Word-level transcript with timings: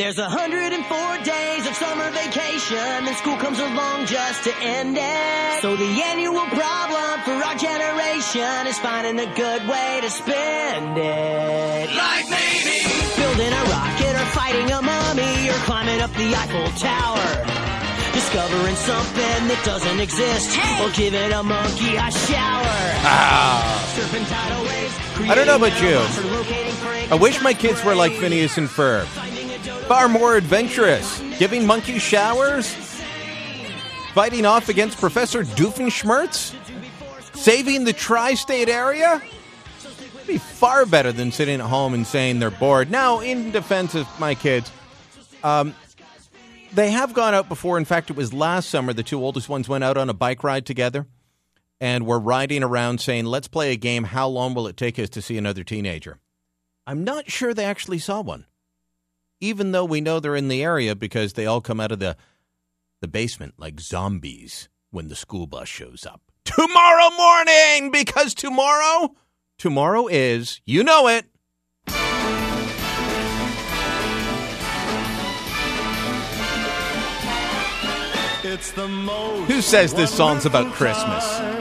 There's 0.00 0.16
104 0.16 1.18
days 1.28 1.66
of 1.66 1.74
summer 1.74 2.10
vacation, 2.10 3.04
and 3.04 3.14
school 3.18 3.36
comes 3.36 3.58
along 3.58 4.06
just 4.06 4.44
to 4.44 4.52
end 4.56 4.96
it. 4.96 5.60
So 5.60 5.76
the 5.76 5.92
annual 6.08 6.40
problem 6.56 7.20
for 7.20 7.36
our 7.36 7.54
generation 7.54 8.64
is 8.64 8.78
finding 8.78 9.20
a 9.20 9.28
good 9.36 9.68
way 9.68 10.00
to 10.00 10.08
spend 10.08 10.96
it. 10.96 11.92
Like 11.92 12.30
maybe 12.32 12.80
building 13.12 13.52
a 13.52 13.64
rocket 13.68 14.16
or 14.16 14.24
fighting 14.32 14.72
a 14.72 14.80
mummy 14.80 15.50
or 15.50 15.60
climbing 15.68 16.00
up 16.00 16.10
the 16.12 16.32
Eiffel 16.32 16.64
Tower. 16.80 17.44
Discovering 18.16 18.76
something 18.76 19.48
that 19.52 19.60
doesn't 19.66 20.00
exist, 20.00 20.56
or 20.80 20.88
giving 20.96 21.30
a 21.30 21.42
monkey 21.42 21.96
a 22.00 22.08
shower. 22.24 22.80
Ah. 23.04 23.76
Tidal 24.00 24.64
waves. 24.64 25.30
I 25.30 25.34
don't 25.34 25.46
know 25.46 25.56
about 25.56 25.76
you. 25.82 25.90
memories, 25.90 26.18
or 26.18 26.36
locating 26.38 26.72
Frank 26.80 27.12
I 27.12 27.16
wish 27.16 27.42
my 27.42 27.52
kids 27.52 27.84
were 27.84 27.94
like 27.94 28.12
Phineas 28.12 28.56
and 28.56 28.66
Ferb. 28.66 29.29
Far 29.90 30.08
more 30.08 30.36
adventurous. 30.36 31.20
Giving 31.40 31.66
monkeys 31.66 32.00
showers? 32.00 32.72
Fighting 34.14 34.46
off 34.46 34.68
against 34.68 35.00
Professor 35.00 35.42
Doofenshmirtz? 35.42 36.54
Saving 37.34 37.82
the 37.82 37.92
tri 37.92 38.34
state 38.34 38.68
area? 38.68 39.20
It'd 40.14 40.26
be 40.28 40.38
far 40.38 40.86
better 40.86 41.10
than 41.10 41.32
sitting 41.32 41.58
at 41.60 41.66
home 41.66 41.92
and 41.92 42.06
saying 42.06 42.38
they're 42.38 42.52
bored. 42.52 42.88
Now, 42.88 43.18
in 43.18 43.50
defense 43.50 43.96
of 43.96 44.06
my 44.20 44.36
kids, 44.36 44.70
um, 45.42 45.74
they 46.72 46.92
have 46.92 47.12
gone 47.12 47.34
out 47.34 47.48
before. 47.48 47.76
In 47.76 47.84
fact, 47.84 48.10
it 48.10 48.16
was 48.16 48.32
last 48.32 48.70
summer 48.70 48.92
the 48.92 49.02
two 49.02 49.20
oldest 49.20 49.48
ones 49.48 49.68
went 49.68 49.82
out 49.82 49.96
on 49.96 50.08
a 50.08 50.14
bike 50.14 50.44
ride 50.44 50.66
together 50.66 51.08
and 51.80 52.06
were 52.06 52.20
riding 52.20 52.62
around 52.62 53.00
saying, 53.00 53.24
Let's 53.24 53.48
play 53.48 53.72
a 53.72 53.76
game. 53.76 54.04
How 54.04 54.28
long 54.28 54.54
will 54.54 54.68
it 54.68 54.76
take 54.76 55.00
us 55.00 55.08
to 55.08 55.20
see 55.20 55.36
another 55.36 55.64
teenager? 55.64 56.20
I'm 56.86 57.02
not 57.02 57.28
sure 57.28 57.52
they 57.52 57.64
actually 57.64 57.98
saw 57.98 58.20
one, 58.20 58.46
even 59.40 59.72
though 59.72 59.84
we 59.84 60.00
know 60.00 60.20
they're 60.20 60.36
in 60.36 60.48
the 60.48 60.62
area 60.62 60.94
because 60.94 61.32
they 61.32 61.46
all 61.46 61.60
come 61.60 61.80
out 61.80 61.92
of 61.92 61.98
the 61.98 62.16
the 63.00 63.08
basement 63.08 63.54
like 63.56 63.80
zombies 63.80 64.68
when 64.90 65.08
the 65.08 65.16
school 65.16 65.46
bus 65.46 65.68
shows 65.68 66.04
up 66.04 66.20
tomorrow 66.44 67.10
morning. 67.16 67.90
Because 67.90 68.34
tomorrow, 68.34 69.14
tomorrow 69.58 70.06
is 70.06 70.60
you 70.66 70.84
know 70.84 71.08
it. 71.08 71.24
It's 78.42 78.72
the 78.72 78.88
most 78.88 79.50
Who 79.50 79.62
says 79.62 79.94
this 79.94 80.12
song's 80.12 80.44
about 80.44 80.72
Christmas? 80.72 81.59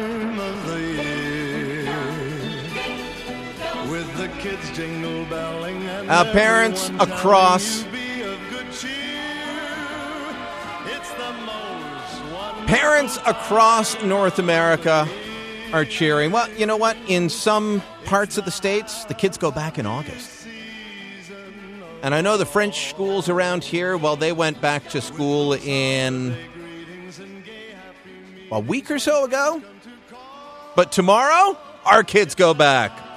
The 11.17 11.31
most 11.45 12.23
wonderful 12.33 12.65
Parents 12.65 13.17
across 13.27 14.01
North 14.01 14.39
America 14.39 15.07
are 15.71 15.85
cheering. 15.85 16.31
Well, 16.31 16.49
you 16.53 16.65
know 16.65 16.77
what? 16.77 16.97
In 17.07 17.29
some 17.29 17.83
parts 18.05 18.39
of 18.39 18.45
the 18.45 18.49
states, 18.51 19.05
the 19.05 19.13
kids 19.13 19.37
go 19.37 19.51
back 19.51 19.77
in 19.77 19.85
August. 19.85 20.47
And 22.01 22.15
I 22.15 22.21
know 22.21 22.37
the 22.37 22.45
French 22.45 22.89
schools 22.89 23.29
around 23.29 23.63
here, 23.63 23.95
well, 23.95 24.15
they 24.15 24.31
went 24.31 24.59
back 24.61 24.89
to 24.89 25.01
school 25.01 25.53
in 25.53 26.35
a 28.51 28.59
week 28.59 28.89
or 28.89 28.97
so 28.97 29.25
ago. 29.25 29.61
But 30.75 30.91
tomorrow, 30.91 31.55
our 31.85 32.03
kids 32.03 32.33
go 32.33 32.55
back. 32.55 33.08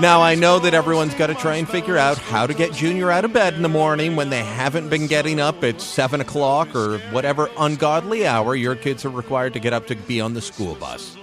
Now, 0.00 0.22
I 0.22 0.34
know 0.34 0.58
that 0.60 0.72
everyone's 0.72 1.14
got 1.14 1.26
to 1.26 1.34
try 1.34 1.56
and 1.56 1.68
figure 1.68 1.98
out 1.98 2.16
how 2.16 2.46
to 2.46 2.54
get 2.54 2.72
Junior 2.72 3.10
out 3.10 3.26
of 3.26 3.34
bed 3.34 3.52
in 3.52 3.60
the 3.60 3.68
morning 3.68 4.16
when 4.16 4.30
they 4.30 4.42
haven't 4.42 4.88
been 4.88 5.06
getting 5.06 5.38
up 5.38 5.62
at 5.62 5.82
7 5.82 6.22
o'clock 6.22 6.74
or 6.74 6.96
whatever 7.10 7.50
ungodly 7.58 8.26
hour 8.26 8.54
your 8.54 8.74
kids 8.76 9.04
are 9.04 9.10
required 9.10 9.52
to 9.52 9.60
get 9.60 9.74
up 9.74 9.86
to 9.88 9.94
be 9.94 10.18
on 10.18 10.32
the 10.32 10.40
school 10.40 10.74
bus. 10.76 11.18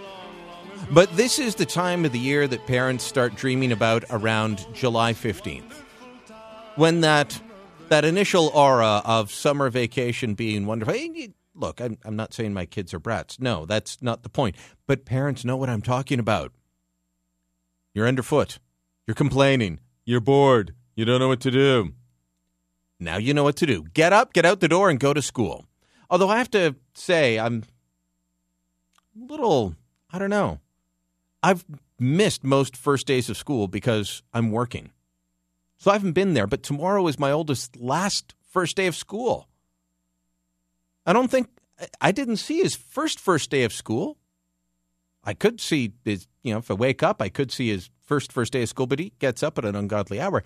But 0.92 1.12
this 1.18 1.40
is 1.40 1.56
the 1.56 1.66
time 1.66 2.06
of 2.06 2.12
the 2.12 2.20
year 2.20 2.48
that 2.48 2.68
parents 2.68 3.04
start 3.04 3.34
dreaming 3.34 3.72
about 3.72 4.06
around 4.12 4.68
July 4.74 5.14
15th. 5.14 5.74
When 6.76 7.02
that 7.02 7.42
that 7.90 8.06
initial 8.06 8.50
aura 8.50 9.02
of 9.06 9.32
summer 9.32 9.72
vacation 9.72 10.36
being 10.36 10.68
wonderful. 10.68 10.94
Look, 11.56 11.82
I'm, 11.82 11.98
I'm 12.06 12.16
not 12.16 12.32
saying 12.32 12.54
my 12.54 12.68
kids 12.68 12.94
are 12.94 13.00
brats. 13.00 13.40
No, 13.40 13.66
that's 13.66 14.04
not 14.04 14.22
the 14.22 14.30
point. 14.30 14.56
But 14.86 15.04
parents 15.04 15.44
know 15.44 15.58
what 15.58 15.70
I'm 15.70 15.82
talking 15.82 16.20
about. 16.20 16.52
You're 17.96 18.08
underfoot. 18.08 18.60
You're 19.07 19.16
complaining. 19.16 19.79
You're 20.06 20.19
bored. 20.19 20.75
You 20.95 21.06
don't 21.06 21.19
know 21.19 21.29
what 21.29 21.40
to 21.41 21.51
do. 21.51 21.94
Now 23.00 23.18
you 23.18 23.34
know 23.34 23.44
what 23.44 23.56
to 23.57 23.66
do. 23.66 23.85
Get 23.94 24.12
up, 24.12 24.34
get 24.34 24.45
out 24.45 24.59
the 24.59 24.68
door, 24.68 24.90
and 24.90 25.00
go 25.00 25.13
to 25.13 25.22
school. 25.22 25.66
Although 26.09 26.29
I 26.29 26.38
have 26.38 26.51
to 26.51 26.75
say, 26.94 27.40
I'm 27.40 27.63
a 29.16 29.31
little, 29.31 29.75
I 30.12 30.19
don't 30.19 30.29
know. 30.29 30.59
I've 31.41 31.63
missed 32.00 32.44
most 32.44 32.75
first 32.75 33.07
days 33.07 33.29
of 33.29 33.38
school 33.38 33.68
because 33.68 34.23
I'm 34.34 34.51
working. 34.51 34.91
So 35.78 35.91
I 35.91 35.94
haven't 35.94 36.13
been 36.13 36.34
there, 36.34 36.47
but 36.47 36.63
tomorrow 36.63 37.07
is 37.07 37.19
my 37.19 37.31
oldest 37.31 37.78
last 37.78 38.34
first 38.50 38.75
day 38.75 38.88
of 38.88 38.95
school. 38.95 39.47
I 41.06 41.13
don't 41.13 41.29
think, 41.29 41.47
I 42.01 42.12
didn't 42.12 42.38
see 42.38 42.62
his 42.62 42.75
first 42.75 43.19
first 43.19 43.50
day 43.50 43.63
of 43.63 43.72
school. 43.72 44.18
I 45.28 45.34
could 45.34 45.60
see 45.60 45.92
his, 46.06 46.26
you 46.42 46.54
know, 46.54 46.60
if 46.60 46.72
I 46.72 46.74
wake 46.74 47.04
up, 47.04 47.22
I 47.22 47.28
could 47.28 47.52
see 47.52 47.68
his 47.68 47.90
first 48.02 48.32
first 48.32 48.54
day 48.54 48.64
of 48.64 48.70
school, 48.70 48.88
but 48.88 48.98
he 48.98 49.12
gets 49.20 49.44
up 49.44 49.58
at 49.58 49.66
an 49.66 49.76
ungodly 49.76 50.22
hour. 50.22 50.42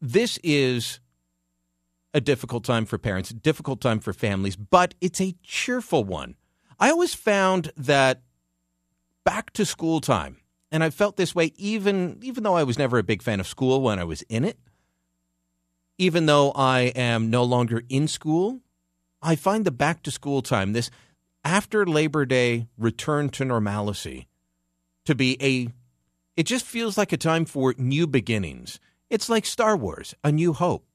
This 0.00 0.40
is 0.42 0.98
a 2.12 2.20
difficult 2.20 2.64
time 2.64 2.86
for 2.86 2.98
parents, 2.98 3.30
a 3.30 3.34
difficult 3.34 3.80
time 3.80 4.00
for 4.00 4.12
families, 4.12 4.56
but 4.56 4.94
it's 5.00 5.20
a 5.20 5.36
cheerful 5.44 6.02
one. 6.02 6.34
I 6.80 6.90
always 6.90 7.14
found 7.14 7.70
that 7.76 8.22
back 9.24 9.52
to 9.52 9.64
school 9.64 10.00
time, 10.00 10.38
and 10.72 10.82
I 10.82 10.90
felt 10.90 11.16
this 11.16 11.32
way 11.32 11.52
even 11.56 12.18
even 12.22 12.42
though 12.42 12.56
I 12.56 12.64
was 12.64 12.78
never 12.78 12.98
a 12.98 13.04
big 13.04 13.22
fan 13.22 13.38
of 13.38 13.46
school 13.46 13.80
when 13.80 14.00
I 14.00 14.04
was 14.04 14.22
in 14.22 14.44
it, 14.44 14.58
even 15.98 16.26
though 16.26 16.50
I 16.56 16.92
am 16.96 17.30
no 17.30 17.44
longer 17.44 17.82
in 17.88 18.08
school, 18.08 18.58
I 19.22 19.36
find 19.36 19.64
the 19.64 19.70
back 19.70 20.02
to 20.02 20.10
school 20.10 20.42
time, 20.42 20.72
this 20.72 20.90
after 21.44 21.86
Labor 21.86 22.26
Day 22.26 22.66
return 22.78 23.28
to 23.30 23.44
normalcy, 23.44 24.26
to 25.04 25.14
be 25.14 25.36
a 25.42 25.72
it 26.36 26.44
just 26.44 26.64
feels 26.64 26.96
like 26.96 27.12
a 27.12 27.16
time 27.16 27.44
for 27.44 27.74
new 27.76 28.06
beginnings. 28.06 28.80
It's 29.10 29.28
like 29.28 29.44
Star 29.44 29.76
Wars, 29.76 30.14
A 30.24 30.32
New 30.32 30.52
Hope. 30.52 30.86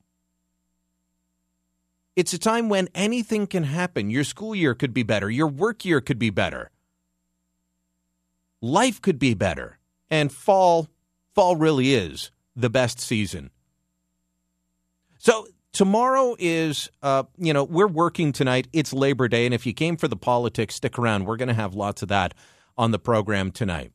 It's 2.16 2.33
a 2.33 2.39
time 2.39 2.69
when 2.69 2.88
anything 2.95 3.45
can 3.45 3.66
happen. 3.66 4.09
Your 4.09 4.23
school 4.23 4.56
year 4.56 4.73
could 4.73 4.94
be 4.94 5.03
better, 5.03 5.29
your 5.29 5.47
work 5.47 5.83
year 5.85 6.01
could 6.01 6.17
be 6.17 6.29
better. 6.29 6.72
Life 8.62 9.01
could 9.01 9.19
be 9.19 9.33
better. 9.33 9.77
And 10.09 10.31
fall 10.31 10.88
fall 11.33 11.56
really 11.56 11.94
is 11.94 12.31
the 12.56 12.69
best 12.69 13.00
season. 13.00 13.51
So 15.17 15.47
tomorrow 15.75 16.36
is, 16.40 16.90
uh, 17.03 17.24
you 17.38 17.53
know, 17.53 17.66
we're 17.66 17.86
working 17.86 18.31
tonight. 18.31 18.68
It's 18.72 18.94
Labor 18.94 19.28
Day, 19.28 19.46
and 19.46 19.53
if 19.53 19.66
you 19.66 19.74
came 19.74 19.97
for 19.97 20.08
the 20.08 20.16
politics, 20.16 20.75
stick 20.75 20.97
around. 20.97 21.25
We're 21.25 21.36
going 21.36 21.50
to 21.50 21.53
have 21.53 21.75
lots 21.75 22.02
of 22.02 22.08
that 22.08 22.34
on 22.78 22.91
the 22.91 22.97
program 22.97 23.52
tonight. 23.52 23.91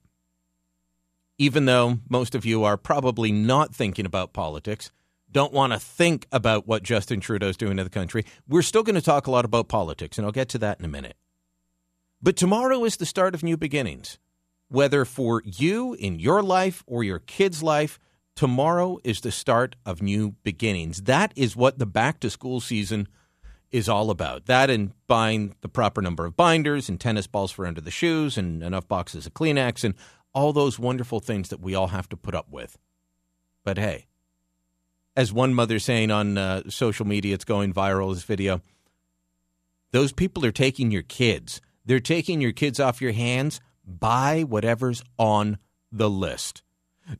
Even 1.39 1.65
though 1.65 1.99
most 2.09 2.35
of 2.35 2.45
you 2.45 2.65
are 2.65 2.77
probably 2.77 3.33
not 3.33 3.75
thinking 3.75 4.05
about 4.05 4.35
politics, 4.35 4.93
don't 5.33 5.55
want 5.55 5.73
to 5.73 5.79
think 5.79 6.27
about 6.31 6.67
what 6.67 6.83
Justin 6.83 7.21
Trudeau's 7.21 7.57
doing 7.57 7.79
to 7.79 7.85
the 7.85 7.91
country, 7.91 8.27
we're 8.47 8.63
still 8.63 8.83
going 8.83 8.95
to 8.95 9.01
talk 9.01 9.27
a 9.27 9.31
lot 9.31 9.47
about 9.47 9.69
politics, 9.69 10.19
and 10.19 10.27
I'll 10.27 10.33
get 10.33 10.51
to 10.51 10.59
that 10.59 10.79
in 10.79 10.85
a 10.85 10.89
minute. 10.89 11.17
But 12.23 12.37
tomorrow 12.37 12.85
is 12.85 12.99
the 12.99 13.07
start 13.07 13.35
of 13.35 13.43
new 13.43 13.57
beginnings. 13.57 14.19
Whether 14.69 15.07
for 15.07 15.43
you 15.47 15.95
in 15.95 16.21
your 16.21 16.43
life 16.43 16.85
or 16.87 17.03
your 17.03 17.21
kid's 17.21 17.63
life, 17.63 17.99
tomorrow 18.37 18.99
is 19.05 19.21
the 19.21 19.33
start 19.33 19.77
of 19.85 20.03
new 20.03 20.37
beginnings. 20.43 21.03
That 21.03 21.33
is 21.37 21.57
what 21.57 21.79
the 21.79 21.87
back 21.87 22.21
to 22.21 22.31
school 22.31 22.61
season 22.61 23.09
is 23.71 23.89
all 23.89 24.11
about. 24.11 24.47
That 24.47 24.71
and 24.71 24.93
buying 25.07 25.55
the 25.61 25.69
proper 25.69 26.03
number 26.03 26.27
of 26.27 26.37
binders 26.37 26.89
and 26.89 27.01
tennis 27.01 27.27
balls 27.27 27.53
for 27.53 27.67
under 27.67 27.81
the 27.81 27.91
shoes 27.91 28.37
and 28.37 28.63
enough 28.63 28.89
boxes 28.89 29.27
of 29.27 29.35
Kleenex 29.35 29.85
and 29.85 29.95
all 30.35 30.53
those 30.53 30.79
wonderful 30.79 31.21
things 31.21 31.49
that 31.49 31.61
we 31.61 31.75
all 31.75 31.89
have 31.89 32.09
to 32.09 32.17
put 32.17 32.35
up 32.35 32.49
with. 32.51 32.79
But 33.65 33.79
hey, 33.79 34.07
as 35.17 35.33
one 35.33 35.55
mother 35.55 35.79
saying 35.79 36.11
on 36.11 36.39
uh, 36.39 36.63
social 36.69 37.07
media, 37.07 37.35
it's 37.35 37.45
going 37.45 37.73
viral, 37.73 38.15
this 38.15 38.25
video, 38.25 38.61
those 39.93 40.13
people 40.13 40.47
are 40.47 40.53
taking 40.53 40.91
your 40.91 41.03
kids. 41.03 41.61
They're 41.85 42.01
taking 42.01 42.41
your 42.41 42.53
kids 42.53 42.79
off 42.79 43.01
your 43.01 43.13
hands. 43.13 43.61
Buy 43.85 44.43
whatever's 44.43 45.03
on 45.19 45.59
the 45.91 46.09
list. 46.09 46.63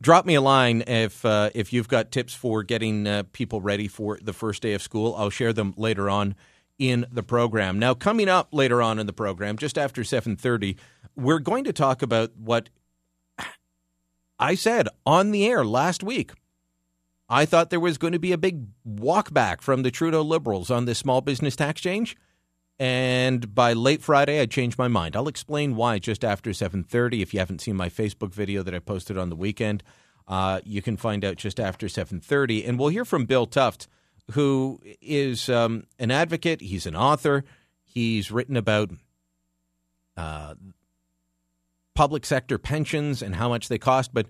Drop 0.01 0.25
me 0.27 0.35
a 0.35 0.41
line 0.41 0.83
if 0.87 1.25
uh, 1.25 1.51
if 1.55 1.73
you've 1.73 1.89
got 1.89 2.11
tips 2.11 2.35
for 2.35 2.63
getting 2.63 3.07
uh, 3.07 3.25
people 3.33 3.61
ready 3.61 3.89
for 3.89 4.19
the 4.23 4.33
first 4.33 4.63
day 4.63 4.73
of 4.73 4.83
school. 4.83 5.15
I'll 5.17 5.31
share 5.31 5.53
them 5.53 5.75
later 5.77 6.09
on 6.09 6.35
in 6.79 7.07
the 7.13 7.23
program. 7.23 7.79
Now, 7.79 7.95
coming 7.95 8.29
up 8.29 8.49
later 8.53 8.81
on 8.81 8.99
in 8.99 9.07
the 9.07 9.13
program, 9.13 9.59
just 9.59 9.77
after 9.77 10.05
seven 10.05 10.37
thirty, 10.37 10.77
we're 11.17 11.39
going 11.41 11.65
to 11.65 11.73
talk 11.73 12.03
about 12.03 12.37
what 12.37 12.71
I 14.39 14.55
said 14.55 14.89
on 15.05 15.33
the 15.33 15.47
air 15.47 15.65
last 15.65 16.03
week, 16.03 16.33
I 17.29 17.45
thought 17.45 17.71
there 17.71 17.79
was 17.79 17.99
going 17.99 18.15
to 18.15 18.19
be 18.19 18.33
a 18.33 18.39
big 18.39 18.69
walk 18.85 19.33
back 19.35 19.61
from 19.61 19.83
the 19.83 19.91
Trudeau 19.91 20.23
Liberals 20.23 20.71
on 20.71 20.87
this 20.87 20.99
small 20.99 21.21
business 21.21 21.55
tax 21.57 21.81
change. 21.81 22.17
And 22.81 23.55
by 23.55 23.75
late 23.75 24.01
Friday, 24.01 24.41
I 24.41 24.47
changed 24.47 24.79
my 24.79 24.89
mind. 24.89 25.15
I'll 25.15 25.29
explain 25.29 25.77
why 25.77 25.99
just 25.99 26.25
after 26.25 26.55
7:30. 26.55 27.21
If 27.21 27.35
you 27.35 27.39
haven't 27.39 27.61
seen 27.61 27.77
my 27.77 27.91
Facebook 27.91 28.33
video 28.33 28.63
that 28.63 28.75
I 28.75 28.79
posted 28.79 29.19
on 29.19 29.29
the 29.29 29.37
weekend, 29.37 29.83
uh, 30.27 30.63
you 30.65 30.81
can 30.81 30.97
find 30.97 31.23
out 31.23 31.37
just 31.37 31.61
after 31.61 31.89
7:30. 31.89 32.65
And 32.67 32.79
we'll 32.79 32.89
hear 32.89 33.05
from 33.05 33.27
Bill 33.27 33.45
Tufts, 33.45 33.87
who 34.31 34.81
is 35.03 35.51
um, 35.51 35.85
an 35.99 36.11
advocate. 36.11 36.63
He's 36.63 36.87
an 36.87 36.97
author. 36.97 37.45
He's 37.85 38.31
written 38.31 38.57
about 38.57 38.91
uh, 40.17 40.55
public 41.95 42.25
sector 42.25 42.57
pensions 42.57 43.21
and 43.21 43.35
how 43.35 43.51
much 43.51 43.69
they 43.69 43.77
cost. 43.77 44.15
But 44.15 44.27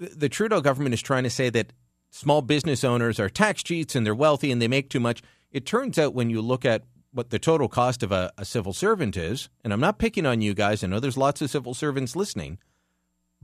the 0.00 0.28
Trudeau 0.28 0.60
government 0.60 0.92
is 0.92 1.02
trying 1.02 1.22
to 1.22 1.30
say 1.30 1.50
that 1.50 1.72
small 2.10 2.42
business 2.42 2.82
owners 2.82 3.20
are 3.20 3.28
tax 3.28 3.62
cheats 3.62 3.94
and 3.94 4.04
they're 4.04 4.12
wealthy 4.12 4.50
and 4.50 4.60
they 4.60 4.66
make 4.66 4.90
too 4.90 4.98
much. 4.98 5.22
It 5.52 5.66
turns 5.66 6.00
out 6.00 6.14
when 6.14 6.30
you 6.30 6.42
look 6.42 6.64
at 6.64 6.82
what 7.12 7.30
the 7.30 7.38
total 7.38 7.68
cost 7.68 8.02
of 8.02 8.10
a, 8.10 8.32
a, 8.38 8.44
civil 8.44 8.72
servant 8.72 9.16
is, 9.16 9.48
and 9.62 9.72
I'm 9.72 9.80
not 9.80 9.98
picking 9.98 10.26
on 10.26 10.40
you 10.40 10.54
guys, 10.54 10.82
I 10.82 10.86
know 10.86 10.98
there's 10.98 11.16
lots 11.16 11.42
of 11.42 11.50
civil 11.50 11.74
servants 11.74 12.16
listening, 12.16 12.58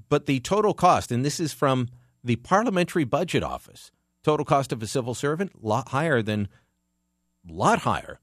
but 0.08 0.26
the 0.26 0.40
total 0.40 0.74
cost, 0.74 1.12
and 1.12 1.24
this 1.24 1.38
is 1.38 1.52
from 1.52 1.88
the 2.24 2.36
Parliamentary 2.36 3.04
Budget 3.04 3.42
Office, 3.42 3.90
total 4.22 4.44
cost 4.44 4.72
of 4.72 4.82
a 4.82 4.86
civil 4.86 5.14
servant, 5.14 5.62
lot 5.62 5.88
higher 5.88 6.22
than, 6.22 6.48
lot 7.46 7.80
higher 7.80 8.20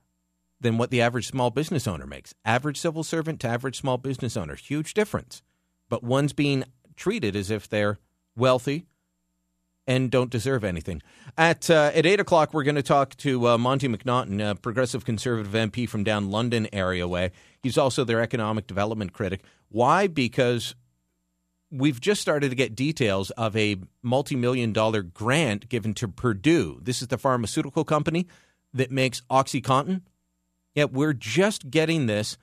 than 0.60 0.78
what 0.78 0.90
the 0.90 1.02
average 1.02 1.28
small 1.28 1.52
business 1.52 1.88
owner 1.88 2.08
makes. 2.08 2.34
Average 2.44 2.80
civil 2.80 3.04
servant 3.04 3.40
to 3.42 3.48
average 3.48 3.80
small 3.80 3.98
business 3.98 4.36
owner, 4.36 4.56
huge 4.56 4.94
difference. 4.94 5.42
But 5.90 6.04
one's 6.04 6.34
being 6.34 6.64
treated 6.96 7.36
as 7.36 7.52
if 7.52 7.70
they're 7.70 8.00
wealthy, 8.36 8.86
and 9.88 10.10
don't 10.10 10.30
deserve 10.30 10.64
anything. 10.64 11.02
At 11.38 11.70
uh, 11.70 11.92
at 11.94 12.06
eight 12.06 12.20
o'clock, 12.20 12.54
we're 12.54 12.64
going 12.64 12.76
to 12.76 12.84
talk 12.84 13.16
to 13.18 13.48
uh, 13.50 13.58
Monte 13.58 13.88
McNaughton, 13.88 14.52
a 14.52 14.56
progressive 14.56 15.06
conservative 15.06 15.54
MP 15.54 15.88
from 15.88 16.04
down 16.04 16.32
London 16.32 16.68
area 16.74 17.08
way. 17.08 17.32
He's 17.62 17.78
also 17.78 18.04
their 18.04 18.22
economic 18.22 18.68
development 18.68 19.14
critic. 19.14 19.44
Why? 19.70 20.08
Because 20.08 20.76
we've 21.72 22.00
just 22.00 22.22
started 22.22 22.50
to 22.50 22.56
get 22.56 22.76
details 22.76 23.32
of 23.32 23.56
a 23.56 23.78
multi-million 24.02 24.74
dollar 24.74 25.02
grant 25.02 25.70
given 25.70 25.94
to 25.96 26.08
Purdue. 26.08 26.80
This 26.82 27.02
is 27.02 27.10
the 27.10 27.18
pharmaceutical 27.18 27.84
company 27.84 28.28
that 28.74 28.92
makes 28.92 29.22
OxyContin. 29.30 30.02
Yeah, 30.74 30.86
we're 30.86 31.14
just 31.14 31.70
getting 31.70 32.06
this 32.06 32.38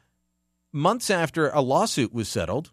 months 0.73 1.11
after 1.11 1.51
a 1.51 1.61
lawsuit 1.61 2.13
was 2.13 2.29
settled 2.29 2.71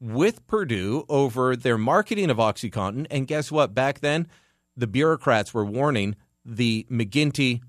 with 0.00 0.46
Purdue 0.46 1.04
over 1.08 1.56
their 1.56 1.78
marketing 1.78 2.30
of 2.30 2.36
OxyContin. 2.36 3.06
And 3.10 3.26
guess 3.26 3.50
what? 3.50 3.74
Back 3.74 4.00
then, 4.00 4.28
the 4.76 4.86
bureaucrats 4.86 5.54
were 5.54 5.64
warning 5.64 6.16
the 6.44 6.86
McGuinty 6.90 7.60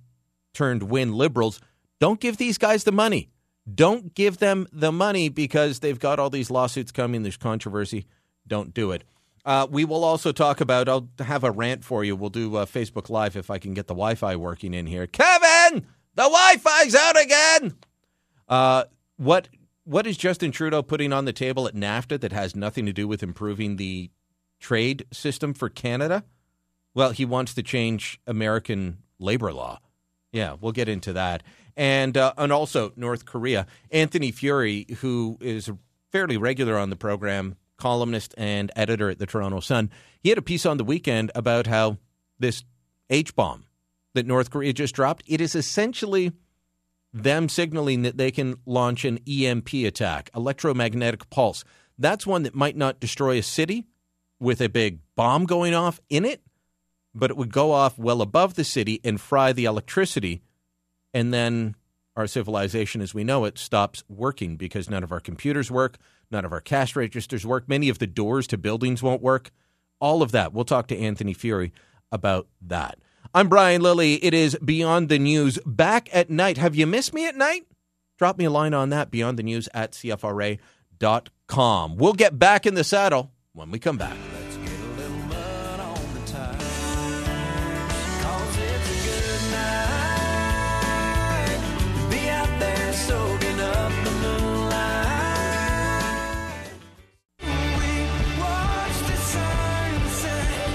turned 0.54 0.84
Wynne 0.84 1.14
liberals 1.14 1.62
don't 2.00 2.20
give 2.20 2.38
these 2.38 2.58
guys 2.58 2.84
the 2.84 2.92
money. 2.92 3.30
Don't 3.74 4.14
give 4.14 4.38
them 4.38 4.68
the 4.72 4.92
money 4.92 5.30
because 5.30 5.80
they've 5.80 6.00
got 6.00 6.20
all 6.20 6.30
these 6.30 6.52
lawsuits 6.52 6.92
coming. 6.92 7.24
There's 7.24 7.38
controversy. 7.38 8.06
Don't 8.48 8.74
do 8.74 8.92
it. 8.92 9.04
Uh, 9.44 9.68
we 9.70 9.86
will 9.86 10.04
also 10.04 10.32
talk 10.32 10.62
about, 10.62 10.90
I'll 10.90 11.10
have 11.20 11.44
a 11.44 11.52
rant 11.52 11.84
for 11.84 12.04
you. 12.04 12.16
We'll 12.16 12.30
do 12.30 12.56
uh, 12.58 12.66
Facebook 12.66 13.10
Live 13.10 13.36
if 13.36 13.50
I 13.50 13.60
can 13.60 13.74
get 13.74 13.88
the 13.88 13.94
Wi 13.94 14.16
Fi 14.16 14.36
working 14.36 14.74
in 14.74 14.88
here. 14.88 15.08
Kevin, 15.08 15.86
the 16.16 16.24
Wi 16.24 16.58
Fi's 16.58 16.96
out 16.96 17.20
again. 17.20 17.76
Uh, 18.48 18.84
what 19.18 19.50
what 19.88 20.06
is 20.06 20.18
Justin 20.18 20.52
Trudeau 20.52 20.84
putting 20.84 21.14
on 21.14 21.24
the 21.24 21.32
table 21.32 21.66
at 21.66 21.74
NAFTA 21.74 22.20
that 22.20 22.34
has 22.34 22.58
nothing 22.58 22.86
to 22.86 22.94
do 22.94 23.08
with 23.08 23.24
improving 23.24 23.78
the 23.78 24.12
trade 24.60 25.06
system 25.14 25.54
for 25.54 25.70
Canada? 25.70 26.26
Well, 26.94 27.12
he 27.12 27.24
wants 27.24 27.54
to 27.54 27.64
change 27.64 28.20
American 28.28 28.98
labor 29.18 29.54
law. 29.54 29.80
Yeah, 30.34 30.58
we'll 30.60 30.74
get 30.74 30.90
into 30.90 31.14
that. 31.14 31.42
And 31.78 32.18
uh, 32.18 32.34
and 32.38 32.52
also 32.52 32.92
North 32.98 33.24
Korea. 33.26 33.66
Anthony 33.90 34.32
Furey, 34.32 34.92
who 34.98 35.38
is 35.40 35.72
fairly 36.12 36.36
regular 36.36 36.78
on 36.78 36.90
the 36.90 36.98
program, 36.98 37.56
columnist 37.78 38.36
and 38.38 38.72
editor 38.76 39.10
at 39.10 39.20
the 39.20 39.26
Toronto 39.26 39.62
Sun, 39.62 39.90
he 40.20 40.30
had 40.30 40.38
a 40.38 40.42
piece 40.42 40.66
on 40.66 40.76
the 40.76 40.84
weekend 40.84 41.32
about 41.34 41.66
how 41.66 41.98
this 42.40 42.66
H 43.10 43.34
bomb 43.38 43.68
that 44.16 44.26
North 44.26 44.50
Korea 44.50 44.74
just 44.74 44.96
dropped, 44.96 45.24
it 45.28 45.40
is 45.40 45.56
essentially 45.56 46.34
them 47.14 47.50
signaling 47.50 48.02
that 48.04 48.18
they 48.18 48.32
can 48.32 48.58
launch 48.66 49.06
an 49.06 49.20
EMP 49.28 49.74
attack, 49.74 50.30
electromagnetic 50.36 51.30
pulse. 51.30 51.64
That's 51.98 52.28
one 52.28 52.44
that 52.44 52.56
might 52.56 52.76
not 52.76 53.00
destroy 53.00 53.38
a 53.38 53.44
city 53.44 53.86
with 54.40 54.62
a 54.62 54.70
big 54.70 55.00
bomb 55.16 55.46
going 55.46 55.74
off 55.74 56.00
in 56.10 56.26
it, 56.26 56.42
but 57.16 57.32
it 57.32 57.38
would 57.38 57.52
go 57.52 57.72
off 57.72 57.98
well 57.98 58.22
above 58.22 58.54
the 58.54 58.64
city 58.64 59.00
and 59.04 59.20
fry 59.20 59.52
the 59.52 59.66
electricity. 59.66 60.42
And 61.14 61.34
then 61.34 61.76
our 62.16 62.28
civilization 62.28 63.02
as 63.02 63.14
we 63.14 63.24
know 63.24 63.46
it 63.46 63.58
stops 63.58 64.04
working 64.08 64.58
because 64.58 64.90
none 64.90 65.04
of 65.04 65.12
our 65.12 65.20
computers 65.20 65.72
work, 65.72 65.98
none 66.30 66.46
of 66.46 66.52
our 66.52 66.62
cash 66.62 66.96
registers 66.96 67.46
work, 67.46 67.68
many 67.68 67.90
of 67.90 68.00
the 68.00 68.08
doors 68.08 68.48
to 68.48 68.58
buildings 68.58 69.02
won't 69.02 69.22
work. 69.22 69.52
All 70.00 70.22
of 70.22 70.32
that. 70.32 70.54
We'll 70.54 70.66
talk 70.66 70.88
to 70.88 70.98
Anthony 70.98 71.34
Furey 71.34 71.72
about 72.12 72.48
that. 72.62 73.00
I'm 73.34 73.50
Brian 73.50 73.82
Lilley. 73.82 74.16
It 74.24 74.34
is 74.34 74.58
Beyond 74.64 75.10
the 75.10 75.20
News. 75.20 75.60
Back 75.66 76.10
at 76.14 76.30
night. 76.30 76.58
Have 76.58 76.76
you 76.76 76.88
missed 76.88 77.14
me 77.14 77.28
at 77.28 77.36
night? 77.36 77.66
Drop 78.18 78.38
me 78.38 78.46
a 78.46 78.50
line 78.50 78.74
on 78.74 78.90
that, 78.90 79.12
beyond 79.12 79.38
the 79.38 79.44
news 79.44 79.70
at 79.74 79.92
CFRA.com. 79.92 80.58
We'll 81.98 82.14
get 82.14 82.40
back 82.40 82.66
in 82.66 82.74
the 82.74 82.84
saddle 82.84 83.32
when 83.54 83.70
we 83.70 83.78
come 83.80 83.98
back. 83.98 84.18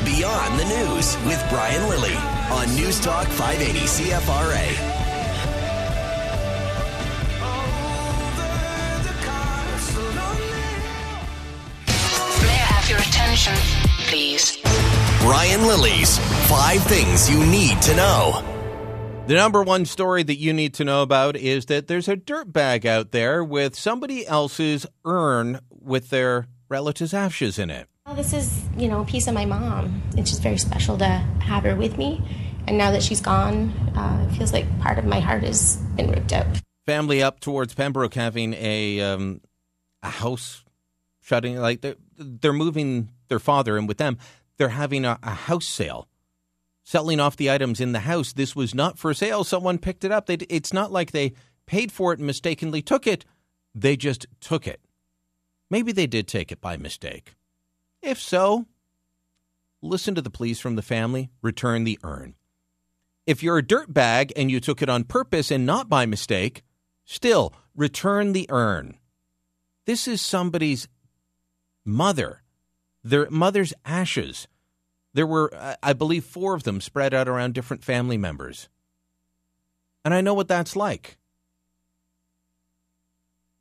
Beyond 0.04 0.60
the 0.60 0.64
News 0.64 1.16
with 1.26 1.44
Brian 1.50 1.88
Lilley 1.88 2.31
on 2.50 2.74
News 2.74 3.00
Talk 3.00 3.26
580 3.28 3.80
CFRA. 3.80 4.92
May 12.42 12.48
I 12.48 12.66
have 12.74 12.88
your 12.90 12.98
attention, 12.98 13.54
please? 14.08 14.58
Brian 15.20 15.66
Lilley's 15.66 16.18
Five 16.48 16.82
Things 16.84 17.30
You 17.30 17.44
Need 17.46 17.80
to 17.82 17.94
Know. 17.96 18.48
The 19.28 19.34
number 19.34 19.62
one 19.62 19.84
story 19.86 20.24
that 20.24 20.38
you 20.38 20.52
need 20.52 20.74
to 20.74 20.84
know 20.84 21.02
about 21.02 21.36
is 21.36 21.66
that 21.66 21.86
there's 21.86 22.08
a 22.08 22.16
dirt 22.16 22.52
bag 22.52 22.84
out 22.84 23.12
there 23.12 23.44
with 23.44 23.76
somebody 23.76 24.26
else's 24.26 24.84
urn 25.04 25.60
with 25.70 26.10
their 26.10 26.48
relative's 26.68 27.14
ashes 27.14 27.58
in 27.58 27.70
it. 27.70 27.88
Well, 28.12 28.16
this 28.16 28.32
is, 28.34 28.64
you 28.76 28.88
know, 28.88 29.00
a 29.00 29.04
piece 29.04 29.26
of 29.26 29.32
my 29.32 29.44
mom. 29.46 30.02
It's 30.16 30.28
just 30.28 30.42
very 30.42 30.58
special 30.58 30.98
to 30.98 31.06
have 31.06 31.62
her 31.62 31.76
with 31.76 31.96
me. 31.96 32.20
And 32.66 32.76
now 32.76 32.90
that 32.90 33.02
she's 33.02 33.20
gone, 33.20 33.70
uh, 33.96 34.26
it 34.28 34.36
feels 34.36 34.52
like 34.52 34.66
part 34.80 34.98
of 34.98 35.04
my 35.04 35.20
heart 35.20 35.44
has 35.44 35.76
been 35.96 36.10
ripped 36.10 36.32
out. 36.32 36.46
Family 36.84 37.22
up 37.22 37.40
towards 37.40 37.74
Pembroke 37.74 38.14
having 38.14 38.54
a 38.54 39.00
um, 39.00 39.40
a 40.02 40.10
house 40.10 40.64
shutting, 41.20 41.56
like 41.56 41.80
they're, 41.80 41.94
they're 42.18 42.52
moving 42.52 43.08
their 43.28 43.38
father, 43.38 43.78
and 43.78 43.86
with 43.86 43.98
them, 43.98 44.18
they're 44.58 44.68
having 44.68 45.04
a, 45.04 45.18
a 45.22 45.30
house 45.30 45.66
sale, 45.66 46.08
selling 46.82 47.20
off 47.20 47.36
the 47.36 47.50
items 47.50 47.80
in 47.80 47.92
the 47.92 48.00
house. 48.00 48.32
This 48.32 48.56
was 48.56 48.74
not 48.74 48.98
for 48.98 49.14
sale. 49.14 49.44
Someone 49.44 49.78
picked 49.78 50.04
it 50.04 50.10
up. 50.10 50.26
They, 50.26 50.34
it's 50.50 50.72
not 50.72 50.90
like 50.90 51.12
they 51.12 51.32
paid 51.66 51.92
for 51.92 52.12
it 52.12 52.18
and 52.18 52.26
mistakenly 52.26 52.82
took 52.82 53.06
it. 53.06 53.24
They 53.74 53.96
just 53.96 54.26
took 54.40 54.66
it. 54.66 54.80
Maybe 55.70 55.92
they 55.92 56.08
did 56.08 56.26
take 56.26 56.50
it 56.50 56.60
by 56.60 56.76
mistake. 56.76 57.36
If 58.02 58.20
so, 58.20 58.66
listen 59.80 60.14
to 60.16 60.22
the 60.22 60.30
pleas 60.30 60.58
from 60.58 60.76
the 60.76 60.82
family, 60.82 61.30
return 61.40 61.84
the 61.84 61.98
urn. 62.02 62.34
If 63.26 63.42
you're 63.42 63.58
a 63.58 63.62
dirtbag 63.62 64.32
and 64.34 64.50
you 64.50 64.58
took 64.58 64.82
it 64.82 64.88
on 64.88 65.04
purpose 65.04 65.52
and 65.52 65.64
not 65.64 65.88
by 65.88 66.06
mistake, 66.06 66.62
still 67.04 67.54
return 67.76 68.32
the 68.32 68.46
urn. 68.50 68.98
This 69.86 70.08
is 70.08 70.20
somebody's 70.20 70.88
mother, 71.84 72.42
their 73.04 73.30
mother's 73.30 73.72
ashes. 73.84 74.48
There 75.14 75.26
were, 75.26 75.76
I 75.82 75.92
believe, 75.92 76.24
four 76.24 76.54
of 76.54 76.64
them 76.64 76.80
spread 76.80 77.14
out 77.14 77.28
around 77.28 77.54
different 77.54 77.84
family 77.84 78.16
members. 78.16 78.68
And 80.04 80.12
I 80.12 80.20
know 80.20 80.34
what 80.34 80.48
that's 80.48 80.74
like. 80.74 81.18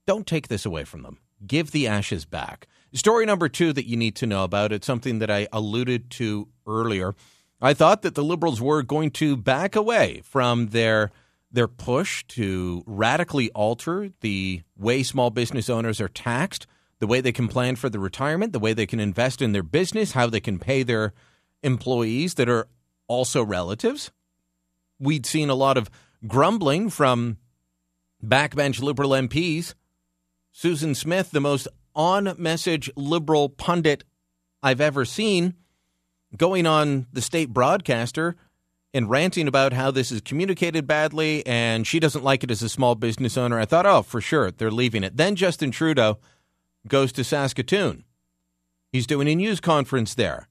Don't 0.08 0.26
take 0.26 0.48
this 0.48 0.66
away 0.66 0.84
from 0.86 1.04
them. 1.04 1.20
Give 1.46 1.70
the 1.70 1.88
ashes 1.88 2.26
back. 2.26 2.68
Story 2.94 3.26
number 3.26 3.48
two 3.48 3.72
that 3.74 3.88
you 3.88 3.96
need 3.96 4.16
to 4.18 4.28
know 4.28 4.44
about, 4.44 4.74
it's 4.74 4.88
something 4.88 5.20
that 5.20 5.32
I 5.32 5.48
alluded 5.54 6.10
to 6.12 6.50
earlier. 6.68 7.16
I 7.62 7.74
thought 7.74 8.02
that 8.02 8.16
the 8.16 8.24
Liberals 8.24 8.60
were 8.60 8.84
going 8.84 9.12
to 9.12 9.38
back 9.38 9.76
away 9.76 10.22
from 10.26 10.68
their 10.68 11.12
their 11.54 11.68
push 11.68 12.24
to 12.30 12.82
radically 12.86 13.50
alter 13.52 14.10
the 14.22 14.62
way 14.78 15.04
small 15.04 15.30
business 15.30 15.70
owners 15.70 16.00
are 16.00 16.08
taxed, 16.08 16.66
the 17.00 17.08
way 17.08 17.20
they 17.20 17.34
can 17.34 17.50
plan 17.50 17.76
for 17.76 17.90
the 17.90 18.00
retirement, 18.00 18.54
the 18.54 18.60
way 18.60 18.74
they 18.74 18.86
can 18.86 19.02
invest 19.02 19.42
in 19.42 19.52
their 19.52 19.64
business, 19.64 20.14
how 20.14 20.28
they 20.28 20.40
can 20.40 20.60
pay 20.60 20.82
their 20.82 21.14
employees 21.62 22.36
that 22.36 22.48
are 22.48 22.68
also 23.08 23.44
relatives. 23.44 24.12
We'd 24.98 25.26
seen 25.26 25.50
a 25.50 25.56
lot 25.56 25.78
of 25.78 25.90
grumbling 26.26 26.90
from 26.90 27.38
backbench 28.26 28.82
Liberal 28.82 29.12
MPs. 29.12 29.74
Susan 30.54 30.96
Smith, 30.96 31.32
the 31.32 31.42
most 31.42 31.68
on 31.96 32.36
message 32.38 32.90
Liberal 32.96 33.50
pundit 33.50 34.04
I've 34.64 34.82
ever 34.82 35.06
seen, 35.06 35.56
going 36.38 36.66
on 36.66 37.08
the 37.12 37.22
state 37.22 37.50
broadcaster 37.50 38.36
and 38.94 39.10
ranting 39.10 39.48
about 39.48 39.74
how 39.74 39.92
this 39.92 40.12
is 40.12 40.22
communicated 40.22 40.86
badly 40.86 41.46
and 41.46 41.88
she 41.88 42.00
doesn't 42.00 42.24
like 42.24 42.44
it 42.44 42.52
as 42.52 42.62
a 42.62 42.70
small 42.70 42.96
business 42.96 43.38
owner. 43.38 43.60
I 43.60 43.66
thought, 43.66 43.86
oh, 43.86 44.02
for 44.02 44.22
sure, 44.22 44.52
they're 44.52 44.72
leaving 44.72 45.04
it. 45.04 45.18
Then 45.18 45.36
Justin 45.36 45.72
Trudeau 45.72 46.20
goes 46.88 47.12
to 47.14 47.24
Saskatoon. 47.24 48.04
He's 48.92 49.08
doing 49.08 49.28
a 49.28 49.36
news 49.36 49.62
conference 49.62 50.16
there. 50.16 50.48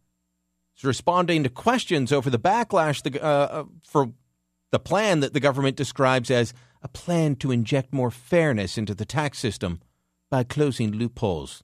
He's 0.75 0.85
responding 0.85 1.43
to 1.43 1.51
questions 1.51 2.13
over 2.13 2.31
the 2.31 2.39
backlash 2.39 3.03
the, 3.03 3.23
uh, 3.23 3.27
uh 3.27 3.65
for 3.85 4.13
the 4.71 4.79
plan 4.79 5.21
that 5.21 5.35
the 5.35 5.41
government 5.41 5.77
describes 5.77 6.31
as 6.31 6.55
a 6.83 6.89
plan 6.89 7.37
to 7.37 7.51
inject 7.51 7.93
more 7.93 8.11
fairness 8.11 8.79
into 8.79 8.95
the 8.95 9.05
tax 9.05 9.39
system 9.39 9.81
by 10.31 10.45
closing 10.45 10.93
loopholes. 10.93 11.63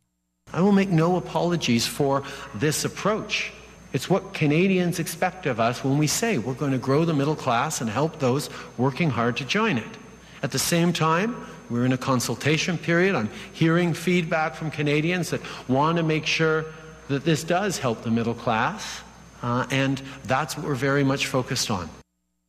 I 0.52 0.60
will 0.60 0.72
make 0.72 0.90
no 0.90 1.16
apologies 1.16 1.86
for 1.86 2.22
this 2.54 2.84
approach. 2.84 3.52
It's 3.92 4.10
what 4.10 4.34
Canadians 4.34 4.98
expect 4.98 5.46
of 5.46 5.58
us 5.58 5.82
when 5.82 5.98
we 5.98 6.06
say 6.06 6.38
we're 6.38 6.54
going 6.54 6.72
to 6.72 6.78
grow 6.78 7.04
the 7.04 7.14
middle 7.14 7.36
class 7.36 7.80
and 7.80 7.88
help 7.88 8.18
those 8.18 8.50
working 8.76 9.10
hard 9.10 9.36
to 9.38 9.44
join 9.44 9.78
it. 9.78 9.98
At 10.42 10.50
the 10.50 10.58
same 10.58 10.92
time, 10.92 11.46
we're 11.70 11.84
in 11.84 11.92
a 11.92 11.98
consultation 11.98 12.78
period. 12.78 13.14
I'm 13.14 13.30
hearing 13.52 13.94
feedback 13.94 14.54
from 14.54 14.70
Canadians 14.70 15.30
that 15.30 15.40
want 15.68 15.96
to 15.96 16.02
make 16.02 16.26
sure 16.26 16.66
that 17.08 17.24
this 17.24 17.42
does 17.42 17.78
help 17.78 18.02
the 18.02 18.10
middle 18.10 18.34
class, 18.34 19.00
uh, 19.42 19.66
and 19.70 20.02
that's 20.24 20.56
what 20.56 20.66
we're 20.66 20.74
very 20.74 21.04
much 21.04 21.26
focused 21.26 21.70
on. 21.70 21.88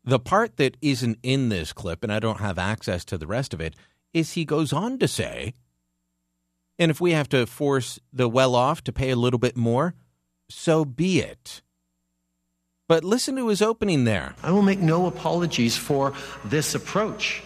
The 0.03 0.19
part 0.19 0.57
that 0.57 0.77
isn't 0.81 1.19
in 1.23 1.49
this 1.49 1.73
clip, 1.73 2.03
and 2.03 2.11
I 2.11 2.19
don't 2.19 2.39
have 2.39 2.57
access 2.57 3.05
to 3.05 3.17
the 3.17 3.27
rest 3.27 3.53
of 3.53 3.61
it, 3.61 3.75
is 4.13 4.33
he 4.33 4.45
goes 4.45 4.73
on 4.73 4.99
to 4.99 5.07
say, 5.07 5.53
and 6.79 6.91
if 6.91 7.01
we 7.01 7.11
have 7.11 7.29
to 7.29 7.45
force 7.45 7.99
the 8.13 8.29
well 8.29 8.55
off 8.55 8.83
to 8.85 8.93
pay 8.93 9.09
a 9.09 9.15
little 9.15 9.39
bit 9.39 9.57
more, 9.57 9.95
so 10.49 10.85
be 10.85 11.19
it. 11.19 11.61
But 12.87 13.03
listen 13.03 13.35
to 13.35 13.49
his 13.49 13.61
opening 13.61 14.05
there. 14.05 14.35
I 14.41 14.51
will 14.51 14.61
make 14.61 14.79
no 14.79 15.07
apologies 15.07 15.75
for 15.75 16.13
this 16.45 16.73
approach. 16.73 17.43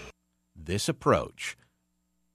This 0.56 0.88
approach. 0.88 1.58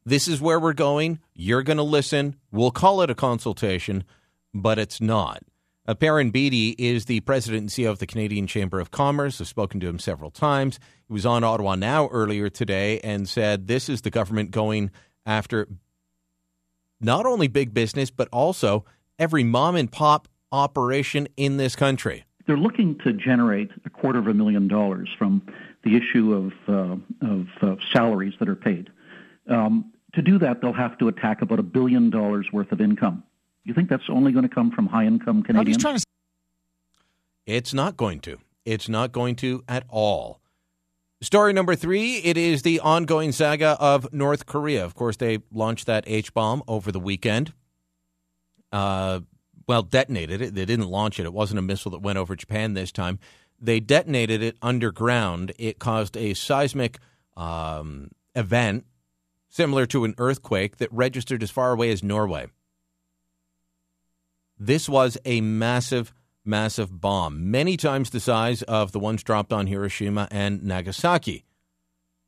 This 0.05 0.26
is 0.26 0.41
where 0.41 0.59
we're 0.59 0.73
going. 0.73 1.21
You're 1.35 1.62
going 1.62 1.76
to 1.76 1.83
listen. 1.83 2.37
We'll 2.50 2.73
call 2.73 3.03
it 3.03 3.11
a 3.11 3.15
consultation, 3.15 4.05
but 4.53 4.79
it's 4.79 5.00
not. 5.00 5.43
Uh, 5.87 5.95
Perrin 5.95 6.31
Beatty 6.31 6.71
is 6.79 7.05
the 7.05 7.21
president 7.21 7.61
and 7.61 7.71
CEO 7.71 7.91
of 7.91 8.00
the 8.00 8.07
Canadian 8.07 8.49
Chamber 8.49 8.81
of 8.81 8.91
Commerce. 8.91 9.41
I've 9.41 9.47
spoken 9.47 9.79
to 9.81 9.87
him 9.87 10.00
several 10.00 10.33
times. 10.33 10.81
He 11.07 11.12
was 11.12 11.25
on 11.25 11.45
Ottawa 11.45 11.76
Now 11.76 12.09
earlier 12.09 12.49
today 12.49 12.99
and 13.00 13.29
said 13.29 13.69
this 13.69 13.88
is 13.88 14.03
the 14.03 14.11
government 14.11 14.50
going 14.50 14.91
after 15.25 15.69
not 17.00 17.26
only 17.26 17.49
big 17.49 17.75
business, 17.75 18.11
but 18.11 18.29
also 18.33 18.85
every 19.19 19.45
mom 19.45 19.76
and 19.76 19.91
pop 19.91 20.29
operation 20.53 21.29
in 21.37 21.57
this 21.57 21.76
country? 21.76 22.25
They're 22.47 22.57
looking 22.57 22.99
to 23.05 23.12
generate 23.12 23.71
a 23.85 23.91
quarter 23.91 24.19
of 24.19 24.29
a 24.29 24.35
million 24.35 24.69
dollars 24.69 25.09
from 25.19 25.43
the 25.85 25.97
issue 25.97 26.33
of, 26.33 26.53
uh, 26.69 27.26
of 27.26 27.47
uh, 27.61 27.76
salaries 27.93 28.35
that 28.38 28.49
are 28.49 28.57
paid. 28.57 28.91
Um, 29.49 29.93
to 30.15 30.23
do 30.23 30.38
that, 30.38 30.61
they'll 30.61 30.73
have 30.73 30.97
to 30.99 31.09
attack 31.09 31.43
about 31.43 31.59
a 31.59 31.62
billion 31.62 32.11
dollars 32.11 32.49
worth 32.53 32.73
of 32.73 32.81
income. 32.81 33.23
You 33.65 33.75
think 33.75 33.88
that's 33.88 34.09
only 34.09 34.33
going 34.33 34.49
to 34.49 34.55
come 34.55 34.71
from 34.71 34.87
high 34.87 35.05
income 35.07 35.43
Canadians? 35.43 35.83
To... 35.83 36.05
It's 37.47 37.75
not 37.75 37.97
going 37.97 38.21
to. 38.21 38.38
It's 38.65 38.88
not 38.88 39.12
going 39.12 39.37
to 39.37 39.62
at 39.69 39.85
all. 39.88 40.41
Story 41.23 41.52
number 41.52 41.75
three 41.75 42.16
it 42.18 42.37
is 42.37 42.62
the 42.62 42.80
ongoing 42.80 43.32
saga 43.32 43.76
of 43.80 44.12
North 44.12 44.46
Korea. 44.46 44.85
Of 44.85 44.94
course, 44.94 45.16
they 45.16 45.38
launched 45.50 45.87
that 45.87 46.04
H 46.06 46.35
bomb 46.35 46.62
over 46.68 46.92
the 46.92 47.00
weekend. 47.00 47.52
Uh, 48.70 49.20
well, 49.66 49.82
detonated 49.82 50.42
it. 50.42 50.54
They 50.54 50.64
didn't 50.64 50.88
launch 50.88 51.18
it. 51.18 51.25
It 51.25 51.32
wasn't 51.32 51.58
a 51.58 51.62
missile 51.62 51.90
that 51.92 52.02
went 52.02 52.18
over 52.18 52.37
Japan 52.37 52.75
this 52.75 52.92
time. 52.92 53.18
They 53.61 53.80
detonated 53.80 54.42
it 54.42 54.56
underground. 54.61 55.52
It 55.58 55.78
caused 55.78 56.16
a 56.16 56.35
seismic 56.35 56.99
um, 57.37 58.11
event 58.35 58.85
similar 59.49 59.87
to 59.87 60.04
an 60.04 60.14
earthquake 60.18 60.76
that 60.76 60.92
registered 60.92 61.42
as 61.42 61.50
far 61.50 61.73
away 61.73 61.90
as 61.90 62.02
Norway. 62.02 62.46
This 64.58 64.88
was 64.88 65.18
a 65.25 65.40
massive, 65.40 66.12
massive 66.47 67.00
bomb, 67.00 67.50
many 67.50 67.76
times 67.76 68.11
the 68.11 68.21
size 68.21 68.62
of 68.62 68.93
the 68.93 68.99
ones 68.99 69.23
dropped 69.23 69.53
on 69.53 69.67
Hiroshima 69.67 70.29
and 70.31 70.62
Nagasaki. 70.62 71.45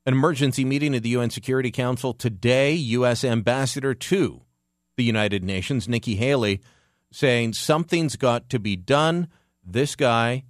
An 0.07 0.15
emergency 0.15 0.65
meeting 0.65 0.95
of 0.95 1.03
the 1.03 1.11
UN 1.11 1.31
Security 1.31 1.71
Council 1.71 2.15
today, 2.15 2.73
U.S. 2.73 3.25
Ambassador 3.25 3.95
to 3.95 4.43
the 4.97 5.05
United 5.05 5.45
Nations, 5.45 5.89
Nikki 5.89 6.17
Haley, 6.17 6.61
saying 7.13 7.53
something's 7.53 8.17
got 8.17 8.49
to 8.51 8.59
be 8.59 8.77
done. 8.77 9.29
This 9.65 9.95
guy, 9.97 10.45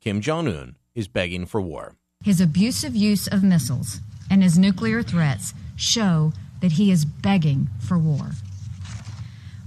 Kim 0.00 0.20
Jong 0.20 0.46
un, 0.46 0.76
is 0.94 1.08
begging 1.08 1.46
for 1.46 1.60
war. 1.60 1.96
His 2.24 2.40
abusive 2.40 2.94
use 2.94 3.26
of 3.28 3.42
missiles 3.42 4.00
and 4.30 4.42
his 4.42 4.58
nuclear 4.58 5.02
threats 5.02 5.54
show 5.76 6.32
that 6.60 6.72
he 6.72 6.90
is 6.90 7.04
begging 7.04 7.68
for 7.80 7.98
war. 7.98 8.32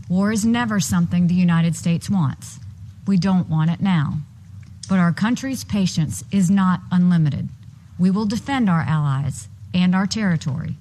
War 0.10 0.32
is 0.32 0.46
never 0.46 0.80
something 0.80 1.28
the 1.28 1.34
United 1.34 1.76
States 1.76 2.10
wants. 2.10 2.60
We 3.08 3.18
don't 3.18 3.50
want 3.50 3.72
it 3.72 3.82
now. 3.82 4.20
But 4.88 5.00
our 5.00 5.14
country's 5.14 5.64
patience 5.64 6.24
is 6.32 6.52
not 6.52 6.82
unlimited. 6.92 7.50
We 7.98 8.12
will 8.12 8.26
defend 8.26 8.70
our 8.70 8.82
allies 8.82 9.48
and 9.74 9.96
our 9.96 10.08
territory. 10.08 10.76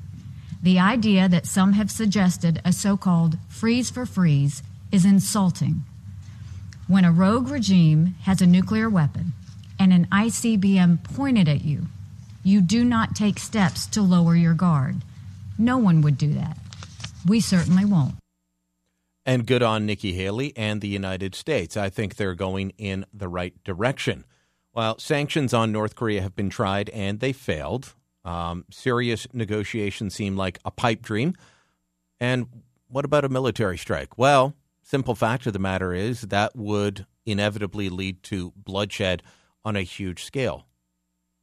The 0.62 0.78
idea 0.78 1.28
that 1.28 1.46
some 1.46 1.72
have 1.72 1.90
suggested 1.90 2.60
a 2.64 2.72
so 2.72 2.96
called 2.96 3.38
freeze 3.48 3.90
for 3.90 4.04
freeze 4.04 4.62
is 4.92 5.04
insulting. 5.04 5.84
When 6.86 7.04
a 7.04 7.12
rogue 7.12 7.48
regime 7.48 8.16
has 8.22 8.42
a 8.42 8.46
nuclear 8.46 8.90
weapon 8.90 9.32
and 9.78 9.92
an 9.92 10.06
ICBM 10.06 11.04
pointed 11.04 11.48
at 11.48 11.64
you, 11.64 11.86
you 12.42 12.60
do 12.60 12.84
not 12.84 13.14
take 13.14 13.38
steps 13.38 13.86
to 13.88 14.02
lower 14.02 14.34
your 14.34 14.54
guard. 14.54 14.96
No 15.56 15.78
one 15.78 16.02
would 16.02 16.18
do 16.18 16.32
that. 16.34 16.56
We 17.26 17.40
certainly 17.40 17.84
won't. 17.84 18.14
And 19.30 19.46
good 19.46 19.62
on 19.62 19.86
Nikki 19.86 20.12
Haley 20.14 20.52
and 20.56 20.80
the 20.80 20.88
United 20.88 21.36
States. 21.36 21.76
I 21.76 21.88
think 21.88 22.16
they're 22.16 22.34
going 22.34 22.72
in 22.78 23.06
the 23.14 23.28
right 23.28 23.54
direction. 23.62 24.24
While 24.72 24.98
sanctions 24.98 25.54
on 25.54 25.70
North 25.70 25.94
Korea 25.94 26.20
have 26.20 26.34
been 26.34 26.50
tried 26.50 26.90
and 26.90 27.20
they 27.20 27.32
failed, 27.32 27.94
um, 28.24 28.64
serious 28.72 29.28
negotiations 29.32 30.14
seem 30.14 30.36
like 30.36 30.58
a 30.64 30.72
pipe 30.72 31.02
dream. 31.02 31.34
And 32.18 32.48
what 32.88 33.04
about 33.04 33.24
a 33.24 33.28
military 33.28 33.78
strike? 33.78 34.18
Well, 34.18 34.56
Simple 34.82 35.14
fact 35.14 35.46
of 35.46 35.52
the 35.52 35.60
matter 35.60 35.94
is 35.94 36.22
that 36.22 36.56
would 36.56 37.06
inevitably 37.24 37.88
lead 37.88 38.24
to 38.24 38.52
bloodshed 38.56 39.22
on 39.64 39.76
a 39.76 39.82
huge 39.82 40.24
scale. 40.24 40.66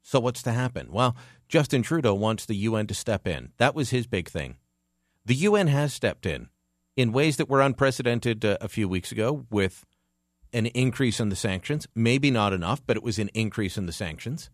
So, 0.01 0.19
what's 0.19 0.43
to 0.43 0.51
happen? 0.51 0.91
Well, 0.91 1.15
Justin 1.47 1.81
Trudeau 1.81 2.13
wants 2.13 2.45
the 2.45 2.57
UN 2.57 2.87
to 2.87 2.93
step 2.93 3.25
in. 3.25 3.53
That 3.55 3.73
was 3.73 3.91
his 3.91 4.05
big 4.05 4.27
thing. 4.27 4.57
The 5.25 5.35
UN 5.35 5.67
has 5.67 5.93
stepped 5.93 6.25
in 6.25 6.49
in 6.97 7.13
ways 7.13 7.37
that 7.37 7.47
were 7.47 7.61
unprecedented 7.61 8.43
uh, 8.43 8.57
a 8.59 8.67
few 8.67 8.89
weeks 8.89 9.11
ago 9.11 9.45
with 9.49 9.85
an 10.51 10.65
increase 10.67 11.19
in 11.19 11.29
the 11.29 11.35
sanctions. 11.35 11.87
Maybe 11.95 12.31
not 12.31 12.51
enough, 12.51 12.81
but 12.85 12.97
it 12.97 13.03
was 13.03 13.19
an 13.19 13.29
increase 13.33 13.77
in 13.77 13.85
the 13.85 13.93
sanctions. 13.93 14.49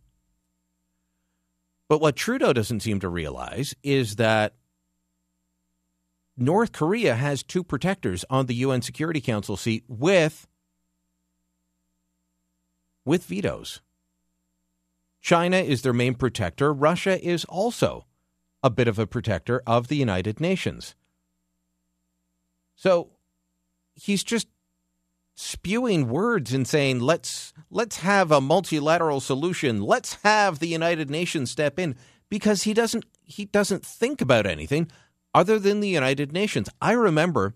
But 1.87 2.01
what 2.01 2.15
Trudeau 2.15 2.53
doesn't 2.53 2.81
seem 2.81 2.99
to 2.99 3.09
realize 3.09 3.73
is 3.81 4.17
that 4.17 4.55
North 6.35 6.71
Korea 6.71 7.15
has 7.15 7.43
two 7.43 7.63
protectors 7.63 8.25
on 8.29 8.47
the 8.47 8.55
UN 8.55 8.81
Security 8.81 9.21
Council 9.21 9.55
seat 9.55 9.85
with 9.87 10.47
with 13.05 13.25
vetoes. 13.25 13.81
China 15.21 15.57
is 15.57 15.81
their 15.81 15.93
main 15.93 16.15
protector. 16.15 16.73
Russia 16.73 17.23
is 17.23 17.45
also 17.45 18.05
a 18.61 18.69
bit 18.69 18.87
of 18.87 18.97
a 18.97 19.07
protector 19.07 19.61
of 19.67 19.87
the 19.87 19.95
United 19.95 20.41
Nations. 20.41 20.95
So 22.75 23.09
he's 23.95 24.23
just 24.23 24.47
spewing 25.35 26.09
words 26.09 26.53
and 26.53 26.67
saying 26.67 26.99
let's 26.99 27.53
let's 27.69 27.97
have 27.97 28.31
a 28.31 28.41
multilateral 28.41 29.19
solution. 29.19 29.81
Let's 29.81 30.15
have 30.23 30.59
the 30.59 30.67
United 30.67 31.09
Nations 31.09 31.51
step 31.51 31.79
in 31.79 31.95
because 32.29 32.63
he 32.63 32.73
doesn't 32.73 33.05
he 33.23 33.45
doesn't 33.45 33.85
think 33.85 34.21
about 34.21 34.45
anything 34.45 34.89
other 35.33 35.59
than 35.59 35.79
the 35.79 35.89
United 35.89 36.31
Nations. 36.31 36.69
I 36.81 36.93
remember 36.93 37.55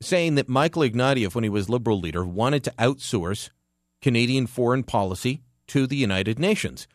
saying 0.00 0.36
that 0.36 0.48
Michael 0.48 0.82
Ignatieff, 0.82 1.34
when 1.34 1.44
he 1.44 1.50
was 1.50 1.68
Liberal 1.68 1.98
leader, 1.98 2.24
wanted 2.24 2.64
to 2.64 2.74
outsource 2.78 3.50
Canadian 4.00 4.46
foreign 4.46 4.84
policy 4.84 5.42
to 5.68 5.86
the 5.86 5.96
United 5.96 6.38
Nations. 6.38 6.86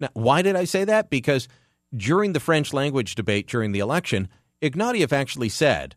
Now, 0.00 0.08
why 0.14 0.42
did 0.42 0.56
I 0.56 0.64
say 0.64 0.84
that? 0.84 1.10
Because 1.10 1.48
during 1.94 2.32
the 2.32 2.40
French 2.40 2.72
language 2.72 3.14
debate 3.14 3.48
during 3.48 3.72
the 3.72 3.80
election, 3.80 4.28
Ignatieff 4.62 5.12
actually 5.12 5.48
said 5.48 5.96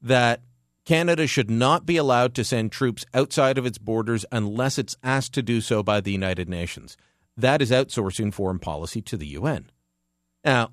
that 0.00 0.42
Canada 0.84 1.26
should 1.26 1.50
not 1.50 1.86
be 1.86 1.96
allowed 1.96 2.34
to 2.34 2.44
send 2.44 2.72
troops 2.72 3.04
outside 3.14 3.58
of 3.58 3.66
its 3.66 3.78
borders 3.78 4.24
unless 4.32 4.78
it's 4.78 4.96
asked 5.02 5.34
to 5.34 5.42
do 5.42 5.60
so 5.60 5.82
by 5.82 6.00
the 6.00 6.12
United 6.12 6.48
Nations. 6.48 6.96
That 7.36 7.62
is 7.62 7.70
outsourcing 7.70 8.32
foreign 8.32 8.58
policy 8.58 9.00
to 9.02 9.16
the 9.16 9.28
UN. 9.28 9.70
Now, 10.44 10.72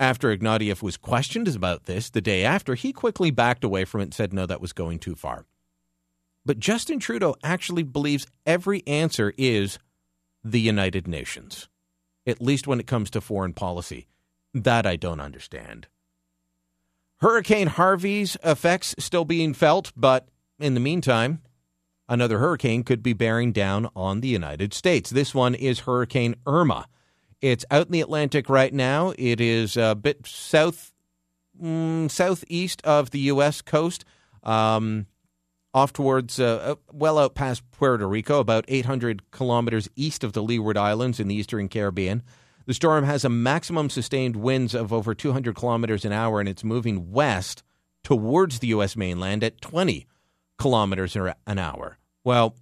after 0.00 0.36
Ignatieff 0.36 0.82
was 0.82 0.96
questioned 0.96 1.48
about 1.48 1.84
this 1.84 2.10
the 2.10 2.20
day 2.20 2.44
after, 2.44 2.74
he 2.74 2.92
quickly 2.92 3.30
backed 3.30 3.64
away 3.64 3.84
from 3.84 4.00
it 4.00 4.04
and 4.04 4.14
said, 4.14 4.32
no, 4.32 4.46
that 4.46 4.60
was 4.60 4.72
going 4.72 4.98
too 4.98 5.14
far. 5.14 5.44
But 6.44 6.58
Justin 6.58 6.98
Trudeau 6.98 7.34
actually 7.42 7.82
believes 7.82 8.26
every 8.46 8.86
answer 8.86 9.32
is 9.36 9.78
the 10.44 10.60
United 10.60 11.08
Nations, 11.08 11.68
at 12.26 12.40
least 12.40 12.66
when 12.66 12.80
it 12.80 12.86
comes 12.86 13.10
to 13.10 13.20
foreign 13.20 13.52
policy. 13.52 14.06
That 14.54 14.86
I 14.86 14.96
don't 14.96 15.20
understand. 15.20 15.88
Hurricane 17.20 17.66
Harvey's 17.66 18.36
effects 18.44 18.94
still 18.98 19.24
being 19.24 19.52
felt, 19.52 19.92
but 19.96 20.28
in 20.60 20.74
the 20.74 20.80
meantime, 20.80 21.42
another 22.08 22.38
hurricane 22.38 22.84
could 22.84 23.02
be 23.02 23.12
bearing 23.12 23.50
down 23.50 23.88
on 23.96 24.20
the 24.20 24.28
United 24.28 24.72
States. 24.72 25.10
This 25.10 25.34
one 25.34 25.54
is 25.54 25.80
Hurricane 25.80 26.36
Irma. 26.46 26.86
It's 27.40 27.64
out 27.70 27.86
in 27.86 27.92
the 27.92 28.00
Atlantic 28.00 28.48
right 28.48 28.72
now. 28.72 29.14
It 29.18 29.40
is 29.40 29.76
a 29.76 29.96
bit 29.96 30.26
south, 30.26 30.92
mm, 31.60 32.08
southeast 32.08 32.82
of 32.82 33.10
the 33.10 33.20
U.S. 33.20 33.62
coast, 33.62 34.04
um, 34.44 35.06
off 35.74 35.92
towards, 35.92 36.38
uh, 36.38 36.76
well 36.92 37.18
out 37.18 37.34
past 37.34 37.68
Puerto 37.72 38.08
Rico, 38.08 38.38
about 38.38 38.64
800 38.68 39.30
kilometers 39.32 39.88
east 39.96 40.22
of 40.22 40.34
the 40.34 40.42
Leeward 40.42 40.76
Islands 40.76 41.18
in 41.18 41.26
the 41.26 41.34
eastern 41.34 41.68
Caribbean. 41.68 42.22
The 42.68 42.74
storm 42.74 43.04
has 43.04 43.24
a 43.24 43.30
maximum 43.30 43.88
sustained 43.88 44.36
winds 44.36 44.74
of 44.74 44.92
over 44.92 45.14
200 45.14 45.54
kilometers 45.56 46.04
an 46.04 46.12
hour, 46.12 46.38
and 46.38 46.46
it's 46.46 46.62
moving 46.62 47.10
west 47.10 47.62
towards 48.04 48.58
the 48.58 48.66
U.S. 48.66 48.94
mainland 48.94 49.42
at 49.42 49.62
20 49.62 50.06
kilometers 50.58 51.16
an 51.16 51.58
hour. 51.58 51.96
Well, 52.24 52.54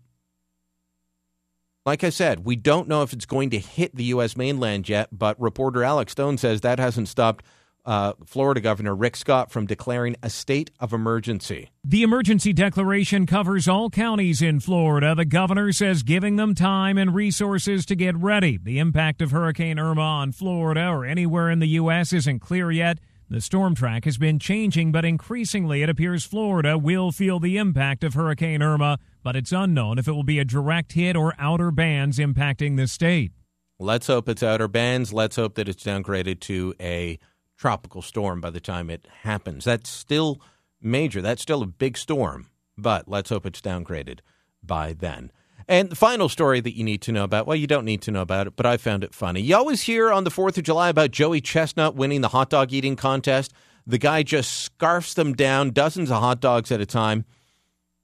like 1.85 2.05
I 2.05 2.11
said, 2.11 2.45
we 2.45 2.55
don't 2.55 2.87
know 2.87 3.03
if 3.03 3.13
it's 3.13 3.27
going 3.27 3.51
to 3.51 3.59
hit 3.59 3.97
the 3.97 4.05
U.S. 4.05 4.37
mainland 4.37 4.89
yet, 4.89 5.09
but 5.11 5.41
reporter 5.41 5.83
Alex 5.83 6.13
Stone 6.13 6.39
says 6.39 6.61
that 6.61 6.79
hasn't 6.79 7.09
stopped 7.09 7.45
uh, 7.87 8.15
Florida 8.25 8.61
Governor 8.61 8.95
Rick 8.95 9.17
Scott 9.17 9.51
from 9.51 9.65
declaring 9.65 10.17
a 10.23 10.29
state 10.29 10.71
of 10.81 10.93
emergency. 10.93 11.71
The 11.85 12.03
emergency 12.03 12.53
declaration 12.53 13.27
covers 13.27 13.69
all 13.69 13.89
counties 13.91 14.43
in 14.43 14.61
Florida. 14.61 15.15
The 15.15 15.25
governor 15.25 15.73
says 15.73 16.03
giving 16.03 16.37
them 16.37 16.55
time 16.55 16.99
and 16.99 17.15
resources 17.15 17.87
to 17.87 17.95
get 17.95 18.17
ready. 18.17 18.59
The 18.59 18.81
impact 18.81 19.23
of 19.23 19.31
Hurricane 19.31 19.79
Irma 19.79 20.03
on 20.03 20.33
Florida 20.33 20.89
or 20.89 21.05
anywhere 21.05 21.49
in 21.49 21.61
the 21.61 21.69
U.S. 21.69 22.13
isn't 22.13 22.41
clear 22.41 22.71
yet. 22.73 22.99
The 23.29 23.41
storm 23.41 23.75
track 23.75 24.05
has 24.05 24.19
been 24.19 24.39
changing, 24.39 24.93
but 24.93 25.05
increasingly 25.05 25.83
it 25.83 25.89
appears 25.89 26.25
Florida 26.25 26.79
will 26.79 27.11
feel 27.11 27.41
the 27.41 27.57
impact 27.57 28.05
of 28.05 28.15
Hurricane 28.15 28.63
Irma, 28.63 28.99
but 29.25 29.35
it's 29.35 29.51
unknown 29.51 29.99
if 29.99 30.07
it 30.07 30.13
will 30.13 30.23
be 30.23 30.39
a 30.39 30.45
direct 30.45 30.93
hit 30.93 31.17
or 31.17 31.35
outer 31.39 31.73
bands 31.73 32.19
impacting 32.19 32.77
the 32.77 32.87
state. 32.87 33.33
Let's 33.79 34.07
hope 34.07 34.29
it's 34.29 34.45
outer 34.45 34.69
bands. 34.69 35.13
Let's 35.13 35.37
hope 35.37 35.57
that 35.57 35.69
it's 35.69 35.83
downgraded 35.83 36.41
to 36.43 36.75
a 36.81 37.19
tropical 37.57 38.03
storm 38.03 38.41
by 38.41 38.51
the 38.51 38.61
time 38.61 38.91
it 38.91 39.07
happens. 39.23 39.65
That's 39.65 39.91
still 39.91 40.41
major. 40.81 41.23
That's 41.23 41.43
still 41.43 41.63
a 41.63 41.67
big 41.67 41.97
storm, 41.97 42.49
but 42.77 43.09
let's 43.09 43.31
hope 43.31 43.47
it's 43.47 43.61
downgraded 43.61 44.21
by 44.63 44.93
then. 44.93 45.33
And 45.69 45.91
the 45.91 45.97
final 45.97 46.29
story 46.29 46.61
that 46.61 46.77
you 46.77 46.85
need 46.85 47.03
to 47.03 47.13
know 47.13 47.25
about, 47.25 47.47
well, 47.47 47.57
you 47.57 47.67
don't 47.67 47.85
need 47.85 48.03
to 48.03 48.13
know 48.13 48.23
about 48.23 48.47
it, 48.47 48.55
but 48.55 48.67
I 48.67 48.77
found 48.77 49.03
it 49.03 49.15
funny. 49.15 49.41
You 49.41 49.57
always 49.57 49.83
hear 49.83 50.13
on 50.13 50.23
the 50.25 50.31
4th 50.31 50.59
of 50.59 50.65
July 50.65 50.91
about 50.91 51.11
Joey 51.11 51.41
Chestnut 51.41 51.97
winning 51.97 52.21
the 52.21 52.29
hot 52.29 52.51
dog 52.51 52.73
eating 52.73 52.95
contest. 52.95 53.53
The 53.85 53.99
guy 53.99 54.23
just 54.23 54.61
scarfs 54.61 55.15
them 55.15 55.33
down, 55.33 55.71
dozens 55.71 56.11
of 56.11 56.21
hot 56.21 56.41
dogs 56.41 56.71
at 56.71 56.81
a 56.81 56.87
time. 56.87 57.25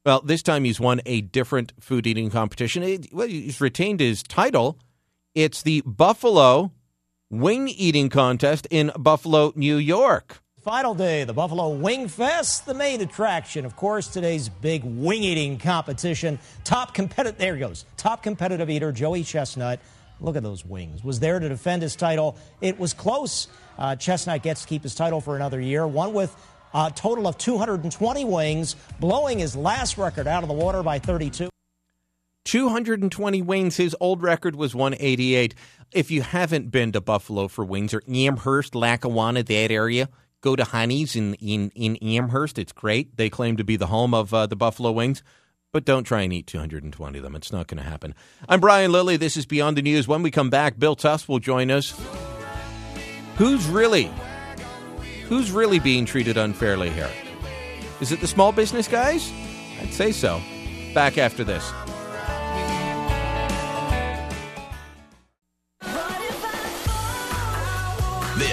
Well, 0.05 0.23
this 0.23 0.43
time 0.43 0.65
he's 0.65 0.81
won 0.81 1.01
a 1.07 1.21
different 1.21 1.73
food 1.79 2.07
eating 2.07 2.31
competition. 2.31 3.05
Well, 3.13 3.29
he's 3.29 3.61
retained 3.61 4.01
his 4.01 4.25
title. 4.25 4.81
It's 5.35 5.63
the 5.63 5.83
Buffalo 5.83 6.73
wing 7.33 7.67
eating 7.67 8.11
contest 8.11 8.69
in 8.71 8.93
Buffalo, 8.99 9.55
New 9.57 9.79
York. 9.79 10.43
Final 10.61 10.95
day, 10.95 11.25
the 11.25 11.33
Buffalo 11.33 11.71
Wing 11.71 12.07
Fest, 12.07 12.67
the 12.67 12.75
main 12.75 13.01
attraction, 13.01 13.65
of 13.65 13.75
course, 13.75 14.07
today's 14.07 14.51
big 14.51 14.85
wing 14.85 15.25
eating 15.25 15.59
competition. 15.59 16.39
Top 16.63 16.93
competitive, 16.93 17.39
there 17.39 17.55
he 17.55 17.61
goes, 17.61 17.87
top 17.97 18.23
competitive 18.23 18.69
eater 18.69 18.93
Joey 18.93 19.25
Chestnut. 19.25 19.81
Look 20.21 20.37
at 20.37 20.43
those 20.43 20.65
wings. 20.65 21.03
Was 21.03 21.21
there 21.21 21.41
to 21.41 21.49
defend 21.49 21.83
his 21.83 21.97
title. 21.97 22.37
It 22.61 22.79
was 22.79 22.93
close. 22.93 23.49
Uh, 23.79 23.97
Chestnut 23.97 24.43
gets 24.43 24.63
to 24.63 24.69
keep 24.69 24.83
his 24.83 24.95
title 24.95 25.21
for 25.21 25.35
another 25.35 25.61
year. 25.61 25.87
One 25.87 26.13
with 26.13 26.37
a 26.75 26.93
total 26.95 27.27
of 27.27 27.39
220 27.39 28.25
wings, 28.27 28.77
blowing 29.01 29.39
his 29.39 29.57
last 29.57 29.97
record 29.97 30.29
out 30.29 30.45
of 30.45 30.49
the 30.49 30.55
water 30.55 30.83
by 30.83 30.99
32. 30.99 31.49
220 32.45 33.43
wings. 33.43 33.77
His 33.77 33.97
old 34.01 34.23
record 34.23 34.57
was 34.57 34.75
188. 34.75 35.55
If 35.93 36.11
you 36.11 36.23
haven't 36.23 36.71
been 36.71 36.93
to 36.93 37.01
Buffalo 37.01 37.49
for 37.49 37.65
wings 37.65 37.95
or 37.95 38.03
Amherst, 38.09 38.75
Lackawanna, 38.75 39.43
that 39.43 39.71
area, 39.71 40.09
go 40.41 40.57
to 40.57 40.65
Honey's 40.65 41.17
in, 41.17 41.35
in, 41.35 41.71
in 41.71 41.97
Amherst. 41.97 42.59
It's 42.59 42.73
great. 42.73 43.17
They 43.17 43.31
claim 43.31 43.57
to 43.59 43.65
be 43.65 43.77
the 43.77 43.87
home 43.87 44.15
of 44.15 44.33
uh, 44.33 44.47
the 44.47 44.57
Buffalo 44.57 44.91
wings, 44.91 45.23
but 45.73 45.85
don't 45.85 46.05
try 46.05 46.23
and 46.23 46.33
eat 46.33 46.47
220 46.47 47.19
of 47.19 47.23
them. 47.23 47.37
It's 47.37 47.53
not 47.53 47.67
going 47.67 47.83
to 47.83 47.89
happen. 47.89 48.15
I'm 48.49 48.61
Brian 48.61 48.91
Lilley. 48.91 49.17
This 49.17 49.37
is 49.37 49.47
Beyond 49.47 49.77
the 49.77 49.83
News. 49.83 50.09
When 50.09 50.23
we 50.23 50.31
come 50.31 50.51
back, 50.51 50.79
Bill 50.79 50.97
Tufts 50.97 51.29
will 51.29 51.39
join 51.39 51.71
us. 51.71 51.99
Who's 53.37 53.67
really, 53.67 54.11
who's 55.27 55.51
really 55.51 55.79
being 55.79 56.05
treated 56.07 56.37
unfairly 56.37 56.91
here? 56.91 57.11
Is 58.01 58.13
it 58.13 58.21
the 58.21 58.27
small 58.27 58.53
business 58.53 58.89
guys? 58.89 59.33
I'd 59.81 59.93
say 59.93 60.13
so. 60.13 60.41
Back 60.95 61.19
after 61.19 61.45
this. 61.45 61.73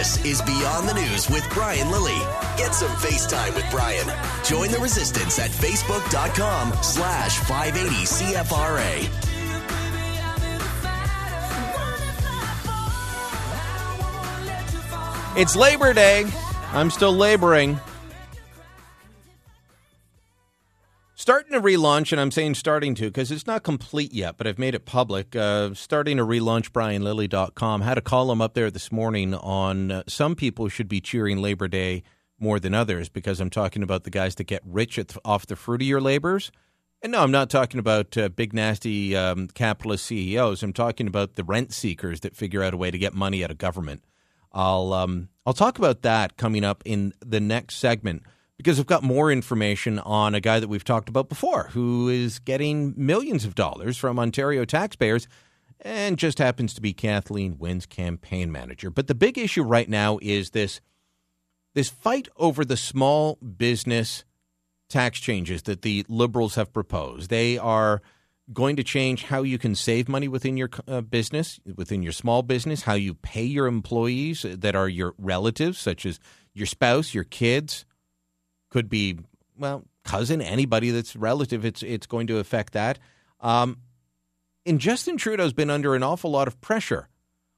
This 0.09 0.25
is 0.25 0.41
Beyond 0.41 0.89
the 0.89 0.95
News 0.95 1.29
with 1.29 1.47
Brian 1.51 1.91
Lilley. 1.91 2.17
Get 2.57 2.73
some 2.73 2.89
FaceTime 2.89 3.53
with 3.53 3.69
Brian. 3.69 4.07
Join 4.43 4.71
the 4.71 4.79
resistance 4.79 5.37
at 5.37 5.51
facebook.com 5.51 6.73
slash 6.81 7.37
580 7.37 7.95
CFRA. 8.05 9.07
It's 15.39 15.55
Labor 15.55 15.93
Day. 15.93 16.25
I'm 16.73 16.89
still 16.89 17.15
laboring. 17.15 17.79
To 21.59 21.65
relaunch, 21.65 22.13
and 22.13 22.21
I'm 22.21 22.31
saying 22.31 22.55
starting 22.55 22.95
to 22.95 23.07
because 23.07 23.31
it's 23.31 23.45
not 23.45 23.63
complete 23.63 24.13
yet, 24.13 24.37
but 24.37 24.47
I've 24.47 24.57
made 24.57 24.75
it 24.75 24.85
public. 24.85 25.35
Uh, 25.35 25.73
starting 25.73 26.15
to 26.15 26.23
relaunch 26.23 26.69
BrianLilley.com. 26.69 27.81
Had 27.81 27.97
a 27.97 28.01
column 28.01 28.39
up 28.39 28.53
there 28.53 28.71
this 28.71 28.93
morning 28.93 29.33
on 29.33 29.91
uh, 29.91 30.03
some 30.07 30.35
people 30.35 30.69
should 30.69 30.87
be 30.87 31.01
cheering 31.01 31.41
Labor 31.41 31.67
Day 31.67 32.03
more 32.39 32.61
than 32.61 32.73
others 32.73 33.09
because 33.09 33.41
I'm 33.41 33.49
talking 33.49 33.83
about 33.83 34.05
the 34.05 34.09
guys 34.09 34.35
that 34.35 34.45
get 34.45 34.61
rich 34.65 34.97
at, 34.97 35.17
off 35.25 35.47
the 35.47 35.57
fruit 35.57 35.81
of 35.81 35.87
your 35.87 35.99
labors. 35.99 36.49
And 37.01 37.11
no, 37.11 37.23
I'm 37.23 37.31
not 37.31 37.49
talking 37.49 37.79
about 37.79 38.17
uh, 38.17 38.29
big, 38.29 38.53
nasty 38.53 39.17
um, 39.17 39.49
capitalist 39.49 40.05
CEOs. 40.05 40.63
I'm 40.63 40.71
talking 40.71 41.07
about 41.07 41.35
the 41.35 41.43
rent 41.43 41.73
seekers 41.73 42.21
that 42.21 42.37
figure 42.37 42.63
out 42.63 42.73
a 42.73 42.77
way 42.77 42.89
to 42.89 42.97
get 42.97 43.13
money 43.13 43.43
out 43.43 43.51
of 43.51 43.57
government. 43.57 44.05
I'll 44.53 44.93
um, 44.93 45.27
I'll 45.45 45.51
talk 45.51 45.77
about 45.77 46.03
that 46.03 46.37
coming 46.37 46.63
up 46.63 46.83
in 46.85 47.11
the 47.19 47.41
next 47.41 47.75
segment 47.75 48.23
because 48.59 48.75
we've 48.75 48.85
got 48.85 49.03
more 49.03 49.31
information 49.31 49.99
on 49.99 50.35
a 50.35 50.41
guy 50.41 50.59
that 50.59 50.67
we've 50.67 50.83
talked 50.83 51.07
about 51.07 51.29
before 51.29 51.69
who 51.71 52.09
is 52.09 52.39
getting 52.39 52.93
millions 52.97 53.45
of 53.45 53.55
dollars 53.55 53.95
from 53.95 54.19
Ontario 54.19 54.65
taxpayers 54.65 55.29
and 55.79 56.17
just 56.17 56.39
happens 56.39 56.73
to 56.73 56.81
be 56.81 56.91
Kathleen 56.91 57.57
Wynne's 57.57 57.85
campaign 57.85 58.51
manager. 58.51 58.89
But 58.89 59.07
the 59.07 59.15
big 59.15 59.37
issue 59.37 59.63
right 59.63 59.87
now 59.87 60.19
is 60.21 60.49
this 60.49 60.81
this 61.73 61.87
fight 61.87 62.27
over 62.35 62.65
the 62.65 62.75
small 62.75 63.35
business 63.35 64.25
tax 64.89 65.21
changes 65.21 65.61
that 65.61 65.81
the 65.81 66.05
liberals 66.09 66.55
have 66.55 66.73
proposed. 66.73 67.29
They 67.29 67.57
are 67.57 68.01
going 68.51 68.75
to 68.75 68.83
change 68.83 69.23
how 69.23 69.43
you 69.43 69.57
can 69.57 69.73
save 69.73 70.09
money 70.09 70.27
within 70.27 70.57
your 70.57 70.69
uh, 70.85 70.99
business, 70.99 71.61
within 71.77 72.03
your 72.03 72.11
small 72.11 72.41
business, 72.41 72.81
how 72.81 72.95
you 72.95 73.13
pay 73.13 73.43
your 73.43 73.67
employees 73.67 74.45
that 74.45 74.75
are 74.75 74.89
your 74.89 75.13
relatives, 75.17 75.79
such 75.79 76.05
as 76.05 76.19
your 76.53 76.65
spouse, 76.65 77.13
your 77.13 77.23
kids, 77.23 77.85
could 78.69 78.89
be 78.89 79.17
well 79.57 79.83
cousin, 80.03 80.41
anybody 80.41 80.91
that's 80.91 81.15
relative. 81.15 81.65
It's 81.65 81.83
it's 81.83 82.07
going 82.07 82.27
to 82.27 82.37
affect 82.37 82.73
that. 82.73 82.99
Um, 83.41 83.77
and 84.65 84.79
Justin 84.79 85.17
Trudeau's 85.17 85.53
been 85.53 85.69
under 85.69 85.95
an 85.95 86.03
awful 86.03 86.31
lot 86.31 86.47
of 86.47 86.59
pressure. 86.61 87.09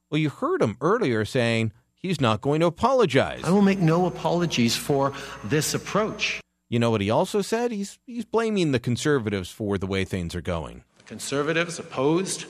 Well, 0.09 0.19
you 0.19 0.29
heard 0.29 0.61
him 0.61 0.77
earlier 0.81 1.25
saying 1.25 1.71
he's 1.95 2.19
not 2.19 2.41
going 2.41 2.59
to 2.59 2.65
apologize. 2.67 3.41
I 3.43 3.51
will 3.51 3.61
make 3.61 3.79
no 3.79 4.05
apologies 4.05 4.75
for 4.75 5.13
this 5.43 5.73
approach. 5.73 6.41
You 6.69 6.79
know 6.79 6.91
what 6.91 7.01
he 7.01 7.09
also 7.09 7.41
said? 7.41 7.71
He's 7.71 7.99
he's 8.05 8.25
blaming 8.25 8.71
the 8.71 8.79
conservatives 8.79 9.49
for 9.49 9.77
the 9.77 9.87
way 9.87 10.05
things 10.05 10.35
are 10.35 10.41
going. 10.41 10.83
The 10.99 11.03
conservatives 11.03 11.79
opposed 11.79 12.45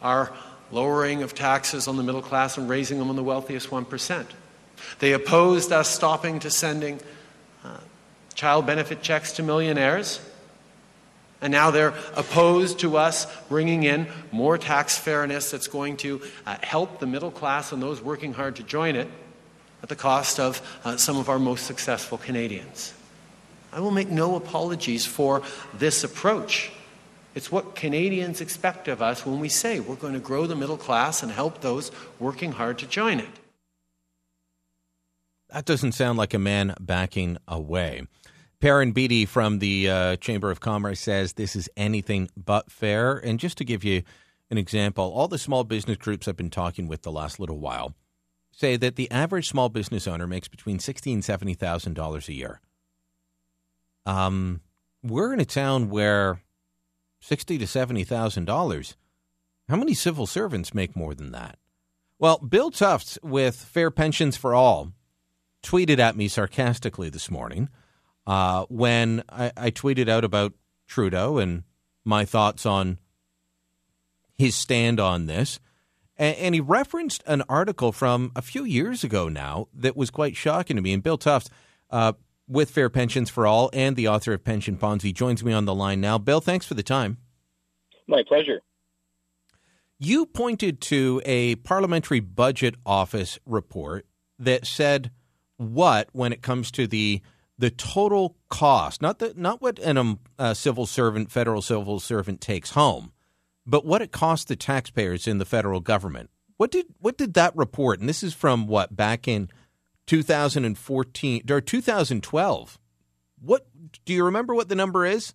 our 0.00 0.32
lowering 0.72 1.22
of 1.22 1.34
taxes 1.34 1.86
on 1.86 1.96
the 1.96 2.02
middle 2.02 2.22
class 2.22 2.56
and 2.56 2.68
raising 2.68 2.98
them 2.98 3.10
on 3.10 3.16
the 3.16 3.22
wealthiest 3.22 3.68
1%. 3.68 4.26
They 4.98 5.12
opposed 5.12 5.70
us 5.70 5.88
stopping 5.88 6.40
to 6.40 6.50
sending 6.50 6.98
child 8.32 8.66
benefit 8.66 9.02
checks 9.02 9.32
to 9.32 9.42
millionaires. 9.42 10.20
And 11.40 11.50
now 11.50 11.72
they're 11.72 11.94
opposed 12.14 12.78
to 12.80 12.96
us 12.96 13.26
bringing 13.48 13.82
in 13.82 14.06
more 14.30 14.58
tax 14.58 14.96
fairness 14.96 15.50
that's 15.50 15.66
going 15.66 15.96
to 15.98 16.22
uh, 16.46 16.56
help 16.62 17.00
the 17.00 17.06
middle 17.06 17.32
class 17.32 17.72
and 17.72 17.82
those 17.82 18.00
working 18.00 18.32
hard 18.32 18.56
to 18.56 18.62
join 18.62 18.94
it 18.94 19.08
at 19.82 19.88
the 19.88 19.96
cost 19.96 20.38
of 20.38 20.62
uh, 20.84 20.96
some 20.96 21.16
of 21.16 21.28
our 21.28 21.40
most 21.40 21.66
successful 21.66 22.16
Canadians. 22.16 22.94
I 23.72 23.80
will 23.80 23.90
make 23.90 24.08
no 24.08 24.36
apologies 24.36 25.04
for 25.04 25.42
this 25.74 26.04
approach. 26.04 26.70
It's 27.34 27.50
what 27.50 27.74
Canadians 27.74 28.40
expect 28.40 28.86
of 28.88 29.00
us 29.00 29.24
when 29.24 29.40
we 29.40 29.48
say 29.48 29.80
we're 29.80 29.96
going 29.96 30.12
to 30.12 30.20
grow 30.20 30.46
the 30.46 30.54
middle 30.54 30.76
class 30.76 31.22
and 31.22 31.32
help 31.32 31.60
those 31.60 31.90
working 32.20 32.52
hard 32.52 32.78
to 32.78 32.86
join 32.86 33.18
it. 33.18 33.28
That 35.48 35.64
doesn't 35.64 35.92
sound 35.92 36.18
like 36.18 36.34
a 36.34 36.38
man 36.38 36.74
backing 36.80 37.38
away. 37.48 38.06
Perrin 38.62 38.92
Beatty 38.92 39.26
from 39.26 39.58
the 39.58 39.90
uh, 39.90 40.16
Chamber 40.16 40.48
of 40.48 40.60
Commerce 40.60 41.00
says 41.00 41.32
this 41.32 41.56
is 41.56 41.68
anything 41.76 42.30
but 42.36 42.70
fair. 42.70 43.16
And 43.16 43.40
just 43.40 43.58
to 43.58 43.64
give 43.64 43.82
you 43.82 44.04
an 44.52 44.56
example, 44.56 45.10
all 45.12 45.26
the 45.26 45.36
small 45.36 45.64
business 45.64 45.96
groups 45.96 46.28
I've 46.28 46.36
been 46.36 46.48
talking 46.48 46.86
with 46.86 47.02
the 47.02 47.10
last 47.10 47.40
little 47.40 47.58
while 47.58 47.92
say 48.52 48.76
that 48.76 48.94
the 48.94 49.10
average 49.10 49.48
small 49.48 49.68
business 49.68 50.06
owner 50.06 50.28
makes 50.28 50.46
between 50.46 50.78
sixty 50.78 51.12
and 51.12 51.24
seventy 51.24 51.54
thousand 51.54 51.94
dollars 51.94 52.28
a 52.28 52.34
year. 52.34 52.60
Um, 54.06 54.60
we're 55.02 55.32
in 55.32 55.40
a 55.40 55.44
town 55.44 55.90
where 55.90 56.40
sixty 57.20 57.58
to 57.58 57.66
seventy 57.66 58.04
thousand 58.04 58.44
dollars. 58.44 58.96
How 59.68 59.74
many 59.74 59.92
civil 59.92 60.28
servants 60.28 60.72
make 60.72 60.94
more 60.94 61.16
than 61.16 61.32
that? 61.32 61.58
Well, 62.20 62.38
Bill 62.38 62.70
Tufts 62.70 63.18
with 63.24 63.56
Fair 63.56 63.90
Pensions 63.90 64.36
for 64.36 64.54
All 64.54 64.92
tweeted 65.64 65.98
at 65.98 66.16
me 66.16 66.28
sarcastically 66.28 67.08
this 67.08 67.28
morning 67.28 67.68
uh, 68.26 68.64
when 68.68 69.22
I, 69.28 69.52
I 69.56 69.70
tweeted 69.70 70.08
out 70.08 70.24
about 70.24 70.52
Trudeau 70.86 71.38
and 71.38 71.64
my 72.04 72.24
thoughts 72.24 72.66
on 72.66 72.98
his 74.36 74.54
stand 74.54 75.00
on 75.00 75.26
this. 75.26 75.60
And, 76.16 76.54
he 76.54 76.60
referenced 76.60 77.24
an 77.26 77.42
article 77.48 77.90
from 77.90 78.30
a 78.36 78.42
few 78.42 78.64
years 78.64 79.02
ago 79.02 79.28
now 79.28 79.66
that 79.74 79.96
was 79.96 80.10
quite 80.10 80.36
shocking 80.36 80.76
to 80.76 80.82
me. 80.82 80.92
And 80.92 81.02
Bill 81.02 81.18
Tufts, 81.18 81.50
uh, 81.90 82.12
with 82.46 82.70
Fair 82.70 82.90
Pensions 82.90 83.30
for 83.30 83.46
All 83.46 83.70
and 83.72 83.96
the 83.96 84.08
author 84.08 84.32
of 84.32 84.44
Pension 84.44 84.76
Ponzi, 84.76 85.12
joins 85.12 85.42
me 85.42 85.52
on 85.52 85.64
the 85.64 85.74
line 85.74 86.00
now. 86.00 86.18
Bill, 86.18 86.40
thanks 86.40 86.66
for 86.66 86.74
the 86.74 86.82
time. 86.82 87.16
My 88.06 88.22
pleasure. 88.22 88.60
You 89.98 90.26
pointed 90.26 90.80
to 90.82 91.22
a 91.24 91.56
Parliamentary 91.56 92.20
Budget 92.20 92.74
Office 92.84 93.38
report 93.46 94.06
that 94.38 94.66
said 94.66 95.10
what 95.56 96.08
when 96.12 96.32
it 96.32 96.42
comes 96.42 96.70
to 96.72 96.86
the 96.86 97.22
the 97.62 97.70
total 97.70 98.36
cost, 98.48 99.00
not 99.00 99.20
the 99.20 99.34
not 99.36 99.62
what 99.62 99.78
an 99.78 99.96
um, 99.96 100.18
uh, 100.36 100.52
civil 100.52 100.84
servant, 100.84 101.30
federal 101.30 101.62
civil 101.62 102.00
servant 102.00 102.40
takes 102.40 102.70
home, 102.70 103.12
but 103.64 103.86
what 103.86 104.02
it 104.02 104.10
costs 104.10 104.46
the 104.46 104.56
taxpayers 104.56 105.28
in 105.28 105.38
the 105.38 105.44
federal 105.44 105.78
government. 105.78 106.28
What 106.56 106.72
did 106.72 106.86
what 106.98 107.16
did 107.16 107.34
that 107.34 107.54
report? 107.54 108.00
And 108.00 108.08
this 108.08 108.24
is 108.24 108.34
from 108.34 108.66
what 108.66 108.96
back 108.96 109.28
in 109.28 109.48
2014 110.08 111.42
or 111.48 111.60
2012. 111.60 112.80
What 113.40 113.68
do 114.04 114.12
you 114.12 114.24
remember? 114.24 114.56
What 114.56 114.68
the 114.68 114.74
number 114.74 115.06
is? 115.06 115.32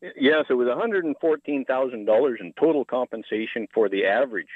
Yes, 0.00 0.46
it 0.50 0.54
was 0.54 0.66
$114,000 0.66 2.40
in 2.40 2.52
total 2.58 2.84
compensation 2.84 3.68
for 3.72 3.88
the 3.88 4.04
average 4.04 4.48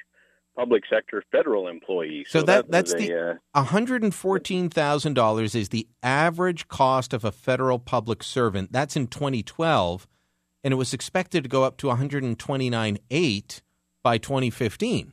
public 0.57 0.85
sector 0.88 1.23
federal 1.31 1.69
employee. 1.69 2.25
So, 2.27 2.40
so 2.40 2.47
that, 2.47 2.66
that 2.66 2.71
that's 2.73 2.95
the 2.95 3.38
uh, 3.55 3.62
$114,000 3.62 5.55
is 5.55 5.69
the 5.69 5.87
average 6.03 6.69
cost 6.69 7.12
of 7.12 7.25
a 7.25 7.33
federal 7.33 7.79
public 7.79 8.23
servant. 8.23 8.73
That's 8.73 8.97
in 8.97 9.07
2012 9.07 10.09
and 10.66 10.73
it 10.73 10.77
was 10.77 10.92
expected 10.92 11.45
to 11.45 11.49
go 11.49 11.62
up 11.62 11.77
to 11.77 11.87
129.8 11.87 13.61
by 14.03 14.19
2015. 14.19 15.12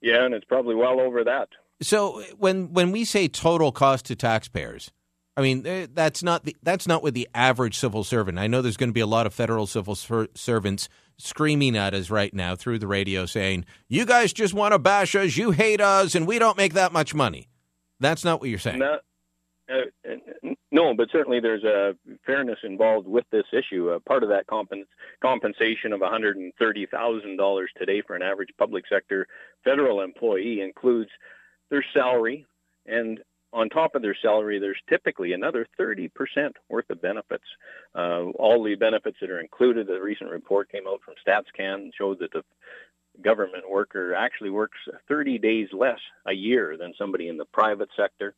Yeah, 0.00 0.24
and 0.24 0.32
it's 0.32 0.46
probably 0.46 0.74
well 0.74 1.00
over 1.00 1.22
that. 1.24 1.50
So 1.82 2.22
when 2.38 2.72
when 2.72 2.90
we 2.90 3.04
say 3.04 3.28
total 3.28 3.72
cost 3.72 4.06
to 4.06 4.16
taxpayers, 4.16 4.90
I 5.38 5.40
mean 5.40 5.64
eh, 5.64 5.86
that's 5.94 6.24
not 6.24 6.44
the, 6.44 6.56
that's 6.64 6.88
not 6.88 7.00
with 7.00 7.14
the 7.14 7.28
average 7.32 7.78
civil 7.78 8.02
servant. 8.02 8.40
I 8.40 8.48
know 8.48 8.60
there's 8.60 8.76
going 8.76 8.90
to 8.90 8.94
be 8.94 9.00
a 9.00 9.06
lot 9.06 9.24
of 9.24 9.32
federal 9.32 9.68
civil 9.68 9.94
ser- 9.94 10.26
servants 10.34 10.88
screaming 11.16 11.76
at 11.76 11.94
us 11.94 12.10
right 12.10 12.34
now 12.34 12.56
through 12.56 12.80
the 12.80 12.88
radio 12.88 13.24
saying, 13.24 13.64
"You 13.88 14.04
guys 14.04 14.32
just 14.32 14.52
want 14.52 14.72
to 14.72 14.80
bash 14.80 15.14
us, 15.14 15.36
you 15.36 15.52
hate 15.52 15.80
us, 15.80 16.16
and 16.16 16.26
we 16.26 16.40
don't 16.40 16.56
make 16.56 16.74
that 16.74 16.92
much 16.92 17.14
money." 17.14 17.48
That's 18.00 18.24
not 18.24 18.40
what 18.40 18.50
you're 18.50 18.58
saying. 18.58 18.80
No, 18.80 18.98
uh, 19.70 20.16
no 20.72 20.92
but 20.94 21.08
certainly 21.12 21.38
there's 21.38 21.62
a 21.62 21.94
fairness 22.26 22.58
involved 22.64 23.06
with 23.06 23.24
this 23.30 23.46
issue. 23.52 23.90
Uh, 23.90 24.00
part 24.00 24.24
of 24.24 24.30
that 24.30 24.48
comp- 24.48 24.72
compensation 25.22 25.92
of 25.92 26.00
$130,000 26.00 27.66
today 27.76 28.02
for 28.04 28.16
an 28.16 28.22
average 28.22 28.50
public 28.58 28.84
sector 28.88 29.28
federal 29.62 30.00
employee 30.00 30.60
includes 30.62 31.10
their 31.70 31.84
salary 31.94 32.44
and 32.86 33.20
on 33.52 33.68
top 33.68 33.94
of 33.94 34.02
their 34.02 34.16
salary, 34.20 34.58
there's 34.58 34.80
typically 34.88 35.32
another 35.32 35.66
30% 35.80 36.10
worth 36.68 36.90
of 36.90 37.00
benefits. 37.00 37.44
Uh, 37.94 38.24
all 38.38 38.62
the 38.62 38.74
benefits 38.74 39.16
that 39.20 39.30
are 39.30 39.40
included, 39.40 39.88
a 39.90 40.00
recent 40.00 40.30
report 40.30 40.70
came 40.70 40.86
out 40.86 41.00
from 41.02 41.14
StatsCan 41.26 41.90
showed 41.96 42.18
that 42.18 42.32
the 42.32 42.44
government 43.22 43.68
worker 43.68 44.14
actually 44.14 44.50
works 44.50 44.78
30 45.08 45.38
days 45.38 45.68
less 45.72 45.98
a 46.26 46.32
year 46.32 46.76
than 46.76 46.94
somebody 46.98 47.28
in 47.28 47.36
the 47.36 47.46
private 47.46 47.88
sector. 47.96 48.34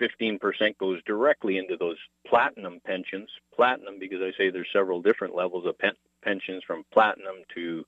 15% 0.00 0.40
goes 0.78 1.00
directly 1.06 1.58
into 1.58 1.76
those 1.76 1.96
platinum 2.26 2.80
pensions. 2.84 3.28
Platinum, 3.54 3.98
because 3.98 4.20
I 4.20 4.32
say 4.36 4.50
there's 4.50 4.68
several 4.72 5.02
different 5.02 5.34
levels 5.34 5.66
of 5.66 5.78
pen- 5.78 5.92
pensions 6.22 6.62
from 6.66 6.84
platinum 6.92 7.36
to 7.54 7.84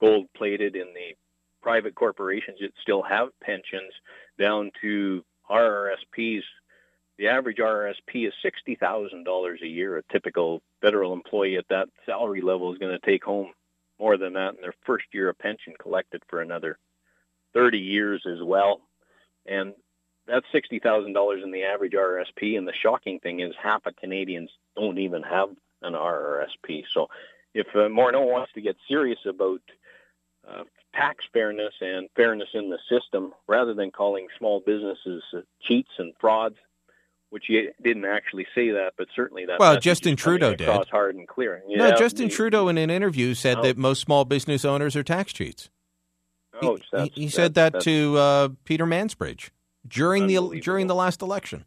gold 0.00 0.26
plated 0.36 0.76
in 0.76 0.86
the 0.94 1.16
private 1.60 1.94
corporations 1.94 2.58
that 2.60 2.72
still 2.80 3.02
have 3.02 3.28
pensions 3.42 3.92
down 4.38 4.70
to 4.80 5.24
RRSPs, 5.50 6.42
the 7.18 7.28
average 7.28 7.58
RRSP 7.58 8.28
is 8.28 8.32
$60,000 8.44 9.62
a 9.62 9.66
year. 9.66 9.98
A 9.98 10.02
typical 10.12 10.62
federal 10.80 11.12
employee 11.12 11.56
at 11.56 11.68
that 11.68 11.88
salary 12.06 12.40
level 12.40 12.72
is 12.72 12.78
going 12.78 12.96
to 12.98 13.06
take 13.06 13.24
home 13.24 13.52
more 13.98 14.16
than 14.16 14.34
that 14.34 14.54
in 14.54 14.60
their 14.60 14.74
first 14.86 15.06
year 15.12 15.28
of 15.28 15.38
pension 15.38 15.74
collected 15.80 16.22
for 16.28 16.40
another 16.40 16.78
30 17.54 17.78
years 17.78 18.22
as 18.26 18.42
well. 18.42 18.80
And 19.46 19.74
that's 20.26 20.46
$60,000 20.54 21.42
in 21.42 21.50
the 21.50 21.64
average 21.64 21.94
RRSP. 21.94 22.56
And 22.56 22.68
the 22.68 22.72
shocking 22.80 23.18
thing 23.18 23.40
is 23.40 23.54
half 23.60 23.86
of 23.86 23.96
Canadians 23.96 24.50
don't 24.76 24.98
even 24.98 25.22
have 25.22 25.48
an 25.82 25.94
RRSP. 25.94 26.84
So 26.92 27.08
if 27.54 27.66
uh, 27.74 27.88
Morneau 27.88 28.30
wants 28.30 28.52
to 28.52 28.60
get 28.60 28.76
serious 28.86 29.18
about 29.26 29.60
uh, 30.48 30.64
tax 30.98 31.24
fairness 31.32 31.74
and 31.80 32.08
fairness 32.16 32.48
in 32.54 32.70
the 32.70 32.78
system 32.88 33.32
rather 33.46 33.74
than 33.74 33.90
calling 33.90 34.26
small 34.38 34.60
businesses 34.60 35.22
uh, 35.36 35.40
cheats 35.62 35.90
and 35.98 36.12
frauds, 36.20 36.56
which 37.30 37.44
he 37.46 37.68
didn't 37.82 38.04
actually 38.04 38.46
say 38.54 38.70
that, 38.70 38.94
but 38.96 39.06
certainly 39.14 39.46
that. 39.46 39.60
Well, 39.60 39.78
Justin 39.78 40.16
Trudeau 40.16 40.54
did. 40.54 40.68
Hard 40.90 41.14
and 41.14 41.28
clear. 41.28 41.62
No, 41.68 41.92
Justin 41.92 42.28
he, 42.28 42.34
Trudeau 42.34 42.68
in 42.68 42.78
an 42.78 42.90
interview 42.90 43.34
said 43.34 43.58
oh. 43.58 43.62
that 43.62 43.78
most 43.78 44.00
small 44.00 44.24
business 44.24 44.64
owners 44.64 44.96
are 44.96 45.04
tax 45.04 45.32
cheats. 45.32 45.70
Oh, 46.60 46.78
he, 46.96 47.12
he 47.14 47.28
said 47.28 47.54
that 47.54 47.80
to 47.80 48.16
uh, 48.16 48.48
Peter 48.64 48.84
Mansbridge 48.84 49.50
during 49.86 50.26
the 50.26 50.60
during 50.60 50.88
the 50.88 50.94
last 50.94 51.22
election. 51.22 51.64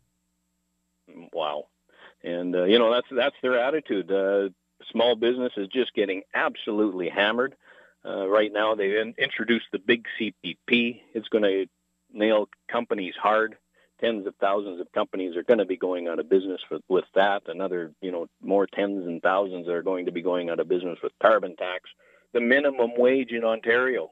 Wow, 1.32 1.68
and 2.24 2.54
uh, 2.54 2.64
you 2.64 2.78
know 2.78 2.92
that's 2.92 3.08
that's 3.10 3.36
their 3.42 3.58
attitude. 3.58 4.12
Uh, 4.12 4.50
small 4.92 5.16
business 5.16 5.54
is 5.56 5.70
just 5.70 5.94
getting 5.94 6.24
absolutely 6.34 7.08
hammered. 7.08 7.56
Uh, 8.06 8.28
right 8.28 8.52
now, 8.52 8.76
they 8.76 9.00
in, 9.00 9.14
introduced 9.18 9.68
the 9.72 9.80
big 9.80 10.08
CPP. 10.20 11.02
It's 11.14 11.28
going 11.30 11.44
to 11.44 11.68
nail 12.14 12.50
companies 12.68 13.14
hard. 13.22 13.58
Tens 14.00 14.26
of 14.26 14.34
thousands 14.38 14.82
of 14.82 14.92
companies 14.92 15.36
are 15.36 15.44
going 15.44 15.60
to 15.60 15.66
be 15.66 15.78
going 15.78 16.08
out 16.08 16.18
of 16.18 16.28
business 16.28 16.62
with, 16.72 16.82
with 16.88 17.06
that. 17.14 17.44
Another, 17.48 17.92
you 18.02 18.12
know, 18.12 18.28
more 18.42 18.66
tens 18.66 19.06
and 19.06 19.22
thousands 19.22 19.68
are 19.68 19.84
going 19.84 20.08
to 20.08 20.12
be 20.12 20.24
going 20.24 20.50
out 20.50 20.60
of 20.60 20.68
business 20.68 20.98
with 21.04 21.12
carbon 21.22 21.56
tax. 21.56 21.84
The 22.34 22.42
minimum 22.42 22.92
wage 22.98 23.32
in 23.32 23.44
Ontario, 23.44 24.10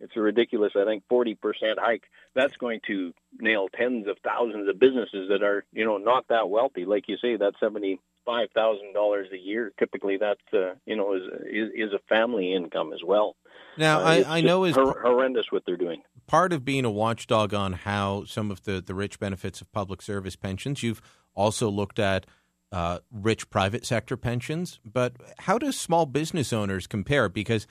it's 0.00 0.16
a 0.16 0.20
ridiculous, 0.20 0.72
I 0.74 0.84
think, 0.84 1.04
40% 1.08 1.36
hike. 1.78 2.04
That's 2.34 2.56
going 2.56 2.80
to 2.88 3.12
nail 3.38 3.68
tens 3.68 4.08
of 4.08 4.16
thousands 4.24 4.68
of 4.68 4.80
businesses 4.80 5.28
that 5.28 5.44
are, 5.44 5.64
you 5.72 5.84
know, 5.84 5.98
not 5.98 6.26
that 6.28 6.48
wealthy. 6.48 6.84
Like 6.84 7.06
you 7.06 7.16
say, 7.18 7.36
that 7.36 7.54
70 7.60 8.00
five 8.24 8.48
thousand 8.54 8.92
dollars 8.94 9.28
a 9.32 9.38
year. 9.38 9.72
Typically, 9.78 10.16
that's 10.16 10.40
uh, 10.52 10.74
you 10.86 10.96
know 10.96 11.14
is, 11.14 11.22
is, 11.46 11.70
is 11.74 11.92
a 11.92 11.98
family 12.08 12.54
income 12.54 12.92
as 12.92 13.00
well. 13.04 13.36
Now, 13.76 14.00
uh, 14.00 14.04
I, 14.04 14.38
I 14.38 14.40
know 14.40 14.64
is 14.64 14.74
hor- 14.74 15.00
horrendous 15.02 15.46
what 15.50 15.62
they're 15.66 15.76
doing. 15.76 16.02
Part 16.26 16.52
of 16.52 16.64
being 16.64 16.84
a 16.84 16.90
watchdog 16.90 17.54
on 17.54 17.72
how 17.72 18.24
some 18.24 18.50
of 18.50 18.64
the 18.64 18.80
the 18.80 18.94
rich 18.94 19.18
benefits 19.18 19.60
of 19.60 19.70
public 19.72 20.02
service 20.02 20.36
pensions. 20.36 20.82
You've 20.82 21.02
also 21.34 21.70
looked 21.70 21.98
at. 21.98 22.26
Uh, 22.72 23.00
rich 23.10 23.50
private 23.50 23.84
sector 23.84 24.16
pensions, 24.16 24.78
but 24.84 25.16
how 25.40 25.58
do 25.58 25.72
small 25.72 26.06
business 26.06 26.52
owners 26.52 26.86
compare? 26.86 27.28
Because 27.28 27.66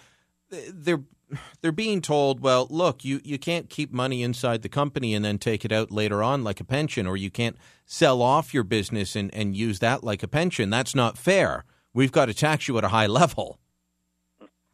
they're 0.50 1.04
they're 1.62 1.72
being 1.72 2.02
told, 2.02 2.40
well, 2.40 2.66
look, 2.72 3.06
you, 3.06 3.22
you 3.24 3.38
can't 3.38 3.70
keep 3.70 3.92
money 3.92 4.24
inside 4.24 4.64
the 4.64 4.70
company 4.70 5.14
and 5.14 5.24
then 5.24 5.38
take 5.38 5.64
it 5.64 5.72
out 5.72 5.92
later 5.92 6.24
on 6.24 6.44
like 6.44 6.60
a 6.60 6.64
pension, 6.64 7.06
or 7.06 7.16
you 7.16 7.30
can't 7.30 7.56
sell 7.86 8.24
off 8.24 8.52
your 8.52 8.64
business 8.64 9.16
and, 9.16 9.32
and 9.32 9.56
use 9.56 9.78
that 9.78 10.04
like 10.04 10.24
a 10.24 10.28
pension. 10.28 10.72
That's 10.72 10.96
not 10.96 11.20
fair. 11.20 11.66
We've 11.94 12.12
got 12.12 12.26
to 12.26 12.34
tax 12.34 12.68
you 12.68 12.80
at 12.80 12.84
a 12.84 12.88
high 12.88 13.06
level. 13.06 13.60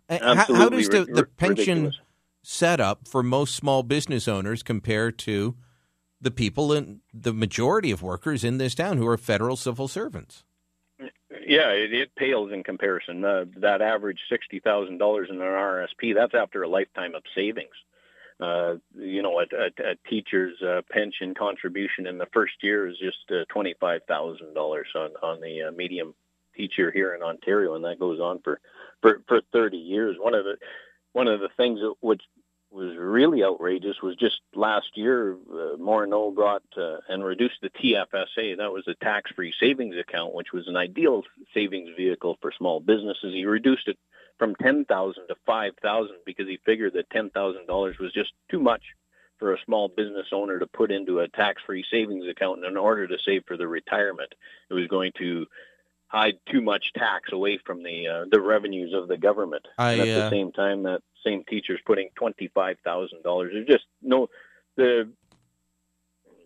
Uh, 0.07 0.35
how, 0.35 0.55
how 0.55 0.69
does 0.69 0.87
the, 0.87 1.03
the 1.03 1.25
pension 1.25 1.85
ridiculous. 1.85 1.99
setup 2.41 3.05
for 3.05 3.21
most 3.21 3.53
small 3.53 3.83
business 3.83 4.25
owners 4.25 4.63
compare 4.63 5.11
to 5.11 5.57
the 6.21 6.31
people 6.31 6.71
in 6.71 7.01
the 7.13 7.33
majority 7.33 7.91
of 7.91 8.01
workers 8.01 8.45
in 8.45 8.59
this 8.59 8.75
town 8.75 8.97
who 8.97 9.07
are 9.07 9.17
federal 9.17 9.57
civil 9.57 9.89
servants? 9.89 10.44
Yeah, 11.45 11.69
it, 11.69 11.93
it 11.93 12.15
pales 12.15 12.51
in 12.51 12.63
comparison. 12.63 13.23
Uh, 13.23 13.45
that 13.57 13.81
average 13.81 14.19
sixty 14.29 14.59
thousand 14.59 14.97
dollars 14.97 15.29
in 15.29 15.35
an 15.35 15.41
RSP, 15.41 16.15
that's 16.15 16.33
after 16.33 16.63
a 16.63 16.67
lifetime 16.67 17.13
of 17.13 17.23
savings. 17.35 17.75
Uh, 18.39 18.75
you 18.97 19.21
know, 19.21 19.39
a, 19.39 19.43
a, 19.55 19.91
a 19.91 19.95
teacher's 20.09 20.61
uh, 20.61 20.81
pension 20.89 21.33
contribution 21.35 22.07
in 22.07 22.17
the 22.17 22.25
first 22.33 22.55
year 22.61 22.87
is 22.87 22.97
just 22.97 23.31
uh, 23.31 23.45
twenty 23.49 23.75
five 23.79 24.01
thousand 24.07 24.55
dollars 24.55 24.87
on 24.95 25.11
on 25.21 25.39
the 25.39 25.63
uh, 25.63 25.71
medium 25.71 26.15
teacher 26.57 26.91
here 26.91 27.13
in 27.13 27.21
Ontario, 27.21 27.75
and 27.75 27.85
that 27.85 27.99
goes 27.99 28.19
on 28.19 28.39
for 28.43 28.59
for 29.01 29.21
for 29.27 29.41
thirty 29.53 29.77
years. 29.77 30.17
One 30.19 30.33
of 30.33 30.45
the 30.45 30.57
one 31.13 31.27
of 31.27 31.39
the 31.39 31.49
things 31.55 31.79
that 31.79 31.93
which 32.01 32.23
was 32.75 32.95
really 32.97 33.43
outrageous 33.43 34.01
was 34.01 34.15
just 34.17 34.41
last 34.53 34.95
year, 34.95 35.37
uh, 35.49 35.77
Morneau 35.77 36.35
brought 36.35 36.63
uh, 36.77 36.97
and 37.07 37.23
reduced 37.23 37.61
the 37.61 37.69
TFSA. 37.69 38.57
That 38.57 38.71
was 38.71 38.87
a 38.87 38.95
tax-free 38.95 39.53
savings 39.59 39.95
account, 39.97 40.33
which 40.33 40.51
was 40.51 40.67
an 40.67 40.75
ideal 40.75 41.23
savings 41.53 41.89
vehicle 41.95 42.37
for 42.41 42.51
small 42.51 42.79
businesses. 42.81 43.33
He 43.33 43.45
reduced 43.45 43.87
it 43.87 43.97
from 44.37 44.55
ten 44.55 44.85
thousand 44.85 45.27
to 45.29 45.35
five 45.45 45.73
thousand 45.81 46.17
because 46.25 46.47
he 46.47 46.59
figured 46.65 46.93
that 46.93 47.09
ten 47.09 47.29
thousand 47.29 47.65
dollars 47.65 47.97
was 47.97 48.11
just 48.11 48.33
too 48.51 48.59
much 48.59 48.83
for 49.39 49.53
a 49.53 49.61
small 49.65 49.87
business 49.87 50.27
owner 50.31 50.59
to 50.59 50.67
put 50.67 50.91
into 50.91 51.19
a 51.19 51.27
tax-free 51.27 51.85
savings 51.89 52.27
account 52.27 52.63
in 52.63 52.77
order 52.77 53.07
to 53.07 53.17
save 53.25 53.43
for 53.45 53.57
the 53.57 53.67
retirement. 53.67 54.33
It 54.69 54.73
was 54.73 54.87
going 54.87 55.11
to 55.17 55.45
hide 56.07 56.37
too 56.49 56.61
much 56.61 56.93
tax 56.93 57.31
away 57.31 57.57
from 57.65 57.83
the 57.83 58.07
uh, 58.07 58.25
the 58.31 58.41
revenues 58.41 58.93
of 58.93 59.07
the 59.07 59.17
government. 59.17 59.65
I, 59.77 59.93
and 59.93 60.01
at 60.01 60.07
uh, 60.09 60.19
the 60.21 60.29
same 60.29 60.51
time, 60.51 60.83
that 60.83 61.01
same 61.25 61.43
teacher's 61.47 61.79
putting 61.85 62.09
twenty 62.15 62.49
five 62.53 62.77
thousand 62.83 63.23
dollars. 63.23 63.51
There's 63.53 63.67
just 63.67 63.85
no 64.01 64.29
the 64.75 65.09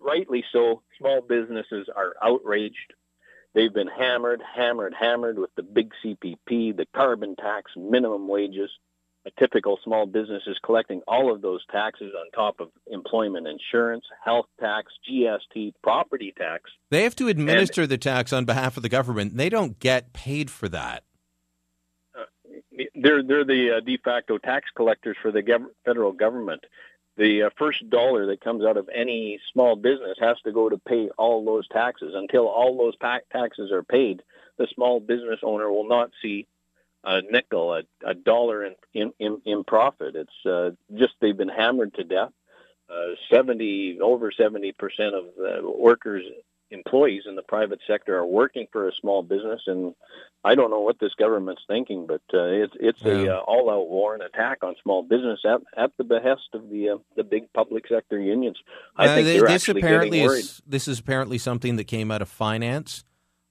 rightly 0.01 0.43
so. 0.51 0.81
Small 0.97 1.21
businesses 1.21 1.87
are 1.95 2.15
outraged. 2.21 2.93
They've 3.53 3.73
been 3.73 3.87
hammered, 3.87 4.41
hammered, 4.55 4.93
hammered 4.99 5.39
with 5.39 5.49
the 5.55 5.63
big 5.63 5.91
CPP, 6.03 6.75
the 6.77 6.85
carbon 6.95 7.35
tax, 7.35 7.71
minimum 7.75 8.27
wages. 8.27 8.69
A 9.25 9.31
typical 9.39 9.77
small 9.83 10.05
business 10.05 10.43
is 10.47 10.57
collecting 10.63 11.01
all 11.07 11.33
of 11.33 11.41
those 11.41 11.65
taxes 11.71 12.13
on 12.17 12.31
top 12.31 12.61
of 12.61 12.69
employment 12.87 13.47
insurance, 13.47 14.05
health 14.23 14.45
tax, 14.59 14.93
GST, 15.09 15.73
property 15.83 16.33
tax. 16.37 16.69
They 16.89 17.03
have 17.03 17.15
to 17.17 17.27
administer 17.27 17.85
the 17.85 17.97
tax 17.97 18.31
on 18.31 18.45
behalf 18.45 18.77
of 18.77 18.83
the 18.83 18.89
government. 18.89 19.35
They 19.35 19.49
don't 19.49 19.77
get 19.79 20.13
paid 20.13 20.49
for 20.49 20.69
that. 20.69 21.03
They're 22.95 23.23
they're 23.23 23.45
the 23.45 23.77
uh, 23.77 23.79
de 23.79 23.97
facto 23.97 24.37
tax 24.37 24.69
collectors 24.75 25.17
for 25.21 25.31
the 25.31 25.43
gov- 25.43 25.69
federal 25.85 26.11
government. 26.11 26.65
The 27.17 27.43
uh, 27.43 27.49
first 27.57 27.89
dollar 27.89 28.27
that 28.27 28.41
comes 28.41 28.63
out 28.63 28.77
of 28.77 28.89
any 28.93 29.39
small 29.51 29.75
business 29.75 30.17
has 30.21 30.37
to 30.45 30.51
go 30.51 30.69
to 30.69 30.77
pay 30.77 31.09
all 31.17 31.45
those 31.45 31.67
taxes. 31.67 32.13
Until 32.15 32.47
all 32.47 32.77
those 32.77 32.95
pa- 32.95 33.19
taxes 33.31 33.71
are 33.71 33.83
paid, 33.83 34.23
the 34.57 34.67
small 34.73 34.99
business 34.99 35.39
owner 35.43 35.69
will 35.69 35.87
not 35.87 36.11
see 36.21 36.47
a 37.03 37.21
nickel, 37.21 37.73
a, 37.73 37.83
a 38.05 38.13
dollar 38.13 38.65
in, 38.65 38.75
in, 38.93 39.13
in, 39.19 39.41
in 39.45 39.63
profit. 39.63 40.15
It's 40.15 40.45
uh, 40.45 40.71
just 40.97 41.13
they've 41.19 41.35
been 41.35 41.49
hammered 41.49 41.93
to 41.95 42.03
death. 42.03 42.31
Uh, 42.89 43.15
70 43.31 43.99
over 44.01 44.31
70 44.31 44.71
percent 44.73 45.13
of 45.13 45.25
the 45.37 45.61
workers 45.63 46.23
employees 46.71 47.23
in 47.27 47.35
the 47.35 47.41
private 47.41 47.79
sector 47.87 48.17
are 48.17 48.25
working 48.25 48.67
for 48.71 48.87
a 48.87 48.91
small 49.01 49.23
business 49.23 49.61
and 49.67 49.95
I 50.43 50.55
don't 50.55 50.69
know 50.69 50.81
what 50.81 50.99
this 50.99 51.13
government's 51.17 51.63
thinking 51.67 52.05
but 52.07 52.21
uh, 52.33 52.43
it's 52.43 52.73
it's 52.79 53.01
a 53.03 53.35
uh, 53.35 53.39
all 53.39 53.69
out 53.69 53.89
war 53.89 54.13
and 54.13 54.21
attack 54.23 54.59
on 54.63 54.75
small 54.83 55.01
business 55.03 55.39
at, 55.45 55.61
at 55.75 55.91
the 55.97 56.03
behest 56.03 56.49
of 56.53 56.69
the 56.69 56.89
uh, 56.89 56.97
the 57.15 57.23
big 57.23 57.51
public 57.53 57.87
sector 57.87 58.19
unions 58.19 58.57
I 58.95 59.07
Uh, 59.07 59.15
think 59.15 59.27
they're 59.27 59.47
this 59.47 59.67
apparently 59.67 60.21
is 60.21 60.61
this 60.67 60.87
is 60.87 60.99
apparently 60.99 61.37
something 61.37 61.75
that 61.77 61.85
came 61.85 62.11
out 62.11 62.21
of 62.21 62.29
finance 62.29 63.03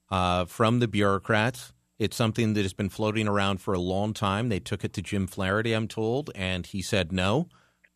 uh, 0.09 0.45
from 0.45 0.79
the 0.79 0.87
bureaucrats. 0.87 1.73
It's 1.97 2.15
something 2.15 2.53
that 2.53 2.61
has 2.61 2.73
been 2.73 2.89
floating 2.89 3.27
around 3.27 3.59
for 3.59 3.73
a 3.73 3.79
long 3.79 4.13
time. 4.13 4.47
They 4.47 4.59
took 4.59 4.85
it 4.85 4.93
to 4.93 5.01
Jim 5.01 5.27
Flaherty, 5.27 5.73
I'm 5.73 5.87
told, 5.87 6.31
and 6.33 6.65
he 6.65 6.81
said 6.81 7.11
no, 7.11 7.49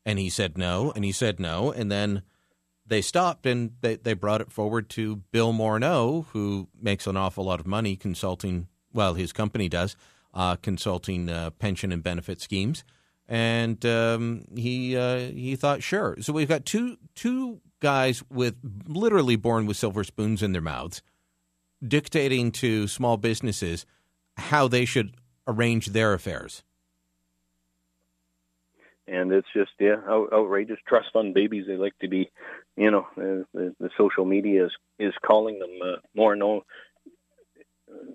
and 0.06 0.20
he 0.20 0.30
said 0.30 0.58
no, 0.58 0.92
and 0.94 1.06
he 1.06 1.14
said 1.14 1.40
no, 1.40 1.72
and 1.72 1.90
then 1.90 2.22
they 2.94 3.02
stopped 3.02 3.48
and 3.48 3.72
they, 3.82 3.96
they 3.96 4.14
brought 4.14 4.40
it 4.40 4.52
forward 4.52 4.88
to 4.88 5.16
Bill 5.32 5.52
Morneau, 5.52 6.28
who 6.28 6.68
makes 6.80 7.08
an 7.08 7.18
awful 7.18 7.44
lot 7.44 7.60
of 7.60 7.66
money 7.66 7.96
consulting. 7.96 8.68
Well, 8.94 9.16
his 9.16 9.34
company 9.34 9.68
does 9.68 9.96
uh, 10.36 10.58
consulting 10.58 11.28
uh, 11.28 11.50
pension 11.50 11.92
and 11.92 12.04
benefit 12.04 12.40
schemes, 12.40 12.84
and 13.28 13.84
um, 13.84 14.46
he 14.56 14.96
uh, 14.96 15.18
he 15.32 15.56
thought 15.56 15.82
sure. 15.82 16.18
So 16.22 16.34
we've 16.34 16.48
got 16.48 16.66
two 16.66 16.98
two 17.16 17.62
guys 17.80 18.24
with 18.30 18.56
literally 18.88 19.38
born 19.38 19.66
with 19.66 19.78
silver 19.78 20.04
spoons 20.04 20.44
in 20.44 20.52
their 20.52 20.62
mouths, 20.62 21.02
dictating 21.86 22.52
to 22.52 22.88
small 22.88 23.18
businesses 23.18 23.88
how 24.38 24.68
they 24.68 24.86
should 24.86 25.16
arrange 25.48 25.88
their 25.88 26.14
affairs. 26.14 26.64
and 29.08 29.32
it's 29.32 29.48
just 29.54 29.72
yeah 29.80 29.98
out, 30.08 30.30
outrageous 30.34 30.80
trust 30.88 31.08
fund 31.14 31.34
babies 31.34 31.66
they 31.68 31.76
like 31.76 31.98
to 32.00 32.08
be 32.08 32.32
you 32.76 32.92
know 32.92 33.08
uh, 33.18 33.44
the, 33.54 33.76
the 33.80 33.90
social 33.98 34.26
media 34.26 34.66
is 34.66 34.72
is 35.00 35.14
calling 35.26 35.60
them 35.60 35.80
uh, 35.84 35.96
more 36.16 36.36
no 36.36 36.64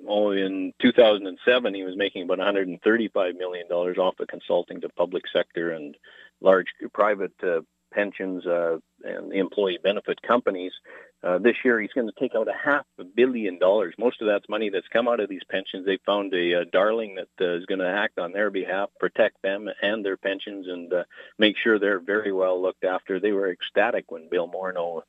oh 0.09 0.31
in 0.31 0.73
2007 0.81 1.75
he 1.75 1.85
was 1.85 1.97
making 1.97 2.23
about 2.23 2.39
135 2.39 3.37
million 3.37 3.69
dollars 3.69 3.99
off 3.99 4.19
of 4.21 4.29
consulting 4.29 4.81
to 4.81 4.89
public 4.91 5.25
sector 5.33 5.71
and 5.71 5.97
large 6.41 6.67
private 6.93 7.33
uh, 7.43 7.61
pensions 7.93 8.47
uh, 8.47 8.79
and 9.05 9.33
employee 9.33 9.79
benefit 9.83 10.21
companies 10.23 10.73
uh, 11.23 11.39
this 11.39 11.57
year, 11.65 11.81
he's 11.81 11.93
going 11.93 12.07
to 12.07 12.21
take 12.21 12.35
out 12.37 12.47
a 12.47 12.53
half 12.53 12.87
a 12.99 13.05
billion 13.05 13.59
dollars. 13.59 13.95
Most 13.99 14.23
of 14.23 14.29
that's 14.29 14.49
money 14.49 14.71
that's 14.71 14.87
come 14.93 15.09
out 15.09 15.19
of 15.19 15.29
these 15.29 15.43
pensions. 15.51 15.85
They 15.85 15.99
found 16.07 16.33
a 16.33 16.61
uh, 16.61 16.65
darling 16.71 17.17
that 17.17 17.45
uh, 17.45 17.57
is 17.57 17.67
going 17.67 17.81
to 17.81 17.89
act 17.89 18.19
on 18.19 18.33
their 18.33 18.51
behalf, 18.51 18.91
protect 19.01 19.43
them 19.43 19.69
and 19.83 20.05
their 20.05 20.17
pensions, 20.17 20.67
and 20.69 20.93
uh, 20.93 21.05
make 21.37 21.57
sure 21.63 21.79
they're 21.79 21.99
very 21.99 22.33
well 22.33 22.61
looked 22.63 22.85
after. 22.85 23.19
They 23.19 23.33
were 23.33 23.51
ecstatic 23.51 24.11
when 24.13 24.29
Bill 24.29 24.49
Morneau 24.49 25.03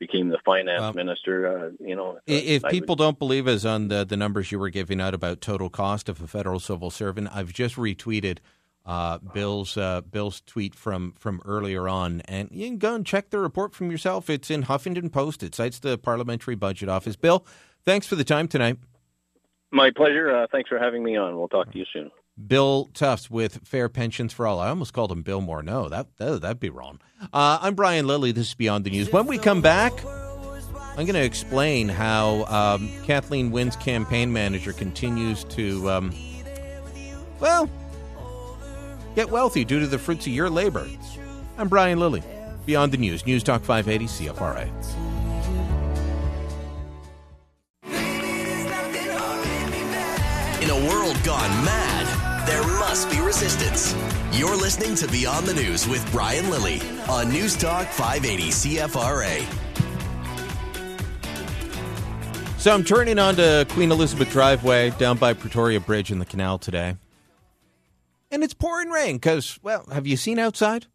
became 0.00 0.30
the 0.30 0.38
finance 0.44 0.80
Well, 0.80 0.92
minister. 0.94 1.46
Uh, 1.46 1.70
you 1.78 1.94
know, 1.94 2.18
If 2.26 2.64
I 2.64 2.66
would- 2.66 2.72
people 2.72 2.96
don't 2.96 3.20
believe 3.20 3.46
us 3.46 3.64
on 3.64 3.86
the, 3.86 4.04
the 4.04 4.16
numbers 4.16 4.50
you 4.50 4.58
were 4.58 4.70
giving 4.70 5.00
out 5.00 5.14
about 5.14 5.40
total 5.40 5.70
cost 5.70 6.08
of 6.08 6.20
a 6.20 6.26
federal 6.26 6.58
civil 6.58 6.90
servant, 6.90 7.28
I've 7.32 7.52
just 7.52 7.76
retweeted 7.76 8.38
uh, 8.84 9.18
Bill's 9.18 9.76
uh, 9.76 10.00
Bill's 10.00 10.40
tweet 10.40 10.74
from 10.74 11.12
from 11.18 11.40
earlier 11.44 11.88
on, 11.88 12.20
and 12.22 12.48
you 12.52 12.66
can 12.66 12.78
go 12.78 12.94
and 12.94 13.06
check 13.06 13.30
the 13.30 13.38
report 13.38 13.74
from 13.74 13.90
yourself. 13.90 14.28
It's 14.28 14.50
in 14.50 14.64
Huffington 14.64 15.10
Post. 15.12 15.42
It 15.42 15.54
cites 15.54 15.78
the 15.78 15.96
Parliamentary 15.98 16.56
Budget 16.56 16.88
Office. 16.88 17.16
Bill, 17.16 17.46
thanks 17.84 18.06
for 18.06 18.16
the 18.16 18.24
time 18.24 18.48
tonight. 18.48 18.78
my 19.70 19.90
pleasure. 19.90 20.34
Uh, 20.34 20.46
thanks 20.50 20.68
for 20.68 20.78
having 20.78 21.02
me 21.02 21.16
on. 21.16 21.36
We'll 21.36 21.48
talk 21.48 21.70
to 21.72 21.78
you 21.78 21.84
soon. 21.92 22.10
Bill 22.46 22.88
Tufts 22.94 23.30
with 23.30 23.60
Fair 23.66 23.88
Pensions 23.88 24.32
for 24.32 24.46
All. 24.46 24.58
I 24.58 24.68
almost 24.68 24.92
called 24.94 25.12
him 25.12 25.22
Bill 25.22 25.42
Morneau. 25.42 25.88
That, 25.90 26.16
that 26.16 26.40
that'd 26.40 26.60
be 26.60 26.70
wrong. 26.70 26.98
Uh, 27.32 27.58
I'm 27.60 27.74
Brian 27.74 28.06
Lilley. 28.06 28.32
This 28.32 28.48
is 28.48 28.54
Beyond 28.54 28.84
the 28.84 28.90
News. 28.90 29.12
When 29.12 29.26
we 29.26 29.36
come 29.38 29.60
back, 29.60 29.92
I'm 30.96 31.04
going 31.06 31.14
to 31.14 31.22
explain 31.22 31.88
how 31.88 32.44
um, 32.46 32.90
Kathleen 33.04 33.50
Wynne's 33.50 33.76
campaign 33.76 34.32
manager 34.32 34.72
continues 34.72 35.44
to, 35.44 35.90
um, 35.90 36.14
well, 37.38 37.68
get 39.14 39.30
wealthy 39.30 39.64
due 39.64 39.80
to 39.80 39.86
the 39.86 39.98
fruits 39.98 40.26
of 40.26 40.32
your 40.32 40.50
labor. 40.50 40.86
I'm 41.58 41.68
Brian 41.68 41.98
Lilley. 41.98 42.22
Beyond 42.66 42.92
the 42.92 42.96
News. 42.96 43.26
News 43.26 43.42
Talk 43.42 43.62
580 43.62 44.06
CFRA. 44.06 44.68
In 50.62 50.70
a 50.70 50.88
world 50.88 51.16
gone 51.24 51.50
mad, 51.64 52.46
there 52.46 52.62
must 52.62 53.10
be 53.10 53.20
resistance. 53.20 53.94
You're 54.32 54.56
listening 54.56 54.94
to 54.96 55.08
Beyond 55.08 55.46
the 55.46 55.54
News 55.54 55.88
with 55.88 56.08
Brian 56.12 56.48
Lilley 56.50 56.80
on 57.08 57.30
News 57.30 57.56
Talk 57.56 57.88
580 57.88 58.50
CFRA. 58.50 59.44
So 62.58 62.72
I'm 62.72 62.84
turning 62.84 63.18
onto 63.18 63.64
Queen 63.74 63.90
Elizabeth 63.90 64.30
Driveway 64.30 64.90
down 64.90 65.16
by 65.16 65.32
Pretoria 65.32 65.80
Bridge 65.80 66.12
in 66.12 66.20
the 66.20 66.24
canal 66.24 66.58
today. 66.58 66.96
And 68.32 68.42
it's 68.42 68.54
pouring 68.54 68.88
rain 68.88 69.16
because, 69.16 69.58
well, 69.62 69.84
have 69.92 70.06
you 70.06 70.16
seen 70.16 70.38
outside? 70.38 70.86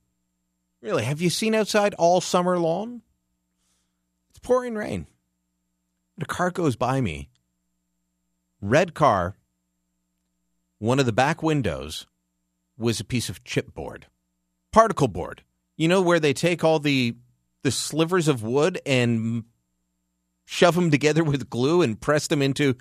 Really, 0.82 1.04
have 1.04 1.21
you 1.21 1.30
seen 1.30 1.54
outside 1.54 1.93
all 1.93 2.19
summer 2.19 2.58
long? 2.58 3.04
It's 4.32 4.39
pouring 4.39 4.73
rain. 4.73 5.06
And 6.15 6.23
a 6.23 6.26
car 6.26 6.50
goes 6.50 6.76
by 6.76 7.00
me. 7.00 7.30
Red 8.60 8.95
car. 8.95 9.36
One 10.80 11.00
of 11.00 11.06
the 11.06 11.13
back 11.13 11.43
windows 11.43 12.08
was 12.76 13.00
a 13.00 13.06
piece 13.06 13.30
of 13.30 13.43
chipboard, 13.43 14.04
particle 14.71 15.08
board. 15.08 15.43
You 15.76 15.88
know 15.88 16.02
where 16.02 16.19
they 16.19 16.34
take 16.34 16.63
all 16.63 16.80
the 16.80 17.15
the 17.62 17.71
slivers 17.71 18.28
of 18.28 18.41
wood 18.43 18.80
and 18.86 19.43
shove 20.45 20.76
them 20.76 20.89
together 20.89 21.23
with 21.23 21.50
glue 21.50 21.84
and 21.84 22.00
press 22.00 22.28
them 22.28 22.41
into 22.41 22.76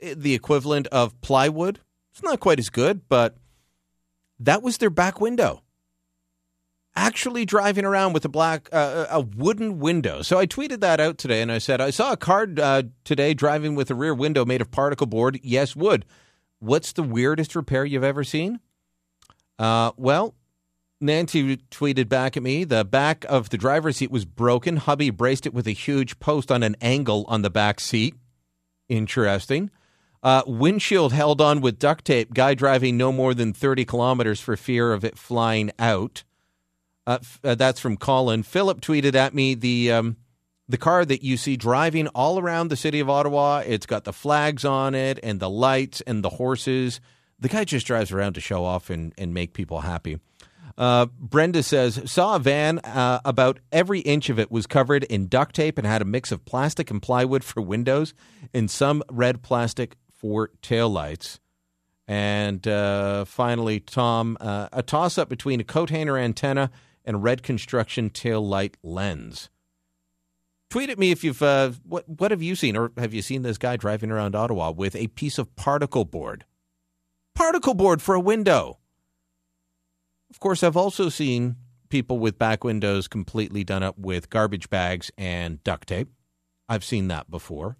eh, 0.00 0.14
the 0.16 0.34
equivalent 0.34 0.88
of 0.88 1.18
plywood. 1.22 1.80
It's 2.12 2.22
not 2.22 2.40
quite 2.40 2.58
as 2.58 2.68
good, 2.68 3.08
but 3.08 3.36
that 4.40 4.62
was 4.62 4.78
their 4.78 4.90
back 4.90 5.20
window. 5.20 5.62
Actually, 6.96 7.44
driving 7.44 7.84
around 7.84 8.12
with 8.12 8.24
a 8.24 8.28
black, 8.28 8.68
uh, 8.72 9.06
a 9.10 9.20
wooden 9.20 9.80
window. 9.80 10.22
So 10.22 10.38
I 10.38 10.46
tweeted 10.46 10.78
that 10.80 11.00
out 11.00 11.18
today, 11.18 11.42
and 11.42 11.50
I 11.50 11.58
said 11.58 11.80
I 11.80 11.90
saw 11.90 12.12
a 12.12 12.16
car 12.16 12.46
uh, 12.56 12.84
today 13.02 13.34
driving 13.34 13.74
with 13.74 13.90
a 13.90 13.96
rear 13.96 14.14
window 14.14 14.44
made 14.44 14.60
of 14.60 14.70
particle 14.70 15.08
board. 15.08 15.40
Yes, 15.42 15.74
wood. 15.74 16.04
What's 16.60 16.92
the 16.92 17.02
weirdest 17.02 17.56
repair 17.56 17.84
you've 17.84 18.04
ever 18.04 18.22
seen? 18.22 18.60
Uh, 19.58 19.90
well, 19.96 20.34
Nancy 21.00 21.56
tweeted 21.56 22.08
back 22.08 22.36
at 22.36 22.42
me 22.42 22.64
the 22.64 22.84
back 22.84 23.24
of 23.28 23.50
the 23.50 23.58
driver's 23.58 23.96
seat 23.96 24.10
was 24.10 24.24
broken. 24.24 24.76
Hubby 24.76 25.10
braced 25.10 25.46
it 25.46 25.54
with 25.54 25.66
a 25.66 25.72
huge 25.72 26.18
post 26.20 26.50
on 26.50 26.62
an 26.62 26.76
angle 26.80 27.24
on 27.28 27.42
the 27.42 27.50
back 27.50 27.80
seat. 27.80 28.14
Interesting. 28.88 29.70
Uh, 30.24 30.42
windshield 30.46 31.12
held 31.12 31.42
on 31.42 31.60
with 31.60 31.78
duct 31.78 32.06
tape. 32.06 32.32
Guy 32.32 32.54
driving 32.54 32.96
no 32.96 33.12
more 33.12 33.34
than 33.34 33.52
30 33.52 33.84
kilometers 33.84 34.40
for 34.40 34.56
fear 34.56 34.94
of 34.94 35.04
it 35.04 35.18
flying 35.18 35.70
out. 35.78 36.24
Uh, 37.06 37.18
f- 37.20 37.40
uh, 37.44 37.54
that's 37.54 37.78
from 37.78 37.98
Colin. 37.98 38.42
Philip 38.42 38.80
tweeted 38.80 39.14
at 39.14 39.34
me 39.34 39.54
the 39.54 39.92
um, 39.92 40.16
the 40.66 40.78
car 40.78 41.04
that 41.04 41.22
you 41.22 41.36
see 41.36 41.58
driving 41.58 42.08
all 42.08 42.38
around 42.38 42.68
the 42.68 42.76
city 42.76 43.00
of 43.00 43.10
Ottawa. 43.10 43.62
It's 43.66 43.84
got 43.84 44.04
the 44.04 44.14
flags 44.14 44.64
on 44.64 44.94
it 44.94 45.20
and 45.22 45.40
the 45.40 45.50
lights 45.50 46.00
and 46.00 46.24
the 46.24 46.30
horses. 46.30 47.02
The 47.38 47.50
guy 47.50 47.64
just 47.64 47.86
drives 47.86 48.10
around 48.10 48.32
to 48.34 48.40
show 48.40 48.64
off 48.64 48.88
and, 48.88 49.12
and 49.18 49.34
make 49.34 49.52
people 49.52 49.80
happy. 49.80 50.18
Uh, 50.78 51.06
Brenda 51.18 51.62
says, 51.62 52.00
saw 52.10 52.36
a 52.36 52.38
van, 52.38 52.78
uh, 52.80 53.20
about 53.24 53.60
every 53.70 54.00
inch 54.00 54.28
of 54.30 54.38
it 54.38 54.50
was 54.50 54.66
covered 54.66 55.04
in 55.04 55.28
duct 55.28 55.54
tape 55.54 55.76
and 55.78 55.86
had 55.86 56.02
a 56.02 56.06
mix 56.06 56.32
of 56.32 56.44
plastic 56.44 56.90
and 56.90 57.00
plywood 57.00 57.44
for 57.44 57.60
windows 57.60 58.14
and 58.52 58.70
some 58.70 59.02
red 59.10 59.42
plastic 59.42 59.96
for 60.24 60.48
taillights. 60.62 61.38
And 62.08 62.66
uh, 62.66 63.26
finally, 63.26 63.78
Tom, 63.78 64.38
uh, 64.40 64.68
a 64.72 64.82
toss 64.82 65.18
up 65.18 65.28
between 65.28 65.60
a 65.60 65.64
coat 65.64 65.90
hanger 65.90 66.16
antenna 66.16 66.70
and 67.04 67.16
a 67.16 67.18
red 67.18 67.42
construction 67.42 68.08
tail 68.08 68.40
light 68.40 68.78
lens. 68.82 69.50
Tweet 70.70 70.88
at 70.88 70.98
me 70.98 71.10
if 71.10 71.24
you've, 71.24 71.42
uh, 71.42 71.72
what, 71.86 72.08
what 72.08 72.30
have 72.30 72.42
you 72.42 72.56
seen, 72.56 72.74
or 72.74 72.90
have 72.96 73.12
you 73.12 73.20
seen 73.20 73.42
this 73.42 73.58
guy 73.58 73.76
driving 73.76 74.10
around 74.10 74.34
Ottawa 74.34 74.70
with 74.70 74.96
a 74.96 75.08
piece 75.08 75.36
of 75.36 75.54
particle 75.56 76.06
board? 76.06 76.46
Particle 77.34 77.74
board 77.74 78.00
for 78.00 78.14
a 78.14 78.20
window. 78.20 78.78
Of 80.30 80.40
course, 80.40 80.62
I've 80.62 80.76
also 80.76 81.10
seen 81.10 81.56
people 81.90 82.18
with 82.18 82.38
back 82.38 82.64
windows 82.64 83.08
completely 83.08 83.62
done 83.62 83.82
up 83.82 83.98
with 83.98 84.30
garbage 84.30 84.70
bags 84.70 85.10
and 85.18 85.62
duct 85.64 85.88
tape. 85.88 86.08
I've 86.66 86.82
seen 86.82 87.08
that 87.08 87.30
before. 87.30 87.76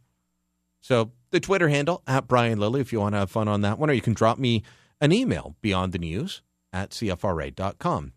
So 0.83 1.13
the 1.35 1.41
Twitter 1.41 1.69
handle 1.69 2.03
at 2.07 2.29
Brian 2.29 2.61
Lilley 2.61 2.81
if 2.81 2.93
you 2.93 3.01
want 3.01 3.15
to 3.15 3.19
have 3.19 3.31
fun 3.31 3.49
on 3.49 3.61
that 3.63 3.77
one, 3.79 3.91
or 3.91 3.93
you 3.93 4.01
can 4.01 4.15
drop 4.15 4.39
me 4.39 4.63
an 5.01 5.13
email 5.13 5.57
beyond 5.61 5.93
the 5.93 5.99
news 5.99 6.43
at 6.73 6.91
CFRA.com. 6.91 8.13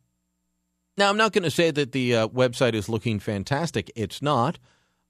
Now, 0.97 1.10
I'm 1.10 1.17
not 1.17 1.34
going 1.34 1.43
to 1.43 1.51
say 1.51 1.71
that 1.71 1.91
the 1.91 2.15
uh, 2.15 2.27
website 2.27 2.75
is 2.75 2.88
looking 2.88 3.19
fantastic. 3.19 3.91
It's 3.95 4.21
not. 4.21 4.60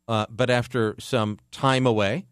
Uh, 0.07 0.25
but 0.29 0.49
after 0.49 0.95
some 0.99 1.37
time 1.51 1.85
away, 1.85 2.25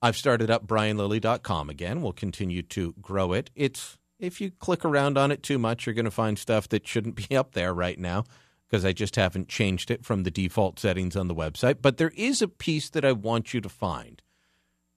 I've 0.00 0.16
started 0.16 0.48
up 0.48 0.66
brianlilley.com 0.66 1.70
again. 1.70 2.00
We'll 2.00 2.12
continue 2.12 2.62
to 2.62 2.94
grow 3.00 3.32
it. 3.32 3.50
It's 3.56 3.98
if 4.20 4.40
you 4.40 4.52
click 4.52 4.84
around 4.84 5.18
on 5.18 5.32
it 5.32 5.42
too 5.42 5.58
much, 5.58 5.86
you're 5.86 5.94
going 5.94 6.04
to 6.04 6.10
find 6.12 6.38
stuff 6.38 6.68
that 6.68 6.86
shouldn't 6.86 7.16
be 7.28 7.36
up 7.36 7.52
there 7.52 7.74
right 7.74 7.98
now 7.98 8.24
because 8.68 8.84
I 8.84 8.92
just 8.92 9.16
haven't 9.16 9.48
changed 9.48 9.90
it 9.90 10.04
from 10.04 10.22
the 10.22 10.30
default 10.30 10.78
settings 10.78 11.16
on 11.16 11.26
the 11.26 11.34
website. 11.34 11.78
But 11.82 11.96
there 11.96 12.12
is 12.16 12.40
a 12.40 12.48
piece 12.48 12.90
that 12.90 13.04
I 13.04 13.10
want 13.10 13.52
you 13.52 13.60
to 13.60 13.68
find. 13.68 14.22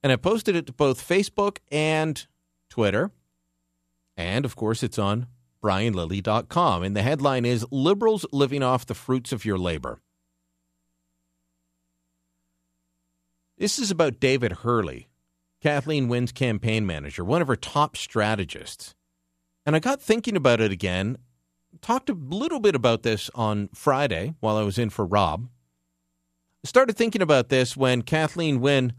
And 0.02 0.12
I 0.12 0.16
posted 0.16 0.54
it 0.54 0.66
to 0.66 0.72
both 0.72 1.06
Facebook 1.06 1.58
and 1.70 2.26
Twitter. 2.70 3.10
And 4.16 4.44
of 4.44 4.56
course, 4.56 4.82
it's 4.82 4.98
on 4.98 5.26
brianlilley.com. 5.62 6.82
And 6.82 6.96
the 6.96 7.02
headline 7.02 7.44
is 7.44 7.66
Liberals 7.70 8.26
Living 8.32 8.62
Off 8.62 8.86
the 8.86 8.94
Fruits 8.94 9.32
of 9.32 9.44
Your 9.44 9.58
Labor. 9.58 10.00
This 13.56 13.78
is 13.78 13.90
about 13.90 14.20
David 14.20 14.58
Herle, 14.62 15.06
Kathleen 15.60 16.06
Wynne's 16.06 16.30
campaign 16.30 16.86
manager, 16.86 17.24
one 17.24 17.42
of 17.42 17.48
her 17.48 17.56
top 17.56 17.96
strategists. 17.96 18.94
And 19.66 19.74
I 19.74 19.80
got 19.80 20.00
thinking 20.00 20.36
about 20.36 20.60
it 20.60 20.70
again. 20.70 21.18
Talked 21.82 22.08
a 22.08 22.14
little 22.14 22.60
bit 22.60 22.76
about 22.76 23.02
this 23.02 23.30
on 23.34 23.68
Friday 23.74 24.34
while 24.40 24.56
I 24.56 24.62
was 24.62 24.78
in 24.78 24.90
for 24.90 25.04
Rob. 25.04 25.48
Started 26.64 26.96
thinking 26.96 27.22
about 27.22 27.48
this 27.48 27.76
when 27.76 28.02
Kathleen 28.02 28.60
Wynne 28.60 28.92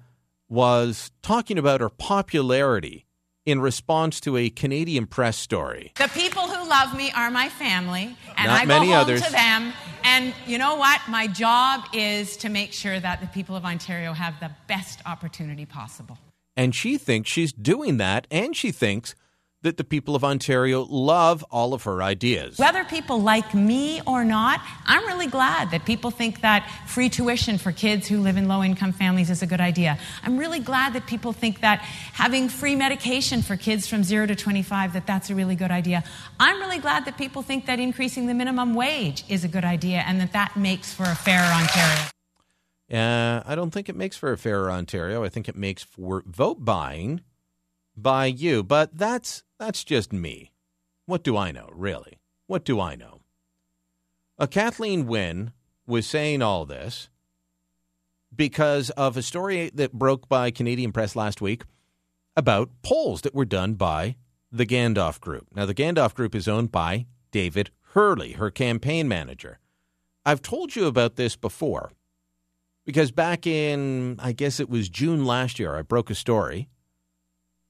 was 0.49 1.11
talking 1.21 1.57
about 1.57 1.79
her 1.79 1.89
popularity 1.89 3.05
in 3.45 3.61
response 3.61 4.19
to 4.19 4.37
a 4.37 4.49
Canadian 4.49 5.07
press 5.07 5.37
story. 5.37 5.91
The 5.97 6.09
people 6.09 6.43
who 6.43 6.67
love 6.69 6.95
me 6.95 7.11
are 7.15 7.31
my 7.31 7.49
family, 7.49 8.15
and 8.37 8.47
Not 8.47 8.61
I 8.61 8.65
go 8.65 8.79
home 8.79 8.91
others. 8.91 9.21
to 9.25 9.31
them. 9.31 9.73
And 10.03 10.33
you 10.45 10.57
know 10.57 10.75
what? 10.75 11.01
My 11.07 11.27
job 11.27 11.85
is 11.93 12.37
to 12.37 12.49
make 12.49 12.73
sure 12.73 12.99
that 12.99 13.21
the 13.21 13.27
people 13.27 13.55
of 13.55 13.65
Ontario 13.65 14.13
have 14.13 14.39
the 14.39 14.51
best 14.67 14.99
opportunity 15.05 15.65
possible. 15.65 16.17
And 16.55 16.75
she 16.75 16.97
thinks 16.97 17.29
she's 17.29 17.53
doing 17.53 17.97
that, 17.97 18.27
and 18.29 18.55
she 18.55 18.71
thinks 18.71 19.15
that 19.61 19.75
the 19.75 19.83
people 19.83 20.15
of 20.15 20.23
Ontario 20.23 20.85
love 20.89 21.43
all 21.51 21.73
of 21.73 21.83
her 21.83 22.01
ideas. 22.01 22.57
Whether 22.57 22.85
people 22.85 23.21
like 23.21 23.53
me 23.53 24.01
or 24.07 24.23
not, 24.23 24.61
I'm 24.85 25.05
really 25.05 25.27
glad 25.27 25.71
that 25.71 25.85
people 25.85 26.11
think 26.11 26.41
that 26.41 26.69
free 26.87 27.09
tuition 27.09 27.57
for 27.57 27.71
kids 27.71 28.07
who 28.07 28.21
live 28.21 28.37
in 28.37 28.47
low 28.47 28.63
income 28.63 28.93
families 28.93 29.29
is 29.29 29.41
a 29.41 29.47
good 29.47 29.59
idea. 29.59 29.97
I'm 30.23 30.37
really 30.37 30.59
glad 30.59 30.93
that 30.93 31.07
people 31.07 31.33
think 31.33 31.59
that 31.59 31.79
having 31.79 32.47
free 32.47 32.75
medication 32.75 33.41
for 33.41 33.57
kids 33.57 33.85
from 33.85 34.03
0 34.03 34.27
to 34.27 34.35
25 34.35 34.93
that 34.93 35.05
that's 35.05 35.29
a 35.29 35.35
really 35.35 35.55
good 35.55 35.71
idea. 35.71 36.03
I'm 36.39 36.59
really 36.61 36.79
glad 36.79 37.05
that 37.05 37.17
people 37.17 37.41
think 37.41 37.65
that 37.65 37.79
increasing 37.79 38.27
the 38.27 38.33
minimum 38.33 38.73
wage 38.75 39.25
is 39.27 39.43
a 39.43 39.49
good 39.49 39.65
idea 39.65 40.03
and 40.07 40.21
that 40.21 40.31
that 40.31 40.55
makes 40.55 40.93
for 40.93 41.03
a 41.03 41.15
fairer 41.15 41.43
Ontario. 41.43 42.09
Uh, 42.91 43.43
I 43.45 43.55
don't 43.55 43.71
think 43.71 43.89
it 43.89 43.95
makes 43.95 44.17
for 44.17 44.31
a 44.31 44.37
fairer 44.37 44.71
Ontario. 44.71 45.23
I 45.23 45.29
think 45.29 45.47
it 45.47 45.55
makes 45.55 45.83
for 45.83 46.23
vote 46.25 46.65
buying 46.65 47.21
by 48.01 48.25
you. 48.25 48.63
But 48.63 48.97
that's 48.97 49.43
that's 49.57 49.83
just 49.83 50.13
me. 50.13 50.51
What 51.05 51.23
do 51.23 51.35
I 51.35 51.51
know, 51.51 51.69
really? 51.73 52.19
What 52.47 52.65
do 52.65 52.79
I 52.79 52.95
know? 52.95 53.21
Uh, 54.37 54.47
Kathleen 54.47 55.05
Wynne 55.05 55.51
was 55.85 56.05
saying 56.05 56.41
all 56.41 56.65
this 56.65 57.09
because 58.33 58.89
of 58.91 59.17
a 59.17 59.21
story 59.21 59.69
that 59.73 59.93
broke 59.93 60.29
by 60.29 60.51
Canadian 60.51 60.91
press 60.91 61.15
last 61.15 61.41
week 61.41 61.63
about 62.35 62.69
polls 62.83 63.21
that 63.21 63.35
were 63.35 63.45
done 63.45 63.73
by 63.73 64.15
the 64.51 64.65
Gandalf 64.65 65.19
Group. 65.19 65.47
Now, 65.55 65.65
the 65.65 65.73
Gandalf 65.73 66.13
Group 66.13 66.35
is 66.35 66.47
owned 66.47 66.71
by 66.71 67.07
David 67.31 67.71
Herle, 67.93 68.35
her 68.35 68.51
campaign 68.51 69.07
manager. 69.07 69.59
I've 70.25 70.41
told 70.41 70.75
you 70.75 70.85
about 70.85 71.15
this 71.15 71.35
before 71.35 71.91
because 72.85 73.11
back 73.11 73.45
in, 73.45 74.15
I 74.19 74.31
guess 74.31 74.59
it 74.59 74.69
was 74.69 74.89
June 74.89 75.25
last 75.25 75.59
year, 75.59 75.75
I 75.75 75.81
broke 75.81 76.09
a 76.09 76.15
story 76.15 76.69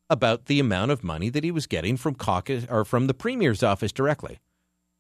about 0.10 0.46
the 0.46 0.60
amount 0.60 0.92
of 0.92 1.04
money 1.04 1.30
that 1.30 1.44
he 1.44 1.52
was 1.52 1.68
getting 1.68 1.98
from 1.98 2.16
caucus 2.16 2.66
or 2.70 2.84
from 2.84 3.08
the 3.08 3.14
premier's 3.14 3.64
office 3.64 3.92
directly. 3.92 4.40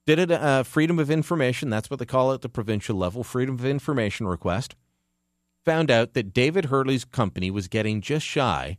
Did 0.05 0.19
it 0.19 0.31
uh, 0.31 0.63
freedom 0.63 0.99
of 0.99 1.11
information? 1.11 1.69
That's 1.69 1.89
what 1.89 1.99
they 1.99 2.05
call 2.05 2.31
it 2.31 2.41
the 2.41 2.49
provincial 2.49 2.95
level, 2.95 3.23
freedom 3.23 3.55
of 3.55 3.65
information 3.65 4.27
request. 4.27 4.75
Found 5.65 5.91
out 5.91 6.13
that 6.13 6.33
David 6.33 6.65
Herle's 6.65 7.05
company 7.05 7.51
was 7.51 7.67
getting 7.67 8.01
just 8.01 8.25
shy 8.25 8.77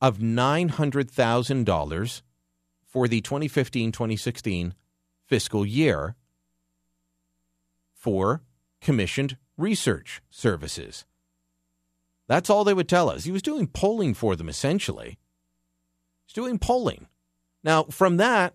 of 0.00 0.20
nine 0.20 0.68
hundred 0.70 1.10
thousand 1.10 1.64
dollars 1.64 2.22
for 2.84 3.08
the 3.08 3.20
2015-2016 3.20 4.72
fiscal 5.26 5.66
year 5.66 6.14
for 7.94 8.42
commissioned 8.80 9.36
research 9.56 10.22
services. 10.30 11.04
That's 12.28 12.50
all 12.50 12.64
they 12.64 12.74
would 12.74 12.88
tell 12.88 13.08
us. 13.10 13.24
He 13.24 13.32
was 13.32 13.42
doing 13.42 13.66
polling 13.66 14.14
for 14.14 14.36
them 14.36 14.48
essentially. 14.48 15.18
He's 16.26 16.34
doing 16.34 16.58
polling. 16.58 17.06
Now, 17.62 17.84
from 17.84 18.18
that, 18.18 18.54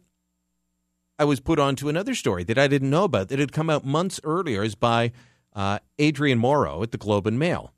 I 1.17 1.25
was 1.25 1.39
put 1.39 1.59
on 1.59 1.75
to 1.77 1.89
another 1.89 2.15
story 2.15 2.43
that 2.45 2.57
I 2.57 2.67
didn't 2.67 2.89
know 2.89 3.03
about 3.03 3.29
that 3.29 3.39
had 3.39 3.51
come 3.51 3.69
out 3.69 3.85
months 3.85 4.19
earlier 4.23 4.63
is 4.63 4.75
by 4.75 5.11
uh, 5.53 5.79
Adrian 5.99 6.39
Morrow 6.39 6.81
at 6.83 6.91
the 6.91 6.97
Globe 6.97 7.27
and 7.27 7.37
Mail. 7.37 7.73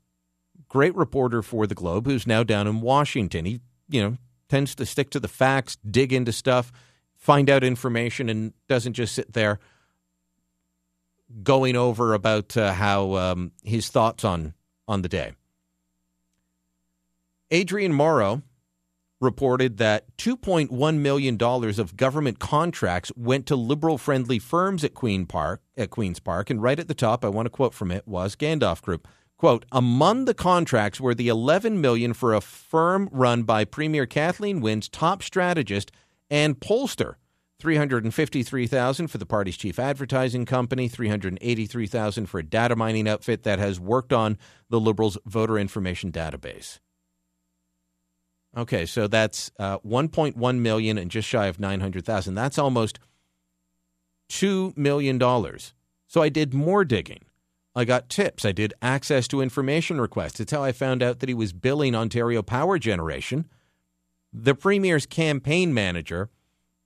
Great 0.68 0.94
reporter 0.94 1.42
for 1.42 1.66
the 1.66 1.74
Globe 1.74 2.06
who's 2.06 2.26
now 2.26 2.42
down 2.42 2.66
in 2.66 2.80
Washington. 2.80 3.44
He, 3.44 3.60
you 3.88 4.02
know, 4.02 4.16
tends 4.48 4.74
to 4.76 4.86
stick 4.86 5.10
to 5.10 5.20
the 5.20 5.28
facts, 5.28 5.76
dig 5.88 6.12
into 6.12 6.32
stuff, 6.32 6.72
find 7.14 7.50
out 7.50 7.62
information, 7.62 8.28
and 8.28 8.52
doesn't 8.68 8.94
just 8.94 9.14
sit 9.14 9.32
there 9.32 9.58
going 11.42 11.76
over 11.76 12.14
about 12.14 12.56
uh, 12.56 12.72
how 12.72 13.14
um, 13.14 13.52
his 13.62 13.88
thoughts 13.88 14.24
on 14.24 14.54
on 14.86 15.02
the 15.02 15.08
day. 15.08 15.32
Adrian 17.50 17.92
Morrow 17.92 18.42
reported 19.24 19.78
that 19.78 20.16
$2.1 20.18 20.98
million 20.98 21.42
of 21.42 21.96
government 21.96 22.38
contracts 22.38 23.10
went 23.16 23.46
to 23.46 23.56
liberal 23.56 23.98
friendly 23.98 24.38
firms 24.38 24.84
at 24.84 24.94
Queen 24.94 25.26
Park 25.26 25.62
at 25.76 25.90
Queen's 25.90 26.20
Park. 26.20 26.50
And 26.50 26.62
right 26.62 26.78
at 26.78 26.86
the 26.86 26.94
top, 26.94 27.24
I 27.24 27.28
want 27.28 27.46
to 27.46 27.50
quote 27.50 27.74
from 27.74 27.90
it 27.90 28.06
was 28.06 28.36
Gandalf 28.36 28.82
Group. 28.82 29.08
Quote, 29.36 29.64
among 29.72 30.26
the 30.26 30.34
contracts 30.34 31.00
were 31.00 31.14
the 31.14 31.28
11 31.28 31.80
million 31.80 32.14
for 32.14 32.34
a 32.34 32.40
firm 32.40 33.08
run 33.10 33.42
by 33.42 33.64
Premier 33.64 34.06
Kathleen 34.06 34.60
Wynne's 34.60 34.88
top 34.88 35.22
strategist 35.22 35.90
and 36.30 36.60
pollster. 36.60 37.14
353,000 37.60 39.06
for 39.08 39.18
the 39.18 39.26
party's 39.26 39.56
chief 39.56 39.78
advertising 39.78 40.44
company, 40.44 40.88
383,000 40.88 42.26
for 42.26 42.38
a 42.38 42.42
data 42.42 42.76
mining 42.76 43.08
outfit 43.08 43.42
that 43.44 43.58
has 43.58 43.80
worked 43.80 44.12
on 44.12 44.36
the 44.68 44.80
Liberals' 44.80 45.18
voter 45.24 45.58
information 45.58 46.12
database. 46.12 46.78
Okay, 48.56 48.86
so 48.86 49.06
that's 49.08 49.50
uh, 49.58 49.78
1.1 49.80 50.58
million 50.58 50.98
and 50.98 51.10
just 51.10 51.28
shy 51.28 51.46
of 51.46 51.58
900,000. 51.58 52.34
That's 52.34 52.58
almost 52.58 53.00
2 54.28 54.72
million 54.76 55.18
dollars. 55.18 55.74
So 56.06 56.22
I 56.22 56.28
did 56.28 56.54
more 56.54 56.84
digging. 56.84 57.24
I 57.74 57.84
got 57.84 58.08
tips. 58.08 58.44
I 58.44 58.52
did 58.52 58.72
access 58.80 59.26
to 59.28 59.40
information 59.40 60.00
requests. 60.00 60.38
It's 60.38 60.52
how 60.52 60.62
I 60.62 60.70
found 60.70 61.02
out 61.02 61.18
that 61.18 61.28
he 61.28 61.34
was 61.34 61.52
billing 61.52 61.94
Ontario 61.94 62.40
Power 62.42 62.78
Generation. 62.78 63.48
The 64.32 64.54
Premier's 64.54 65.06
campaign 65.06 65.74
manager 65.74 66.30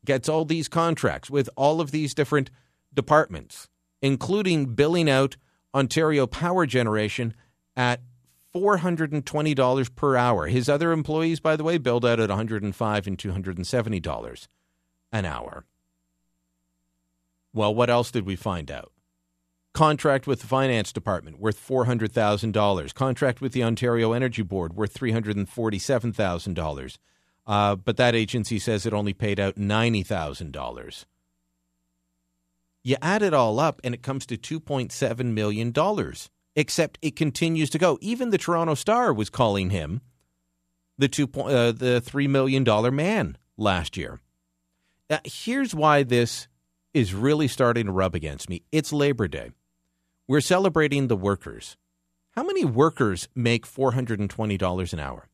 gets 0.04 0.28
all 0.28 0.46
these 0.46 0.68
contracts 0.68 1.28
with 1.28 1.50
all 1.56 1.82
of 1.82 1.90
these 1.90 2.14
different 2.14 2.50
departments, 2.94 3.68
including 4.00 4.74
billing 4.74 5.10
out 5.10 5.36
Ontario 5.74 6.26
Power 6.26 6.64
Generation 6.64 7.34
at 7.76 8.00
$420 8.54 9.94
per 9.94 10.16
hour. 10.16 10.46
His 10.46 10.68
other 10.68 10.92
employees, 10.92 11.40
by 11.40 11.56
the 11.56 11.64
way, 11.64 11.78
billed 11.78 12.04
out 12.04 12.20
at 12.20 12.28
105 12.28 13.06
and 13.06 13.18
$270 13.18 14.48
an 15.12 15.24
hour. 15.24 15.64
Well, 17.52 17.74
what 17.74 17.90
else 17.90 18.10
did 18.10 18.26
we 18.26 18.36
find 18.36 18.70
out? 18.70 18.92
Contract 19.74 20.26
with 20.26 20.40
the 20.40 20.46
finance 20.46 20.92
department 20.92 21.38
worth 21.38 21.66
$400,000. 21.66 22.94
Contract 22.94 23.40
with 23.40 23.52
the 23.52 23.62
Ontario 23.62 24.12
Energy 24.12 24.42
Board 24.42 24.74
worth 24.74 24.98
$347,000. 24.98 26.98
Uh, 27.46 27.76
but 27.76 27.96
that 27.96 28.14
agency 28.14 28.58
says 28.58 28.84
it 28.84 28.92
only 28.92 29.14
paid 29.14 29.40
out 29.40 29.56
$90,000. 29.56 31.04
You 32.84 32.96
add 33.00 33.22
it 33.22 33.34
all 33.34 33.58
up 33.58 33.80
and 33.84 33.94
it 33.94 34.02
comes 34.02 34.26
to 34.26 34.36
$2.7 34.36 35.24
million, 35.32 35.72
except 36.58 36.98
it 37.00 37.14
continues 37.14 37.70
to 37.70 37.78
go. 37.78 37.96
Even 38.00 38.30
the 38.30 38.36
Toronto 38.36 38.74
Star 38.74 39.12
was 39.12 39.30
calling 39.30 39.70
him 39.70 40.00
the, 40.98 41.06
two, 41.06 41.30
uh, 41.36 41.70
the 41.70 42.02
$3 42.04 42.28
million 42.28 42.64
man 42.94 43.38
last 43.56 43.96
year. 43.96 44.20
Now, 45.08 45.20
here's 45.24 45.72
why 45.72 46.02
this 46.02 46.48
is 46.92 47.14
really 47.14 47.46
starting 47.46 47.86
to 47.86 47.92
rub 47.92 48.16
against 48.16 48.50
me 48.50 48.62
it's 48.72 48.92
Labor 48.92 49.28
Day. 49.28 49.52
We're 50.26 50.40
celebrating 50.40 51.06
the 51.06 51.16
workers. 51.16 51.76
How 52.32 52.42
many 52.42 52.64
workers 52.64 53.28
make 53.36 53.64
$420 53.64 54.92
an 54.92 54.98
hour? 54.98 55.28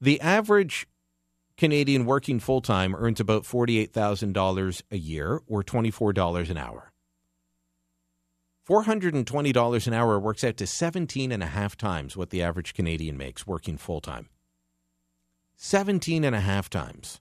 The 0.00 0.18
average 0.22 0.88
Canadian 1.58 2.06
working 2.06 2.40
full 2.40 2.62
time 2.62 2.96
earns 2.96 3.20
about 3.20 3.42
$48,000 3.42 4.82
a 4.90 4.96
year 4.96 5.42
or 5.46 5.62
$24 5.62 6.48
an 6.48 6.56
hour. 6.56 6.89
$420 8.70 9.86
an 9.88 9.92
hour 9.92 10.20
works 10.20 10.44
out 10.44 10.56
to 10.58 10.66
17 10.66 11.32
and 11.32 11.42
a 11.42 11.46
half 11.46 11.76
times 11.76 12.16
what 12.16 12.30
the 12.30 12.40
average 12.40 12.72
Canadian 12.72 13.16
makes 13.16 13.44
working 13.44 13.76
full 13.76 14.00
time. 14.00 14.28
17 15.56 16.22
and 16.22 16.36
a 16.36 16.40
half 16.40 16.70
times. 16.70 17.20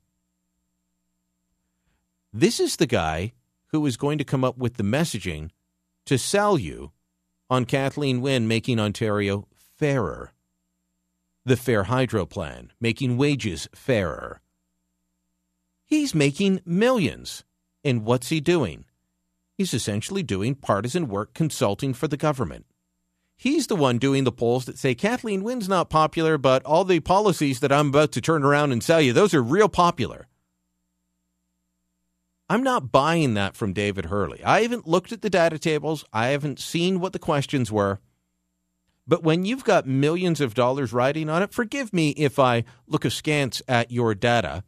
This 2.32 2.60
is 2.60 2.76
the 2.76 2.86
guy 2.86 3.34
who 3.72 3.84
is 3.88 3.98
going 3.98 4.20
to 4.20 4.24
come 4.24 4.44
up 4.44 4.60
with 4.60 4.76
the 4.76 4.84
messaging 4.84 5.50
to 6.06 6.20
sell 6.20 6.56
you 6.56 6.92
on 7.50 7.66
Kathleen 7.66 8.22
Wynne 8.22 8.48
making 8.48 8.80
Ontario 8.80 9.48
fairer. 9.56 10.34
The 11.46 11.58
Fair 11.58 11.86
Hydro 11.86 12.28
Plan, 12.28 12.74
making 12.80 13.18
wages 13.18 13.68
fairer. 13.74 14.40
He's 15.84 16.14
making 16.14 16.62
millions. 16.64 17.44
And 17.84 18.06
what's 18.06 18.30
he 18.30 18.40
doing? 18.40 18.86
He's 19.60 19.74
essentially 19.74 20.24
doing 20.24 20.56
partisan 20.56 21.10
work 21.10 21.34
consulting 21.34 21.94
for 21.94 22.08
the 22.08 22.16
government. 22.16 22.66
He's 23.36 23.68
the 23.68 23.76
one 23.76 23.98
doing 23.98 24.24
the 24.24 24.32
polls 24.32 24.64
that 24.64 24.78
say 24.78 24.96
Kathleen 24.96 25.44
Wynne's 25.44 25.68
not 25.68 25.90
popular, 25.90 26.38
but 26.38 26.64
all 26.64 26.86
the 26.86 27.02
policies 27.02 27.60
that 27.60 27.70
I'm 27.70 27.90
about 27.90 28.14
to 28.14 28.22
turn 28.22 28.46
around 28.46 28.72
and 28.72 28.82
sell 28.82 29.02
you, 29.02 29.12
those 29.12 29.34
are 29.34 29.44
real 29.44 29.68
popular. 29.68 30.30
I'm 32.48 32.64
not 32.64 32.94
buying 32.94 33.34
that 33.34 33.58
from 33.58 33.74
David 33.74 34.06
Herle. 34.06 34.42
I 34.46 34.62
haven't 34.62 34.88
looked 34.88 35.12
at 35.12 35.24
the 35.24 35.30
data 35.30 35.60
tables. 35.60 36.06
I 36.14 36.28
haven't 36.28 36.60
seen 36.60 37.02
what 37.02 37.12
the 37.12 37.20
questions 37.20 37.70
were. 37.70 38.00
But 39.06 39.24
when 39.24 39.44
you've 39.44 39.66
got 39.66 39.86
millions 39.86 40.40
of 40.40 40.54
dollars 40.54 40.94
riding 40.94 41.30
on 41.30 41.44
it, 41.44 41.52
forgive 41.52 41.92
me 41.92 42.12
if 42.12 42.40
I 42.40 42.64
look 42.88 43.04
askance 43.04 43.62
at 43.68 43.92
your 43.92 44.16
data 44.16 44.64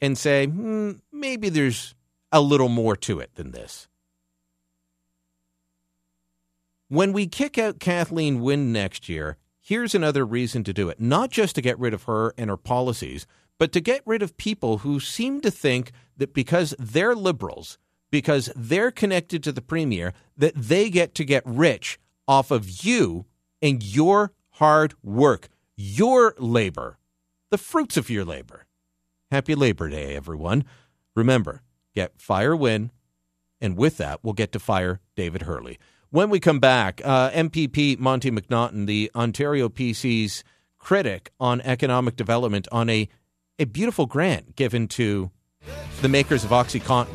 and 0.00 0.16
say, 0.16 0.46
hmm, 0.46 0.92
maybe 1.12 1.50
there's 1.50 1.95
a 2.32 2.40
little 2.40 2.68
more 2.68 2.96
to 2.96 3.20
it 3.20 3.34
than 3.34 3.52
this. 3.52 3.88
When 6.88 7.12
we 7.12 7.26
kick 7.26 7.58
out 7.58 7.80
Kathleen 7.80 8.40
Wynne 8.40 8.72
next 8.72 9.08
year, 9.08 9.38
here's 9.60 9.94
another 9.94 10.24
reason 10.24 10.62
to 10.64 10.72
do 10.72 10.88
it. 10.88 11.00
Not 11.00 11.30
just 11.30 11.56
to 11.56 11.62
get 11.62 11.78
rid 11.78 11.92
of 11.92 12.04
her 12.04 12.32
and 12.38 12.48
her 12.48 12.56
policies, 12.56 13.26
but 13.58 13.72
to 13.72 13.80
get 13.80 14.02
rid 14.06 14.22
of 14.22 14.36
people 14.36 14.78
who 14.78 15.00
seem 15.00 15.40
to 15.40 15.50
think 15.50 15.90
that 16.16 16.32
because 16.32 16.74
they're 16.78 17.14
liberals, 17.14 17.78
because 18.10 18.50
they're 18.54 18.90
connected 18.90 19.42
to 19.42 19.52
the 19.52 19.62
premier, 19.62 20.12
that 20.36 20.54
they 20.54 20.90
get 20.90 21.14
to 21.16 21.24
get 21.24 21.42
rich 21.44 21.98
off 22.28 22.50
of 22.50 22.84
you 22.84 23.26
and 23.60 23.82
your 23.82 24.32
hard 24.50 24.94
work, 25.02 25.48
your 25.76 26.34
labor, 26.38 26.98
the 27.50 27.58
fruits 27.58 27.96
of 27.96 28.10
your 28.10 28.24
labor. 28.24 28.66
Happy 29.30 29.54
Labor 29.54 29.88
Day, 29.88 30.14
everyone. 30.14 30.64
Remember, 31.16 31.62
get 31.96 32.20
Fire 32.20 32.54
Wynne, 32.54 32.92
and 33.60 33.76
with 33.76 33.96
that, 33.96 34.20
we'll 34.22 34.34
get 34.34 34.52
to 34.52 34.60
fire 34.60 35.00
David 35.16 35.42
Herle. 35.42 35.78
When 36.10 36.30
we 36.30 36.38
come 36.38 36.60
back, 36.60 37.00
uh, 37.04 37.30
MPP 37.30 37.98
Monte 37.98 38.30
McNaughton, 38.30 38.86
the 38.86 39.10
Ontario 39.16 39.68
PC's 39.68 40.44
critic 40.78 41.32
on 41.40 41.60
economic 41.62 42.14
development, 42.14 42.68
on 42.70 42.88
a 42.88 43.08
a 43.58 43.64
beautiful 43.64 44.04
grant 44.04 44.54
given 44.54 44.86
to 44.86 45.30
the 46.02 46.08
makers 46.08 46.44
of 46.44 46.50
OxyContin. 46.50 47.08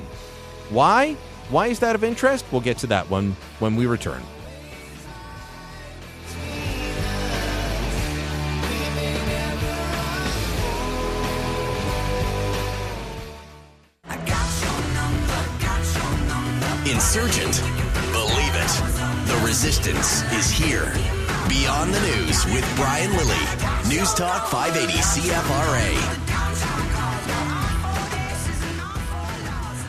Why? 0.72 1.14
Why 1.50 1.68
is 1.68 1.80
that 1.80 1.96
of 1.96 2.04
interest? 2.04 2.46
We'll 2.52 2.62
get 2.62 2.80
to 2.80 2.88
that 2.88 3.10
one 3.10 3.36
when 3.60 3.76
we 3.76 3.86
return. 3.86 4.22
Insurgent. 16.92 17.62
Believe 18.12 18.54
it. 18.54 18.72
The 19.26 19.42
resistance 19.46 20.24
is 20.34 20.52
here. 20.52 20.92
Beyond 21.48 21.94
the 21.94 22.02
News 22.02 22.46
with 22.48 22.70
Brian 22.76 23.12
Lilley. 23.12 23.46
News 23.88 24.14
Talk 24.14 24.50
580 24.50 25.00
CFRA. 25.00 25.88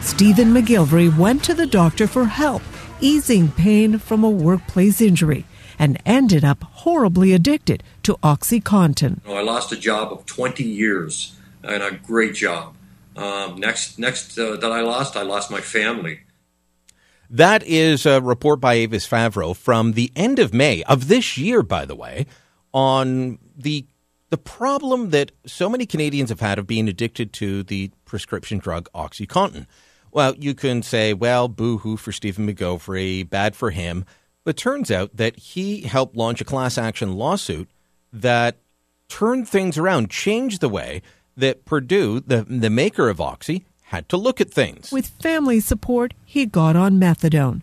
Stephen 0.01 0.55
McGilvery 0.55 1.19
went 1.19 1.43
to 1.43 1.55
the 1.55 1.67
doctor 1.67 2.07
for 2.07 2.27
help 2.27 2.63
easing 3.01 3.51
pain 3.51 3.99
from 3.99 4.23
a 4.23 4.31
workplace 4.31 5.01
injury 5.01 5.45
and 5.81 6.01
ended 6.07 6.45
up 6.45 6.63
horribly 6.63 7.33
addicted 7.33 7.83
to 8.05 8.15
OxyContin. 8.23 9.27
I 9.27 9.43
lost 9.43 9.73
a 9.73 9.77
job 9.77 10.13
of 10.13 10.25
20 10.27 10.63
years 10.63 11.35
and 11.65 11.83
a 11.83 11.91
great 11.91 12.35
job. 12.35 12.77
Um, 13.17 13.59
next, 13.59 13.99
next 13.99 14.39
uh, 14.39 14.55
that 14.57 14.71
I 14.71 14.83
lost, 14.83 15.17
I 15.17 15.23
lost 15.23 15.51
my 15.51 15.61
family. 15.61 16.21
That 17.33 17.63
is 17.63 18.05
a 18.05 18.21
report 18.21 18.61
by 18.61 18.75
Avis 18.75 19.09
Favaro 19.09 19.57
from 19.57 19.93
the 19.93 20.13
end 20.15 20.39
of 20.39 20.53
May 20.53 20.83
of 20.83 21.09
this 21.09 21.39
year, 21.39 21.63
by 21.63 21.87
the 21.87 21.97
way, 21.97 22.27
on 22.75 23.39
the 23.57 23.87
the 24.29 24.37
problem 24.37 25.11
that 25.11 25.33
so 25.47 25.69
many 25.69 25.87
Canadians 25.87 26.29
have 26.29 26.41
had 26.41 26.59
of 26.59 26.67
being 26.67 26.89
addicted 26.89 27.33
to 27.35 27.63
the 27.63 27.91
prescription 28.05 28.59
drug 28.59 28.87
OxyContin. 28.95 29.67
Well, 30.11 30.35
you 30.37 30.55
can 30.55 30.83
say, 30.83 31.15
well, 31.15 31.49
boo 31.49 31.79
hoo 31.79 31.97
for 31.97 32.13
Stephen 32.13 32.47
McGilvery, 32.47 33.29
bad 33.29 33.57
for 33.57 33.71
him. 33.71 34.05
But 34.45 34.59
turns 34.59 34.91
out 34.91 35.17
that 35.17 35.39
he 35.39 35.83
helped 35.83 36.17
launch 36.17 36.41
a 36.43 36.47
class 36.47 36.77
action 36.77 37.15
lawsuit 37.15 37.71
that 38.13 38.57
turned 39.09 39.49
things 39.49 39.79
around, 39.79 40.11
changed 40.11 40.61
the 40.61 40.69
way 40.69 41.01
that 41.37 41.65
Purdue, 41.65 42.21
the, 42.21 42.43
the 42.43 42.71
maker 42.71 43.09
of 43.09 43.21
Oxy, 43.21 43.65
had 43.93 44.09
to 44.09 44.17
look 44.17 44.41
at 44.41 44.51
things. 44.51 44.91
With 44.91 45.07
family 45.07 45.61
support, 45.61 46.15
he 46.25 46.47
got 46.47 46.77
on 46.77 46.99
methadone. 46.99 47.61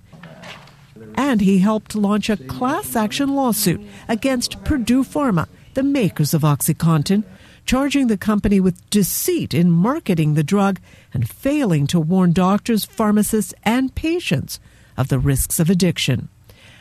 And 1.16 1.42
he 1.42 1.58
helped 1.60 1.96
launch 1.96 2.30
a 2.30 2.38
class 2.38 2.96
action 2.96 3.36
lawsuit 3.36 3.82
against 4.08 4.64
Purdue 4.64 5.04
Pharma 5.04 5.48
the 5.74 5.84
makers 5.84 6.34
of 6.34 6.42
OxyContin, 6.42 7.24
charging 7.66 8.08
the 8.08 8.18
company 8.18 8.60
with 8.60 8.90
deceit 8.90 9.54
in 9.54 9.72
marketing 9.72 10.34
the 10.34 10.44
drug 10.44 10.80
and 11.14 11.30
failing 11.30 11.88
to 11.88 12.00
warn 12.00 12.34
doctors, 12.34 12.86
pharmacists, 12.86 13.54
and 13.64 13.94
patients 13.96 14.60
of 14.98 15.08
the 15.08 15.20
risks 15.20 15.60
of 15.60 15.70
addiction. 15.70 16.30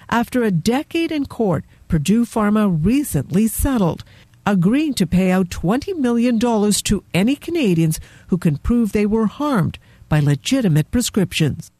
After 0.09 0.43
a 0.43 0.51
decade 0.51 1.13
in 1.13 1.27
court, 1.27 1.65
Purdue 1.87 2.25
Pharma 2.25 2.85
recently 2.85 3.47
settled, 3.47 4.05
agreeing 4.53 4.95
to 4.95 5.07
pay 5.07 5.31
out 5.31 5.51
$20 5.51 5.97
million 5.97 6.39
to 6.39 7.05
any 7.13 7.37
Canadians 7.37 8.01
who 8.29 8.39
can 8.39 8.57
prove 8.57 8.93
they 8.93 9.07
were 9.07 9.27
harmed 9.27 9.79
by 10.09 10.21
legitimate 10.21 10.91
prescriptions. 10.91 11.71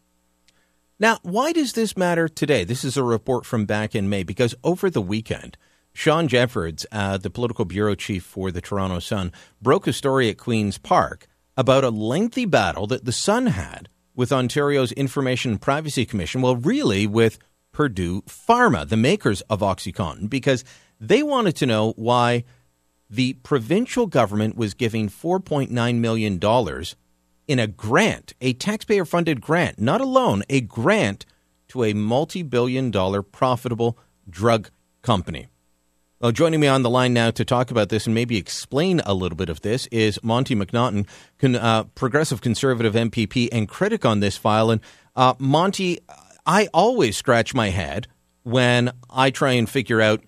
Now, 0.99 1.17
why 1.23 1.51
does 1.51 1.73
this 1.73 1.97
matter 1.97 2.27
today? 2.27 2.63
This 2.63 2.83
is 2.83 2.97
a 2.97 3.03
report 3.03 3.45
from 3.45 3.65
back 3.65 3.95
in 3.95 4.09
May 4.09 4.23
because 4.23 4.53
over 4.63 4.89
the 4.89 5.01
weekend, 5.01 5.57
Shawn 5.93 6.27
Jeffords, 6.27 6.85
uh, 6.91 7.17
the 7.17 7.29
political 7.29 7.65
bureau 7.65 7.95
chief 7.95 8.23
for 8.23 8.51
the 8.51 8.61
Toronto 8.61 8.99
Sun, 8.99 9.31
broke 9.61 9.87
a 9.87 9.93
story 9.93 10.29
at 10.29 10.37
Queen's 10.37 10.77
Park 10.77 11.27
about 11.57 11.83
a 11.83 11.89
lengthy 11.89 12.45
battle 12.45 12.85
that 12.87 13.05
the 13.05 13.11
Sun 13.11 13.47
had 13.47 13.89
with 14.15 14.31
Ontario's 14.31 14.91
Information 14.91 15.57
Privacy 15.57 16.05
Commission, 16.05 16.41
well, 16.41 16.55
really 16.55 17.07
with 17.07 17.39
Purdue 17.71 18.21
Pharma, 18.23 18.87
the 18.87 18.97
makers 18.97 19.41
of 19.49 19.61
OxyContin, 19.61 20.29
because 20.29 20.63
they 20.99 21.23
wanted 21.23 21.55
to 21.55 21.65
know 21.65 21.93
why 21.95 22.43
the 23.09 23.33
provincial 23.33 24.05
government 24.05 24.55
was 24.55 24.73
giving 24.73 25.09
$4.9 25.09 25.95
million 25.95 26.39
in 27.47 27.59
a 27.59 27.67
grant, 27.67 28.33
a 28.39 28.53
taxpayer 28.53 29.05
funded 29.05 29.41
grant, 29.41 29.79
not 29.79 30.01
a 30.01 30.05
loan, 30.05 30.43
a 30.49 30.61
grant 30.61 31.25
to 31.69 31.83
a 31.83 31.93
multi 31.93 32.43
billion 32.43 32.91
dollar 32.91 33.23
profitable 33.23 33.97
drug 34.29 34.69
company. 35.01 35.47
Well, 36.21 36.33
joining 36.33 36.59
me 36.59 36.67
on 36.67 36.83
the 36.83 36.89
line 36.89 37.13
now 37.13 37.31
to 37.31 37.45
talk 37.45 37.71
about 37.71 37.89
this 37.89 38.05
and 38.05 38.13
maybe 38.13 38.37
explain 38.37 38.99
a 39.05 39.13
little 39.13 39.37
bit 39.37 39.47
of 39.47 39.61
this 39.61 39.87
is 39.87 40.19
Monte 40.21 40.53
McNaughton, 40.53 41.07
con, 41.39 41.55
uh, 41.55 41.85
progressive 41.95 42.41
conservative 42.41 42.93
MPP 42.93 43.47
and 43.51 43.69
critic 43.69 44.05
on 44.05 44.19
this 44.19 44.35
file. 44.35 44.69
And 44.69 44.81
uh, 45.15 45.35
Monte, 45.39 45.99
I 46.45 46.67
always 46.73 47.15
scratch 47.15 47.53
my 47.55 47.69
head 47.69 48.07
when 48.43 48.91
I 49.09 49.29
try 49.29 49.53
and 49.53 49.69
figure 49.69 50.01
out 50.01 50.21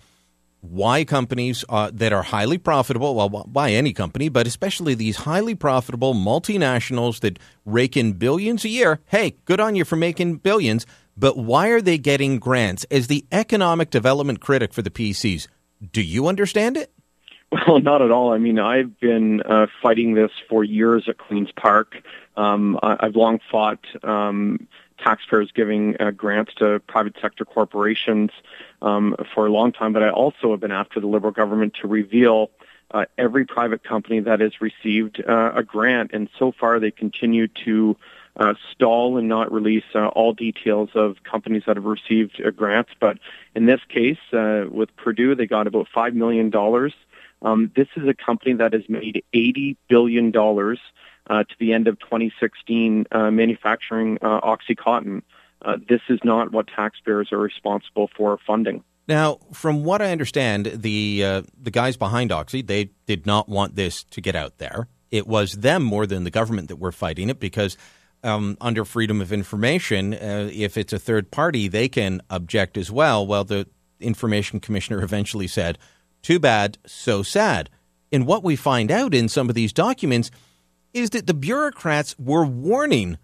why 0.61 1.03
companies 1.03 1.65
uh, 1.69 1.89
that 1.93 2.13
are 2.13 2.21
highly 2.23 2.57
profitable, 2.57 3.15
well, 3.15 3.29
by 3.47 3.71
any 3.71 3.93
company, 3.93 4.29
but 4.29 4.47
especially 4.47 4.93
these 4.93 5.17
highly 5.17 5.55
profitable 5.55 6.13
multinationals 6.13 7.19
that 7.21 7.39
rake 7.65 7.97
in 7.97 8.13
billions 8.13 8.63
a 8.63 8.69
year. 8.69 8.99
Hey, 9.07 9.35
good 9.45 9.59
on 9.59 9.75
you 9.75 9.83
for 9.83 9.95
making 9.95 10.37
billions, 10.37 10.85
but 11.17 11.37
why 11.37 11.69
are 11.69 11.81
they 11.81 11.97
getting 11.97 12.37
grants? 12.39 12.85
As 12.91 13.07
the 13.07 13.25
economic 13.31 13.89
development 13.89 14.39
critic 14.39 14.73
for 14.73 14.81
the 14.83 14.91
PCs, 14.91 15.47
do 15.91 16.01
you 16.01 16.27
understand 16.27 16.77
it? 16.77 16.91
Well, 17.67 17.81
not 17.81 18.01
at 18.01 18.11
all. 18.11 18.31
I 18.31 18.37
mean, 18.37 18.59
I've 18.59 18.97
been 19.01 19.41
uh, 19.41 19.67
fighting 19.83 20.13
this 20.13 20.31
for 20.47 20.63
years 20.63 21.09
at 21.09 21.17
Queen's 21.17 21.51
Park. 21.51 21.95
Um, 22.37 22.79
I- 22.81 22.95
I've 23.01 23.17
long 23.17 23.39
fought 23.51 23.85
um, 24.03 24.67
taxpayers 25.03 25.51
giving 25.53 25.97
uh, 25.99 26.11
grants 26.11 26.53
to 26.59 26.79
private 26.87 27.15
sector 27.21 27.43
corporations 27.43 28.31
um, 28.81 29.15
for 29.33 29.45
a 29.45 29.51
long 29.51 29.71
time, 29.71 29.93
but 29.93 30.03
I 30.03 30.09
also 30.09 30.51
have 30.51 30.59
been 30.59 30.71
after 30.71 30.99
the 30.99 31.07
Liberal 31.07 31.31
government 31.31 31.75
to 31.81 31.87
reveal 31.87 32.51
uh, 32.91 33.05
every 33.17 33.45
private 33.45 33.83
company 33.83 34.19
that 34.19 34.39
has 34.39 34.59
received 34.59 35.23
uh, 35.27 35.51
a 35.55 35.63
grant, 35.63 36.11
and 36.13 36.29
so 36.37 36.51
far 36.51 36.79
they 36.79 36.91
continue 36.91 37.47
to 37.65 37.95
uh, 38.37 38.53
stall 38.71 39.17
and 39.17 39.27
not 39.27 39.51
release 39.51 39.83
uh, 39.93 40.07
all 40.07 40.33
details 40.33 40.89
of 40.95 41.17
companies 41.23 41.63
that 41.67 41.75
have 41.75 41.85
received 41.85 42.41
uh, 42.45 42.49
grants. 42.51 42.91
But 42.99 43.17
in 43.55 43.65
this 43.65 43.81
case, 43.89 44.17
uh, 44.33 44.65
with 44.69 44.95
Purdue, 44.95 45.35
they 45.35 45.47
got 45.47 45.67
about 45.67 45.87
$5 45.93 46.13
million. 46.13 46.51
Um, 47.41 47.71
this 47.75 47.87
is 47.95 48.07
a 48.07 48.13
company 48.13 48.53
that 48.53 48.73
has 48.73 48.83
made 48.87 49.23
$80 49.33 49.75
billion 49.89 50.31
uh, 50.35 51.43
to 51.43 51.55
the 51.59 51.73
end 51.73 51.87
of 51.87 51.99
2016 51.99 53.05
uh, 53.11 53.31
manufacturing 53.31 54.17
OxyContin. 54.19 55.23
Uh, 55.63 55.77
this 55.87 56.01
is 56.09 56.19
not 56.23 56.51
what 56.51 56.67
taxpayers 56.67 57.31
are 57.31 57.37
responsible 57.37 58.09
for 58.15 58.37
funding. 58.45 58.83
Now, 59.07 59.39
from 59.51 59.83
what 59.83 60.01
I 60.01 60.11
understand, 60.11 60.67
the 60.67 61.23
uh, 61.23 61.41
the 61.59 61.71
guys 61.71 61.97
behind 61.97 62.31
Oxy 62.31 62.61
they 62.61 62.91
did 63.05 63.25
not 63.25 63.49
want 63.49 63.75
this 63.75 64.03
to 64.05 64.21
get 64.21 64.35
out 64.35 64.57
there. 64.57 64.87
It 65.09 65.27
was 65.27 65.53
them 65.53 65.83
more 65.83 66.05
than 66.05 66.23
the 66.23 66.31
government 66.31 66.69
that 66.69 66.77
were 66.77 66.91
fighting 66.91 67.29
it 67.29 67.39
because 67.39 67.77
um, 68.23 68.57
under 68.61 68.85
freedom 68.85 69.19
of 69.19 69.33
information, 69.33 70.13
uh, 70.13 70.49
if 70.53 70.77
it's 70.77 70.93
a 70.93 70.99
third 70.99 71.31
party, 71.31 71.67
they 71.67 71.89
can 71.89 72.21
object 72.29 72.77
as 72.77 72.91
well. 72.91 73.25
Well, 73.25 73.43
the 73.43 73.67
information 73.99 74.59
commissioner 74.59 75.03
eventually 75.03 75.47
said, 75.47 75.77
"Too 76.21 76.39
bad, 76.39 76.77
so 76.85 77.23
sad." 77.23 77.69
And 78.11 78.25
what 78.25 78.43
we 78.43 78.55
find 78.55 78.91
out 78.91 79.13
in 79.13 79.29
some 79.29 79.49
of 79.49 79.55
these 79.55 79.73
documents 79.73 80.31
is 80.93 81.11
that 81.11 81.27
the 81.27 81.33
bureaucrats 81.33 82.17
were 82.19 82.45
warning 82.45 83.17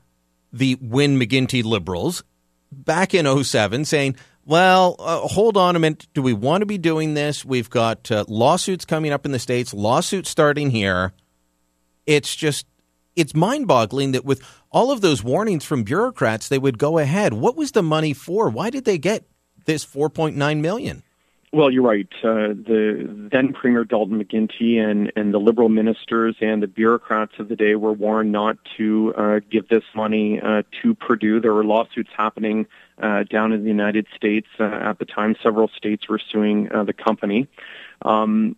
the 0.51 0.77
Wynne 0.81 1.19
McGuinty 1.19 1.63
liberals 1.63 2.23
back 2.71 3.13
in 3.13 3.43
07 3.43 3.85
saying, 3.85 4.15
well, 4.45 4.95
uh, 4.99 5.19
hold 5.19 5.57
on 5.57 5.75
a 5.75 5.79
minute. 5.79 6.07
Do 6.13 6.21
we 6.21 6.33
want 6.33 6.61
to 6.61 6.65
be 6.65 6.77
doing 6.77 7.13
this? 7.13 7.43
We've 7.43 7.69
got 7.69 8.09
uh, 8.09 8.23
lawsuits 8.27 8.85
coming 8.85 9.11
up 9.11 9.25
in 9.25 9.33
the 9.33 9.39
States, 9.39 9.73
lawsuits 9.73 10.29
starting 10.29 10.71
here. 10.71 11.11
It's 12.05 12.33
just, 12.35 12.65
it's 13.15 13.35
mind 13.35 13.67
boggling 13.67 14.13
that 14.13 14.23
with 14.23 14.41
all 14.71 14.91
of 14.91 15.01
those 15.01 15.23
warnings 15.23 15.65
from 15.65 15.83
bureaucrats, 15.83 16.47
they 16.47 16.59
would 16.59 16.77
go 16.77 16.97
ahead. 16.97 17.33
What 17.33 17.57
was 17.57 17.73
the 17.73 17.83
money 17.83 18.13
for? 18.13 18.49
Why 18.49 18.69
did 18.69 18.85
they 18.85 18.97
get 18.97 19.25
this 19.65 19.85
4.9 19.85 20.61
million? 20.61 21.03
Well, 21.57 21.71
you're 21.71 21.81
right. 21.81 22.07
Uh, 22.23 22.53
the 22.53 23.29
then 23.31 23.51
Premier 23.51 23.83
Dalton 23.83 24.23
McGuinty 24.23 24.77
and, 24.77 25.11
and 25.15 25.33
the 25.33 25.39
Liberal 25.39 25.69
ministers 25.69 26.35
and 26.39 26.61
the 26.61 26.67
bureaucrats 26.67 27.31
of 27.39 27.49
the 27.49 27.55
day 27.55 27.73
were 27.73 27.93
warned 27.93 28.31
not 28.31 28.59
to 28.77 29.11
uh, 29.17 29.39
give 29.49 29.67
this 29.67 29.83
money 29.95 30.39
uh, 30.39 30.61
to 30.83 30.93
Purdue. 30.93 31.39
There 31.39 31.55
were 31.55 31.63
lawsuits 31.63 32.11
happening 32.15 32.67
uh, 33.01 33.23
down 33.23 33.53
in 33.53 33.63
the 33.63 33.69
United 33.69 34.05
States 34.15 34.45
uh, 34.59 34.65
at 34.65 34.99
the 34.99 35.05
time. 35.05 35.35
Several 35.41 35.67
states 35.69 36.07
were 36.07 36.19
suing 36.19 36.71
uh, 36.71 36.83
the 36.83 36.93
company. 36.93 37.47
Um, 38.03 38.55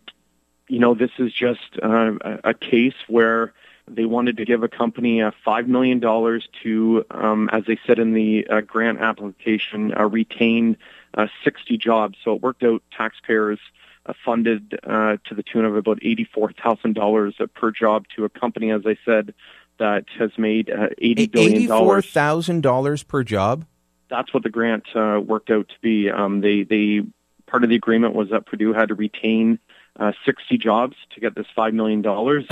you 0.67 0.79
know, 0.79 0.93
this 0.93 1.11
is 1.19 1.31
just 1.31 1.79
uh, 1.81 2.15
a 2.19 2.49
a 2.49 2.53
case 2.53 2.95
where 3.07 3.53
they 3.89 4.05
wanted 4.05 4.37
to 4.37 4.45
give 4.45 4.63
a 4.63 4.67
company 4.67 5.21
uh, 5.21 5.31
$5 5.45 5.67
million 5.67 5.99
to, 6.01 7.05
um, 7.11 7.49
as 7.51 7.63
they 7.65 7.79
said 7.85 7.99
in 7.99 8.13
the 8.13 8.47
uh, 8.47 8.61
grant 8.61 8.99
application, 8.99 9.93
uh, 9.97 10.03
retain 10.07 10.77
uh, 11.13 11.27
60 11.43 11.77
jobs. 11.77 12.17
So 12.23 12.35
it 12.35 12.41
worked 12.41 12.63
out 12.63 12.83
taxpayers 12.95 13.59
uh, 14.05 14.13
funded 14.25 14.79
uh, 14.83 15.17
to 15.25 15.35
the 15.35 15.43
tune 15.43 15.65
of 15.65 15.75
about 15.75 15.99
$84,000 16.01 17.53
per 17.53 17.71
job 17.71 18.05
to 18.15 18.25
a 18.25 18.29
company, 18.29 18.71
as 18.71 18.81
I 18.85 18.97
said, 19.05 19.33
that 19.77 20.05
has 20.17 20.31
made 20.37 20.69
uh, 20.69 20.89
$80 21.01 21.31
billion. 21.31 21.69
$84,000 21.69 23.07
per 23.07 23.23
job? 23.23 23.65
That's 24.09 24.33
what 24.33 24.43
the 24.43 24.49
grant 24.49 24.85
uh, 24.95 25.19
worked 25.23 25.49
out 25.49 25.69
to 25.69 25.75
be. 25.81 26.09
Um, 26.09 26.41
they, 26.41 26.63
they, 26.63 27.01
part 27.47 27.63
of 27.63 27.69
the 27.69 27.75
agreement 27.75 28.15
was 28.15 28.29
that 28.31 28.45
Purdue 28.45 28.73
had 28.73 28.89
to 28.89 28.95
retain 28.95 29.59
uh, 29.99 30.13
60 30.25 30.57
jobs 30.57 30.95
to 31.13 31.19
get 31.19 31.35
this 31.35 31.45
$5 31.57 31.73
million. 31.73 32.05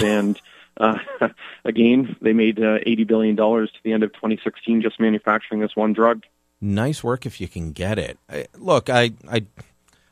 And 0.03 0.39
uh, 0.79 0.97
again, 1.65 2.15
they 2.21 2.33
made 2.33 2.59
uh, 2.59 2.79
$80 2.79 3.07
billion 3.07 3.35
to 3.35 3.67
the 3.83 3.93
end 3.93 4.03
of 4.03 4.13
2016 4.13 4.81
just 4.81 4.99
manufacturing 4.99 5.61
this 5.61 5.75
one 5.75 5.93
drug. 5.93 6.23
Nice 6.59 7.03
work 7.03 7.25
if 7.25 7.39
you 7.39 7.47
can 7.47 7.71
get 7.71 7.99
it. 7.99 8.17
I, 8.29 8.47
look, 8.57 8.89
I, 8.89 9.11
I, 9.29 9.45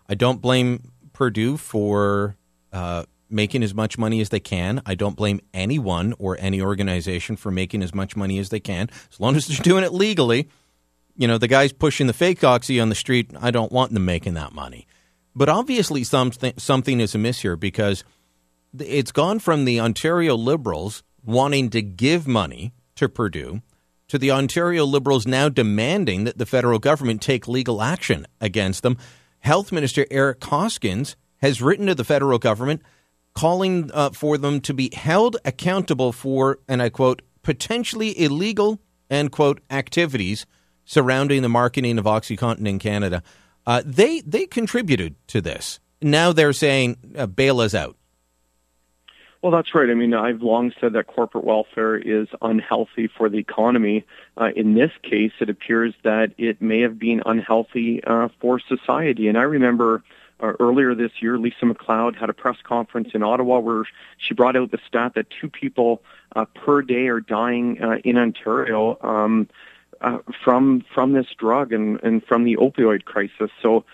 I 0.08 0.16
don't 0.16 0.42
blame 0.42 0.92
Purdue 1.14 1.58
for 1.58 2.36
uh, 2.72 3.06
making 3.30 3.64
as 3.64 3.74
much 3.74 3.98
money 3.98 4.22
as 4.22 4.30
they 4.30 4.40
can. 4.40 4.82
I 4.86 4.96
don't 4.96 5.16
blame 5.16 5.42
anyone 5.54 6.14
or 6.20 6.38
any 6.40 6.62
organization 6.62 7.36
for 7.36 7.52
making 7.52 7.82
as 7.82 7.94
much 7.94 8.16
money 8.16 8.38
as 8.40 8.50
they 8.50 8.60
can, 8.60 8.90
as 9.12 9.20
long 9.20 9.36
as 9.36 9.48
they're 9.48 9.58
doing 9.58 9.84
it 9.84 9.94
legally. 9.94 10.50
You 11.18 11.28
know, 11.28 11.38
the 11.38 11.48
guys 11.48 11.72
pushing 11.72 12.08
the 12.08 12.14
fake 12.14 12.44
oxy 12.44 12.80
on 12.80 12.90
the 12.90 12.96
street, 12.96 13.32
I 13.42 13.50
don't 13.52 13.72
want 13.72 13.94
them 13.94 14.06
making 14.06 14.34
that 14.34 14.54
money. 14.54 14.86
But 15.36 15.50
obviously, 15.50 16.04
something 16.04 16.54
something 16.58 17.00
is 17.00 17.16
amiss 17.16 17.42
here 17.42 17.56
because 17.56 18.04
it's 18.82 19.12
gone 19.12 19.40
from 19.40 19.66
the 19.66 19.80
Ontario 19.80 20.36
Liberals 20.36 21.04
wanting 21.24 21.70
to 21.72 21.82
give 21.82 22.28
money 22.28 22.74
to 22.96 23.10
Purdue 23.10 23.62
to 24.08 24.18
the 24.18 24.32
Ontario 24.32 24.86
Liberals 24.86 25.26
now 25.26 25.50
demanding 25.50 26.26
that 26.26 26.38
the 26.38 26.46
federal 26.46 26.80
government 26.80 27.22
take 27.22 27.48
legal 27.48 27.82
action 27.82 28.28
against 28.40 28.84
them. 28.84 28.98
Health 29.40 29.72
Minister 29.72 30.06
Eric 30.12 30.44
Hoskins 30.44 31.16
has 31.38 31.62
written 31.62 31.88
to 31.88 31.96
the 31.96 32.04
federal 32.04 32.40
government 32.40 32.82
calling 33.34 33.92
uh, 33.94 34.12
for 34.12 34.38
them 34.38 34.62
to 34.62 34.74
be 34.74 34.90
held 34.94 35.38
accountable 35.44 36.12
for, 36.12 36.60
and 36.68 36.82
I 36.82 36.90
quote, 36.90 37.22
potentially 37.44 38.20
illegal, 38.20 38.80
end 39.10 39.32
quote, 39.32 39.62
activities 39.70 40.46
surrounding 40.86 41.42
the 41.42 41.50
marketing 41.50 41.98
of 41.98 42.06
OxyContin 42.06 42.68
in 42.68 42.80
Canada. 42.80 43.24
Uh, 43.66 43.82
they, 43.86 44.22
they 44.22 44.46
contributed 44.46 45.16
to 45.28 45.42
this. 45.42 45.80
Now 46.02 46.32
they're 46.32 46.54
saying, 46.54 46.98
uh, 47.18 47.26
bail 47.26 47.60
us 47.60 47.74
out. 47.74 47.98
Well, 49.46 49.52
that's 49.52 49.76
right. 49.76 49.88
I 49.92 49.94
mean, 49.94 50.16
I've 50.16 50.42
long 50.42 50.74
said 50.82 50.94
that 50.94 51.06
corporate 51.06 51.44
welfare 51.44 51.96
is 51.96 52.28
unhealthy 52.42 53.06
for 53.06 53.30
the 53.30 53.38
economy. 53.38 54.04
Uh, 54.36 54.50
in 54.56 54.74
this 54.74 54.90
case, 55.04 55.34
it 55.40 55.52
appears 55.52 55.94
that 56.04 56.32
it 56.40 56.64
may 56.64 56.82
have 56.82 56.98
been 56.98 57.22
unhealthy 57.28 58.04
uh, 58.04 58.30
for 58.42 58.60
society. 58.60 59.28
And 59.28 59.38
I 59.38 59.44
remember 59.44 60.04
uh, 60.40 60.54
earlier 60.60 60.96
this 60.96 61.12
year, 61.20 61.38
Lisa 61.38 61.68
MacLeod 61.68 62.16
had 62.16 62.32
a 62.32 62.34
press 62.34 62.58
conference 62.64 63.10
in 63.14 63.22
Ottawa 63.22 63.60
where 63.60 63.84
she 64.18 64.34
brought 64.34 64.56
out 64.56 64.72
the 64.72 64.80
stat 64.88 65.12
that 65.14 65.28
two 65.30 65.52
people 65.52 66.02
uh, 66.36 66.46
per 66.46 66.82
day 66.82 67.06
are 67.06 67.20
dying 67.20 67.80
uh, 67.84 67.98
in 68.04 68.18
Ontario 68.18 68.98
um, 69.02 69.48
uh, 70.02 70.18
from 70.44 70.84
from 70.92 71.14
this 71.14 71.28
drug 71.38 71.72
and, 71.72 72.02
and 72.02 72.26
from 72.26 72.46
the 72.46 72.56
opioid 72.56 73.06
crisis. 73.06 73.52
So 73.62 73.86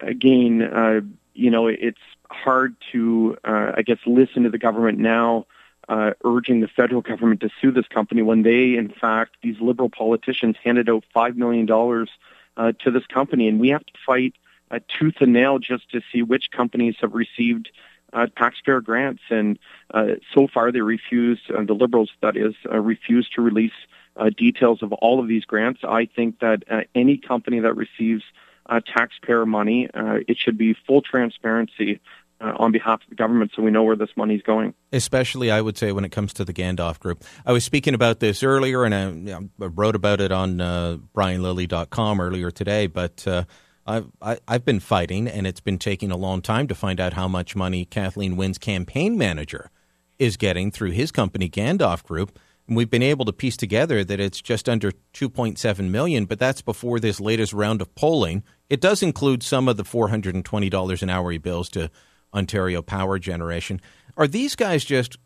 again, 0.00 1.12
you 1.34 1.50
know, 1.50 1.66
it's 1.66 1.98
hard 2.34 2.76
to, 2.92 3.36
uh, 3.44 3.72
I 3.76 3.82
guess, 3.82 3.98
listen 4.06 4.42
to 4.44 4.50
the 4.50 4.58
government 4.58 4.98
now. 4.98 5.46
Uh, 5.86 6.12
urging 6.24 6.60
the 6.60 6.68
federal 6.68 7.02
government 7.02 7.42
to 7.42 7.50
sue 7.60 7.70
this 7.70 7.86
company 7.88 8.22
when 8.22 8.42
they, 8.42 8.74
in 8.74 8.88
fact, 8.88 9.36
these 9.42 9.60
liberal 9.60 9.90
politicians 9.90 10.56
handed 10.64 10.88
out 10.88 11.04
$5 11.14 11.36
million 11.36 11.68
uh, 12.56 12.72
to 12.82 12.90
this 12.90 13.06
company. 13.06 13.48
And 13.48 13.60
we 13.60 13.68
have 13.68 13.84
to 13.84 13.92
fight 14.06 14.32
uh, 14.70 14.78
tooth 14.88 15.16
and 15.20 15.34
nail 15.34 15.58
just 15.58 15.90
to 15.90 16.00
see 16.10 16.22
which 16.22 16.50
companies 16.50 16.96
have 17.02 17.12
received 17.12 17.70
uh, 18.14 18.28
taxpayer 18.34 18.80
grants. 18.80 19.22
And 19.28 19.58
uh, 19.92 20.14
so 20.32 20.48
far, 20.48 20.72
they 20.72 20.80
refused, 20.80 21.50
uh, 21.50 21.64
the 21.64 21.74
liberals, 21.74 22.10
that 22.22 22.34
is, 22.34 22.54
uh, 22.70 22.78
refused 22.78 23.34
to 23.34 23.42
release 23.42 23.72
uh, 24.16 24.30
details 24.30 24.82
of 24.82 24.92
all 24.94 25.20
of 25.20 25.28
these 25.28 25.44
grants. 25.44 25.80
I 25.84 26.06
think 26.06 26.38
that 26.40 26.62
uh, 26.70 26.82
any 26.94 27.18
company 27.18 27.60
that 27.60 27.76
receives 27.76 28.22
uh, 28.66 28.80
taxpayer 28.80 29.44
money, 29.44 29.90
uh, 29.92 30.18
it 30.26 30.38
should 30.38 30.56
be 30.56 30.74
full 30.86 31.02
transparency 31.02 32.00
uh, 32.44 32.52
on 32.58 32.72
behalf 32.72 33.02
of 33.02 33.08
the 33.08 33.14
government 33.14 33.52
so 33.54 33.62
we 33.62 33.70
know 33.70 33.82
where 33.82 33.96
this 33.96 34.10
money 34.16 34.34
is 34.34 34.42
going. 34.42 34.74
Especially, 34.92 35.50
I 35.50 35.60
would 35.60 35.78
say, 35.78 35.92
when 35.92 36.04
it 36.04 36.10
comes 36.10 36.32
to 36.34 36.44
the 36.44 36.52
Gandalf 36.52 36.98
Group. 37.00 37.24
I 37.46 37.52
was 37.52 37.64
speaking 37.64 37.94
about 37.94 38.20
this 38.20 38.42
earlier 38.42 38.84
and 38.84 38.94
I, 38.94 39.34
I 39.34 39.66
wrote 39.66 39.94
about 39.96 40.20
it 40.20 40.30
on 40.30 40.60
uh, 40.60 40.98
brianlilley.com 41.14 42.20
earlier 42.20 42.50
today, 42.50 42.86
but 42.86 43.26
uh, 43.26 43.44
I've, 43.86 44.10
I, 44.20 44.38
I've 44.46 44.64
been 44.64 44.80
fighting 44.80 45.26
and 45.26 45.46
it's 45.46 45.60
been 45.60 45.78
taking 45.78 46.10
a 46.10 46.16
long 46.16 46.42
time 46.42 46.66
to 46.68 46.74
find 46.74 47.00
out 47.00 47.14
how 47.14 47.28
much 47.28 47.56
money 47.56 47.84
Kathleen 47.84 48.36
Wynne's 48.36 48.58
campaign 48.58 49.16
manager 49.16 49.70
is 50.18 50.36
getting 50.36 50.70
through 50.70 50.90
his 50.90 51.10
company, 51.10 51.48
Gandalf 51.48 52.02
Group. 52.04 52.38
And 52.66 52.76
we've 52.76 52.90
been 52.90 53.02
able 53.02 53.26
to 53.26 53.32
piece 53.32 53.58
together 53.58 54.04
that 54.04 54.20
it's 54.20 54.40
just 54.40 54.68
under 54.70 54.90
2.7 55.12 55.90
million, 55.90 56.24
but 56.24 56.38
that's 56.38 56.62
before 56.62 56.98
this 56.98 57.20
latest 57.20 57.52
round 57.52 57.82
of 57.82 57.94
polling. 57.94 58.42
It 58.70 58.80
does 58.80 59.02
include 59.02 59.42
some 59.42 59.68
of 59.68 59.76
the 59.76 59.82
$420 59.82 61.02
an 61.02 61.10
hour 61.10 61.30
he 61.30 61.38
bills 61.38 61.68
to 61.70 61.90
Ontario 62.34 62.82
Power 62.82 63.18
Generation. 63.18 63.80
Are 64.16 64.26
these 64.26 64.56
guys 64.56 64.84
just 64.84 65.16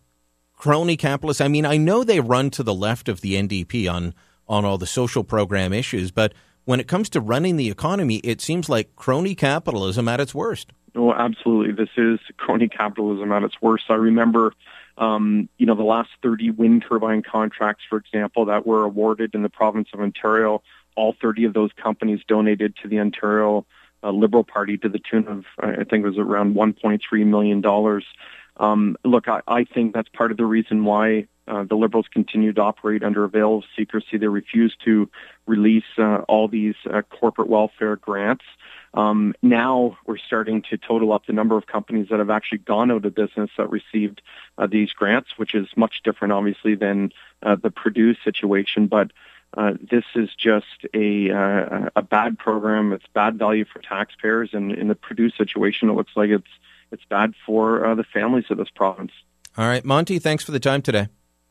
crony 0.54 0.96
capitalists? 0.96 1.40
I 1.40 1.48
mean, 1.48 1.66
I 1.66 1.76
know 1.76 2.04
they 2.04 2.20
run 2.20 2.50
to 2.50 2.62
the 2.62 2.74
left 2.74 3.08
of 3.08 3.20
the 3.20 3.34
NDP 3.34 3.90
on 3.92 4.14
on 4.48 4.64
all 4.64 4.78
the 4.78 4.86
social 4.86 5.24
program 5.24 5.74
issues, 5.74 6.10
but 6.10 6.32
when 6.64 6.80
it 6.80 6.88
comes 6.88 7.08
to 7.10 7.20
running 7.20 7.56
the 7.56 7.70
economy, 7.70 8.16
it 8.16 8.40
seems 8.40 8.68
like 8.68 8.94
crony 8.96 9.34
capitalism 9.34 10.08
at 10.08 10.20
its 10.20 10.34
worst. 10.34 10.72
Oh, 10.94 11.12
absolutely. 11.12 11.72
This 11.72 11.90
is 11.96 12.18
crony 12.36 12.68
capitalism 12.68 13.30
at 13.32 13.42
its 13.42 13.54
worst. 13.60 13.84
I 13.88 13.94
remember, 13.94 14.52
um, 14.96 15.48
you 15.58 15.66
know, 15.66 15.74
the 15.74 15.82
last 15.82 16.10
30 16.22 16.50
wind 16.50 16.84
turbine 16.88 17.22
contracts, 17.22 17.84
for 17.88 17.98
example, 17.98 18.46
that 18.46 18.66
were 18.66 18.84
awarded 18.84 19.34
in 19.34 19.42
the 19.42 19.48
province 19.48 19.88
of 19.94 20.00
Ontario. 20.00 20.62
All 20.96 21.14
30 21.20 21.44
of 21.44 21.54
those 21.54 21.70
companies 21.72 22.20
donated 22.26 22.74
to 22.82 22.88
the 22.88 23.00
Ontario 23.00 23.64
uh, 24.02 24.10
Liberal 24.10 24.44
Party 24.44 24.76
to 24.78 24.88
the 24.88 24.98
tune 24.98 25.26
of, 25.28 25.44
I 25.58 25.84
think 25.84 26.04
it 26.04 26.08
was 26.08 26.18
around 26.18 26.54
$1.3 26.54 27.26
million. 27.26 28.02
Um, 28.56 28.96
look, 29.04 29.28
I, 29.28 29.40
I 29.46 29.64
think 29.64 29.94
that's 29.94 30.08
part 30.08 30.30
of 30.30 30.36
the 30.36 30.44
reason 30.44 30.84
why 30.84 31.26
uh, 31.46 31.64
the 31.64 31.76
Liberals 31.76 32.06
continue 32.12 32.52
to 32.52 32.60
operate 32.60 33.02
under 33.02 33.24
a 33.24 33.28
veil 33.28 33.58
of 33.58 33.64
secrecy. 33.76 34.18
They 34.18 34.26
refuse 34.26 34.76
to 34.84 35.08
release 35.46 35.84
uh, 35.96 36.18
all 36.28 36.48
these 36.48 36.74
uh, 36.92 37.02
corporate 37.02 37.48
welfare 37.48 37.96
grants. 37.96 38.44
Um, 38.94 39.34
now 39.42 39.98
we're 40.06 40.18
starting 40.18 40.62
to 40.70 40.76
total 40.76 41.12
up 41.12 41.26
the 41.26 41.32
number 41.32 41.56
of 41.56 41.66
companies 41.66 42.08
that 42.10 42.18
have 42.18 42.30
actually 42.30 42.58
gone 42.58 42.90
out 42.90 43.04
of 43.04 43.14
business 43.14 43.50
that 43.56 43.70
received 43.70 44.22
uh, 44.56 44.66
these 44.66 44.92
grants, 44.92 45.30
which 45.36 45.54
is 45.54 45.68
much 45.76 46.02
different, 46.04 46.32
obviously, 46.32 46.74
than 46.74 47.12
uh, 47.42 47.56
the 47.56 47.70
Purdue 47.70 48.14
situation. 48.24 48.86
But 48.86 49.12
uh, 49.56 49.72
this 49.80 50.04
is 50.14 50.28
just 50.36 50.86
a 50.94 51.30
uh, 51.30 51.90
a 51.96 52.02
bad 52.02 52.38
program. 52.38 52.92
It's 52.92 53.06
bad 53.14 53.38
value 53.38 53.64
for 53.64 53.80
taxpayers, 53.80 54.50
and 54.52 54.72
in 54.72 54.88
the 54.88 54.94
Purdue 54.94 55.30
situation, 55.30 55.88
it 55.88 55.94
looks 55.94 56.12
like 56.16 56.30
it's 56.30 56.48
it's 56.92 57.04
bad 57.06 57.34
for 57.46 57.84
uh, 57.84 57.94
the 57.94 58.04
families 58.04 58.44
of 58.50 58.58
this 58.58 58.70
province. 58.74 59.12
All 59.56 59.66
right, 59.66 59.84
Monte, 59.84 60.18
thanks 60.18 60.44
for 60.44 60.52
the 60.52 60.60
time 60.60 60.82
today. 60.82 61.08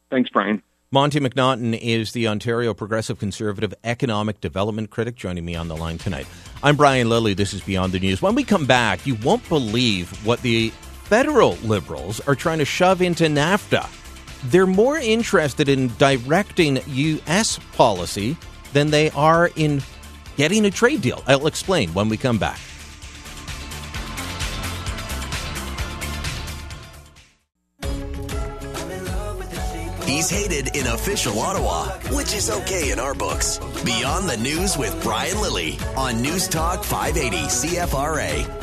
Thanks, 0.10 0.30
Brian. 0.30 0.62
Monte 0.90 1.20
McNaughton 1.20 1.78
is 1.78 2.14
the 2.14 2.30
Ontario 2.30 2.74
Progressive 2.74 3.20
Conservative 3.20 3.74
Economic 3.84 4.40
Development 4.40 4.90
Critic 4.90 5.16
joining 5.16 5.44
me 5.44 5.54
on 5.54 5.68
the 5.68 5.76
line 5.76 5.98
tonight. 5.98 6.28
I'm 6.64 6.78
Brian 6.78 7.10
Lilley. 7.10 7.34
This 7.34 7.54
is 7.54 7.62
Beyond 7.62 7.92
the 7.92 8.00
News. 8.00 8.22
When 8.22 8.36
we 8.36 8.46
come 8.46 8.66
back, 8.66 9.06
you 9.06 9.16
won't 9.16 9.48
believe 9.50 10.26
what 10.26 10.42
the 10.44 10.70
federal 11.04 11.56
Liberals 11.56 12.22
are 12.22 12.36
trying 12.36 12.60
to 12.60 12.66
shove 12.66 13.02
into 13.02 13.26
NAFTA. 13.26 14.07
They're 14.46 14.68
more 14.68 14.98
interested 14.98 15.70
in 15.70 15.90
directing 15.98 16.80
U.S. 16.86 17.60
policy 17.74 18.38
than 18.74 18.92
they 18.92 19.10
are 19.12 19.50
in 19.56 19.82
getting 20.38 20.66
a 20.66 20.72
trade 20.72 21.02
deal. 21.02 21.24
I'll 21.28 21.48
explain 21.48 21.94
when 21.94 22.10
we 22.10 22.18
come 22.18 22.38
back. 22.38 22.60
He's 30.06 30.30
hated 30.30 30.76
in 30.76 30.88
official 30.88 31.38
Ottawa, 31.40 31.90
which 32.16 32.34
is 32.34 32.50
okay 32.50 32.92
in 32.92 33.00
our 33.00 33.14
books. 33.14 33.60
Beyond 33.84 34.28
the 34.30 34.38
News 34.38 34.78
with 34.78 34.98
Brian 35.04 35.40
Lilley 35.42 35.78
on 35.96 36.22
News 36.22 36.48
Talk 36.48 36.84
580 36.84 37.38
CFRA. 37.48 38.58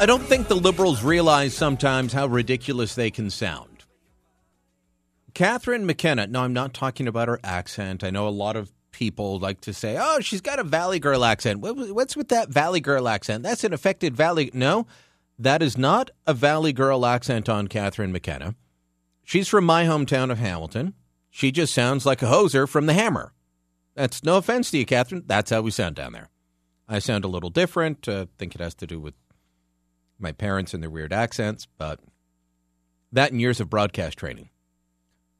I 0.00 0.06
don't 0.06 0.22
think 0.22 0.46
the 0.46 0.54
Liberals 0.54 1.02
realize 1.02 1.54
sometimes 1.54 2.12
how 2.12 2.26
ridiculous 2.28 2.94
they 2.94 3.10
can 3.10 3.30
sound. 3.30 3.84
Catherine 5.34 5.86
McKenna, 5.86 6.28
no, 6.28 6.42
I'm 6.42 6.52
not 6.52 6.72
talking 6.72 7.08
about 7.08 7.26
her 7.26 7.40
accent. 7.42 8.04
I 8.04 8.10
know 8.10 8.28
a 8.28 8.30
lot 8.30 8.54
of 8.56 8.72
people 8.92 9.40
like 9.40 9.60
to 9.62 9.72
say, 9.72 9.96
oh, 10.00 10.20
she's 10.20 10.40
got 10.40 10.58
a 10.58 10.64
Valley 10.64 10.98
Girl 11.00 11.24
accent. 11.24 11.60
What's 11.60 12.16
with 12.16 12.28
that 12.28 12.48
Valley 12.48 12.80
Girl 12.80 13.08
accent? 13.08 13.42
That's 13.42 13.64
an 13.64 13.72
affected 13.72 14.16
Valley. 14.16 14.50
No, 14.54 14.86
that 15.38 15.62
is 15.62 15.76
not 15.76 16.10
a 16.26 16.34
Valley 16.34 16.72
Girl 16.72 17.04
accent 17.04 17.48
on 17.48 17.68
Catherine 17.68 18.12
McKenna. 18.12 18.54
She's 19.24 19.48
from 19.48 19.64
my 19.64 19.84
hometown 19.84 20.30
of 20.30 20.38
Hamilton. 20.38 20.94
She 21.30 21.52
just 21.52 21.74
sounds 21.74 22.06
like 22.06 22.22
a 22.22 22.26
hoser 22.26 22.68
from 22.68 22.86
the 22.86 22.94
Hammer. 22.94 23.32
That's 23.94 24.22
no 24.22 24.36
offense 24.36 24.70
to 24.70 24.78
you, 24.78 24.86
Catherine. 24.86 25.24
That's 25.26 25.50
how 25.50 25.60
we 25.60 25.70
sound 25.70 25.96
down 25.96 26.12
there. 26.12 26.28
I 26.88 27.00
sound 27.00 27.24
a 27.24 27.28
little 27.28 27.50
different. 27.50 28.08
I 28.08 28.12
uh, 28.12 28.26
think 28.38 28.54
it 28.54 28.60
has 28.60 28.74
to 28.76 28.86
do 28.86 28.98
with 28.98 29.14
my 30.18 30.32
parents 30.32 30.72
and 30.72 30.82
their 30.82 30.90
weird 30.90 31.12
accents, 31.12 31.66
but 31.78 32.00
that 33.12 33.32
and 33.32 33.40
years 33.40 33.60
of 33.60 33.70
broadcast 33.70 34.18
training. 34.18 34.50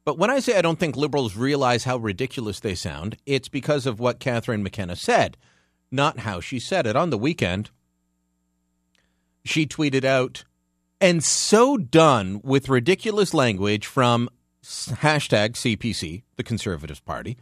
But 0.05 0.19
when 0.19 0.31
I 0.31 0.41
say 0.41 0.57
I 0.57 0.63
don't 0.63 0.79
think 0.79 0.97
liberals 0.97 1.37
realize 1.37 1.85
how 1.85 1.99
ridiculous 1.99 2.61
they 2.61 2.75
sound, 2.75 3.17
it's 3.27 3.49
because 3.49 3.87
of 3.87 4.01
what 4.01 4.21
Catherine 4.21 4.63
McKenna 4.63 4.97
said, 4.97 5.37
not 5.91 6.21
how 6.21 6.41
she 6.41 6.59
said 6.59 6.87
it. 6.87 6.97
On 6.97 7.11
the 7.11 7.19
weekend, 7.19 7.71
she 9.45 9.67
tweeted 9.67 10.05
out, 10.05 10.45
and 11.01 11.23
so 11.23 11.77
done 11.77 12.41
with 12.43 12.69
ridiculous 12.69 13.35
language 13.35 13.87
from 13.87 14.29
hashtag 14.69 15.53
CPC, 15.53 16.23
the 16.37 16.43
Conservatives 16.43 17.01
Party, 17.01 17.37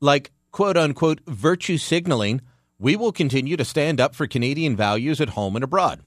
like 0.00 0.30
quote 0.50 0.76
unquote 0.76 1.20
virtue 1.26 1.78
signaling, 1.78 2.42
we 2.78 2.96
will 2.96 3.12
continue 3.12 3.56
to 3.56 3.64
stand 3.64 4.00
up 4.00 4.14
for 4.14 4.26
Canadian 4.26 4.76
values 4.76 5.20
at 5.20 5.30
home 5.30 5.56
and 5.56 5.64
abroad 5.64 6.02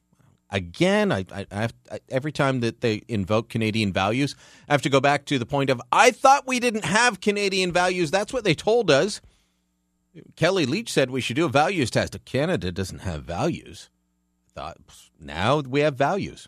again. 0.53 1.11
I, 1.11 1.25
I, 1.33 1.45
I, 1.51 1.99
every 2.09 2.31
time 2.31 2.61
that 2.61 2.81
they 2.81 3.01
invoke 3.09 3.49
Canadian 3.49 3.91
values, 3.91 4.35
I 4.69 4.73
have 4.73 4.81
to 4.83 4.89
go 4.89 5.01
back 5.01 5.25
to 5.25 5.37
the 5.39 5.45
point 5.45 5.69
of 5.69 5.81
I 5.91 6.11
thought 6.11 6.47
we 6.47 6.59
didn't 6.59 6.85
have 6.85 7.19
Canadian 7.19 7.73
values. 7.73 8.11
That's 8.11 8.31
what 8.31 8.45
they 8.45 8.53
told 8.53 8.89
us. 8.89 9.19
Kellie 10.35 10.67
Leitch 10.67 10.89
said 10.89 11.09
we 11.09 11.21
should 11.21 11.35
do 11.35 11.45
a 11.45 11.49
values 11.49 11.89
test. 11.89 12.15
Canada 12.23 12.71
doesn't 12.71 12.99
have 12.99 13.23
values. 13.23 13.89
Thought 14.53 14.77
now 15.19 15.59
we 15.61 15.79
have 15.79 15.95
values. 15.95 16.47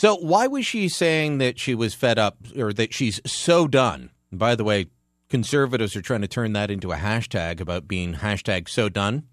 So 0.00 0.16
why 0.16 0.46
was 0.46 0.64
she 0.64 0.88
saying 0.88 1.36
that 1.38 1.58
she 1.58 1.74
was 1.74 1.92
fed 1.92 2.18
up 2.18 2.38
or 2.56 2.72
that 2.72 2.94
she's 2.94 3.20
so 3.26 3.68
done? 3.68 4.08
By 4.32 4.54
the 4.54 4.64
way, 4.64 4.86
conservatives 5.28 5.94
are 5.94 6.00
trying 6.00 6.22
to 6.22 6.26
turn 6.26 6.54
that 6.54 6.70
into 6.70 6.90
a 6.90 6.96
hashtag 6.96 7.60
about 7.60 7.86
being 7.86 8.14
hashtag 8.14 8.70
so 8.70 8.88
done 8.88 9.24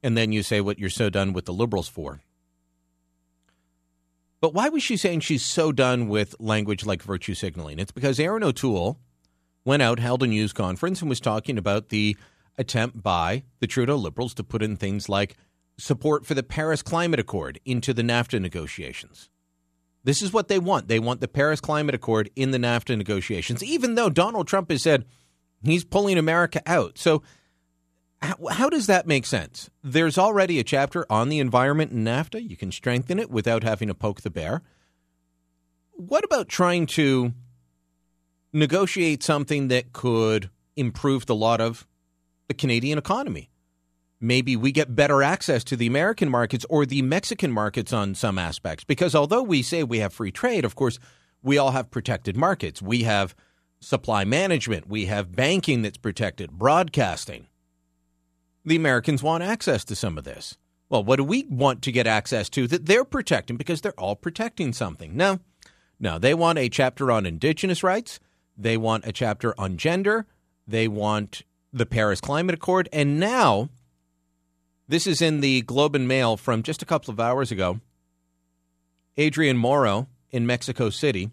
and 0.00 0.16
then 0.16 0.30
you 0.30 0.44
say 0.44 0.60
what 0.60 0.78
you're 0.78 0.90
so 0.90 1.10
done 1.10 1.32
with 1.32 1.44
the 1.44 1.52
liberals 1.52 1.88
for. 1.88 2.20
But 4.40 4.54
why 4.54 4.68
was 4.68 4.84
she 4.84 4.96
saying 4.96 5.22
she's 5.22 5.42
so 5.42 5.72
done 5.72 6.06
with 6.06 6.36
language 6.38 6.86
like 6.86 7.02
virtue 7.02 7.34
signaling? 7.34 7.80
It's 7.80 7.90
because 7.90 8.20
Erin 8.20 8.44
O'Toole 8.44 8.96
went 9.64 9.82
out, 9.82 9.98
held 9.98 10.22
a 10.22 10.28
news 10.28 10.52
conference, 10.52 11.00
and 11.00 11.08
was 11.08 11.18
talking 11.18 11.58
about 11.58 11.88
the 11.88 12.16
attempt 12.56 13.02
by 13.02 13.42
the 13.58 13.66
Trudeau 13.66 13.96
Liberals 13.96 14.34
to 14.34 14.44
put 14.44 14.62
in 14.62 14.76
things 14.76 15.08
like 15.08 15.36
support 15.78 16.24
for 16.24 16.34
the 16.34 16.44
Paris 16.44 16.80
Climate 16.80 17.18
Accord 17.18 17.58
into 17.64 17.92
the 17.92 18.02
NAFTA 18.02 18.40
negotiations. 18.40 19.30
This 20.04 20.22
is 20.22 20.32
what 20.32 20.48
they 20.48 20.58
want. 20.58 20.88
They 20.88 20.98
want 20.98 21.20
the 21.20 21.28
Paris 21.28 21.60
Climate 21.60 21.94
Accord 21.94 22.30
in 22.34 22.52
the 22.52 22.58
NAFTA 22.58 22.96
negotiations, 22.96 23.62
even 23.62 23.94
though 23.94 24.08
Donald 24.08 24.46
Trump 24.46 24.70
has 24.70 24.82
said 24.82 25.04
he's 25.62 25.84
pulling 25.84 26.18
America 26.18 26.62
out. 26.66 26.98
So, 26.98 27.22
how, 28.22 28.36
how 28.50 28.68
does 28.68 28.86
that 28.86 29.06
make 29.06 29.24
sense? 29.26 29.70
There's 29.82 30.18
already 30.18 30.58
a 30.58 30.64
chapter 30.64 31.06
on 31.10 31.28
the 31.28 31.38
environment 31.38 31.92
in 31.92 32.04
NAFTA. 32.04 32.48
You 32.48 32.56
can 32.56 32.72
strengthen 32.72 33.18
it 33.18 33.30
without 33.30 33.62
having 33.62 33.88
to 33.88 33.94
poke 33.94 34.22
the 34.22 34.30
bear. 34.30 34.62
What 35.92 36.24
about 36.24 36.48
trying 36.48 36.86
to 36.88 37.32
negotiate 38.52 39.22
something 39.22 39.68
that 39.68 39.92
could 39.92 40.50
improve 40.76 41.26
the 41.26 41.34
lot 41.34 41.60
of 41.60 41.86
the 42.48 42.54
Canadian 42.54 42.98
economy? 42.98 43.50
Maybe 44.20 44.54
we 44.54 44.70
get 44.70 44.94
better 44.94 45.22
access 45.22 45.64
to 45.64 45.76
the 45.76 45.86
American 45.86 46.28
markets 46.28 46.66
or 46.68 46.84
the 46.84 47.02
Mexican 47.02 47.50
markets 47.50 47.92
on 47.92 48.14
some 48.14 48.38
aspects. 48.38 48.84
Because 48.84 49.14
although 49.14 49.42
we 49.42 49.62
say 49.62 49.82
we 49.82 50.00
have 50.00 50.12
free 50.12 50.30
trade, 50.30 50.64
of 50.64 50.74
course, 50.74 50.98
we 51.42 51.56
all 51.56 51.70
have 51.70 51.90
protected 51.90 52.36
markets. 52.36 52.82
We 52.82 53.04
have 53.04 53.34
supply 53.80 54.24
management, 54.24 54.88
we 54.88 55.06
have 55.06 55.34
banking 55.34 55.82
that's 55.82 55.96
protected, 55.96 56.50
broadcasting. 56.50 57.46
The 58.64 58.76
Americans 58.76 59.22
want 59.22 59.42
access 59.42 59.84
to 59.86 59.96
some 59.96 60.18
of 60.18 60.24
this. 60.24 60.58
Well, 60.90 61.02
what 61.02 61.16
do 61.16 61.24
we 61.24 61.46
want 61.48 61.80
to 61.82 61.92
get 61.92 62.06
access 62.06 62.50
to 62.50 62.66
that 62.66 62.84
they're 62.86 63.04
protecting 63.04 63.56
because 63.56 63.80
they're 63.80 63.98
all 63.98 64.16
protecting 64.16 64.74
something? 64.74 65.16
No, 65.16 65.38
no, 65.98 66.18
they 66.18 66.34
want 66.34 66.58
a 66.58 66.68
chapter 66.68 67.10
on 67.10 67.24
indigenous 67.24 67.82
rights. 67.82 68.20
They 68.56 68.76
want 68.76 69.06
a 69.06 69.12
chapter 69.12 69.58
on 69.58 69.78
gender. 69.78 70.26
They 70.66 70.88
want 70.88 71.42
the 71.72 71.86
Paris 71.86 72.20
Climate 72.20 72.54
Accord. 72.54 72.88
And 72.92 73.18
now, 73.18 73.70
this 74.90 75.06
is 75.06 75.22
in 75.22 75.40
the 75.40 75.62
Globe 75.62 75.94
and 75.94 76.08
Mail 76.08 76.36
from 76.36 76.64
just 76.64 76.82
a 76.82 76.84
couple 76.84 77.12
of 77.12 77.20
hours 77.20 77.52
ago. 77.52 77.80
Adrian 79.16 79.56
Morrow 79.56 80.08
in 80.30 80.46
Mexico 80.46 80.90
City. 80.90 81.30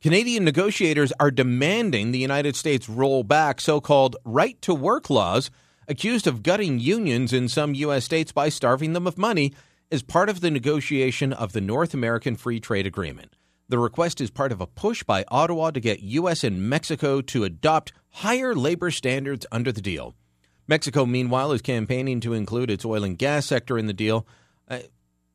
Canadian 0.00 0.42
negotiators 0.42 1.12
are 1.20 1.30
demanding 1.30 2.12
the 2.12 2.18
United 2.18 2.56
States 2.56 2.88
roll 2.88 3.22
back 3.24 3.60
so 3.60 3.78
called 3.78 4.16
right 4.24 4.60
to 4.62 4.74
work 4.74 5.10
laws 5.10 5.50
accused 5.86 6.26
of 6.26 6.42
gutting 6.42 6.78
unions 6.78 7.34
in 7.34 7.46
some 7.46 7.74
U.S. 7.74 8.06
states 8.06 8.32
by 8.32 8.48
starving 8.48 8.94
them 8.94 9.06
of 9.06 9.18
money 9.18 9.52
as 9.92 10.02
part 10.02 10.30
of 10.30 10.40
the 10.40 10.50
negotiation 10.50 11.30
of 11.30 11.52
the 11.52 11.60
North 11.60 11.92
American 11.92 12.36
Free 12.36 12.58
Trade 12.58 12.86
Agreement. 12.86 13.36
The 13.68 13.78
request 13.78 14.22
is 14.22 14.30
part 14.30 14.50
of 14.50 14.62
a 14.62 14.66
push 14.66 15.02
by 15.02 15.26
Ottawa 15.28 15.72
to 15.72 15.80
get 15.80 16.00
U.S. 16.00 16.42
and 16.42 16.70
Mexico 16.70 17.20
to 17.20 17.44
adopt 17.44 17.92
higher 18.12 18.54
labor 18.54 18.90
standards 18.90 19.44
under 19.52 19.72
the 19.72 19.82
deal. 19.82 20.14
Mexico, 20.68 21.06
meanwhile, 21.06 21.52
is 21.52 21.62
campaigning 21.62 22.20
to 22.20 22.32
include 22.32 22.70
its 22.70 22.84
oil 22.84 23.04
and 23.04 23.18
gas 23.18 23.46
sector 23.46 23.78
in 23.78 23.86
the 23.86 23.92
deal. 23.92 24.26
Uh, 24.68 24.80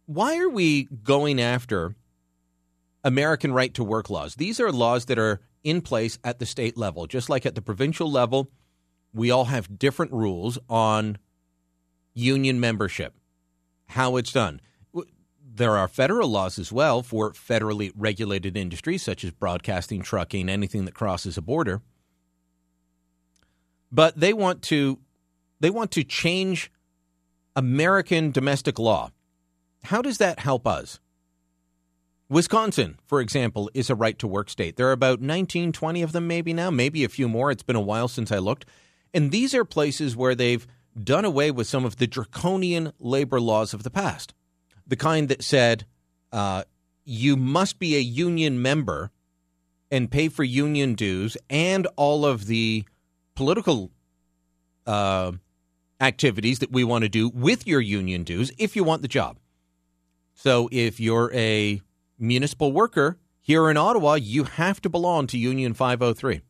why 0.05 0.37
are 0.37 0.49
we 0.49 0.83
going 1.03 1.39
after 1.39 1.95
American 3.03 3.53
right 3.53 3.73
to 3.73 3.83
work 3.83 4.09
laws? 4.09 4.35
These 4.35 4.59
are 4.59 4.71
laws 4.71 5.05
that 5.05 5.17
are 5.17 5.39
in 5.63 5.81
place 5.81 6.19
at 6.23 6.39
the 6.39 6.45
state 6.45 6.77
level, 6.77 7.07
just 7.07 7.29
like 7.29 7.45
at 7.45 7.55
the 7.55 7.61
provincial 7.61 8.11
level. 8.11 8.49
We 9.13 9.31
all 9.31 9.45
have 9.45 9.79
different 9.79 10.11
rules 10.11 10.57
on 10.69 11.17
union 12.13 12.59
membership, 12.59 13.13
how 13.87 14.17
it's 14.17 14.31
done. 14.31 14.61
There 15.53 15.77
are 15.77 15.89
federal 15.89 16.29
laws 16.29 16.57
as 16.57 16.71
well 16.71 17.03
for 17.03 17.33
federally 17.33 17.91
regulated 17.95 18.55
industries 18.55 19.03
such 19.03 19.25
as 19.25 19.31
broadcasting, 19.31 20.01
trucking, 20.01 20.47
anything 20.47 20.85
that 20.85 20.93
crosses 20.93 21.37
a 21.37 21.41
border. 21.41 21.81
But 23.91 24.17
they 24.17 24.31
want 24.31 24.61
to 24.63 24.99
they 25.61 25.69
want 25.69 25.91
to 25.91 26.03
change 26.03 26.71
American 27.55 28.31
domestic 28.31 28.77
law. 28.77 29.11
How 29.83 30.01
does 30.01 30.17
that 30.17 30.39
help 30.39 30.67
us? 30.67 30.99
Wisconsin, 32.29 32.97
for 33.05 33.19
example, 33.19 33.69
is 33.73 33.89
a 33.89 33.95
right 33.95 34.17
to 34.19 34.27
work 34.27 34.49
state. 34.49 34.75
There 34.75 34.87
are 34.87 34.93
about 34.93 35.21
19, 35.21 35.71
20 35.71 36.01
of 36.01 36.13
them 36.13 36.27
maybe 36.27 36.53
now, 36.53 36.69
maybe 36.69 37.03
a 37.03 37.09
few 37.09 37.27
more. 37.27 37.51
It's 37.51 37.63
been 37.63 37.75
a 37.75 37.81
while 37.81 38.07
since 38.07 38.31
I 38.31 38.37
looked. 38.37 38.65
And 39.13 39.31
these 39.31 39.53
are 39.53 39.65
places 39.65 40.15
where 40.15 40.33
they've 40.33 40.65
done 41.01 41.25
away 41.25 41.51
with 41.51 41.67
some 41.67 41.85
of 41.85 41.97
the 41.97 42.07
draconian 42.07 42.93
labor 42.99 43.39
laws 43.39 43.73
of 43.73 43.83
the 43.83 43.89
past. 43.89 44.33
The 44.87 44.95
kind 44.95 45.29
that 45.29 45.43
said 45.43 45.85
uh, 46.31 46.63
you 47.03 47.35
must 47.35 47.79
be 47.79 47.95
a 47.95 47.99
union 47.99 48.61
member 48.61 49.11
and 49.91 50.09
pay 50.09 50.29
for 50.29 50.43
union 50.43 50.95
dues 50.95 51.37
and 51.49 51.85
all 51.97 52.25
of 52.25 52.47
the 52.47 52.85
political 53.35 53.91
uh, 54.87 55.33
activities 56.01 56.59
that 56.59 56.71
we 56.71 56.83
want 56.83 57.03
to 57.03 57.09
do 57.09 57.29
with 57.29 57.65
your 57.67 57.79
union 57.79 58.23
dues 58.23 58.51
if 58.57 58.75
you 58.75 58.83
want 58.83 59.01
the 59.01 59.07
job. 59.07 59.37
So 60.33 60.67
if 60.71 60.99
you're 60.99 61.31
a 61.33 61.81
municipal 62.17 62.71
worker 62.71 63.19
here 63.39 63.69
in 63.69 63.77
Ottawa, 63.77 64.15
you 64.15 64.43
have 64.43 64.81
to 64.81 64.89
belong 64.89 65.27
to 65.27 65.37
Union 65.37 65.73
503. 65.73 66.41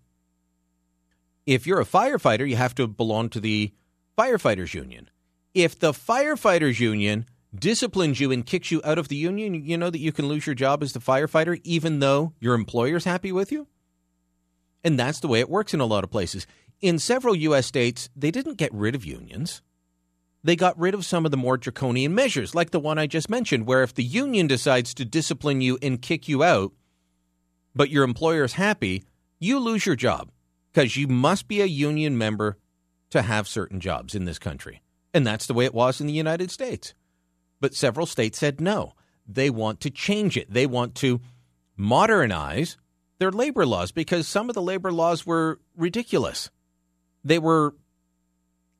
If 1.45 1.67
you're 1.67 1.81
a 1.81 1.85
firefighter, 1.85 2.47
you 2.47 2.55
have 2.55 2.75
to 2.75 2.87
belong 2.87 3.29
to 3.29 3.39
the 3.39 3.73
firefighters 4.17 4.73
union. 4.73 5.09
If 5.53 5.77
the 5.77 5.91
firefighters 5.91 6.79
union 6.79 7.25
disciplines 7.53 8.19
you 8.19 8.31
and 8.31 8.45
kicks 8.45 8.71
you 8.71 8.81
out 8.85 8.97
of 8.97 9.09
the 9.09 9.15
union, 9.15 9.53
you 9.53 9.77
know 9.77 9.89
that 9.89 9.99
you 9.99 10.11
can 10.11 10.27
lose 10.27 10.45
your 10.45 10.55
job 10.55 10.81
as 10.83 10.93
the 10.93 10.99
firefighter 10.99 11.59
even 11.63 11.99
though 11.99 12.33
your 12.39 12.53
employer's 12.53 13.05
happy 13.05 13.31
with 13.31 13.51
you. 13.51 13.67
And 14.83 14.97
that's 14.97 15.19
the 15.19 15.27
way 15.27 15.39
it 15.39 15.49
works 15.49 15.73
in 15.73 15.79
a 15.79 15.85
lot 15.85 16.03
of 16.03 16.11
places. 16.11 16.47
In 16.81 16.97
several 16.97 17.35
U.S. 17.35 17.67
states, 17.67 18.09
they 18.15 18.31
didn't 18.31 18.57
get 18.57 18.73
rid 18.73 18.95
of 18.95 19.05
unions. 19.05 19.61
They 20.43 20.55
got 20.55 20.79
rid 20.79 20.95
of 20.95 21.05
some 21.05 21.25
of 21.25 21.31
the 21.31 21.37
more 21.37 21.57
draconian 21.57 22.15
measures, 22.15 22.55
like 22.55 22.71
the 22.71 22.79
one 22.79 22.97
I 22.97 23.05
just 23.05 23.29
mentioned, 23.29 23.67
where 23.67 23.83
if 23.83 23.93
the 23.93 24.03
union 24.03 24.47
decides 24.47 24.95
to 24.95 25.05
discipline 25.05 25.61
you 25.61 25.77
and 25.83 26.01
kick 26.01 26.27
you 26.27 26.43
out, 26.43 26.73
but 27.75 27.91
your 27.91 28.03
employer's 28.03 28.53
happy, 28.53 29.03
you 29.39 29.59
lose 29.59 29.85
your 29.85 29.95
job 29.95 30.31
because 30.73 30.97
you 30.97 31.07
must 31.07 31.47
be 31.47 31.61
a 31.61 31.65
union 31.65 32.17
member 32.17 32.57
to 33.11 33.21
have 33.21 33.47
certain 33.47 33.79
jobs 33.79 34.15
in 34.15 34.25
this 34.25 34.39
country. 34.39 34.81
And 35.13 35.27
that's 35.27 35.45
the 35.45 35.53
way 35.53 35.65
it 35.65 35.73
was 35.73 36.01
in 36.01 36.07
the 36.07 36.13
United 36.13 36.49
States. 36.49 36.95
But 37.59 37.75
several 37.75 38.07
states 38.07 38.39
said 38.39 38.59
no. 38.59 38.93
They 39.27 39.49
want 39.51 39.81
to 39.81 39.91
change 39.91 40.35
it. 40.37 40.51
They 40.51 40.65
want 40.65 40.95
to 40.95 41.21
modernize 41.77 42.77
their 43.19 43.31
labor 43.31 43.65
laws 43.65 43.91
because 43.91 44.27
some 44.27 44.49
of 44.49 44.55
the 44.55 44.61
labor 44.61 44.91
laws 44.91 45.25
were 45.25 45.59
ridiculous. 45.75 46.49
They 47.23 47.39
were 47.39 47.75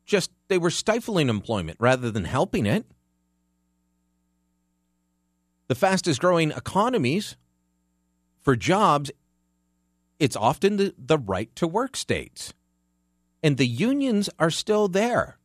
just 0.05 0.31
they 0.47 0.57
were 0.57 0.69
stifling 0.69 1.29
employment 1.29 1.77
rather 1.79 2.11
than 2.11 2.25
helping 2.25 2.65
it. 2.65 2.85
The 5.67 5.75
fastest 5.75 6.19
growing 6.19 6.51
economies 6.51 7.37
for 8.41 8.55
jobs, 8.55 9.11
it's 10.19 10.35
often 10.35 10.77
the, 10.77 10.93
the 10.97 11.17
right 11.17 11.55
to 11.55 11.67
work 11.67 11.95
states. 11.95 12.53
And 13.41 13.57
the 13.57 13.67
unions 13.67 14.29
are 14.37 14.51
still 14.51 14.87
there. 14.87 15.37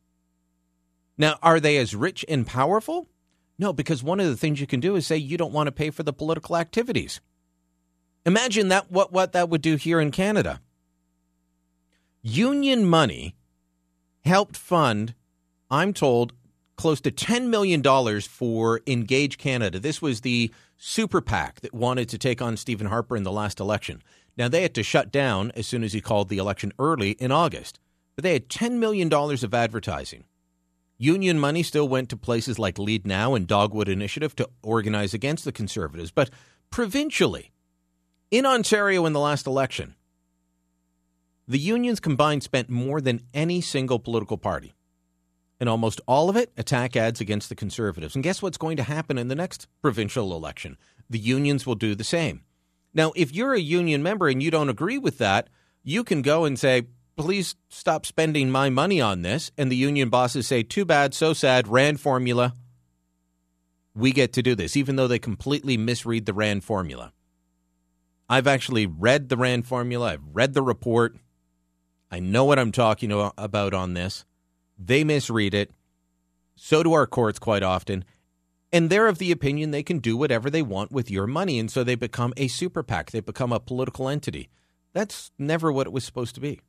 Now, 1.17 1.39
are 1.41 1.59
they 1.59 1.77
as 1.77 1.95
rich 1.95 2.25
and 2.27 2.45
powerful? 2.45 3.07
No, 3.57 3.73
because 3.73 4.03
one 4.03 4.19
of 4.19 4.27
the 4.27 4.37
things 4.37 4.59
you 4.59 4.67
can 4.67 4.79
do 4.79 4.95
is 4.95 5.07
say 5.07 5.17
you 5.17 5.37
don't 5.37 5.53
want 5.53 5.67
to 5.67 5.71
pay 5.71 5.89
for 5.89 6.03
the 6.03 6.13
political 6.13 6.57
activities. 6.57 7.21
Imagine 8.25 8.67
that 8.67 8.91
what, 8.91 9.11
what 9.11 9.31
that 9.31 9.49
would 9.49 9.61
do 9.61 9.77
here 9.77 9.99
in 9.99 10.11
Canada 10.11 10.59
union 12.27 12.85
money 12.85 13.35
helped 14.25 14.57
fund, 14.57 15.15
I'm 15.71 15.93
told, 15.93 16.33
close 16.75 16.99
to 17.01 17.11
$10 17.11 17.47
million 17.47 17.81
for 18.21 18.81
Engage 18.85 19.37
Canada. 19.37 19.79
This 19.79 20.01
was 20.01 20.21
the 20.21 20.51
super 20.77 21.21
PAC 21.21 21.61
that 21.61 21.73
wanted 21.73 22.09
to 22.09 22.17
take 22.17 22.41
on 22.41 22.57
Stephen 22.57 22.87
Harper 22.87 23.15
in 23.15 23.23
the 23.23 23.31
last 23.31 23.59
election. 23.59 24.03
Now, 24.37 24.47
they 24.47 24.61
had 24.61 24.75
to 24.75 24.83
shut 24.83 25.11
down 25.11 25.51
as 25.55 25.65
soon 25.65 25.83
as 25.83 25.93
he 25.93 26.01
called 26.01 26.29
the 26.29 26.37
election 26.37 26.73
early 26.77 27.11
in 27.11 27.31
August, 27.31 27.79
but 28.15 28.23
they 28.23 28.33
had 28.33 28.49
$10 28.49 28.73
million 28.73 29.11
of 29.11 29.53
advertising. 29.53 30.25
Union 30.99 31.39
money 31.39 31.63
still 31.63 31.87
went 31.87 32.09
to 32.09 32.17
places 32.17 32.59
like 32.59 32.77
Lead 32.77 33.07
Now 33.07 33.35
and 33.35 33.47
Dogwood 33.47 33.87
Initiative 33.87 34.35
to 34.35 34.49
organize 34.61 35.13
against 35.13 35.45
the 35.45 35.51
Conservatives, 35.51 36.11
but 36.11 36.29
provincially, 36.69 37.51
in 38.29 38.45
Ontario 38.45 39.05
in 39.05 39.13
the 39.13 39.19
last 39.19 39.47
election, 39.47 39.95
the 41.47 41.59
unions 41.59 41.99
combined 41.99 42.43
spent 42.43 42.69
more 42.69 42.99
than 42.99 43.21
any 43.33 43.61
single 43.61 43.99
political 43.99 44.37
party. 44.37 44.73
And 45.59 45.69
almost 45.69 46.01
all 46.07 46.29
of 46.29 46.35
it 46.35 46.51
attack 46.57 46.95
ads 46.95 47.21
against 47.21 47.49
the 47.49 47.55
conservatives. 47.55 48.15
And 48.15 48.23
guess 48.23 48.41
what's 48.41 48.57
going 48.57 48.77
to 48.77 48.83
happen 48.83 49.17
in 49.17 49.27
the 49.27 49.35
next 49.35 49.67
provincial 49.81 50.35
election? 50.35 50.77
The 51.09 51.19
unions 51.19 51.65
will 51.65 51.75
do 51.75 51.95
the 51.95 52.03
same. 52.03 52.43
Now, 52.93 53.11
if 53.15 53.33
you're 53.33 53.53
a 53.53 53.59
union 53.59 54.03
member 54.03 54.27
and 54.27 54.41
you 54.43 54.51
don't 54.51 54.69
agree 54.69 54.97
with 54.97 55.17
that, 55.19 55.49
you 55.83 56.03
can 56.03 56.21
go 56.21 56.45
and 56.45 56.59
say, 56.59 56.83
please 57.15 57.55
stop 57.69 58.05
spending 58.05 58.51
my 58.51 58.69
money 58.69 59.01
on 59.01 59.21
this. 59.21 59.51
And 59.57 59.71
the 59.71 59.75
union 59.75 60.09
bosses 60.09 60.47
say, 60.47 60.63
too 60.63 60.85
bad, 60.85 61.13
so 61.13 61.33
sad, 61.33 61.67
RAND 61.67 61.99
formula. 61.99 62.53
We 63.95 64.11
get 64.11 64.33
to 64.33 64.43
do 64.43 64.53
this, 64.53 64.77
even 64.77 64.95
though 64.95 65.07
they 65.07 65.17
completely 65.17 65.77
misread 65.77 66.25
the 66.25 66.33
RAND 66.33 66.63
formula. 66.63 67.13
I've 68.29 68.47
actually 68.47 68.85
read 68.85 69.29
the 69.29 69.37
RAND 69.37 69.65
formula, 69.65 70.13
I've 70.13 70.27
read 70.33 70.53
the 70.53 70.61
report. 70.61 71.15
I 72.09 72.19
know 72.19 72.45
what 72.45 72.59
I'm 72.59 72.71
talking 72.71 73.11
about 73.11 73.73
on 73.73 73.93
this. 73.93 74.25
They 74.77 75.03
misread 75.03 75.53
it. 75.53 75.71
So 76.55 76.83
do 76.83 76.93
our 76.93 77.07
courts 77.07 77.39
quite 77.39 77.63
often. 77.63 78.05
And 78.71 78.89
they're 78.89 79.07
of 79.07 79.17
the 79.17 79.31
opinion 79.31 79.71
they 79.71 79.83
can 79.83 79.99
do 79.99 80.17
whatever 80.17 80.49
they 80.49 80.61
want 80.61 80.91
with 80.91 81.09
your 81.11 81.27
money. 81.27 81.59
And 81.59 81.71
so 81.71 81.83
they 81.83 81.95
become 81.95 82.33
a 82.37 82.47
super 82.47 82.83
PAC. 82.83 83.11
They 83.11 83.19
become 83.19 83.51
a 83.51 83.59
political 83.59 84.09
entity. 84.09 84.49
That's 84.93 85.31
never 85.37 85.71
what 85.71 85.87
it 85.87 85.93
was 85.93 86.03
supposed 86.03 86.35
to 86.35 86.41
be. 86.41 86.61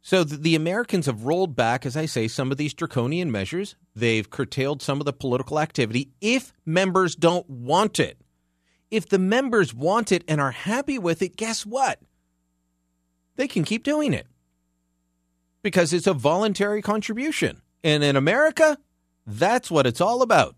So 0.00 0.22
the, 0.22 0.36
the 0.36 0.54
Americans 0.54 1.06
have 1.06 1.24
rolled 1.24 1.56
back, 1.56 1.84
as 1.84 1.96
I 1.96 2.06
say, 2.06 2.28
some 2.28 2.52
of 2.52 2.58
these 2.58 2.74
draconian 2.74 3.30
measures. 3.30 3.74
They've 3.94 4.28
curtailed 4.28 4.80
some 4.80 5.00
of 5.00 5.04
the 5.04 5.12
political 5.12 5.58
activity 5.58 6.10
if 6.20 6.52
members 6.64 7.16
don't 7.16 7.48
want 7.50 7.98
it. 7.98 8.20
If 8.90 9.08
the 9.08 9.18
members 9.18 9.74
want 9.74 10.12
it 10.12 10.22
and 10.28 10.40
are 10.40 10.52
happy 10.52 10.98
with 10.98 11.22
it, 11.22 11.36
guess 11.36 11.66
what? 11.66 12.00
They 13.36 13.48
can 13.48 13.64
keep 13.64 13.82
doing 13.82 14.12
it 14.12 14.26
because 15.62 15.92
it's 15.92 16.06
a 16.06 16.14
voluntary 16.14 16.82
contribution. 16.82 17.62
And 17.84 18.02
in 18.02 18.16
America, 18.16 18.78
that's 19.26 19.70
what 19.70 19.86
it's 19.86 20.00
all 20.00 20.22
about. 20.22 20.56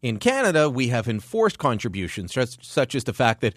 In 0.00 0.18
Canada, 0.18 0.70
we 0.70 0.88
have 0.88 1.08
enforced 1.08 1.58
contributions, 1.58 2.32
such, 2.32 2.94
as 2.94 3.04
the 3.04 3.12
fact 3.12 3.40
that 3.40 3.54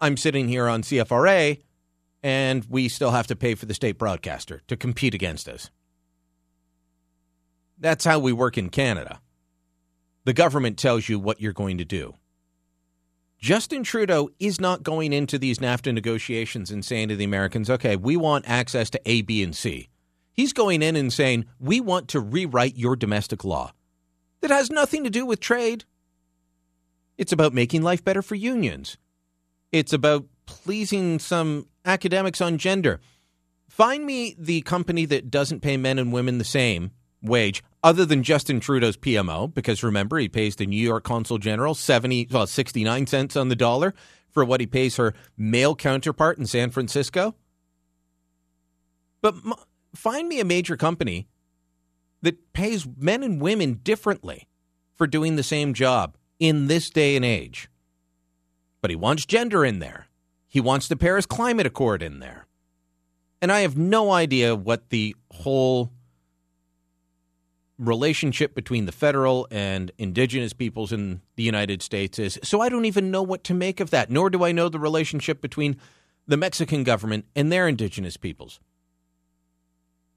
I'm 0.00 0.16
sitting 0.16 0.48
here 0.48 0.68
on 0.68 0.82
CFRA 0.82 1.60
and 2.22 2.66
we 2.68 2.88
still 2.88 3.12
have 3.12 3.28
to 3.28 3.36
pay 3.36 3.54
for 3.54 3.66
the 3.66 3.74
state 3.74 3.96
broadcaster 3.96 4.60
to 4.66 4.76
compete 4.76 5.14
against 5.14 5.48
us. 5.48 5.70
That's 7.78 8.04
how 8.04 8.18
we 8.18 8.32
work 8.32 8.58
in 8.58 8.70
Canada. 8.70 9.20
The 10.24 10.32
government 10.32 10.78
tells 10.78 11.08
you 11.08 11.20
what 11.20 11.40
you're 11.40 11.52
going 11.52 11.78
to 11.78 11.84
do. 11.84 12.14
Justin 13.38 13.84
Trudeau 13.84 14.30
is 14.40 14.60
not 14.60 14.82
going 14.82 15.12
into 15.12 15.38
these 15.38 15.60
NAFTA 15.60 15.94
negotiations 15.94 16.72
and 16.72 16.84
saying 16.84 17.08
to 17.08 17.16
the 17.16 17.24
Americans, 17.24 17.70
okay, 17.70 17.94
we 17.94 18.16
want 18.16 18.48
access 18.48 18.90
to 18.90 19.00
A, 19.06 19.22
B, 19.22 19.42
and 19.44 19.54
C. 19.54 19.88
He's 20.32 20.52
going 20.52 20.82
in 20.82 20.96
and 20.96 21.12
saying, 21.12 21.46
we 21.60 21.80
want 21.80 22.08
to 22.08 22.20
rewrite 22.20 22.76
your 22.76 22.96
domestic 22.96 23.44
law. 23.44 23.72
That 24.40 24.50
has 24.50 24.70
nothing 24.70 25.04
to 25.04 25.10
do 25.10 25.24
with 25.24 25.40
trade. 25.40 25.84
It's 27.16 27.32
about 27.32 27.52
making 27.52 27.82
life 27.82 28.04
better 28.04 28.22
for 28.22 28.34
unions. 28.34 28.98
It's 29.70 29.92
about 29.92 30.26
pleasing 30.46 31.18
some 31.18 31.66
academics 31.84 32.40
on 32.40 32.58
gender. 32.58 33.00
Find 33.68 34.04
me 34.04 34.34
the 34.38 34.62
company 34.62 35.04
that 35.06 35.30
doesn't 35.30 35.60
pay 35.60 35.76
men 35.76 35.98
and 35.98 36.12
women 36.12 36.38
the 36.38 36.44
same 36.44 36.90
wage 37.22 37.62
other 37.82 38.04
than 38.04 38.22
Justin 38.22 38.60
Trudeau's 38.60 38.96
PMO, 38.96 39.52
because 39.52 39.82
remember, 39.82 40.18
he 40.18 40.28
pays 40.28 40.56
the 40.56 40.66
New 40.66 40.76
York 40.76 41.04
Consul 41.04 41.38
General 41.38 41.74
70, 41.74 42.28
well, 42.30 42.46
69 42.46 43.06
cents 43.06 43.36
on 43.36 43.48
the 43.48 43.56
dollar 43.56 43.94
for 44.30 44.44
what 44.44 44.60
he 44.60 44.66
pays 44.66 44.96
her 44.96 45.14
male 45.36 45.74
counterpart 45.74 46.38
in 46.38 46.46
San 46.46 46.70
Francisco. 46.70 47.34
But 49.20 49.34
m- 49.44 49.54
find 49.94 50.28
me 50.28 50.40
a 50.40 50.44
major 50.44 50.76
company 50.76 51.28
that 52.22 52.52
pays 52.52 52.86
men 52.96 53.22
and 53.22 53.40
women 53.40 53.74
differently 53.74 54.48
for 54.94 55.06
doing 55.06 55.36
the 55.36 55.42
same 55.42 55.72
job 55.72 56.16
in 56.40 56.66
this 56.66 56.90
day 56.90 57.16
and 57.16 57.24
age. 57.24 57.68
But 58.80 58.90
he 58.90 58.96
wants 58.96 59.24
gender 59.24 59.64
in 59.64 59.78
there. 59.78 60.08
He 60.48 60.60
wants 60.60 60.88
the 60.88 60.96
Paris 60.96 61.26
Climate 61.26 61.66
Accord 61.66 62.02
in 62.02 62.20
there. 62.20 62.46
And 63.40 63.52
I 63.52 63.60
have 63.60 63.76
no 63.76 64.10
idea 64.10 64.56
what 64.56 64.90
the 64.90 65.14
whole 65.30 65.92
relationship 67.78 68.54
between 68.54 68.86
the 68.86 68.92
federal 68.92 69.46
and 69.50 69.90
indigenous 69.98 70.52
peoples 70.52 70.92
in 70.92 71.20
the 71.36 71.42
United 71.42 71.82
States 71.82 72.18
is. 72.18 72.38
So 72.42 72.60
I 72.60 72.68
don't 72.68 72.84
even 72.84 73.10
know 73.10 73.22
what 73.22 73.44
to 73.44 73.54
make 73.54 73.80
of 73.80 73.90
that, 73.90 74.10
nor 74.10 74.30
do 74.30 74.44
I 74.44 74.52
know 74.52 74.68
the 74.68 74.78
relationship 74.78 75.40
between 75.40 75.76
the 76.26 76.36
Mexican 76.36 76.84
government 76.84 77.24
and 77.36 77.50
their 77.50 77.68
indigenous 77.68 78.16
peoples. 78.16 78.60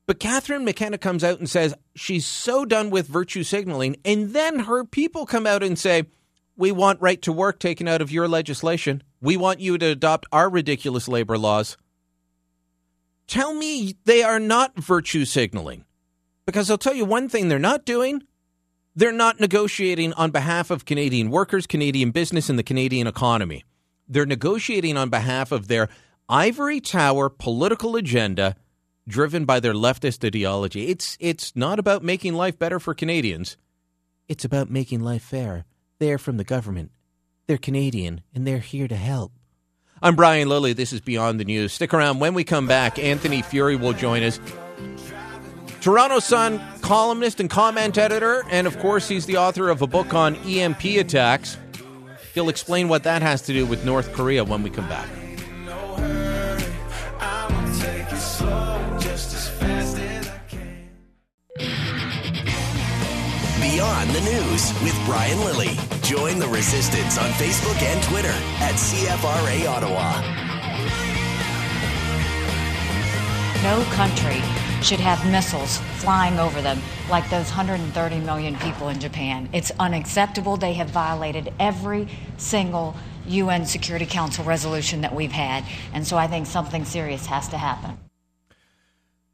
But 0.07 0.19
Catherine 0.19 0.65
McKenna 0.65 0.97
comes 0.97 1.23
out 1.23 1.39
and 1.39 1.49
says 1.49 1.73
she's 1.95 2.25
so 2.25 2.65
done 2.65 2.89
with 2.89 3.07
virtue 3.07 3.43
signaling, 3.43 3.95
and 4.03 4.31
then 4.33 4.59
her 4.59 4.83
people 4.83 5.25
come 5.25 5.47
out 5.47 5.63
and 5.63 5.77
say, 5.77 6.03
We 6.57 6.71
want 6.71 7.01
right 7.01 7.21
to 7.21 7.31
work 7.31 7.59
taken 7.59 7.87
out 7.87 8.01
of 8.01 8.11
your 8.11 8.27
legislation. 8.27 9.03
We 9.21 9.37
want 9.37 9.59
you 9.59 9.77
to 9.77 9.85
adopt 9.85 10.25
our 10.31 10.49
ridiculous 10.49 11.07
labor 11.07 11.37
laws. 11.37 11.77
Tell 13.27 13.53
me 13.53 13.95
they 14.03 14.23
are 14.23 14.39
not 14.39 14.75
virtue 14.75 15.23
signaling. 15.23 15.85
Because 16.45 16.69
I'll 16.69 16.77
tell 16.77 16.95
you 16.95 17.05
one 17.05 17.29
thing 17.29 17.47
they're 17.47 17.59
not 17.59 17.85
doing. 17.85 18.23
They're 18.95 19.11
not 19.11 19.39
negotiating 19.39 20.13
on 20.13 20.31
behalf 20.31 20.69
of 20.69 20.85
Canadian 20.85 21.29
workers, 21.29 21.65
Canadian 21.65 22.11
business, 22.11 22.49
and 22.49 22.59
the 22.59 22.63
Canadian 22.63 23.07
economy. 23.07 23.63
They're 24.07 24.25
negotiating 24.25 24.97
on 24.97 25.09
behalf 25.09 25.51
of 25.51 25.67
their 25.67 25.87
ivory 26.27 26.81
tower 26.81 27.29
political 27.29 27.95
agenda 27.95 28.55
driven 29.07 29.45
by 29.45 29.59
their 29.59 29.73
leftist 29.73 30.25
ideology. 30.25 30.87
It's, 30.87 31.17
it's 31.19 31.55
not 31.55 31.79
about 31.79 32.03
making 32.03 32.33
life 32.33 32.59
better 32.59 32.79
for 32.79 32.93
Canadians, 32.93 33.57
it's 34.27 34.45
about 34.45 34.69
making 34.69 35.01
life 35.01 35.23
fair. 35.23 35.65
They're 35.99 36.17
from 36.17 36.37
the 36.37 36.43
government, 36.43 36.91
they're 37.47 37.57
Canadian, 37.57 38.21
and 38.33 38.45
they're 38.45 38.59
here 38.59 38.87
to 38.87 38.95
help. 38.95 39.33
I'm 40.01 40.15
Brian 40.15 40.49
Lilley. 40.49 40.73
This 40.73 40.93
is 40.93 40.99
Beyond 40.99 41.39
the 41.39 41.45
News. 41.45 41.73
Stick 41.73 41.93
around. 41.93 42.19
When 42.19 42.33
we 42.33 42.43
come 42.43 42.65
back, 42.65 42.97
Anthony 42.97 43.43
Furey 43.43 43.79
will 43.79 43.93
join 43.93 44.23
us. 44.23 44.39
Toronto 45.81 46.19
Sun 46.19 46.61
columnist 46.81 47.39
and 47.39 47.49
comment 47.49 47.97
editor, 47.97 48.43
and 48.51 48.67
of 48.67 48.77
course, 48.77 49.07
he's 49.07 49.25
the 49.25 49.37
author 49.37 49.69
of 49.69 49.81
a 49.81 49.87
book 49.87 50.13
on 50.13 50.35
EMP 50.35 50.83
attacks. 50.83 51.57
He'll 52.35 52.49
explain 52.49 52.87
what 52.87 53.03
that 53.03 53.23
has 53.23 53.41
to 53.43 53.53
do 53.53 53.65
with 53.65 53.83
North 53.83 54.13
Korea 54.13 54.43
when 54.43 54.61
we 54.61 54.69
come 54.69 54.87
back. 54.87 55.09
Beyond 63.59 64.09
the 64.11 64.21
News 64.21 64.73
with 64.83 65.01
Brian 65.07 65.39
Lilley. 65.39 65.75
Join 66.03 66.37
the 66.37 66.47
resistance 66.47 67.17
on 67.17 67.31
Facebook 67.31 67.81
and 67.81 68.03
Twitter 68.03 68.35
at 68.59 68.75
CFRA 68.75 69.67
Ottawa. 69.67 70.21
No 73.63 73.83
country 73.95 74.60
should 74.83 74.99
have 74.99 75.29
missiles 75.31 75.77
flying 75.97 76.39
over 76.39 76.61
them 76.61 76.81
like 77.09 77.29
those 77.29 77.47
130 77.47 78.19
million 78.19 78.55
people 78.57 78.89
in 78.89 78.99
Japan. 78.99 79.49
It's 79.53 79.71
unacceptable. 79.79 80.57
They 80.57 80.73
have 80.73 80.89
violated 80.89 81.53
every 81.59 82.07
single 82.37 82.95
UN 83.27 83.65
Security 83.65 84.05
Council 84.05 84.43
resolution 84.43 85.01
that 85.01 85.13
we've 85.13 85.31
had. 85.31 85.63
And 85.93 86.05
so 86.05 86.17
I 86.17 86.27
think 86.27 86.47
something 86.47 86.85
serious 86.85 87.25
has 87.27 87.47
to 87.49 87.57
happen. 87.57 87.97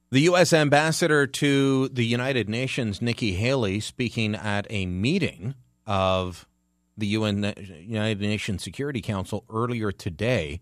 The 0.09 0.21
U.S. 0.21 0.53
ambassador 0.53 1.27
to 1.27 1.89
the 1.89 2.05
United 2.05 2.47
Nations, 2.47 3.01
Nikki 3.01 3.33
Haley, 3.33 3.81
speaking 3.81 4.35
at 4.35 4.65
a 4.69 4.85
meeting 4.85 5.55
of 5.85 6.47
the 6.97 7.07
UN, 7.07 7.53
United 7.85 8.21
Nations 8.21 8.63
Security 8.63 9.01
Council 9.01 9.43
earlier 9.49 9.91
today 9.91 10.61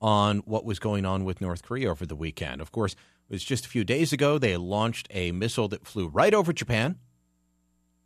on 0.00 0.38
what 0.40 0.64
was 0.64 0.78
going 0.78 1.06
on 1.06 1.24
with 1.24 1.40
North 1.40 1.62
Korea 1.62 1.90
over 1.90 2.04
the 2.04 2.16
weekend. 2.16 2.60
Of 2.60 2.70
course, 2.70 2.94
it 3.28 3.34
was 3.34 3.44
just 3.44 3.66
a 3.66 3.68
few 3.68 3.84
days 3.84 4.12
ago 4.12 4.38
they 4.38 4.56
launched 4.56 5.08
a 5.10 5.32
missile 5.32 5.68
that 5.68 5.86
flew 5.86 6.08
right 6.08 6.34
over 6.34 6.52
Japan. 6.52 6.98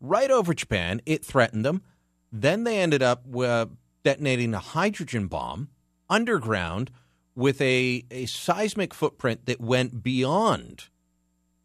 Right 0.00 0.30
over 0.30 0.54
Japan. 0.54 1.00
It 1.06 1.24
threatened 1.24 1.64
them. 1.64 1.82
Then 2.30 2.64
they 2.64 2.78
ended 2.78 3.02
up 3.02 3.24
uh, 3.36 3.66
detonating 4.04 4.54
a 4.54 4.58
hydrogen 4.58 5.26
bomb 5.26 5.68
underground 6.08 6.90
with 7.34 7.60
a, 7.60 8.04
a 8.10 8.26
seismic 8.26 8.94
footprint 8.94 9.46
that 9.46 9.60
went 9.60 10.02
beyond. 10.02 10.88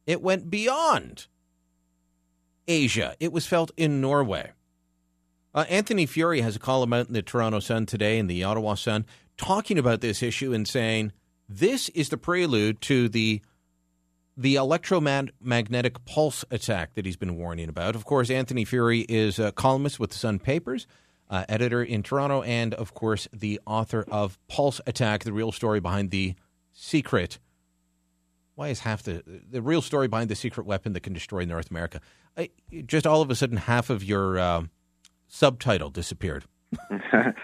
It 0.06 0.22
went 0.22 0.50
beyond 0.50 1.28
Asia. 2.68 3.16
It 3.20 3.32
was 3.32 3.46
felt 3.46 3.72
in 3.78 4.02
Norway. 4.02 4.52
Uh, 5.54 5.66
Anthony 5.70 6.08
Furey 6.08 6.42
has 6.42 6.56
a 6.56 6.60
column 6.60 6.94
out 6.94 7.08
in 7.08 7.14
the 7.14 7.22
Toronto 7.22 7.60
Sun 7.60 7.86
today 7.86 8.18
and 8.18 8.30
the 8.30 8.44
Ottawa 8.44 8.76
Sun 8.76 9.06
talking 9.38 9.78
about 9.78 10.02
this 10.02 10.24
issue 10.24 10.54
and 10.54 10.68
saying 10.68 11.12
this 11.52 11.90
is 11.90 12.10
the 12.10 12.18
prelude 12.18 12.82
to 12.82 13.10
the 13.10 13.42
the 14.38 14.56
electromagnetic 14.56 16.04
pulse 16.06 16.46
attack 16.50 16.94
that 16.94 17.06
he's 17.06 17.18
been 17.18 17.36
warning 17.36 17.68
about. 17.68 17.96
Of 17.96 18.06
course, 18.06 18.30
Anthony 18.30 18.66
Furey 18.66 19.06
is 19.10 19.38
a 19.38 19.52
columnist 19.52 20.00
with 20.00 20.12
the 20.12 20.18
Sun 20.18 20.40
Papers 20.40 20.88
uh, 21.30 21.44
editor 21.50 21.84
in 21.84 22.02
Toronto, 22.02 22.42
and 22.44 22.74
of 22.74 22.94
course, 22.94 23.28
the 23.34 23.60
author 23.68 24.06
of 24.10 24.40
Pulse 24.48 24.80
Attack, 24.88 25.26
the 25.26 25.34
real 25.34 25.52
story 25.52 25.80
behind 25.80 26.12
the 26.12 26.36
secret. 26.72 27.40
Why 28.56 28.70
is 28.70 28.82
half 28.82 29.04
the 29.04 29.24
the 29.26 29.62
real 29.62 29.82
story 29.82 30.08
behind 30.08 30.30
the 30.30 30.36
secret 30.36 30.66
weapon 30.66 30.94
that 30.94 31.02
can 31.02 31.14
destroy 31.14 31.44
North 31.44 31.70
America? 31.70 32.00
I, 32.38 32.50
just 32.86 33.06
all 33.06 33.22
of 33.22 33.30
a 33.30 33.36
sudden, 33.36 33.58
half 33.58 33.90
of 33.90 34.04
your 34.04 34.40
uh, 34.40 34.64
subtitle 35.28 35.90
disappeared. 35.90 36.46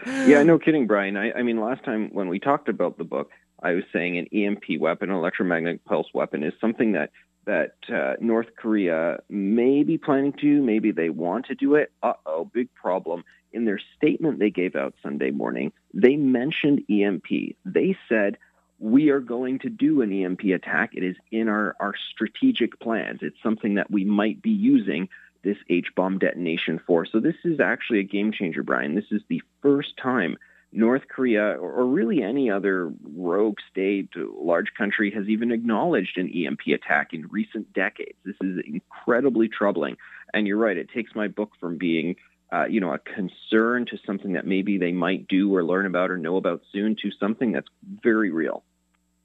yeah, 0.05 0.43
no 0.43 0.57
kidding, 0.57 0.87
Brian. 0.87 1.17
I, 1.17 1.33
I 1.33 1.43
mean, 1.43 1.59
last 1.59 1.83
time 1.83 2.09
when 2.13 2.29
we 2.29 2.39
talked 2.39 2.69
about 2.69 2.97
the 2.97 3.03
book, 3.03 3.31
I 3.61 3.73
was 3.73 3.83
saying 3.91 4.17
an 4.17 4.27
EMP 4.27 4.79
weapon, 4.79 5.09
electromagnetic 5.09 5.85
pulse 5.85 6.07
weapon, 6.13 6.43
is 6.43 6.53
something 6.59 6.93
that 6.93 7.11
that 7.45 7.75
uh, 7.87 8.15
North 8.19 8.47
Korea 8.57 9.19
may 9.29 9.83
be 9.83 9.97
planning 9.97 10.33
to, 10.41 10.61
maybe 10.61 10.91
they 10.91 11.09
want 11.09 11.45
to 11.45 11.55
do 11.55 11.75
it. 11.75 11.91
Uh 12.03 12.13
oh, 12.25 12.43
big 12.45 12.73
problem 12.73 13.23
in 13.53 13.65
their 13.65 13.79
statement 13.95 14.39
they 14.39 14.49
gave 14.49 14.75
out 14.75 14.93
Sunday 15.01 15.31
morning, 15.31 15.71
they 15.93 16.15
mentioned 16.15 16.83
EMP. 16.89 17.27
They 17.65 17.97
said 18.09 18.37
we 18.79 19.09
are 19.09 19.19
going 19.19 19.59
to 19.59 19.69
do 19.69 20.01
an 20.01 20.13
EMP 20.13 20.43
attack. 20.43 20.91
It 20.93 21.03
is 21.03 21.15
in 21.31 21.47
our, 21.49 21.75
our 21.79 21.93
strategic 22.11 22.79
plans. 22.79 23.19
It's 23.21 23.41
something 23.41 23.75
that 23.75 23.89
we 23.89 24.05
might 24.05 24.41
be 24.41 24.51
using 24.51 25.09
this 25.43 25.57
H 25.69 25.87
bomb 25.95 26.19
detonation 26.19 26.79
for. 26.85 27.05
So 27.05 27.19
this 27.19 27.35
is 27.43 27.59
actually 27.59 27.99
a 27.99 28.03
game 28.03 28.31
changer, 28.31 28.63
Brian. 28.63 28.95
This 28.95 29.11
is 29.11 29.21
the 29.29 29.41
first 29.61 29.97
time 29.97 30.37
North 30.71 31.03
Korea 31.07 31.57
or 31.59 31.85
really 31.85 32.21
any 32.21 32.51
other 32.51 32.91
rogue 33.15 33.57
state, 33.71 34.09
large 34.15 34.67
country 34.77 35.11
has 35.11 35.27
even 35.27 35.51
acknowledged 35.51 36.17
an 36.17 36.29
EMP 36.29 36.61
attack 36.73 37.13
in 37.13 37.27
recent 37.27 37.71
decades. 37.73 38.17
This 38.25 38.35
is 38.41 38.59
incredibly 38.65 39.47
troubling. 39.47 39.97
And 40.33 40.45
you're 40.45 40.57
right, 40.57 40.77
it 40.77 40.89
takes 40.93 41.15
my 41.15 41.27
book 41.27 41.51
from 41.59 41.77
being 41.77 42.15
uh, 42.51 42.65
you 42.65 42.79
know, 42.79 42.93
a 42.93 42.99
concern 42.99 43.85
to 43.85 43.97
something 44.05 44.33
that 44.33 44.47
maybe 44.47 44.77
they 44.77 44.93
might 44.93 45.27
do 45.27 45.53
or 45.53 45.63
learn 45.65 45.85
about 45.85 46.09
or 46.09 46.17
know 46.17 46.37
about 46.37 46.61
soon 46.71 46.95
to 46.95 47.11
something 47.19 47.51
that's 47.51 47.67
very 48.01 48.31
real. 48.31 48.63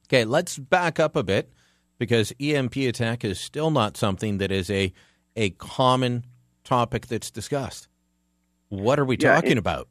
Okay, 0.09 0.25
let's 0.25 0.59
back 0.59 0.99
up 0.99 1.15
a 1.15 1.23
bit 1.23 1.53
because 1.99 2.33
EMP 2.41 2.75
attack 2.79 3.25
is 3.25 3.39
still 3.39 3.71
not 3.71 3.97
something 3.97 4.39
that 4.39 4.51
is 4.51 4.69
a 4.71 4.93
a 5.37 5.51
common 5.51 6.25
topic 6.65 7.07
that's 7.07 7.31
discussed. 7.31 7.87
What 8.69 8.99
are 8.99 9.05
we 9.05 9.17
Yeah, 9.19 9.35
talking 9.35 9.53
it- 9.53 9.59
about? 9.59 9.89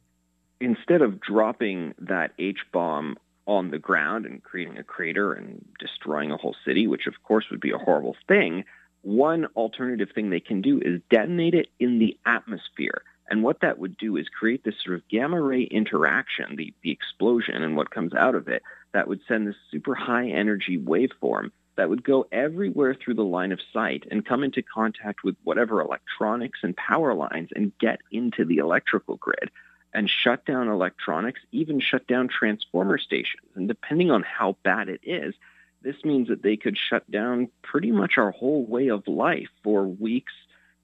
Instead 0.62 1.02
of 1.02 1.20
dropping 1.20 1.92
that 1.98 2.30
H 2.38 2.60
bomb 2.72 3.16
on 3.48 3.72
the 3.72 3.80
ground 3.80 4.26
and 4.26 4.40
creating 4.44 4.78
a 4.78 4.84
crater 4.84 5.32
and 5.32 5.64
destroying 5.80 6.30
a 6.30 6.36
whole 6.36 6.54
city, 6.64 6.86
which 6.86 7.08
of 7.08 7.20
course 7.24 7.46
would 7.50 7.60
be 7.60 7.72
a 7.72 7.78
horrible 7.78 8.14
thing, 8.28 8.64
one 9.00 9.46
alternative 9.56 10.10
thing 10.14 10.30
they 10.30 10.38
can 10.38 10.62
do 10.62 10.78
is 10.78 11.00
detonate 11.10 11.54
it 11.54 11.66
in 11.80 11.98
the 11.98 12.16
atmosphere. 12.26 13.02
And 13.28 13.42
what 13.42 13.60
that 13.62 13.80
would 13.80 13.96
do 13.96 14.16
is 14.16 14.28
create 14.28 14.62
this 14.62 14.76
sort 14.84 14.94
of 14.94 15.08
gamma 15.08 15.40
ray 15.40 15.62
interaction, 15.64 16.54
the, 16.54 16.72
the 16.84 16.92
explosion 16.92 17.64
and 17.64 17.76
what 17.76 17.90
comes 17.90 18.14
out 18.14 18.36
of 18.36 18.46
it, 18.46 18.62
that 18.92 19.08
would 19.08 19.20
send 19.26 19.48
this 19.48 19.56
super 19.72 19.96
high 19.96 20.28
energy 20.28 20.78
waveform 20.78 21.50
that 21.76 21.88
would 21.88 22.04
go 22.04 22.26
everywhere 22.30 22.94
through 22.94 23.14
the 23.14 23.24
line 23.24 23.50
of 23.50 23.58
sight 23.72 24.04
and 24.12 24.24
come 24.24 24.44
into 24.44 24.62
contact 24.62 25.24
with 25.24 25.34
whatever 25.42 25.80
electronics 25.80 26.60
and 26.62 26.76
power 26.76 27.14
lines 27.14 27.48
and 27.56 27.76
get 27.80 27.98
into 28.12 28.44
the 28.44 28.58
electrical 28.58 29.16
grid 29.16 29.50
and 29.94 30.08
shut 30.08 30.44
down 30.44 30.68
electronics, 30.68 31.40
even 31.52 31.80
shut 31.80 32.06
down 32.06 32.28
transformer 32.28 32.98
stations. 32.98 33.42
And 33.54 33.68
depending 33.68 34.10
on 34.10 34.22
how 34.22 34.56
bad 34.62 34.88
it 34.88 35.00
is, 35.02 35.34
this 35.82 35.96
means 36.04 36.28
that 36.28 36.42
they 36.42 36.56
could 36.56 36.78
shut 36.78 37.10
down 37.10 37.48
pretty 37.62 37.90
much 37.90 38.12
our 38.16 38.30
whole 38.30 38.64
way 38.64 38.88
of 38.88 39.06
life 39.06 39.48
for 39.62 39.86
weeks 39.86 40.32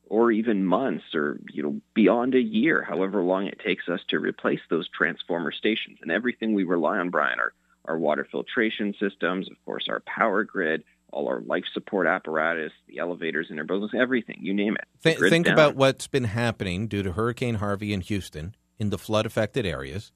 or 0.09 0.33
even 0.33 0.65
months 0.65 1.15
or 1.15 1.39
you 1.53 1.63
know 1.63 1.81
beyond 1.95 2.35
a 2.35 2.41
year 2.41 2.83
however 2.83 3.23
long 3.23 3.47
it 3.47 3.61
takes 3.65 3.89
us 3.89 4.01
to 4.09 4.19
replace 4.19 4.61
those 4.71 4.89
transformer 4.89 5.53
stations 5.53 5.99
and 6.03 6.11
everything 6.11 6.55
we 6.55 6.65
rely 6.65 6.99
on 6.99 7.11
brian 7.11 7.39
our, 7.39 7.53
our 7.85 7.99
water 7.99 8.27
filtration 8.31 8.95
systems 8.99 9.51
of 9.51 9.57
course 9.65 9.87
our 9.89 10.01
power 10.01 10.45
grid 10.45 10.83
all 11.13 11.29
our 11.29 11.41
life 11.41 11.65
support 11.73 12.07
apparatus 12.07 12.73
the 12.87 12.99
elevators 12.99 13.49
in 13.51 13.59
our 13.59 13.65
buildings 13.65 13.93
everything 13.95 14.39
you 14.41 14.55
name 14.55 14.77
it 14.77 14.87
Th- 15.03 15.31
think 15.31 15.47
down. 15.47 15.53
about 15.53 15.77
what's 15.77 16.07
been 16.07 16.25
happening 16.25 16.89
due 16.89 17.03
to 17.03 17.13
Hurricane 17.13 17.57
Harvey 17.57 17.93
in 17.93 18.01
Houston 18.01 18.55
in 18.79 18.91
the 18.91 18.99
flood 18.99 19.27
affected 19.27 19.67
areas, 19.67 20.13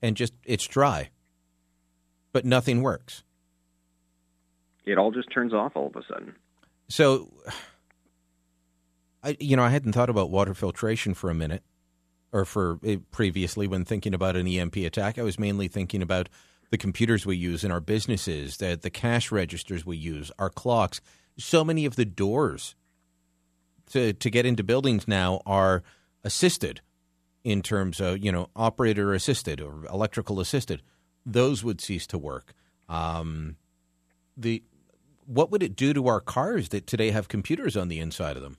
and 0.00 0.16
just 0.16 0.32
it's 0.44 0.66
dry, 0.66 1.10
but 2.32 2.44
nothing 2.44 2.82
works. 2.82 3.22
it 4.84 4.98
all 4.98 5.10
just 5.10 5.30
turns 5.32 5.52
off 5.52 5.72
all 5.74 5.86
of 5.86 5.96
a 5.96 6.02
sudden 6.08 6.34
So, 6.88 7.32
I 9.22 9.36
you 9.40 9.56
know 9.56 9.64
I 9.64 9.70
hadn't 9.70 9.92
thought 9.92 10.10
about 10.10 10.30
water 10.30 10.54
filtration 10.54 11.14
for 11.14 11.30
a 11.30 11.34
minute, 11.34 11.62
or 12.32 12.44
for 12.44 12.78
eh, 12.84 12.96
previously 13.10 13.66
when 13.66 13.84
thinking 13.84 14.14
about 14.14 14.36
an 14.36 14.46
EMP 14.46 14.76
attack. 14.76 15.18
I 15.18 15.22
was 15.22 15.38
mainly 15.38 15.68
thinking 15.68 16.02
about 16.02 16.28
the 16.70 16.78
computers 16.78 17.26
we 17.26 17.36
use 17.36 17.64
in 17.64 17.70
our 17.70 17.80
businesses, 17.80 18.56
the 18.56 18.78
the 18.80 18.90
cash 18.90 19.30
registers 19.30 19.84
we 19.86 19.96
use, 19.96 20.32
our 20.38 20.50
clocks. 20.50 21.00
So 21.38 21.64
many 21.64 21.84
of 21.86 21.96
the 21.96 22.04
doors 22.04 22.74
to 23.90 24.12
to 24.12 24.30
get 24.30 24.46
into 24.46 24.64
buildings 24.64 25.06
now 25.06 25.40
are 25.46 25.82
assisted 26.24 26.80
in 27.44 27.62
terms 27.62 28.00
of 28.00 28.18
you 28.18 28.32
know 28.32 28.48
operator 28.54 29.12
assisted 29.14 29.60
or 29.60 29.84
electrical 29.86 30.40
assisted. 30.40 30.82
Those 31.24 31.62
would 31.62 31.80
cease 31.80 32.06
to 32.08 32.18
work. 32.18 32.54
Um, 32.88 33.56
the 34.36 34.62
what 35.26 35.50
would 35.50 35.62
it 35.62 35.76
do 35.76 35.94
to 35.94 36.08
our 36.08 36.20
cars 36.20 36.70
that 36.70 36.86
today 36.86 37.10
have 37.10 37.28
computers 37.28 37.76
on 37.76 37.88
the 37.88 38.00
inside 38.00 38.36
of 38.36 38.42
them? 38.42 38.58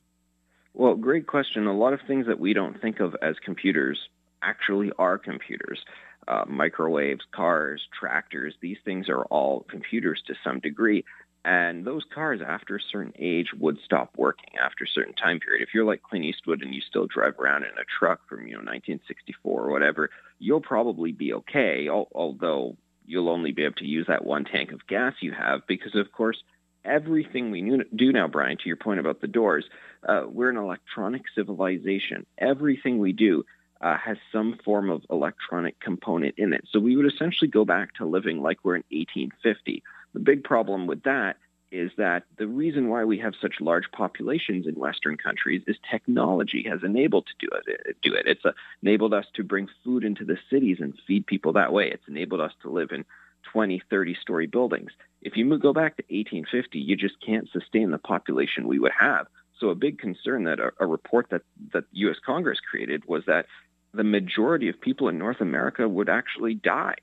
Well, 0.73 0.95
great 0.95 1.27
question. 1.27 1.67
A 1.67 1.73
lot 1.73 1.93
of 1.93 1.99
things 2.07 2.25
that 2.27 2.39
we 2.39 2.53
don't 2.53 2.81
think 2.81 2.99
of 2.99 3.15
as 3.21 3.35
computers 3.43 3.99
actually 4.41 4.91
are 4.97 5.17
computers. 5.17 5.79
Uh, 6.27 6.45
microwaves, 6.47 7.21
cars, 7.31 7.81
tractors, 7.97 8.55
these 8.61 8.77
things 8.85 9.09
are 9.09 9.23
all 9.25 9.65
computers 9.69 10.21
to 10.25 10.33
some 10.43 10.59
degree. 10.59 11.03
And 11.45 11.85
those 11.85 12.03
cars, 12.13 12.39
after 12.45 12.77
a 12.77 12.81
certain 12.91 13.13
age, 13.19 13.47
would 13.59 13.77
stop 13.83 14.13
working 14.17 14.51
after 14.63 14.85
a 14.85 14.87
certain 14.87 15.13
time 15.13 15.39
period. 15.39 15.61
If 15.61 15.73
you're 15.73 15.85
like 15.85 16.01
Clint 16.01 16.23
Eastwood 16.23 16.61
and 16.61 16.73
you 16.73 16.81
still 16.81 17.05
drive 17.05 17.37
around 17.37 17.63
in 17.63 17.71
a 17.71 17.83
truck 17.99 18.21
from 18.29 18.47
you 18.47 18.53
know 18.53 18.59
1964 18.59 19.61
or 19.61 19.69
whatever, 19.71 20.09
you'll 20.39 20.61
probably 20.61 21.11
be 21.11 21.33
okay. 21.33 21.87
al- 21.89 22.07
Although 22.15 22.77
you'll 23.05 23.29
only 23.29 23.51
be 23.51 23.63
able 23.63 23.75
to 23.75 23.85
use 23.85 24.05
that 24.07 24.25
one 24.25 24.45
tank 24.45 24.71
of 24.71 24.87
gas 24.87 25.15
you 25.19 25.33
have 25.33 25.67
because, 25.67 25.95
of 25.95 26.11
course, 26.13 26.41
everything 26.85 27.51
we 27.51 27.81
do 27.95 28.11
now, 28.13 28.27
Brian, 28.27 28.57
to 28.57 28.67
your 28.67 28.77
point 28.77 29.01
about 29.01 29.19
the 29.19 29.27
doors, 29.27 29.65
uh, 30.07 30.23
we're 30.27 30.49
an 30.49 30.57
electronic 30.57 31.23
civilization. 31.35 32.25
Everything 32.37 32.99
we 32.99 33.11
do 33.11 33.43
uh, 33.81 33.97
has 33.97 34.17
some 34.31 34.57
form 34.63 34.89
of 34.89 35.01
electronic 35.09 35.79
component 35.81 36.35
in 36.37 36.53
it. 36.53 36.65
So 36.71 36.79
we 36.79 36.95
would 36.95 37.11
essentially 37.11 37.49
go 37.49 37.65
back 37.65 37.93
to 37.95 38.05
living 38.05 38.41
like 38.41 38.59
we're 38.63 38.77
in 38.77 38.83
1850. 38.89 39.83
The 40.13 40.19
big 40.19 40.43
problem 40.43 40.87
with 40.87 41.03
that 41.03 41.37
is 41.73 41.91
that 41.97 42.23
the 42.37 42.47
reason 42.47 42.87
why 42.87 43.03
we 43.03 43.17
have 43.17 43.33
such 43.41 43.55
large 43.59 43.85
populations 43.91 44.67
in 44.67 44.75
Western 44.75 45.17
countries 45.17 45.63
is 45.65 45.75
technology 45.89 46.63
has 46.69 46.83
enabled 46.83 47.25
to 47.25 47.47
do 47.47 47.49
it. 47.55 47.97
Do 48.03 48.13
it. 48.13 48.27
It's 48.27 48.43
enabled 48.83 49.13
us 49.13 49.25
to 49.33 49.43
bring 49.43 49.67
food 49.83 50.03
into 50.03 50.23
the 50.23 50.37
cities 50.51 50.77
and 50.79 50.93
feed 51.07 51.25
people 51.25 51.51
that 51.53 51.73
way. 51.73 51.89
It's 51.89 52.07
enabled 52.07 52.41
us 52.41 52.53
to 52.61 52.69
live 52.69 52.91
in 52.91 53.05
20, 53.51 53.81
30 53.89 54.15
story 54.21 54.45
buildings. 54.45 54.91
If 55.23 55.35
you 55.35 55.45
go 55.57 55.73
back 55.73 55.97
to 55.97 56.03
1850, 56.03 56.77
you 56.77 56.95
just 56.95 57.19
can't 57.25 57.49
sustain 57.51 57.89
the 57.89 57.97
population 57.97 58.67
we 58.67 58.79
would 58.79 58.91
have. 58.97 59.25
So 59.59 59.69
a 59.69 59.75
big 59.75 59.97
concern 59.97 60.43
that 60.43 60.59
a, 60.59 60.71
a 60.79 60.85
report 60.85 61.27
that 61.31 61.41
that 61.73 61.85
U.S. 61.93 62.17
Congress 62.23 62.59
created 62.59 63.03
was 63.07 63.23
that 63.25 63.47
the 63.93 64.03
majority 64.03 64.69
of 64.69 64.79
people 64.79 65.07
in 65.07 65.17
North 65.17 65.41
America 65.41 65.87
would 65.87 66.09
actually 66.09 66.53
die 66.53 66.95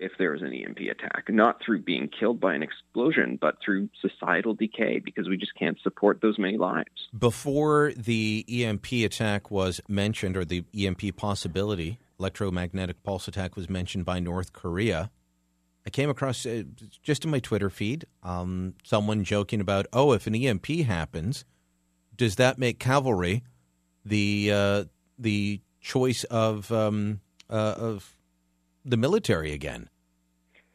if 0.00 0.12
there 0.18 0.32
was 0.32 0.42
an 0.42 0.52
EMP 0.52 0.78
attack, 0.90 1.26
not 1.28 1.60
through 1.64 1.82
being 1.82 2.08
killed 2.08 2.40
by 2.40 2.54
an 2.54 2.62
explosion, 2.62 3.38
but 3.40 3.56
through 3.64 3.88
societal 4.00 4.54
decay 4.54 4.98
because 4.98 5.28
we 5.28 5.36
just 5.36 5.54
can't 5.58 5.78
support 5.82 6.20
those 6.22 6.38
many 6.38 6.56
lives. 6.56 7.08
Before 7.16 7.92
the 7.96 8.44
EMP 8.48 8.92
attack 9.04 9.50
was 9.50 9.80
mentioned, 9.88 10.36
or 10.36 10.44
the 10.44 10.64
EMP 10.76 11.16
possibility, 11.16 11.98
electromagnetic 12.18 13.02
pulse 13.02 13.28
attack 13.28 13.56
was 13.56 13.68
mentioned 13.68 14.06
by 14.06 14.18
North 14.18 14.52
Korea. 14.52 15.10
I 15.86 15.90
came 15.90 16.10
across 16.10 16.46
uh, 16.46 16.64
just 17.02 17.24
in 17.24 17.30
my 17.30 17.40
Twitter 17.40 17.70
feed 17.70 18.06
um, 18.22 18.74
someone 18.82 19.22
joking 19.22 19.60
about, 19.60 19.86
oh, 19.92 20.12
if 20.12 20.26
an 20.26 20.34
EMP 20.34 20.66
happens, 20.86 21.44
does 22.16 22.36
that 22.36 22.58
make 22.58 22.78
cavalry 22.78 23.42
the 24.04 24.50
uh, 24.52 24.84
the 25.18 25.60
choice 25.80 26.24
of 26.24 26.70
um, 26.72 27.20
uh, 27.48 27.74
of 27.76 28.16
the 28.84 28.96
military 28.96 29.52
again? 29.52 29.88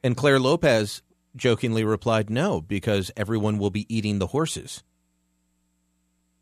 And 0.03 0.15
Clare 0.15 0.39
Lopez 0.39 1.01
jokingly 1.35 1.83
replied, 1.83 2.29
no, 2.29 2.61
because 2.61 3.11
everyone 3.17 3.57
will 3.57 3.71
be 3.71 3.85
eating 3.93 4.19
the 4.19 4.27
horses. 4.27 4.83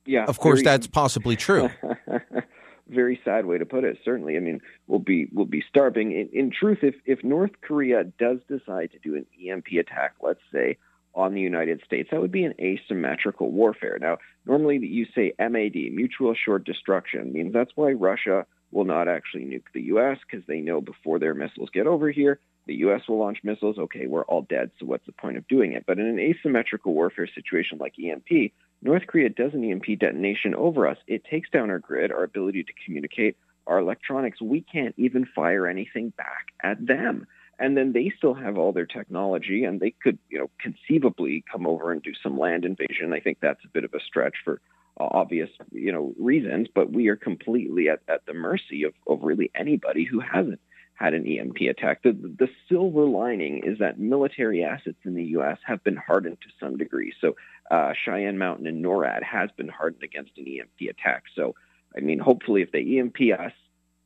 Yeah, 0.05 0.25
Of 0.25 0.37
course, 0.39 0.59
very- 0.59 0.65
that's 0.65 0.87
possibly 0.87 1.35
true. 1.35 1.69
very 2.89 3.19
sad 3.23 3.45
way 3.45 3.57
to 3.57 3.65
put 3.65 3.83
it. 3.83 3.97
Certainly, 4.03 4.35
I 4.35 4.39
mean, 4.39 4.59
we'll 4.87 4.99
be 4.99 5.29
we'll 5.31 5.45
be 5.45 5.63
starving. 5.67 6.11
In, 6.11 6.29
in 6.33 6.51
truth, 6.51 6.79
if 6.81 6.95
if 7.05 7.23
North 7.23 7.51
Korea 7.61 8.03
does 8.03 8.39
decide 8.49 8.91
to 8.91 8.99
do 8.99 9.15
an 9.15 9.25
EMP 9.41 9.67
attack, 9.79 10.15
let's 10.21 10.41
say 10.51 10.77
on 11.15 11.33
the 11.33 11.41
United 11.41 11.81
States, 11.85 12.09
that 12.11 12.19
would 12.19 12.31
be 12.31 12.43
an 12.43 12.53
asymmetrical 12.59 13.51
warfare. 13.51 13.97
Now, 13.99 14.17
normally 14.45 14.77
you 14.79 15.05
say 15.15 15.31
MAD, 15.39 15.75
mutual 15.93 16.31
assured 16.31 16.65
destruction, 16.65 17.31
means 17.31 17.53
that's 17.53 17.71
why 17.75 17.91
Russia 17.91 18.45
will 18.73 18.85
not 18.85 19.07
actually 19.07 19.45
nuke 19.45 19.63
the 19.73 19.83
U.S. 19.83 20.17
because 20.29 20.45
they 20.47 20.59
know 20.59 20.81
before 20.81 21.19
their 21.19 21.33
missiles 21.33 21.69
get 21.73 21.87
over 21.87 22.11
here, 22.11 22.39
the 22.65 22.75
U.S. 22.75 23.01
will 23.07 23.19
launch 23.19 23.39
missiles. 23.43 23.77
Okay, 23.77 24.07
we're 24.07 24.25
all 24.25 24.43
dead. 24.43 24.71
So 24.79 24.85
what's 24.85 25.05
the 25.05 25.11
point 25.11 25.37
of 25.37 25.47
doing 25.47 25.73
it? 25.73 25.85
But 25.85 25.99
in 25.99 26.05
an 26.05 26.19
asymmetrical 26.19 26.93
warfare 26.93 27.27
situation 27.33 27.77
like 27.77 27.93
EMP, 27.99 28.51
North 28.81 29.07
Korea 29.07 29.29
does 29.29 29.53
an 29.53 29.69
EMP 29.69 29.99
detonation 29.99 30.55
over 30.55 30.87
us. 30.87 30.97
It 31.07 31.23
takes 31.25 31.49
down 31.49 31.69
our 31.69 31.79
grid, 31.79 32.11
our 32.11 32.23
ability 32.23 32.63
to 32.63 32.73
communicate, 32.85 33.37
our 33.67 33.79
electronics. 33.79 34.41
We 34.41 34.61
can't 34.61 34.95
even 34.97 35.25
fire 35.25 35.67
anything 35.67 36.09
back 36.17 36.47
at 36.61 36.85
them. 36.85 37.27
And 37.59 37.77
then 37.77 37.93
they 37.93 38.11
still 38.17 38.33
have 38.33 38.57
all 38.57 38.71
their 38.73 38.85
technology, 38.85 39.63
and 39.63 39.79
they 39.79 39.91
could, 39.91 40.17
you 40.29 40.39
know, 40.39 40.49
conceivably 40.59 41.43
come 41.49 41.67
over 41.67 41.91
and 41.91 42.01
do 42.01 42.11
some 42.21 42.39
land 42.39 42.65
invasion. 42.65 43.13
I 43.13 43.19
think 43.19 43.37
that's 43.41 43.63
a 43.63 43.69
bit 43.69 43.83
of 43.83 43.93
a 43.93 43.99
stretch 43.99 44.35
for 44.43 44.59
obvious, 44.97 45.49
you 45.71 45.91
know, 45.91 46.13
reasons. 46.17 46.67
But 46.73 46.91
we 46.91 47.07
are 47.07 47.15
completely 47.15 47.89
at, 47.89 48.01
at 48.07 48.25
the 48.25 48.33
mercy 48.33 48.83
of, 48.83 48.93
of 49.07 49.23
really 49.23 49.51
anybody 49.55 50.03
who 50.03 50.19
hasn't 50.19 50.59
had 50.95 51.13
an 51.13 51.27
EMP 51.27 51.57
attack. 51.69 52.03
The, 52.03 52.11
the 52.11 52.47
silver 52.69 53.05
lining 53.05 53.63
is 53.65 53.79
that 53.79 53.99
military 53.99 54.63
assets 54.63 54.99
in 55.03 55.15
the 55.15 55.23
U.S. 55.25 55.57
have 55.65 55.83
been 55.83 55.97
hardened 55.97 56.37
to 56.41 56.49
some 56.59 56.77
degree. 56.77 57.13
So 57.19 57.35
uh, 57.71 57.93
Cheyenne 58.05 58.37
Mountain 58.37 58.67
and 58.67 58.83
NORAD 58.83 59.23
has 59.23 59.49
been 59.57 59.67
hardened 59.67 60.03
against 60.03 60.31
an 60.37 60.45
EMP 60.47 60.89
attack. 60.89 61.23
So, 61.35 61.55
I 61.97 62.01
mean, 62.01 62.19
hopefully, 62.19 62.61
if 62.61 62.71
they 62.71 62.99
EMP 62.99 63.17
us 63.37 63.53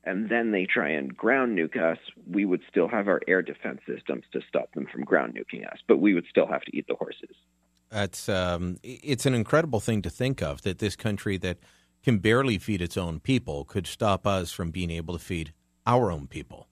and 0.04 0.30
then 0.30 0.52
they 0.52 0.66
try 0.66 0.90
and 0.92 1.16
ground 1.16 1.58
nuke 1.58 1.78
us, 1.78 1.98
we 2.26 2.46
would 2.46 2.62
still 2.70 2.88
have 2.88 3.08
our 3.10 3.20
air 3.28 3.42
defense 3.42 3.82
systems 3.86 4.24
to 4.32 4.42
stop 4.48 4.74
them 4.74 4.88
from 4.92 5.04
ground 5.04 5.38
nuking 5.38 5.70
us, 5.70 5.80
but 5.88 6.00
we 6.00 6.14
would 6.14 6.26
still 6.30 6.48
have 6.48 6.62
to 6.62 6.76
eat 6.76 6.88
the 6.88 6.96
horses. 6.96 7.36
That's 7.90 8.28
um, 8.28 8.78
it's 8.84 9.26
an 9.26 9.34
incredible 9.34 9.80
thing 9.80 10.02
to 10.02 10.10
think 10.10 10.42
of 10.42 10.62
that 10.64 10.80
this 10.80 10.96
country 10.96 11.38
that 11.38 11.58
can 12.04 12.20
barely 12.20 12.58
feed 12.58 12.82
its 12.82 12.98
own 12.98 13.20
people 13.20 13.66
could 13.66 13.88
stop 13.88 14.28
us 14.28 14.52
from 14.52 14.72
being 14.72 14.92
able 14.92 15.18
to 15.18 15.24
feed 15.24 15.54
our 15.86 16.12
own 16.12 16.28
people. 16.28 16.68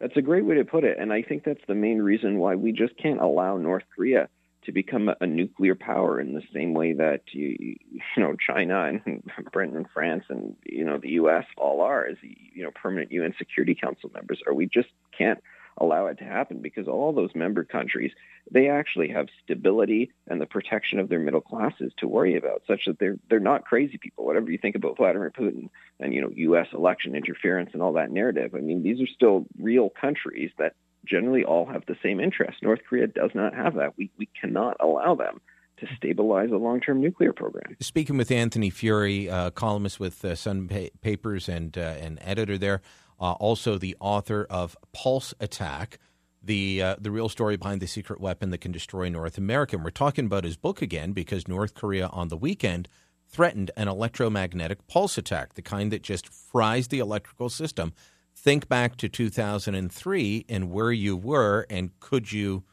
That's 0.00 0.16
a 0.16 0.22
great 0.22 0.44
way 0.44 0.56
to 0.56 0.64
put 0.64 0.84
it, 0.84 0.98
and 0.98 1.12
I 1.12 1.22
think 1.22 1.44
that's 1.44 1.64
the 1.68 1.74
main 1.74 2.02
reason 2.02 2.38
why 2.38 2.56
we 2.56 2.72
just 2.72 2.96
can't 2.96 3.20
allow 3.20 3.56
North 3.56 3.84
Korea 3.94 4.28
to 4.64 4.72
become 4.72 5.08
a, 5.08 5.16
a 5.20 5.26
nuclear 5.26 5.74
power 5.74 6.20
in 6.20 6.34
the 6.34 6.42
same 6.52 6.74
way 6.74 6.92
that 6.92 7.22
you, 7.32 7.56
you 7.58 8.00
know 8.16 8.36
China 8.36 8.84
and 8.84 9.22
Britain 9.52 9.76
and 9.76 9.86
France 9.92 10.24
and 10.28 10.56
you 10.64 10.84
know 10.84 10.98
the 10.98 11.10
U.S. 11.10 11.44
all 11.56 11.80
are 11.80 12.06
as 12.06 12.16
you 12.22 12.62
know 12.62 12.70
permanent 12.70 13.12
UN 13.12 13.34
Security 13.38 13.74
Council 13.74 14.10
members, 14.14 14.40
or 14.46 14.54
we 14.54 14.66
just 14.66 14.88
can't 15.16 15.40
allow 15.78 16.06
it 16.06 16.18
to 16.18 16.24
happen 16.24 16.60
because 16.60 16.88
all 16.88 17.12
those 17.12 17.34
member 17.34 17.64
countries 17.64 18.12
they 18.50 18.68
actually 18.68 19.08
have 19.08 19.28
stability 19.42 20.10
and 20.26 20.40
the 20.40 20.46
protection 20.46 20.98
of 20.98 21.08
their 21.08 21.20
middle 21.20 21.40
classes 21.40 21.92
to 21.98 22.08
worry 22.08 22.36
about 22.36 22.62
such 22.66 22.86
that 22.86 22.98
they're 22.98 23.16
they're 23.30 23.40
not 23.40 23.64
crazy 23.64 23.98
people. 23.98 24.24
Whatever 24.24 24.50
you 24.50 24.58
think 24.58 24.76
about 24.76 24.96
Vladimir 24.96 25.30
Putin 25.30 25.68
and 26.00 26.12
you 26.12 26.20
know 26.20 26.30
US 26.34 26.68
election 26.72 27.14
interference 27.14 27.70
and 27.72 27.82
all 27.82 27.94
that 27.94 28.10
narrative 28.10 28.54
I 28.54 28.58
mean 28.58 28.82
these 28.82 29.00
are 29.00 29.06
still 29.06 29.46
real 29.58 29.90
countries 29.90 30.50
that 30.58 30.74
generally 31.04 31.44
all 31.44 31.66
have 31.66 31.84
the 31.86 31.96
same 32.02 32.20
interests 32.20 32.62
North 32.62 32.80
Korea 32.88 33.06
does 33.06 33.30
not 33.34 33.54
have 33.54 33.74
that. 33.74 33.96
We 33.96 34.10
we 34.18 34.28
cannot 34.40 34.76
allow 34.80 35.14
them 35.14 35.40
to 35.82 35.96
stabilize 35.96 36.50
a 36.50 36.56
long-term 36.56 37.00
nuclear 37.00 37.32
program. 37.32 37.76
Speaking 37.80 38.16
with 38.16 38.30
Anthony 38.30 38.70
Furey, 38.70 39.28
uh, 39.28 39.50
columnist 39.50 39.98
with 39.98 40.24
uh, 40.24 40.34
Sun 40.34 40.68
pa- 40.68 40.94
Papers 41.00 41.48
and 41.48 41.76
uh, 41.76 41.94
an 42.00 42.18
editor 42.22 42.56
there, 42.56 42.82
uh, 43.22 43.32
also 43.34 43.78
the 43.78 43.96
author 44.00 44.46
of 44.50 44.76
Pulse 44.92 45.32
Attack, 45.38 45.98
the 46.42 46.82
uh, 46.82 46.96
the 47.00 47.12
real 47.12 47.28
story 47.28 47.56
behind 47.56 47.80
the 47.80 47.86
secret 47.86 48.20
weapon 48.20 48.50
that 48.50 48.58
can 48.58 48.72
destroy 48.72 49.08
North 49.08 49.38
America. 49.38 49.76
And 49.76 49.84
we're 49.84 49.90
talking 49.90 50.26
about 50.26 50.42
his 50.42 50.56
book 50.56 50.82
again 50.82 51.12
because 51.12 51.46
North 51.46 51.72
Korea 51.72 52.08
on 52.08 52.28
the 52.28 52.36
weekend 52.36 52.88
threatened 53.28 53.70
an 53.76 53.86
electromagnetic 53.86 54.88
pulse 54.88 55.16
attack, 55.16 55.54
the 55.54 55.62
kind 55.62 55.92
that 55.92 56.02
just 56.02 56.28
fries 56.28 56.88
the 56.88 56.98
electrical 56.98 57.48
system. 57.48 57.92
Think 58.34 58.68
back 58.68 58.96
to 58.96 59.08
2003 59.08 60.46
and 60.48 60.70
where 60.70 60.90
you 60.90 61.16
were, 61.16 61.64
and 61.70 61.98
could 62.00 62.32
you 62.32 62.64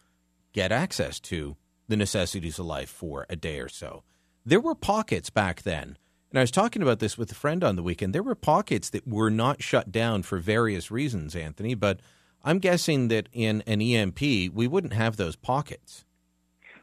get 0.52 0.72
access 0.72 1.20
to 1.20 1.58
the 1.88 1.95
necessities 1.95 2.58
of 2.58 2.66
life 2.66 2.89
for 2.89 3.28
a 3.30 3.36
day 3.36 3.60
or 3.60 3.70
so? 3.70 4.04
There 4.43 4.60
were 4.60 4.74
pockets 4.74 5.30
back 5.30 5.62
then 5.62 5.97
and 6.32 6.39
I 6.39 6.41
was 6.41 6.51
talking 6.51 6.82
about 6.82 6.99
this 6.99 7.17
with 7.17 7.32
a 7.32 7.36
friend 7.36 7.63
on 7.63 7.75
the 7.75 7.84
weekend. 7.84 8.13
There 8.13 8.23
were 8.23 8.36
pockets 8.36 8.89
that 8.91 9.07
were 9.07 9.32
not 9.32 9.63
shut 9.63 9.91
down 9.91 10.23
for 10.23 10.38
various 10.38 10.91
reasons, 10.91 11.36
Anthony, 11.36 11.73
but 11.73 11.99
I'm 12.43 12.59
guessing 12.59 13.07
that 13.09 13.27
in 13.34 13.63
an 13.65 13.82
EMP, 13.82 14.21
we 14.21 14.67
wouldn't 14.67 14.93
have 14.93 15.17
those 15.17 15.36
pockets. 15.36 16.05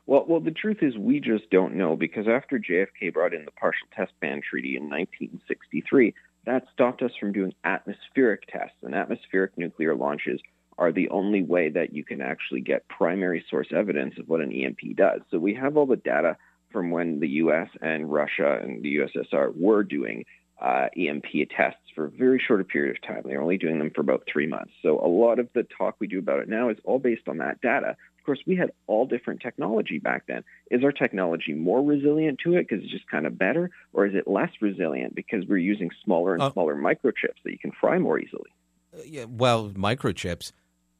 Well, 0.06 0.24
well, 0.28 0.40
the 0.40 0.50
truth 0.52 0.78
is, 0.82 0.96
we 0.96 1.20
just 1.20 1.50
don't 1.50 1.74
know 1.74 1.96
because 1.96 2.28
after 2.28 2.58
JFK 2.58 3.12
brought 3.12 3.34
in 3.34 3.44
the 3.44 3.50
Partial 3.52 3.88
Test 3.94 4.12
Ban 4.20 4.40
Treaty 4.40 4.76
in 4.76 4.84
1963, 4.84 6.14
that 6.44 6.64
stopped 6.72 7.02
us 7.02 7.10
from 7.18 7.32
doing 7.32 7.54
atmospheric 7.64 8.46
tests. 8.46 8.76
And 8.82 8.94
atmospheric 8.94 9.58
nuclear 9.58 9.96
launches 9.96 10.40
are 10.78 10.92
the 10.92 11.08
only 11.08 11.42
way 11.42 11.70
that 11.70 11.92
you 11.92 12.04
can 12.04 12.20
actually 12.20 12.60
get 12.60 12.86
primary 12.88 13.44
source 13.50 13.68
evidence 13.74 14.14
of 14.18 14.28
what 14.28 14.40
an 14.40 14.52
EMP 14.52 14.96
does. 14.96 15.22
So 15.30 15.38
we 15.38 15.54
have 15.54 15.76
all 15.76 15.86
the 15.86 15.96
data 15.96 16.36
from 16.76 16.90
when 16.90 17.20
the 17.20 17.28
U.S. 17.28 17.68
and 17.80 18.12
Russia 18.12 18.58
and 18.62 18.82
the 18.82 18.96
USSR 18.96 19.58
were 19.58 19.82
doing 19.82 20.26
uh, 20.60 20.88
EMP 20.94 21.24
tests 21.56 21.80
for 21.94 22.04
a 22.04 22.10
very 22.10 22.38
short 22.46 22.60
a 22.60 22.64
period 22.64 22.94
of 22.94 23.02
time. 23.02 23.22
They're 23.24 23.40
only 23.40 23.56
doing 23.56 23.78
them 23.78 23.90
for 23.94 24.02
about 24.02 24.24
three 24.30 24.46
months. 24.46 24.72
So 24.82 25.00
a 25.02 25.08
lot 25.08 25.38
of 25.38 25.48
the 25.54 25.66
talk 25.78 25.96
we 26.00 26.06
do 26.06 26.18
about 26.18 26.40
it 26.40 26.50
now 26.50 26.68
is 26.68 26.76
all 26.84 26.98
based 26.98 27.28
on 27.28 27.38
that 27.38 27.62
data. 27.62 27.96
Of 28.18 28.26
course, 28.26 28.40
we 28.46 28.56
had 28.56 28.72
all 28.86 29.06
different 29.06 29.40
technology 29.40 29.98
back 29.98 30.24
then. 30.28 30.44
Is 30.70 30.84
our 30.84 30.92
technology 30.92 31.54
more 31.54 31.82
resilient 31.82 32.40
to 32.44 32.56
it 32.56 32.68
because 32.68 32.84
it's 32.84 32.92
just 32.92 33.08
kind 33.08 33.24
of 33.24 33.38
better, 33.38 33.70
or 33.94 34.04
is 34.04 34.14
it 34.14 34.28
less 34.28 34.50
resilient 34.60 35.14
because 35.14 35.46
we're 35.48 35.56
using 35.56 35.88
smaller 36.04 36.34
and 36.34 36.42
uh, 36.42 36.52
smaller 36.52 36.76
microchips 36.76 37.40
that 37.42 37.52
you 37.52 37.58
can 37.58 37.72
fry 37.80 37.98
more 37.98 38.18
easily? 38.18 38.50
Uh, 38.94 39.00
yeah, 39.06 39.24
well, 39.24 39.70
microchips. 39.70 40.52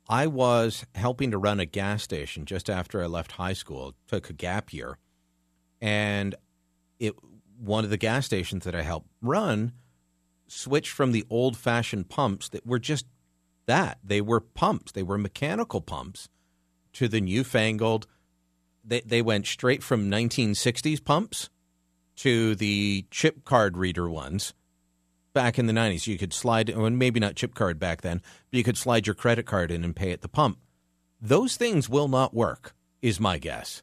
I 0.09 0.27
was 0.27 0.87
helping 0.95 1.33
to 1.33 1.39
run 1.39 1.61
a 1.61 1.67
gas 1.67 2.03
station 2.03 2.47
just 2.47 2.71
after 2.71 3.03
I 3.03 3.07
left 3.07 3.33
high 3.33 3.53
school, 3.53 3.95
took 4.07 4.31
a 4.31 4.33
gap 4.33 4.73
year 4.73 4.97
and 5.81 6.35
it 6.99 7.15
one 7.59 7.85
of 7.85 7.91
the 7.91 7.97
gas 7.97 8.27
stations 8.27 8.65
that 8.65 8.75
I 8.75 8.83
helped 8.83 9.09
run 9.23 9.73
switched 10.47 10.93
from 10.93 11.13
the 11.13 11.25
old 11.31 11.57
fashioned 11.57 12.09
pumps 12.09 12.49
that 12.51 12.67
were 12.67 12.79
just 12.79 13.07
that. 13.67 13.99
They 14.05 14.21
were 14.21 14.41
pumps. 14.41 14.93
They 14.93 15.03
were 15.03 15.19
mechanical 15.19 15.81
pumps 15.81 16.29
to 16.95 17.09
the 17.09 17.21
newfangled 17.21 18.07
they 18.87 19.01
they 19.01 19.21
went 19.21 19.47
straight 19.47 19.83
from 19.83 20.11
1960s 20.11 21.05
pumps 21.05 21.51
to 22.17 22.55
the 22.55 23.05
chip 23.11 23.45
card 23.45 23.77
reader 23.77 24.09
ones 24.09 24.55
back 25.35 25.59
in 25.59 25.67
the 25.67 25.73
90s 25.73 26.07
you 26.07 26.17
could 26.17 26.33
slide 26.33 26.75
well, 26.75 26.89
maybe 26.89 27.21
not 27.21 27.35
chip 27.35 27.55
card 27.55 27.79
back 27.79 28.01
then 28.01 28.23
but 28.51 28.57
you 28.57 28.65
could 28.65 28.79
slide 28.79 29.07
your 29.07 29.15
credit 29.15 29.45
card 29.45 29.71
in 29.71 29.85
and 29.85 29.95
pay 29.95 30.13
at 30.13 30.23
the 30.23 30.29
pump. 30.29 30.59
Those 31.21 31.57
things 31.57 31.89
will 31.89 32.09
not 32.09 32.33
work 32.33 32.75
is 33.03 33.21
my 33.21 33.39
guess. 33.39 33.83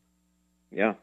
Yeah 0.72 0.94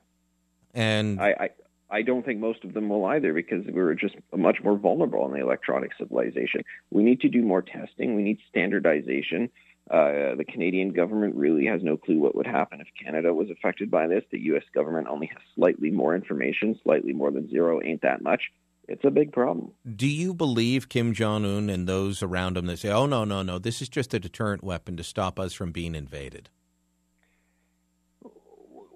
and 0.74 1.20
I, 1.20 1.30
I, 1.40 1.48
I 1.90 2.02
don't 2.02 2.24
think 2.24 2.40
most 2.40 2.64
of 2.64 2.74
them 2.74 2.88
will 2.88 3.04
either 3.04 3.32
because 3.32 3.64
we're 3.66 3.94
just 3.94 4.14
much 4.36 4.58
more 4.62 4.76
vulnerable 4.76 5.26
in 5.26 5.32
the 5.32 5.40
electronic 5.40 5.90
civilization. 5.98 6.62
We 6.90 7.02
need 7.02 7.20
to 7.20 7.28
do 7.28 7.42
more 7.42 7.62
testing. 7.62 8.14
We 8.14 8.22
need 8.22 8.38
standardization. 8.48 9.50
Uh, 9.90 10.36
the 10.36 10.44
Canadian 10.46 10.92
government 10.92 11.34
really 11.34 11.66
has 11.66 11.82
no 11.82 11.96
clue 11.96 12.20
what 12.20 12.36
would 12.36 12.46
happen 12.46 12.80
if 12.80 12.86
Canada 13.02 13.34
was 13.34 13.50
affected 13.50 13.90
by 13.90 14.06
this. 14.06 14.22
The 14.30 14.38
U.S. 14.42 14.62
government 14.72 15.08
only 15.08 15.26
has 15.26 15.42
slightly 15.56 15.90
more 15.90 16.14
information, 16.14 16.78
slightly 16.84 17.12
more 17.12 17.32
than 17.32 17.50
zero 17.50 17.82
ain't 17.82 18.02
that 18.02 18.22
much. 18.22 18.42
It's 18.86 19.04
a 19.04 19.10
big 19.10 19.32
problem. 19.32 19.72
Do 19.96 20.06
you 20.06 20.32
believe 20.32 20.88
Kim 20.88 21.12
Jong 21.12 21.44
Un 21.44 21.70
and 21.70 21.88
those 21.88 22.22
around 22.22 22.56
him 22.56 22.66
that 22.66 22.78
say, 22.78 22.90
"Oh 22.90 23.06
no, 23.06 23.24
no, 23.24 23.42
no, 23.42 23.58
this 23.58 23.82
is 23.82 23.88
just 23.88 24.14
a 24.14 24.20
deterrent 24.20 24.62
weapon 24.62 24.96
to 24.96 25.04
stop 25.04 25.38
us 25.40 25.52
from 25.52 25.72
being 25.72 25.94
invaded"? 25.94 26.50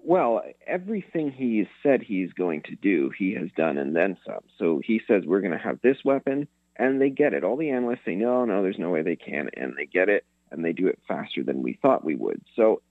Well, 0.07 0.43
everything 0.67 1.31
he 1.31 1.67
said 1.81 2.03
he's 2.03 2.31
going 2.33 2.61
to 2.63 2.75
do, 2.75 3.09
he 3.17 3.33
has 3.33 3.49
done 3.57 3.79
and 3.79 3.95
then 3.95 4.17
some. 4.23 4.41
So 4.59 4.79
he 4.85 5.01
says 5.07 5.23
we're 5.25 5.41
going 5.41 5.51
to 5.51 5.57
have 5.57 5.81
this 5.81 5.97
weapon, 6.05 6.47
and 6.75 7.01
they 7.01 7.09
get 7.09 7.33
it. 7.33 7.43
All 7.43 7.57
the 7.57 7.71
analysts 7.71 8.05
say, 8.05 8.13
no, 8.13 8.45
no, 8.45 8.61
there's 8.61 8.77
no 8.77 8.91
way 8.91 9.01
they 9.01 9.15
can, 9.15 9.49
and 9.57 9.73
they 9.75 9.87
get 9.87 10.07
it, 10.07 10.23
and 10.51 10.63
they 10.63 10.73
do 10.73 10.85
it 10.87 10.99
faster 11.07 11.41
than 11.43 11.63
we 11.63 11.79
thought 11.81 12.05
we 12.05 12.15
would. 12.15 12.41
So, 12.55 12.83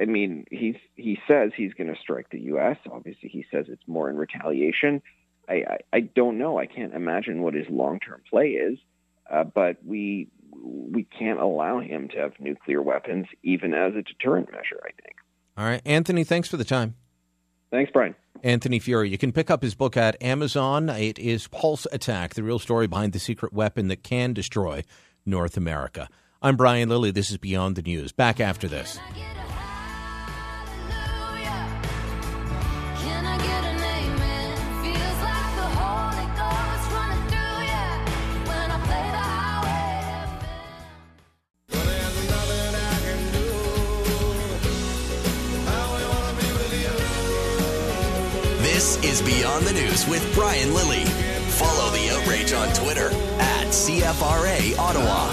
I 0.00 0.04
mean, 0.06 0.46
he's 0.50 0.74
he 0.96 1.16
says 1.28 1.52
he's 1.56 1.74
going 1.74 1.94
to 1.94 2.00
strike 2.00 2.28
the 2.30 2.40
U.S. 2.40 2.76
Obviously, 2.90 3.28
he 3.28 3.46
says 3.52 3.66
it's 3.68 3.86
more 3.86 4.10
in 4.10 4.16
retaliation. 4.16 5.02
I, 5.48 5.54
I, 5.54 5.78
I 5.92 6.00
don't 6.00 6.38
know. 6.38 6.58
I 6.58 6.66
can't 6.66 6.92
imagine 6.92 7.40
what 7.42 7.54
his 7.54 7.66
long-term 7.70 8.22
play 8.28 8.48
is, 8.48 8.80
uh, 9.30 9.44
but 9.44 9.76
we 9.84 10.28
we 10.60 11.04
can't 11.04 11.38
allow 11.38 11.78
him 11.78 12.08
to 12.08 12.18
have 12.18 12.32
nuclear 12.40 12.82
weapons, 12.82 13.26
even 13.44 13.74
as 13.74 13.94
a 13.94 14.02
deterrent 14.02 14.50
measure. 14.50 14.80
I 14.82 14.90
think. 15.00 15.15
All 15.56 15.64
right. 15.64 15.82
Anthony, 15.84 16.24
thanks 16.24 16.48
for 16.48 16.56
the 16.56 16.64
time. 16.64 16.94
Thanks, 17.70 17.90
Brian. 17.92 18.14
Anthony 18.42 18.78
Furey. 18.78 19.10
You 19.10 19.18
can 19.18 19.32
pick 19.32 19.50
up 19.50 19.62
his 19.62 19.74
book 19.74 19.96
at 19.96 20.22
Amazon. 20.22 20.88
It 20.88 21.18
is 21.18 21.48
Pulse 21.48 21.86
Attack, 21.90 22.34
the 22.34 22.42
real 22.42 22.58
story 22.58 22.86
behind 22.86 23.12
the 23.12 23.18
secret 23.18 23.52
weapon 23.52 23.88
that 23.88 24.02
can 24.02 24.32
destroy 24.32 24.82
North 25.24 25.56
America. 25.56 26.08
I'm 26.42 26.56
Brian 26.56 26.88
Lilley. 26.88 27.10
This 27.10 27.30
is 27.30 27.38
Beyond 27.38 27.76
the 27.76 27.82
News. 27.82 28.12
Back 28.12 28.40
after 28.40 28.68
this. 28.68 28.98
This 48.76 49.02
is 49.02 49.22
Beyond 49.22 49.66
the 49.66 49.72
News 49.72 50.06
with 50.06 50.34
Brian 50.34 50.74
Lilley. 50.74 51.06
Follow 51.52 51.90
the 51.92 52.10
outrage 52.10 52.52
on 52.52 52.68
Twitter 52.74 53.06
at 53.40 53.68
CFRA 53.68 54.76
Ottawa. 54.78 55.32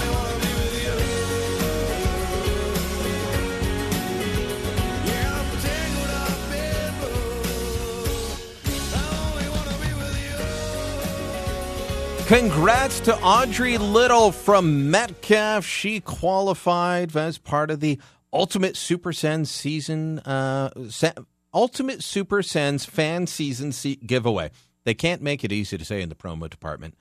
Congrats 12.26 13.00
to 13.00 13.14
Audrey 13.20 13.76
Little 13.76 14.32
from 14.32 14.90
Metcalfe. 14.90 15.66
She 15.66 16.00
qualified 16.00 17.14
as 17.14 17.36
part 17.36 17.70
of 17.70 17.80
the 17.80 17.98
Ultimate 18.32 18.74
Super 18.74 19.12
Sens 19.12 19.50
season, 19.50 20.20
uh, 20.20 20.70
Ultimate 21.54 22.02
Super 22.02 22.42
Sens 22.42 22.84
fan 22.84 23.26
season 23.26 23.72
se- 23.72 24.00
giveaway. 24.06 24.50
They 24.84 24.94
can't 24.94 25.22
make 25.22 25.44
it 25.44 25.52
easy 25.52 25.78
to 25.78 25.84
say 25.84 26.02
in 26.02 26.08
the 26.08 26.14
promo 26.14 26.50
department. 26.50 26.94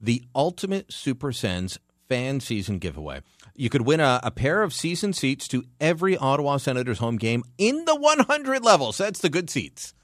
The 0.00 0.22
Ultimate 0.34 0.92
Super 0.92 1.32
Sens 1.32 1.78
fan 2.08 2.40
season 2.40 2.78
giveaway. 2.78 3.20
You 3.54 3.70
could 3.70 3.82
win 3.82 4.00
a, 4.00 4.18
a 4.22 4.30
pair 4.30 4.62
of 4.62 4.74
season 4.74 5.12
seats 5.12 5.46
to 5.48 5.64
every 5.80 6.16
Ottawa 6.16 6.56
Senators 6.56 6.98
home 6.98 7.16
game 7.16 7.44
in 7.56 7.84
the 7.84 7.94
100 7.94 8.64
levels. 8.64 8.98
That's 8.98 9.20
the 9.20 9.28
good 9.28 9.48
seats. 9.48 9.94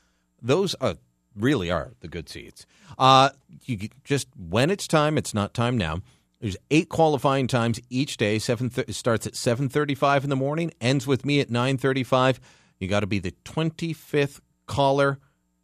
Those 0.40 0.74
are 0.76 0.96
really 1.34 1.70
are 1.70 1.92
the 2.00 2.08
good 2.08 2.28
seats. 2.28 2.64
Uh, 2.98 3.30
you 3.64 3.88
just 4.04 4.28
when 4.36 4.70
it's 4.70 4.86
time, 4.86 5.18
it's 5.18 5.34
not 5.34 5.52
time 5.52 5.76
now. 5.76 6.00
There's 6.40 6.56
eight 6.70 6.88
qualifying 6.88 7.46
times 7.46 7.80
each 7.90 8.16
day. 8.18 8.38
Seven 8.38 8.70
th- 8.70 8.94
starts 8.94 9.26
at 9.26 9.34
seven 9.34 9.68
thirty-five 9.68 10.22
in 10.22 10.30
the 10.30 10.36
morning, 10.36 10.72
ends 10.80 11.06
with 11.06 11.24
me 11.24 11.40
at 11.40 11.50
nine 11.50 11.78
thirty-five. 11.78 12.38
You 12.78 12.88
got 12.88 13.00
to 13.00 13.06
be 13.06 13.18
the 13.18 13.34
twenty-fifth 13.44 14.40
caller, 14.66 15.18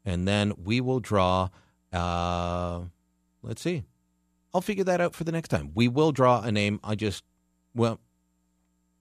and 0.05 0.27
then 0.27 0.53
we 0.63 0.81
will 0.81 1.01
draw. 1.01 1.49
Uh, 1.93 2.83
let's 3.43 3.63
see. 3.63 3.85
I'll 4.55 4.61
figure 4.61 4.85
that 4.85 5.01
out 5.01 5.15
for 5.15 5.25
the 5.25 5.33
next 5.33 5.49
time. 5.49 5.73
We 5.75 5.89
will 5.89 6.13
draw 6.13 6.43
a 6.43 6.53
name. 6.53 6.79
I 6.85 6.95
just, 6.95 7.25
well, 7.75 8.01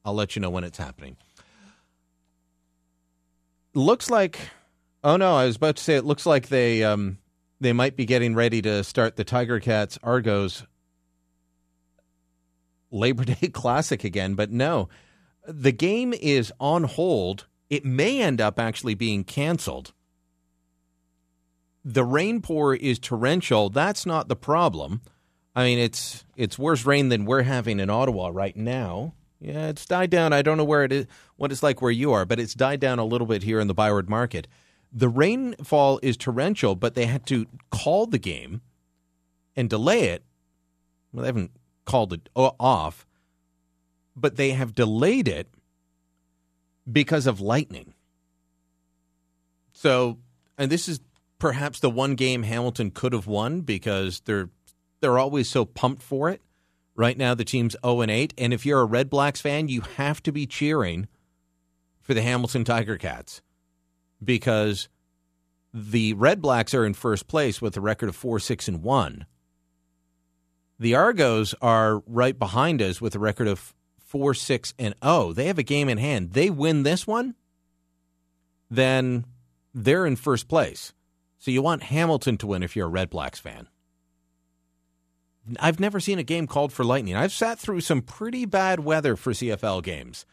I'll 0.05 0.13
let 0.13 0.35
you 0.35 0.41
know 0.41 0.49
when 0.49 0.63
it's 0.63 0.77
happening. 0.77 1.17
Looks 3.73 4.09
like 4.09 4.39
Oh 5.03 5.17
no, 5.17 5.35
I 5.35 5.45
was 5.45 5.55
about 5.55 5.77
to 5.77 5.83
say 5.83 5.95
it 5.95 6.05
looks 6.05 6.25
like 6.25 6.49
they 6.49 6.83
um, 6.83 7.17
they 7.59 7.73
might 7.73 7.95
be 7.95 8.05
getting 8.05 8.35
ready 8.35 8.61
to 8.61 8.83
start 8.83 9.15
the 9.15 9.23
Tiger 9.23 9.59
Cats 9.59 9.97
Argos 10.03 10.63
Labor 12.91 13.25
Day 13.25 13.47
Classic 13.53 14.03
again, 14.03 14.35
but 14.35 14.51
no. 14.51 14.89
The 15.47 15.71
game 15.71 16.13
is 16.13 16.53
on 16.59 16.83
hold. 16.83 17.47
It 17.71 17.85
may 17.85 18.21
end 18.21 18.41
up 18.41 18.59
actually 18.59 18.95
being 18.95 19.23
canceled. 19.23 19.93
The 21.85 22.03
rain 22.03 22.41
pour 22.41 22.75
is 22.75 22.99
torrential. 22.99 23.69
That's 23.69 24.05
not 24.05 24.27
the 24.27 24.35
problem. 24.35 25.01
I 25.55 25.63
mean, 25.63 25.79
it's 25.79 26.25
it's 26.35 26.59
worse 26.59 26.85
rain 26.85 27.07
than 27.07 27.23
we're 27.23 27.43
having 27.43 27.79
in 27.79 27.89
Ottawa 27.89 28.29
right 28.31 28.55
now. 28.57 29.13
Yeah, 29.39 29.69
it's 29.69 29.85
died 29.85 30.09
down. 30.09 30.33
I 30.33 30.41
don't 30.41 30.57
know 30.57 30.65
where 30.65 30.83
it 30.83 30.91
is, 30.91 31.07
what 31.37 31.51
it's 31.51 31.63
like 31.63 31.81
where 31.81 31.91
you 31.91 32.11
are, 32.11 32.25
but 32.25 32.39
it's 32.41 32.53
died 32.53 32.81
down 32.81 32.99
a 32.99 33.05
little 33.05 33.25
bit 33.25 33.41
here 33.41 33.61
in 33.61 33.67
the 33.67 33.73
Byward 33.73 34.09
Market. 34.09 34.47
The 34.91 35.09
rainfall 35.09 35.99
is 36.03 36.17
torrential, 36.17 36.75
but 36.75 36.93
they 36.93 37.05
had 37.05 37.25
to 37.27 37.47
call 37.71 38.05
the 38.05 38.19
game 38.19 38.61
and 39.55 39.69
delay 39.69 40.09
it. 40.09 40.23
Well, 41.13 41.21
they 41.21 41.29
haven't 41.29 41.51
called 41.85 42.11
it 42.11 42.29
off, 42.35 43.07
but 44.13 44.35
they 44.35 44.51
have 44.51 44.75
delayed 44.75 45.29
it 45.29 45.47
because 46.89 47.27
of 47.27 47.41
lightning. 47.41 47.93
So, 49.73 50.19
and 50.57 50.71
this 50.71 50.87
is 50.87 50.99
perhaps 51.39 51.79
the 51.79 51.89
one 51.89 52.15
game 52.15 52.43
Hamilton 52.43 52.91
could 52.91 53.13
have 53.13 53.27
won 53.27 53.61
because 53.61 54.21
they're 54.21 54.49
they're 54.99 55.17
always 55.17 55.49
so 55.49 55.65
pumped 55.65 56.03
for 56.03 56.29
it. 56.29 56.41
Right 56.95 57.17
now, 57.17 57.33
the 57.33 57.45
team's 57.45 57.75
zero 57.83 58.01
and 58.01 58.11
eight, 58.11 58.33
and 58.37 58.53
if 58.53 58.65
you're 58.65 58.81
a 58.81 58.85
Red 58.85 59.09
Blacks 59.09 59.41
fan, 59.41 59.67
you 59.67 59.81
have 59.97 60.21
to 60.23 60.31
be 60.31 60.45
cheering 60.45 61.07
for 62.01 62.13
the 62.13 62.21
Hamilton 62.21 62.63
Tiger 62.63 62.97
Cats 62.97 63.41
because 64.23 64.87
the 65.73 66.13
Red 66.13 66.41
Blacks 66.41 66.73
are 66.73 66.85
in 66.85 66.93
first 66.93 67.27
place 67.27 67.61
with 67.61 67.75
a 67.77 67.81
record 67.81 68.09
of 68.09 68.15
four, 68.15 68.39
six, 68.39 68.67
and 68.67 68.83
one. 68.83 69.25
The 70.77 70.95
Argos 70.95 71.55
are 71.61 72.03
right 72.05 72.37
behind 72.37 72.81
us 72.81 72.99
with 72.99 73.15
a 73.15 73.19
record 73.19 73.47
of 73.47 73.73
four, 74.11 74.33
six, 74.33 74.73
and 74.77 74.93
oh. 75.01 75.31
They 75.31 75.45
have 75.45 75.57
a 75.57 75.63
game 75.63 75.87
in 75.87 75.97
hand. 75.97 76.33
They 76.33 76.49
win 76.49 76.83
this 76.83 77.07
one, 77.07 77.33
then 78.69 79.25
they're 79.73 80.05
in 80.05 80.17
first 80.17 80.49
place. 80.49 80.93
So 81.39 81.49
you 81.49 81.61
want 81.61 81.83
Hamilton 81.83 82.37
to 82.37 82.47
win 82.47 82.61
if 82.61 82.75
you're 82.75 82.87
a 82.87 82.89
Red 82.89 83.09
Blacks 83.09 83.39
fan. 83.39 83.67
I've 85.59 85.79
never 85.79 85.99
seen 85.99 86.19
a 86.19 86.23
game 86.23 86.45
called 86.45 86.73
for 86.73 86.83
lightning. 86.83 87.15
I've 87.15 87.31
sat 87.31 87.57
through 87.57 87.81
some 87.81 88.01
pretty 88.01 88.45
bad 88.45 88.81
weather 88.81 89.15
for 89.15 89.31
CFL 89.31 89.81
games. 89.81 90.25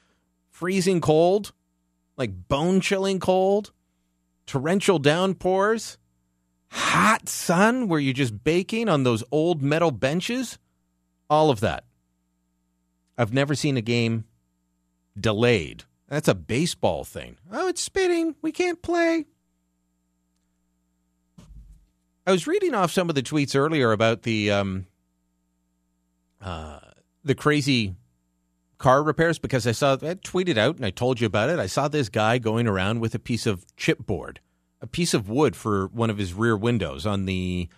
Freezing 0.50 1.00
cold, 1.00 1.52
like 2.16 2.48
bone 2.48 2.80
chilling 2.80 3.20
cold, 3.20 3.72
torrential 4.44 4.98
downpours, 4.98 5.98
hot 6.70 7.28
sun 7.28 7.88
where 7.88 8.00
you're 8.00 8.12
just 8.12 8.42
baking 8.44 8.88
on 8.88 9.04
those 9.04 9.22
old 9.30 9.62
metal 9.62 9.92
benches. 9.92 10.58
All 11.30 11.50
of 11.50 11.60
that. 11.60 11.84
I've 13.18 13.32
never 13.32 13.56
seen 13.56 13.76
a 13.76 13.82
game 13.82 14.24
delayed. 15.18 15.84
That's 16.08 16.28
a 16.28 16.34
baseball 16.34 17.04
thing. 17.04 17.36
Oh, 17.52 17.68
it's 17.68 17.82
spitting. 17.82 18.36
We 18.40 18.52
can't 18.52 18.80
play. 18.80 19.26
I 22.26 22.30
was 22.30 22.46
reading 22.46 22.74
off 22.74 22.92
some 22.92 23.08
of 23.08 23.14
the 23.14 23.22
tweets 23.22 23.56
earlier 23.56 23.90
about 23.90 24.22
the 24.22 24.50
um, 24.50 24.86
uh, 26.40 26.78
the 27.24 27.34
crazy 27.34 27.96
car 28.78 29.02
repairs 29.02 29.38
because 29.38 29.66
I 29.66 29.72
saw 29.72 29.94
I 29.94 30.14
tweeted 30.14 30.56
out 30.56 30.76
and 30.76 30.84
I 30.84 30.90
told 30.90 31.20
you 31.20 31.26
about 31.26 31.50
it. 31.50 31.58
I 31.58 31.66
saw 31.66 31.88
this 31.88 32.08
guy 32.08 32.38
going 32.38 32.66
around 32.66 33.00
with 33.00 33.14
a 33.14 33.18
piece 33.18 33.46
of 33.46 33.66
chipboard, 33.76 34.38
a 34.80 34.86
piece 34.86 35.14
of 35.14 35.28
wood 35.28 35.56
for 35.56 35.86
one 35.88 36.10
of 36.10 36.18
his 36.18 36.34
rear 36.34 36.56
windows 36.56 37.04
on 37.06 37.24
the 37.24 37.68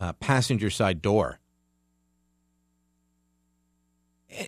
uh, 0.00 0.12
passenger 0.14 0.68
side 0.68 1.00
door, 1.00 1.38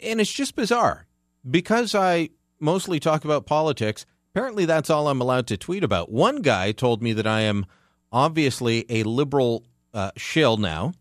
and 0.03 0.21
it's 0.21 0.33
just 0.33 0.55
bizarre 0.57 1.07
because 1.49 1.95
I 1.95 2.31
mostly 2.61 3.01
talk 3.01 3.25
about 3.25 3.47
politics. 3.47 4.07
Apparently, 4.35 4.65
that's 4.65 4.91
all 4.91 5.09
I'm 5.09 5.21
allowed 5.21 5.47
to 5.49 5.57
tweet 5.57 5.85
about. 5.85 6.11
One 6.11 6.43
guy 6.43 6.73
told 6.73 7.03
me 7.03 7.13
that 7.13 7.27
I 7.27 7.43
am 7.43 7.67
obviously 8.11 8.85
a 8.89 9.03
liberal 9.05 9.65
uh, 9.93 10.11
shill 10.17 10.57
now. 10.57 10.93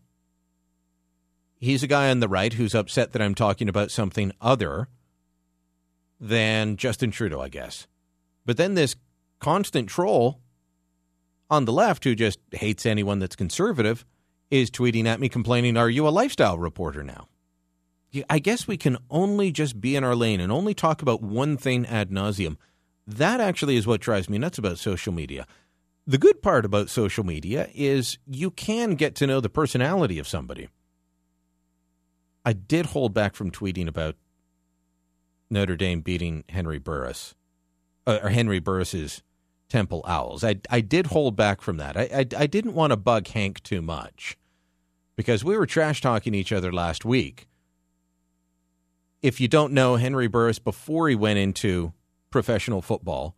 He's 1.58 1.82
a 1.82 1.88
guy 1.88 2.10
on 2.10 2.20
the 2.20 2.28
right 2.28 2.52
who's 2.52 2.74
upset 2.74 3.12
that 3.12 3.22
I'm 3.22 3.34
talking 3.34 3.68
about 3.68 3.90
something 3.90 4.32
other 4.40 4.88
than 6.20 6.76
Justin 6.76 7.10
Trudeau, 7.10 7.40
I 7.40 7.48
guess. 7.48 7.86
But 8.44 8.56
then 8.56 8.74
this 8.74 8.96
constant 9.40 9.88
troll 9.88 10.40
on 11.50 11.64
the 11.64 11.72
left 11.72 12.04
who 12.04 12.14
just 12.14 12.38
hates 12.52 12.86
anyone 12.86 13.18
that's 13.18 13.36
conservative 13.36 14.04
is 14.50 14.70
tweeting 14.70 15.06
at 15.06 15.20
me 15.20 15.28
complaining, 15.28 15.76
Are 15.76 15.90
you 15.90 16.06
a 16.06 16.10
lifestyle 16.10 16.58
reporter 16.58 17.02
now? 17.02 17.28
I 18.28 18.38
guess 18.38 18.68
we 18.68 18.76
can 18.76 18.98
only 19.10 19.50
just 19.50 19.80
be 19.80 19.96
in 19.96 20.04
our 20.04 20.14
lane 20.14 20.40
and 20.40 20.52
only 20.52 20.74
talk 20.74 21.02
about 21.02 21.22
one 21.22 21.56
thing 21.56 21.86
ad 21.86 22.10
nauseum. 22.10 22.56
That 23.06 23.40
actually 23.40 23.76
is 23.76 23.86
what 23.86 24.00
drives 24.00 24.28
me 24.28 24.38
nuts 24.38 24.58
about 24.58 24.78
social 24.78 25.12
media. 25.12 25.46
The 26.06 26.18
good 26.18 26.42
part 26.42 26.64
about 26.64 26.90
social 26.90 27.24
media 27.24 27.68
is 27.74 28.18
you 28.26 28.50
can 28.50 28.94
get 28.94 29.14
to 29.16 29.26
know 29.26 29.40
the 29.40 29.48
personality 29.48 30.18
of 30.18 30.28
somebody. 30.28 30.68
I 32.44 32.52
did 32.52 32.86
hold 32.86 33.14
back 33.14 33.34
from 33.34 33.50
tweeting 33.50 33.88
about 33.88 34.16
Notre 35.50 35.76
Dame 35.76 36.02
beating 36.02 36.44
Henry 36.48 36.78
Burris, 36.78 37.34
uh, 38.06 38.18
or 38.22 38.28
Henry 38.28 38.58
Burris's 38.58 39.22
Temple 39.68 40.04
Owls. 40.06 40.44
I, 40.44 40.56
I 40.68 40.80
did 40.80 41.06
hold 41.06 41.36
back 41.36 41.62
from 41.62 41.78
that. 41.78 41.96
I, 41.96 42.02
I, 42.02 42.26
I 42.42 42.46
didn't 42.46 42.74
want 42.74 42.90
to 42.90 42.96
bug 42.96 43.28
Hank 43.28 43.62
too 43.62 43.80
much 43.80 44.36
because 45.16 45.42
we 45.42 45.56
were 45.56 45.66
trash 45.66 46.00
talking 46.00 46.34
each 46.34 46.52
other 46.52 46.72
last 46.72 47.04
week. 47.04 47.48
If 49.24 49.40
you 49.40 49.48
don't 49.48 49.72
know, 49.72 49.96
Henry 49.96 50.26
Burris, 50.26 50.58
before 50.58 51.08
he 51.08 51.14
went 51.14 51.38
into 51.38 51.94
professional 52.30 52.82
football, 52.82 53.34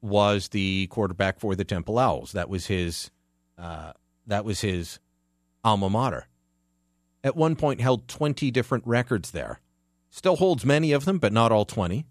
was 0.00 0.50
the 0.50 0.86
quarterback 0.92 1.40
for 1.40 1.56
the 1.56 1.64
Temple 1.64 1.98
Owls. 1.98 2.30
That 2.30 2.48
was 2.48 2.66
his. 2.66 3.10
Uh, 3.58 3.94
that 4.28 4.44
was 4.44 4.60
his 4.60 5.00
alma 5.64 5.90
mater. 5.90 6.28
At 7.24 7.34
one 7.34 7.56
point, 7.56 7.80
held 7.80 8.06
twenty 8.06 8.52
different 8.52 8.86
records 8.86 9.32
there. 9.32 9.58
Still 10.08 10.36
holds 10.36 10.64
many 10.64 10.92
of 10.92 11.04
them, 11.04 11.18
but 11.18 11.32
not 11.32 11.50
all 11.50 11.64
twenty. 11.64 12.06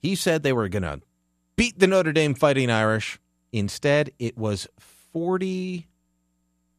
He 0.00 0.14
said 0.14 0.42
they 0.42 0.54
were 0.54 0.70
going 0.70 0.82
to 0.82 1.02
beat 1.56 1.78
the 1.78 1.86
Notre 1.86 2.14
Dame 2.14 2.34
Fighting 2.34 2.70
Irish. 2.70 3.20
Instead, 3.52 4.12
it 4.18 4.38
was 4.38 4.66
40, 4.78 5.88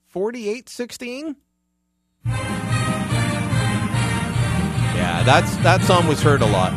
48 0.07 0.69
16. 0.69 1.35
Yeah, 5.09 5.23
that's 5.23 5.57
that 5.63 5.81
song 5.85 6.07
was 6.07 6.21
heard 6.21 6.43
a 6.43 6.45
lot. 6.45 6.71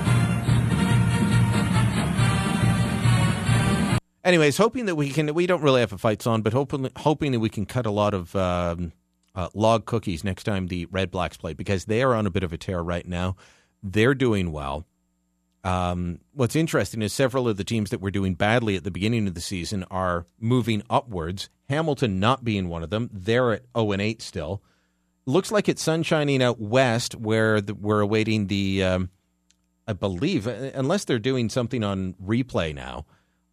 Anyways, 4.25 4.57
hoping 4.57 4.87
that 4.87 4.95
we 4.95 5.11
can, 5.11 5.35
we 5.35 5.47
don't 5.47 5.61
really 5.61 5.81
have 5.81 5.93
a 5.93 5.99
fight 5.99 6.23
song, 6.23 6.41
but 6.41 6.55
hoping 6.55 6.89
hoping 6.97 7.33
that 7.33 7.41
we 7.41 7.51
can 7.51 7.67
cut 7.67 7.85
a 7.85 7.91
lot 7.91 8.15
of 8.15 8.35
um, 8.35 8.93
uh, 9.35 9.51
log 9.53 9.85
cookies 9.85 10.25
next 10.25 10.45
time 10.45 10.69
the 10.69 10.87
Red 10.87 11.11
Blacks 11.11 11.37
play 11.37 11.53
because 11.53 11.85
they 11.85 12.03
are 12.03 12.15
on 12.15 12.27
a 12.27 12.31
bit 12.31 12.43
of 12.43 12.55
a 12.55 12.57
tear 12.57 12.83
right 12.83 13.07
now. 13.07 13.37
They're 13.83 14.15
doing 14.15 14.51
well. 14.51 14.87
Um, 15.63 16.19
what's 16.33 16.57
interesting 16.57 17.03
is 17.03 17.13
several 17.13 17.47
of 17.47 17.59
the 17.59 17.65
teams 17.65 17.91
that 17.91 18.01
were 18.01 18.11
doing 18.11 18.33
badly 18.35 18.77
at 18.77 18.85
the 18.85 18.91
beginning 18.91 19.29
of 19.29 19.35
the 19.35 19.43
season 19.43 19.85
are 19.91 20.25
moving 20.41 20.83
upwards. 20.89 21.51
Hamilton 21.69 22.19
not 22.19 22.45
being 22.45 22.71
one 22.71 22.83
of 22.83 22.89
them. 22.89 23.11
They're 23.13 23.53
at 23.53 23.65
0 23.77 23.93
and 23.93 24.01
8 24.01 24.23
still. 24.23 24.63
Looks 25.25 25.53
like 25.53 25.69
it's 25.69 25.85
sunshining 25.85 26.43
out 26.43 26.61
west 26.61 27.15
where 27.15 27.61
the, 27.61 27.75
we're 27.75 28.01
awaiting 28.01 28.49
the, 28.49 28.83
um, 28.83 29.11
I 29.87 29.93
believe, 29.93 30.49
uh, 30.49 30.71
unless 30.75 31.05
they're 31.05 31.19
doing 31.19 31.49
something 31.49 31.85
on 31.85 32.15
replay 32.15 32.75
now 32.75 33.07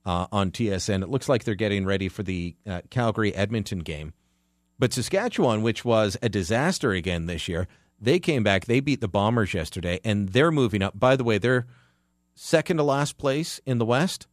uh, 0.05 0.27
on 0.31 0.51
TSN, 0.51 1.03
it 1.03 1.09
looks 1.09 1.29
like 1.29 1.43
they're 1.43 1.55
getting 1.55 1.85
ready 1.85 2.09
for 2.09 2.23
the 2.23 2.55
uh, 2.67 2.81
Calgary 2.89 3.35
Edmonton 3.35 3.79
game. 3.79 4.13
But 4.79 4.93
Saskatchewan, 4.93 5.61
which 5.61 5.83
was 5.83 6.17
a 6.21 6.29
disaster 6.29 6.91
again 6.91 7.25
this 7.25 7.47
year, 7.47 7.67
they 7.99 8.19
came 8.19 8.43
back. 8.43 8.65
They 8.65 8.79
beat 8.79 9.01
the 9.01 9.09
Bombers 9.09 9.53
yesterday, 9.53 9.99
and 10.03 10.29
they're 10.29 10.51
moving 10.51 10.81
up. 10.81 10.97
By 10.97 11.15
the 11.15 11.23
way, 11.23 11.37
they're 11.37 11.67
second 12.33 12.77
to 12.77 12.83
last 12.83 13.17
place 13.17 13.59
in 13.65 13.77
the 13.77 13.85
West. 13.85 14.25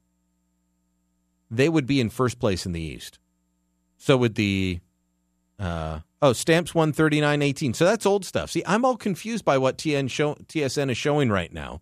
They 1.50 1.68
would 1.68 1.86
be 1.86 2.00
in 2.00 2.10
first 2.10 2.38
place 2.38 2.64
in 2.64 2.72
the 2.72 2.80
East. 2.80 3.18
So 3.96 4.16
would 4.16 4.36
the 4.36 4.80
uh, 5.58 6.00
oh 6.22 6.32
stamps 6.32 6.74
one 6.74 6.92
thirty 6.92 7.20
nine 7.20 7.42
eighteen. 7.42 7.74
So 7.74 7.84
that's 7.84 8.06
old 8.06 8.24
stuff. 8.24 8.50
See, 8.50 8.62
I'm 8.66 8.84
all 8.84 8.96
confused 8.96 9.44
by 9.44 9.58
what 9.58 9.78
TN 9.78 10.10
show, 10.10 10.34
TSN 10.34 10.90
is 10.90 10.96
showing 10.96 11.30
right 11.30 11.52
now. 11.52 11.80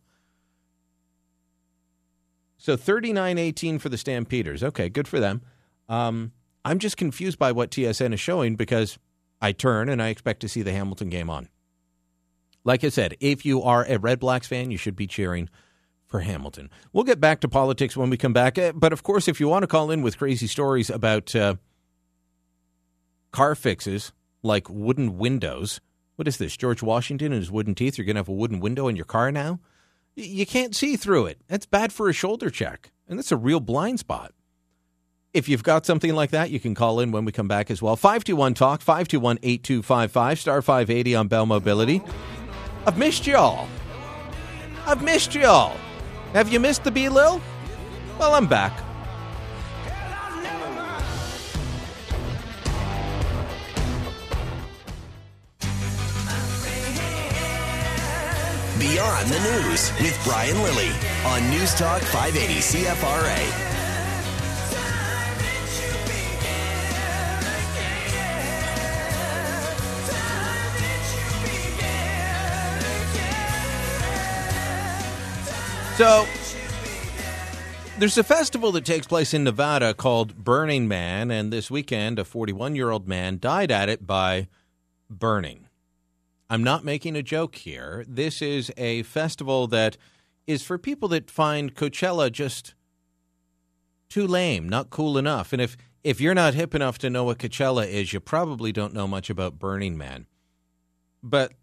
So 2.56 2.76
thirty 2.76 3.12
nine 3.12 3.38
eighteen 3.38 3.78
for 3.78 3.88
the 3.88 3.98
Stampeders. 3.98 4.62
Okay, 4.62 4.88
good 4.88 5.08
for 5.08 5.20
them. 5.20 5.42
Um, 5.88 6.32
I'm 6.64 6.78
just 6.78 6.96
confused 6.96 7.38
by 7.38 7.52
what 7.52 7.70
TSN 7.70 8.14
is 8.14 8.20
showing 8.20 8.56
because 8.56 8.98
I 9.40 9.52
turn 9.52 9.88
and 9.88 10.00
I 10.02 10.08
expect 10.08 10.40
to 10.40 10.48
see 10.48 10.62
the 10.62 10.72
Hamilton 10.72 11.10
game 11.10 11.28
on. 11.28 11.48
Like 12.64 12.82
I 12.82 12.88
said, 12.88 13.16
if 13.20 13.44
you 13.44 13.62
are 13.62 13.84
a 13.86 13.98
Red 13.98 14.18
Blacks 14.20 14.46
fan, 14.46 14.70
you 14.70 14.78
should 14.78 14.96
be 14.96 15.06
cheering 15.06 15.50
for 16.06 16.20
Hamilton. 16.20 16.70
We'll 16.94 17.04
get 17.04 17.20
back 17.20 17.40
to 17.40 17.48
politics 17.48 17.94
when 17.96 18.08
we 18.08 18.16
come 18.16 18.32
back. 18.32 18.56
Eh, 18.56 18.72
But 18.74 18.94
of 18.94 19.02
course, 19.02 19.28
if 19.28 19.38
you 19.40 19.48
want 19.48 19.64
to 19.64 19.66
call 19.66 19.90
in 19.90 20.00
with 20.00 20.16
crazy 20.16 20.46
stories 20.46 20.88
about 20.88 21.36
uh, 21.36 21.56
car 23.34 23.56
fixes 23.56 24.12
like 24.44 24.70
wooden 24.70 25.18
windows, 25.18 25.80
what 26.14 26.28
is 26.28 26.36
this? 26.36 26.56
George 26.56 26.82
Washington 26.82 27.32
and 27.32 27.40
his 27.40 27.50
wooden 27.50 27.74
teeth? 27.74 27.98
You're 27.98 28.04
going 28.04 28.14
to 28.14 28.20
have 28.20 28.28
a 28.28 28.32
wooden 28.32 28.60
window 28.60 28.86
in 28.86 28.94
your 28.94 29.04
car 29.04 29.32
now? 29.32 29.58
You 30.14 30.46
can't 30.46 30.76
see 30.76 30.94
through 30.94 31.26
it. 31.26 31.40
That's 31.48 31.66
bad 31.66 31.92
for 31.92 32.08
a 32.08 32.12
shoulder 32.12 32.48
check. 32.48 32.92
And 33.08 33.18
that's 33.18 33.32
a 33.32 33.36
real 33.36 33.58
blind 33.58 33.98
spot. 33.98 34.32
If 35.32 35.48
you've 35.48 35.64
got 35.64 35.84
something 35.84 36.14
like 36.14 36.30
that, 36.30 36.50
you 36.50 36.60
can 36.60 36.76
call 36.76 37.00
in 37.00 37.10
when 37.10 37.24
we 37.24 37.32
come 37.32 37.48
back 37.48 37.72
as 37.72 37.82
well. 37.82 37.96
521 37.96 38.54
Talk, 38.54 38.80
521 38.80 39.38
8255, 39.42 40.38
star 40.38 40.62
580 40.62 41.16
on 41.16 41.26
Bell 41.26 41.44
Mobility. 41.44 42.00
I've 42.86 42.96
missed 42.96 43.26
y'all. 43.26 43.66
I've 44.86 45.02
missed 45.02 45.34
y'all. 45.34 45.76
Have 46.34 46.52
you 46.52 46.60
missed 46.60 46.84
the 46.84 46.92
B 46.92 47.08
Lil? 47.08 47.40
Well, 48.16 48.34
I'm 48.34 48.46
back. 48.46 48.80
Beyond 58.84 59.30
the 59.30 59.40
News 59.40 59.90
with 59.98 60.20
Brian 60.24 60.62
Lilley 60.62 60.90
on 61.24 61.48
News 61.48 61.72
Talk 61.74 62.02
580 62.02 62.60
CFRA. 62.60 63.64
So, 75.96 76.26
there's 77.98 78.18
a 78.18 78.22
festival 78.22 78.70
that 78.72 78.84
takes 78.84 79.06
place 79.06 79.32
in 79.32 79.44
Nevada 79.44 79.94
called 79.94 80.44
Burning 80.44 80.86
Man, 80.86 81.30
and 81.30 81.50
this 81.50 81.70
weekend, 81.70 82.18
a 82.18 82.24
41 82.24 82.76
year 82.76 82.90
old 82.90 83.08
man 83.08 83.38
died 83.38 83.70
at 83.70 83.88
it 83.88 84.06
by 84.06 84.48
burning. 85.08 85.68
I'm 86.54 86.62
not 86.62 86.84
making 86.84 87.16
a 87.16 87.22
joke 87.22 87.56
here. 87.56 88.04
This 88.06 88.40
is 88.40 88.70
a 88.76 89.02
festival 89.02 89.66
that 89.66 89.96
is 90.46 90.62
for 90.62 90.78
people 90.78 91.08
that 91.08 91.28
find 91.28 91.74
Coachella 91.74 92.30
just 92.30 92.76
too 94.08 94.24
lame, 94.24 94.68
not 94.68 94.88
cool 94.88 95.18
enough. 95.18 95.52
And 95.52 95.60
if, 95.60 95.76
if 96.04 96.20
you're 96.20 96.32
not 96.32 96.54
hip 96.54 96.72
enough 96.72 96.96
to 96.98 97.10
know 97.10 97.24
what 97.24 97.38
Coachella 97.38 97.88
is, 97.88 98.12
you 98.12 98.20
probably 98.20 98.70
don't 98.70 98.94
know 98.94 99.08
much 99.08 99.30
about 99.30 99.58
Burning 99.58 99.98
Man. 99.98 100.26
But 101.24 101.54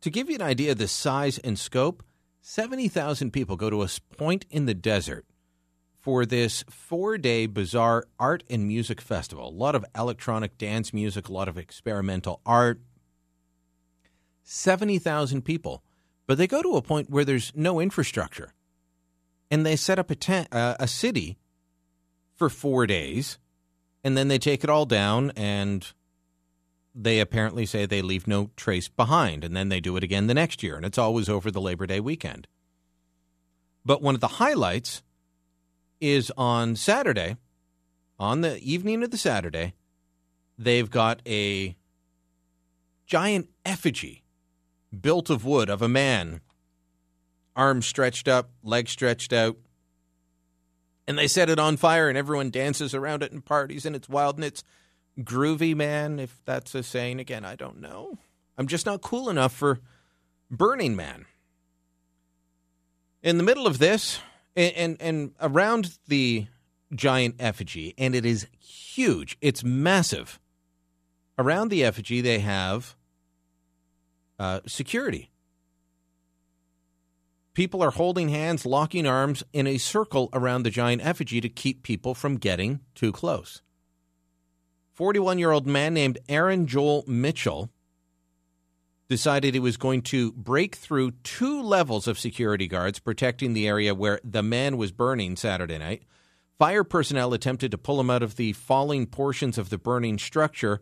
to 0.00 0.10
give 0.10 0.28
you 0.28 0.34
an 0.34 0.42
idea 0.42 0.72
of 0.72 0.78
the 0.78 0.88
size 0.88 1.38
and 1.38 1.56
scope, 1.56 2.02
70,000 2.40 3.30
people 3.30 3.54
go 3.54 3.70
to 3.70 3.84
a 3.84 3.88
point 4.16 4.46
in 4.50 4.66
the 4.66 4.74
desert 4.74 5.26
for 6.00 6.26
this 6.26 6.64
four 6.68 7.18
day 7.18 7.46
bizarre 7.46 8.08
art 8.18 8.42
and 8.50 8.66
music 8.66 9.00
festival. 9.00 9.48
A 9.48 9.54
lot 9.54 9.76
of 9.76 9.84
electronic 9.96 10.58
dance 10.58 10.92
music, 10.92 11.28
a 11.28 11.32
lot 11.32 11.46
of 11.46 11.56
experimental 11.56 12.40
art. 12.44 12.80
70,000 14.44 15.42
people. 15.42 15.82
But 16.26 16.38
they 16.38 16.46
go 16.46 16.62
to 16.62 16.76
a 16.76 16.82
point 16.82 17.10
where 17.10 17.24
there's 17.24 17.52
no 17.54 17.80
infrastructure. 17.80 18.54
And 19.50 19.66
they 19.66 19.76
set 19.76 19.98
up 19.98 20.10
a, 20.10 20.14
tent, 20.14 20.48
uh, 20.52 20.76
a 20.78 20.86
city 20.86 21.36
for 22.34 22.48
four 22.48 22.86
days. 22.86 23.38
And 24.02 24.16
then 24.16 24.28
they 24.28 24.38
take 24.38 24.64
it 24.64 24.70
all 24.70 24.86
down 24.86 25.32
and 25.36 25.92
they 26.94 27.18
apparently 27.18 27.66
say 27.66 27.86
they 27.86 28.02
leave 28.02 28.28
no 28.28 28.50
trace 28.56 28.88
behind, 28.88 29.42
and 29.42 29.56
then 29.56 29.68
they 29.68 29.80
do 29.80 29.96
it 29.96 30.04
again 30.04 30.28
the 30.28 30.34
next 30.34 30.62
year, 30.62 30.76
and 30.76 30.86
it's 30.86 30.98
always 30.98 31.28
over 31.28 31.50
the 31.50 31.60
Labor 31.60 31.86
Day 31.86 31.98
weekend. 31.98 32.46
But 33.84 34.00
one 34.00 34.14
of 34.14 34.20
the 34.20 34.28
highlights 34.28 35.02
is 36.00 36.30
on 36.36 36.76
Saturday, 36.76 37.36
on 38.18 38.42
the 38.42 38.58
evening 38.58 39.02
of 39.02 39.10
the 39.10 39.18
Saturday, 39.18 39.74
they've 40.56 40.90
got 40.90 41.20
a 41.26 41.76
giant 43.06 43.50
effigy 43.64 44.23
built 45.02 45.30
of 45.30 45.44
wood 45.44 45.68
of 45.68 45.82
a 45.82 45.88
man, 45.88 46.40
arms 47.56 47.86
stretched 47.86 48.28
up, 48.28 48.50
legs 48.62 48.90
stretched 48.90 49.32
out. 49.32 49.56
And 51.06 51.18
they 51.18 51.26
set 51.26 51.50
it 51.50 51.58
on 51.58 51.76
fire, 51.76 52.08
and 52.08 52.16
everyone 52.16 52.50
dances 52.50 52.94
around 52.94 53.22
it 53.22 53.30
and 53.30 53.44
parties, 53.44 53.84
and 53.84 53.94
it's 53.94 54.08
wild 54.08 54.36
and 54.36 54.44
it's 54.44 54.64
groovy, 55.20 55.74
man, 55.74 56.18
if 56.18 56.40
that's 56.44 56.74
a 56.74 56.82
saying. 56.82 57.20
Again, 57.20 57.44
I 57.44 57.56
don't 57.56 57.80
know. 57.80 58.18
I'm 58.56 58.66
just 58.66 58.86
not 58.86 59.02
cool 59.02 59.28
enough 59.28 59.52
for 59.52 59.80
Burning 60.50 60.96
Man. 60.96 61.26
In 63.22 63.36
the 63.36 63.42
middle 63.42 63.66
of 63.66 63.78
this, 63.78 64.20
and, 64.56 64.72
and, 64.74 64.96
and 65.00 65.32
around 65.40 65.98
the 66.08 66.46
giant 66.94 67.36
effigy, 67.38 67.94
and 67.98 68.14
it 68.14 68.24
is 68.24 68.46
huge, 68.58 69.36
it's 69.40 69.64
massive. 69.64 70.38
Around 71.38 71.68
the 71.68 71.84
effigy, 71.84 72.20
they 72.20 72.38
have 72.38 72.96
uh, 74.38 74.60
security. 74.66 75.30
People 77.54 77.82
are 77.82 77.92
holding 77.92 78.30
hands, 78.30 78.66
locking 78.66 79.06
arms 79.06 79.44
in 79.52 79.66
a 79.66 79.78
circle 79.78 80.28
around 80.32 80.64
the 80.64 80.70
giant 80.70 81.04
effigy 81.06 81.40
to 81.40 81.48
keep 81.48 81.84
people 81.84 82.14
from 82.14 82.36
getting 82.36 82.80
too 82.94 83.12
close. 83.12 83.62
41 84.94 85.38
year 85.38 85.52
old 85.52 85.66
man 85.66 85.94
named 85.94 86.18
Aaron 86.28 86.66
Joel 86.66 87.04
Mitchell 87.06 87.70
decided 89.08 89.54
he 89.54 89.60
was 89.60 89.76
going 89.76 90.02
to 90.02 90.32
break 90.32 90.74
through 90.76 91.12
two 91.22 91.62
levels 91.62 92.08
of 92.08 92.18
security 92.18 92.66
guards 92.66 92.98
protecting 92.98 93.52
the 93.52 93.68
area 93.68 93.94
where 93.94 94.20
the 94.24 94.42
man 94.42 94.76
was 94.76 94.92
burning 94.92 95.36
Saturday 95.36 95.78
night. 95.78 96.02
Fire 96.58 96.84
personnel 96.84 97.34
attempted 97.34 97.70
to 97.70 97.78
pull 97.78 98.00
him 98.00 98.10
out 98.10 98.22
of 98.22 98.36
the 98.36 98.52
falling 98.52 99.06
portions 99.06 99.58
of 99.58 99.70
the 99.70 99.78
burning 99.78 100.18
structure, 100.18 100.80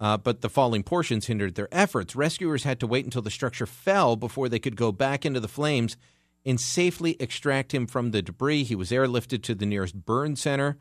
uh, 0.00 0.16
but 0.16 0.40
the 0.40 0.48
falling 0.48 0.82
portions 0.82 1.26
hindered 1.26 1.54
their 1.54 1.68
efforts. 1.72 2.14
Rescuers 2.14 2.64
had 2.64 2.78
to 2.80 2.86
wait 2.86 3.04
until 3.04 3.22
the 3.22 3.30
structure 3.30 3.66
fell 3.66 4.16
before 4.16 4.48
they 4.48 4.58
could 4.58 4.76
go 4.76 4.92
back 4.92 5.26
into 5.26 5.40
the 5.40 5.48
flames 5.48 5.96
and 6.44 6.60
safely 6.60 7.16
extract 7.20 7.74
him 7.74 7.86
from 7.86 8.10
the 8.10 8.22
debris. 8.22 8.62
He 8.64 8.74
was 8.74 8.90
airlifted 8.90 9.42
to 9.44 9.54
the 9.54 9.66
nearest 9.66 10.04
burn 10.06 10.36
center 10.36 10.78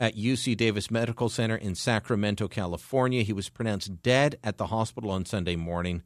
at 0.00 0.16
UC 0.16 0.56
Davis 0.56 0.90
Medical 0.90 1.28
Center 1.28 1.56
in 1.56 1.74
Sacramento, 1.74 2.48
California. 2.48 3.22
He 3.22 3.32
was 3.32 3.48
pronounced 3.48 4.02
dead 4.02 4.38
at 4.42 4.58
the 4.58 4.66
hospital 4.66 5.10
on 5.10 5.24
Sunday 5.24 5.56
morning, 5.56 6.02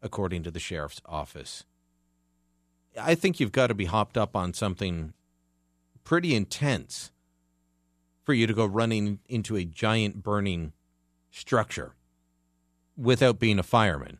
according 0.00 0.42
to 0.44 0.50
the 0.50 0.60
sheriff's 0.60 1.00
office. 1.06 1.64
I 3.00 3.14
think 3.14 3.40
you've 3.40 3.52
got 3.52 3.68
to 3.68 3.74
be 3.74 3.86
hopped 3.86 4.16
up 4.16 4.36
on 4.36 4.52
something 4.52 5.14
pretty 6.04 6.34
intense 6.34 7.10
for 8.24 8.34
you 8.34 8.46
to 8.46 8.54
go 8.54 8.66
running 8.66 9.20
into 9.28 9.56
a 9.56 9.64
giant 9.64 10.22
burning 10.22 10.72
structure 11.32 11.96
without 12.96 13.40
being 13.40 13.58
a 13.58 13.64
fireman. 13.64 14.18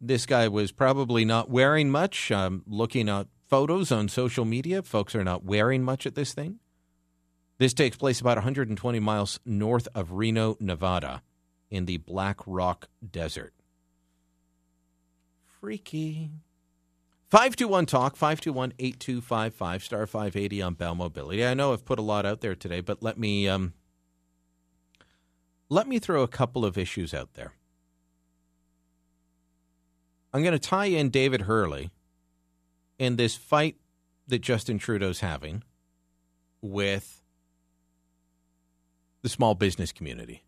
This 0.00 0.26
guy 0.26 0.48
was 0.48 0.72
probably 0.72 1.24
not 1.24 1.50
wearing 1.50 1.90
much. 1.90 2.32
Um, 2.32 2.64
looking 2.66 3.08
at 3.08 3.28
photos 3.48 3.92
on 3.92 4.08
social 4.08 4.44
media, 4.44 4.82
folks 4.82 5.14
are 5.14 5.22
not 5.22 5.44
wearing 5.44 5.84
much 5.84 6.06
at 6.06 6.14
this 6.14 6.32
thing. 6.32 6.58
This 7.58 7.74
takes 7.74 7.98
place 7.98 8.20
about 8.20 8.38
120 8.38 8.98
miles 9.00 9.38
north 9.44 9.86
of 9.94 10.12
Reno, 10.12 10.56
Nevada, 10.58 11.22
in 11.70 11.84
the 11.84 11.98
Black 11.98 12.38
Rock 12.46 12.88
Desert. 13.08 13.52
Freaky. 15.60 16.30
521 17.30 17.84
Talk, 17.84 18.16
521 18.16 18.72
8255, 18.78 19.84
star 19.84 20.06
580 20.06 20.62
on 20.62 20.74
Bell 20.74 20.94
Mobility. 20.94 21.44
I 21.44 21.52
know 21.52 21.74
I've 21.74 21.84
put 21.84 21.98
a 21.98 22.02
lot 22.02 22.24
out 22.24 22.40
there 22.40 22.54
today, 22.54 22.80
but 22.80 23.02
let 23.02 23.18
me, 23.18 23.46
um, 23.46 23.74
let 25.70 25.88
me 25.88 25.98
throw 25.98 26.22
a 26.22 26.28
couple 26.28 26.64
of 26.64 26.76
issues 26.76 27.14
out 27.14 27.32
there. 27.34 27.54
I'm 30.34 30.42
going 30.42 30.52
to 30.52 30.58
tie 30.58 30.86
in 30.86 31.08
David 31.08 31.42
Herle 31.42 31.90
in 32.98 33.16
this 33.16 33.34
fight 33.36 33.76
that 34.28 34.40
Justin 34.40 34.78
Trudeau's 34.78 35.20
having 35.20 35.62
with 36.60 37.22
the 39.22 39.28
small 39.28 39.54
business 39.54 39.92
community. 39.92 40.44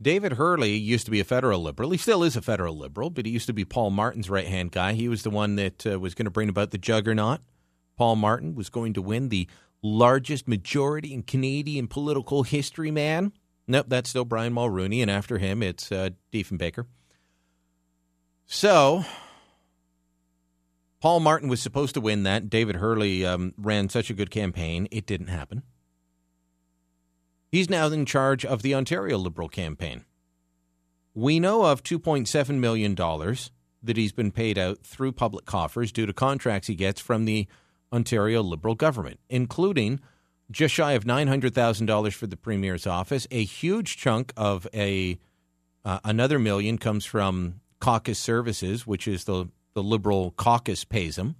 David 0.00 0.32
Herle 0.32 0.80
used 0.80 1.06
to 1.06 1.10
be 1.10 1.18
a 1.18 1.24
federal 1.24 1.60
liberal. 1.60 1.90
He 1.90 1.98
still 1.98 2.22
is 2.22 2.36
a 2.36 2.42
federal 2.42 2.76
liberal, 2.76 3.10
but 3.10 3.26
he 3.26 3.32
used 3.32 3.46
to 3.46 3.52
be 3.52 3.64
Paul 3.64 3.90
Martin's 3.90 4.30
right 4.30 4.46
hand 4.46 4.70
guy. 4.70 4.92
He 4.92 5.08
was 5.08 5.22
the 5.24 5.30
one 5.30 5.56
that 5.56 5.84
uh, 5.86 5.98
was 5.98 6.14
going 6.14 6.26
to 6.26 6.30
bring 6.30 6.48
about 6.48 6.70
the 6.70 6.78
juggernaut. 6.78 7.40
Paul 7.96 8.14
Martin 8.14 8.54
was 8.54 8.68
going 8.68 8.92
to 8.94 9.02
win 9.02 9.28
the 9.28 9.48
largest 9.82 10.48
majority 10.48 11.12
in 11.12 11.22
Canadian 11.22 11.88
political 11.88 12.42
history, 12.42 12.90
man. 12.90 13.32
Nope, 13.66 13.86
that's 13.88 14.10
still 14.10 14.24
Brian 14.24 14.54
Mulroney, 14.54 15.02
and 15.02 15.10
after 15.10 15.38
him, 15.38 15.62
it's 15.62 15.92
uh, 15.92 16.10
Diefenbaker. 16.32 16.86
So, 18.46 19.04
Paul 21.00 21.20
Martin 21.20 21.48
was 21.48 21.60
supposed 21.60 21.94
to 21.94 22.00
win 22.00 22.22
that. 22.22 22.48
David 22.48 22.76
Herle 22.76 23.24
um, 23.26 23.54
ran 23.58 23.88
such 23.88 24.08
a 24.10 24.14
good 24.14 24.30
campaign, 24.30 24.88
it 24.90 25.06
didn't 25.06 25.28
happen. 25.28 25.62
He's 27.52 27.70
now 27.70 27.86
in 27.86 28.04
charge 28.04 28.44
of 28.44 28.62
the 28.62 28.74
Ontario 28.74 29.16
Liberal 29.18 29.48
campaign. 29.48 30.04
We 31.14 31.40
know 31.40 31.64
of 31.64 31.82
$2.7 31.82 32.58
million 32.58 32.94
that 32.94 33.96
he's 33.96 34.12
been 34.12 34.32
paid 34.32 34.58
out 34.58 34.80
through 34.82 35.12
public 35.12 35.46
coffers 35.46 35.92
due 35.92 36.06
to 36.06 36.12
contracts 36.12 36.68
he 36.68 36.74
gets 36.74 37.00
from 37.00 37.24
the 37.24 37.46
Ontario 37.92 38.42
Liberal 38.42 38.74
government, 38.74 39.20
including 39.28 40.00
just 40.50 40.74
shy 40.74 40.92
of 40.92 41.04
$900,000 41.04 42.12
for 42.12 42.26
the 42.26 42.36
Premier's 42.36 42.86
office. 42.86 43.26
A 43.30 43.44
huge 43.44 43.96
chunk 43.96 44.32
of 44.36 44.66
a 44.74 45.18
uh, 45.84 46.00
another 46.04 46.38
million 46.38 46.76
comes 46.76 47.04
from 47.04 47.60
caucus 47.80 48.18
services, 48.18 48.86
which 48.86 49.08
is 49.08 49.24
the, 49.24 49.48
the 49.74 49.82
Liberal 49.82 50.32
caucus 50.32 50.84
pays 50.84 51.16
him 51.16 51.36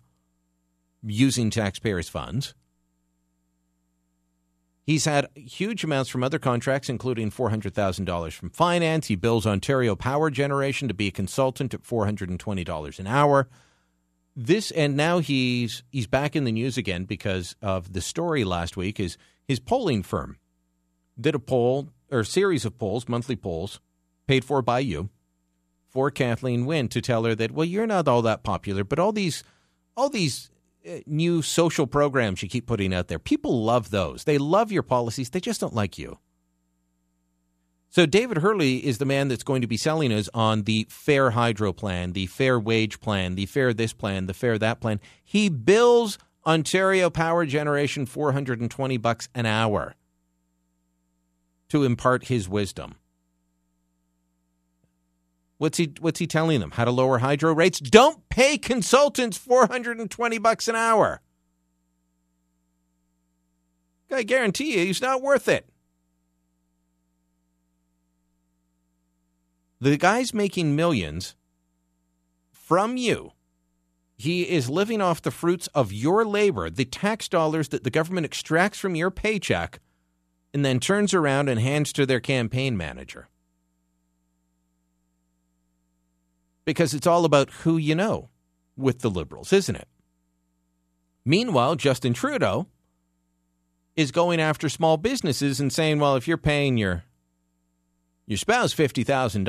using 1.03 1.51
taxpayers' 1.51 2.09
funds. 2.09 2.55
He's 4.85 5.05
had 5.05 5.27
huge 5.35 5.85
amounts 5.85 6.09
from 6.09 6.25
other 6.25 6.39
contracts, 6.39 6.89
including 6.89 7.31
$400,000 7.31 8.33
from 8.33 8.49
finance. 8.49 9.09
He 9.09 9.17
bills 9.17 9.47
Ontario 9.47 9.95
Power 9.95 10.31
Generation 10.31 10.89
to 10.89 10.95
be 10.95 11.09
a 11.09 11.11
consultant 11.13 11.75
at 11.75 11.83
$420 11.83 12.99
an 12.99 13.07
hour. 13.07 13.49
This 14.41 14.71
and 14.71 14.97
now 14.97 15.19
he's 15.19 15.83
he's 15.91 16.07
back 16.07 16.37
in 16.37 16.45
the 16.45 16.53
news 16.53 16.79
again 16.79 17.07
because 17.07 17.57
of 17.61 17.93
the 17.93 18.01
story 18.01 18.45
last 18.45 18.77
week 18.77 19.01
is 19.01 19.19
his 19.49 19.59
polling 19.59 20.05
firm 20.05 20.39
did 21.21 21.35
a 21.35 21.41
poll 21.41 21.89
or 22.09 22.23
series 22.23 22.65
of 22.65 22.79
polls, 22.79 23.09
monthly 23.09 23.35
polls, 23.35 23.81
paid 24.29 24.45
for 24.45 24.63
by 24.63 24.79
you, 24.79 25.09
for 25.89 26.13
Kathleen 26.13 26.67
Wynne 26.67 26.87
to 26.87 27.01
tell 27.01 27.25
her 27.25 27.35
that 27.35 27.51
well 27.51 27.65
you're 27.65 27.89
not 27.89 28.07
all 28.07 28.23
that 28.23 28.45
popular, 28.45 28.85
but 28.85 29.01
all 29.01 29.11
these 29.11 29.43
all 29.97 30.09
these 30.09 30.51
uh, 30.89 30.99
new 31.05 31.43
social 31.43 31.89
programs 31.89 32.41
you 32.41 32.49
keep 32.49 32.69
putting 32.69 32.95
out 32.95 33.09
there. 33.09 33.19
People 33.19 33.65
love 33.65 33.91
those. 33.91 34.23
They 34.23 34.39
love 34.39 34.71
your 34.71 34.85
policies. 34.85 35.31
They 35.31 35.41
just 35.41 35.61
don't 35.61 35.75
like 35.75 35.99
you. 35.99 36.17
So 37.91 38.05
David 38.05 38.39
Herle 38.39 38.83
is 38.83 38.99
the 38.99 39.07
man 39.07 39.29
that's 39.29 39.43
going 39.43 39.63
to 39.63 39.67
be 39.67 39.79
selling 39.79 40.13
us 40.13 40.29
on 40.35 40.65
the 40.65 40.87
fair 40.91 41.31
hydro 41.31 41.73
plan, 41.73 42.13
the 42.13 42.27
fair 42.27 42.61
wage 42.61 43.01
plan, 43.01 43.35
the 43.35 43.47
fair 43.47 43.73
this 43.73 43.93
plan, 43.93 44.27
the 44.27 44.35
fair 44.35 44.59
that 44.59 44.81
plan. 44.81 45.01
He 45.25 45.49
bills 45.49 46.19
Ontario 46.47 47.09
Power 47.09 47.47
Generation 47.47 48.05
420 48.05 48.97
bucks 48.99 49.29
an 49.35 49.47
hour 49.47 49.95
to 51.71 51.85
impart 51.85 52.25
his 52.25 52.49
wisdom. 52.49 52.97
What's 55.57 55.79
he 55.79 55.93
what's 56.01 56.21
he 56.21 56.27
telling 56.27 56.61
them? 56.61 56.71
How 56.73 56.85
to 56.85 56.91
lower 56.91 57.19
hydro 57.19 57.53
rates? 57.53 57.81
Don't 57.81 58.29
pay 58.29 58.59
consultants 58.59 59.37
420 59.37 60.39
bucks 60.39 60.69
an 60.69 60.77
hour. 60.77 61.21
I 64.11 64.23
guarantee 64.23 64.79
you 64.79 64.87
he's 64.87 65.03
not 65.03 65.21
worth 65.21 65.49
it. 65.49 65.69
The 69.81 69.97
guy's 69.97 70.35
making 70.35 70.75
millions 70.75 71.35
from 72.53 72.97
you. 72.97 73.33
He 74.17 74.49
is 74.49 74.69
living 74.69 75.01
off 75.01 75.23
the 75.23 75.31
fruits 75.31 75.69
of 75.69 75.93
your 75.93 76.25
labor, 76.25 76.69
the 76.71 76.85
tax 76.85 77.29
dollars 77.29 77.69
that 77.69 77.85
the 77.85 77.91
government 77.91 78.25
extracts 78.25 78.79
from 78.79 78.97
your 78.97 79.11
paycheck 79.11 79.79
and 80.53 80.65
then 80.65 80.81
turns 80.81 81.15
around 81.15 81.49
and 81.49 81.61
hands 81.61 81.93
to 81.93 82.05
their 82.05 82.21
campaign 82.21 82.77
manager. 82.77 83.29
because 86.69 86.93
it's 86.93 87.07
all 87.07 87.25
about 87.25 87.49
who 87.63 87.79
you 87.79 87.95
know 87.95 88.29
with 88.77 88.99
the 88.99 89.09
liberals, 89.09 89.55
isn't 89.55 89.75
it? 89.75 89.89
Meanwhile, 91.25 91.77
Justin 91.77 92.13
Trudeau 92.13 92.67
is 93.97 94.13
going 94.13 94.39
after 94.39 94.69
small 94.69 94.99
businesses 94.99 95.61
and 95.61 95.73
saying, 95.73 95.99
well, 95.99 96.15
if 96.15 96.29
you're 96.29 96.37
paying 96.37 96.77
your 96.77 97.05
your 98.29 98.37
spouse 98.37 98.75
$50,000, 98.75 99.47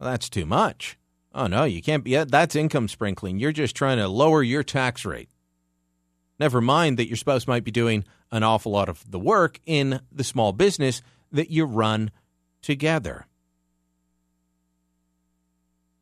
well, 0.00 0.10
that's 0.10 0.30
too 0.30 0.46
much. 0.46 0.96
Oh, 1.34 1.46
no, 1.46 1.64
you 1.64 1.82
can't 1.82 2.02
be. 2.02 2.16
That's 2.16 2.56
income 2.56 2.88
sprinkling. 2.88 3.38
You're 3.38 3.52
just 3.52 3.76
trying 3.76 3.98
to 3.98 4.08
lower 4.08 4.42
your 4.42 4.62
tax 4.62 5.04
rate. 5.04 5.28
Never 6.40 6.62
mind 6.62 6.98
that 6.98 7.06
your 7.06 7.18
spouse 7.18 7.46
might 7.46 7.64
be 7.64 7.70
doing 7.70 8.04
an 8.32 8.42
awful 8.42 8.72
lot 8.72 8.88
of 8.88 9.08
the 9.10 9.18
work 9.18 9.60
in 9.66 10.00
the 10.10 10.24
small 10.24 10.52
business 10.52 11.02
that 11.32 11.50
you 11.50 11.66
run 11.66 12.10
together. 12.62 13.26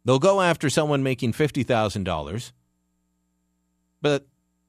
They'll 0.04 0.20
go 0.20 0.40
after 0.40 0.70
someone 0.70 1.02
making 1.02 1.32
$50,000, 1.32 2.52
but 4.00 4.26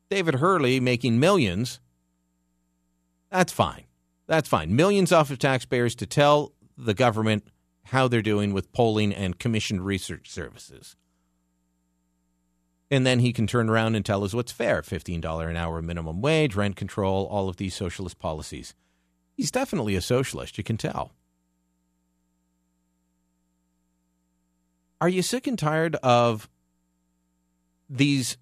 David 0.09 0.35
Herle 0.35 0.81
making 0.81 1.19
millions, 1.19 1.79
that's 3.29 3.53
fine. 3.53 3.83
That's 4.25 4.49
fine. 4.49 4.75
Millions 4.75 5.11
off 5.11 5.29
of 5.29 5.37
taxpayers 5.37 5.93
to 5.95 6.07
tell 6.07 6.53
the 6.77 6.93
government 6.93 7.47
how 7.85 8.07
they're 8.07 8.21
doing 8.21 8.53
with 8.53 8.71
polling 8.73 9.13
and 9.13 9.39
commissioned 9.39 9.85
research 9.85 10.29
services. 10.29 10.95
And 12.89 13.05
then 13.05 13.19
he 13.19 13.33
can 13.33 13.47
turn 13.47 13.69
around 13.69 13.95
and 13.95 14.05
tell 14.05 14.23
us 14.23 14.33
what's 14.33 14.51
fair 14.51 14.81
$15 14.81 15.49
an 15.49 15.57
hour 15.57 15.81
minimum 15.81 16.21
wage, 16.21 16.55
rent 16.55 16.75
control, 16.75 17.25
all 17.25 17.49
of 17.49 17.57
these 17.57 17.73
socialist 17.73 18.19
policies. 18.19 18.73
He's 19.35 19.51
definitely 19.51 19.95
a 19.95 20.01
socialist, 20.01 20.57
you 20.57 20.63
can 20.63 20.77
tell. 20.77 21.13
Are 24.99 25.09
you 25.09 25.21
sick 25.21 25.47
and 25.47 25.59
tired 25.59 25.95
of 25.97 26.49
these 27.89 28.37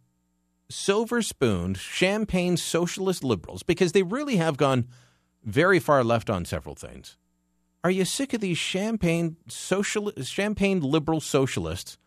silver 0.70 1.22
spooned, 1.22 1.78
champagne 1.78 2.56
socialist 2.56 3.24
liberals? 3.24 3.62
Because 3.62 3.92
they 3.92 4.04
really 4.04 4.38
have 4.38 4.58
gone 4.58 4.88
very 5.44 5.80
far 5.80 6.04
left 6.04 6.30
on 6.30 6.46
several 6.46 6.76
things. 6.76 7.18
Are 7.86 7.92
you 7.92 8.04
sick 8.04 8.34
of 8.34 8.42
these 8.42 8.58
champagne 8.58 9.38
social, 9.48 10.12
champagne 10.24 10.82
liberal 10.82 11.22
socialists 11.22 12.00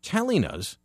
telling 0.00 0.42
us 0.42 0.78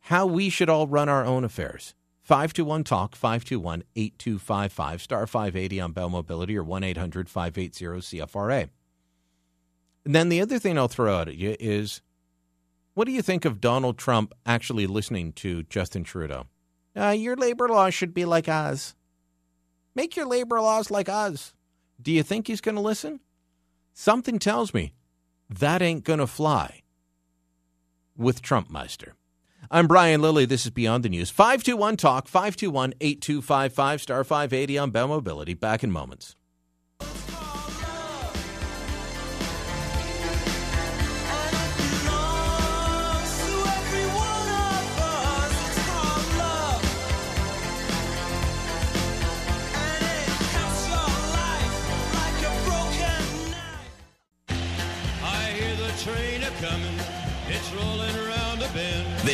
how 0.00 0.24
we 0.24 0.48
should 0.48 0.70
all 0.70 0.86
run 0.86 1.10
our 1.10 1.22
own 1.22 1.44
affairs? 1.44 1.94
521 2.22 2.84
Talk, 2.84 3.14
521 3.14 3.82
8255, 3.94 5.02
star 5.02 5.26
580 5.26 5.80
on 5.82 5.92
Bell 5.92 6.08
Mobility 6.08 6.56
or 6.56 6.64
1 6.64 6.82
800 6.82 7.28
580 7.28 7.84
CFRA. 8.00 8.70
And 10.06 10.14
then 10.14 10.30
the 10.30 10.40
other 10.40 10.58
thing 10.58 10.78
I'll 10.78 10.88
throw 10.88 11.14
out 11.14 11.28
at 11.28 11.36
you 11.36 11.54
is 11.60 12.00
what 12.94 13.04
do 13.04 13.12
you 13.12 13.20
think 13.20 13.44
of 13.44 13.60
Donald 13.60 13.98
Trump 13.98 14.32
actually 14.46 14.86
listening 14.86 15.34
to 15.34 15.64
Justin 15.64 16.02
Trudeau? 16.02 16.46
Uh, 16.96 17.10
your 17.10 17.36
labor 17.36 17.68
laws 17.68 17.92
should 17.92 18.14
be 18.14 18.24
like 18.24 18.48
ours. 18.48 18.94
Make 19.94 20.16
your 20.16 20.26
labor 20.26 20.62
laws 20.62 20.90
like 20.90 21.10
us. 21.10 21.52
Do 22.02 22.10
you 22.10 22.22
think 22.22 22.48
he's 22.48 22.60
going 22.60 22.74
to 22.74 22.80
listen? 22.80 23.20
Something 23.94 24.38
tells 24.38 24.74
me 24.74 24.92
that 25.48 25.82
ain't 25.82 26.04
going 26.04 26.18
to 26.18 26.26
fly 26.26 26.82
with 28.16 28.42
Trump 28.42 28.70
Meister. 28.70 29.14
I'm 29.70 29.86
Brian 29.86 30.20
Lilley. 30.20 30.44
This 30.44 30.64
is 30.64 30.70
Beyond 30.70 31.04
the 31.04 31.08
News. 31.08 31.30
521 31.30 31.96
Talk, 31.96 32.26
521 32.26 32.94
8255, 33.00 34.02
star 34.02 34.24
580 34.24 34.78
on 34.78 34.90
Bell 34.90 35.08
Mobility. 35.08 35.54
Back 35.54 35.84
in 35.84 35.92
moments. 35.92 36.34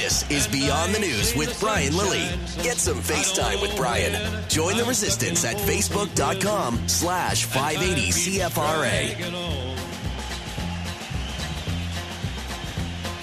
This 0.08 0.30
is 0.30 0.46
Beyond 0.48 0.94
the 0.94 1.00
News 1.00 1.36
with 1.36 1.60
Brian 1.60 1.94
Lilley. 1.94 2.26
Get 2.62 2.78
some 2.78 2.96
FaceTime 2.96 3.60
with 3.60 3.76
Brian. 3.76 4.42
Join 4.48 4.78
the 4.78 4.84
resistance 4.84 5.44
at 5.44 5.56
facebook.com 5.56 6.88
slash 6.88 7.44
580 7.44 8.38
CFRA. 8.38 9.30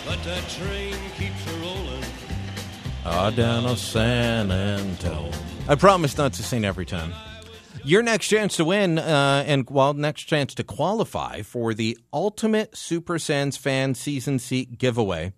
But 0.05 0.23
that 0.25 0.47
train 0.47 0.95
keeps 1.17 1.47
a 1.47 1.59
rolling. 1.59 2.03
Ah, 3.03 3.31
down 3.31 3.65
on 3.65 3.77
San 3.77 4.51
Antone. 4.51 5.31
I 5.67 5.73
promise 5.73 6.15
not 6.19 6.33
to 6.33 6.43
sing 6.43 6.65
every 6.65 6.85
time. 6.85 7.15
Your 7.83 8.03
next 8.03 8.27
chance 8.27 8.57
to 8.57 8.65
win, 8.65 8.99
uh, 8.99 9.43
and 9.47 9.67
well, 9.71 9.95
next 9.95 10.25
chance 10.25 10.53
to 10.53 10.63
qualify 10.63 11.41
for 11.41 11.73
the 11.73 11.97
Ultimate 12.13 12.77
Super 12.77 13.17
Sens 13.17 13.57
Fan 13.57 13.95
Season 13.95 14.37
Seat 14.37 14.77
giveaway 14.77 15.33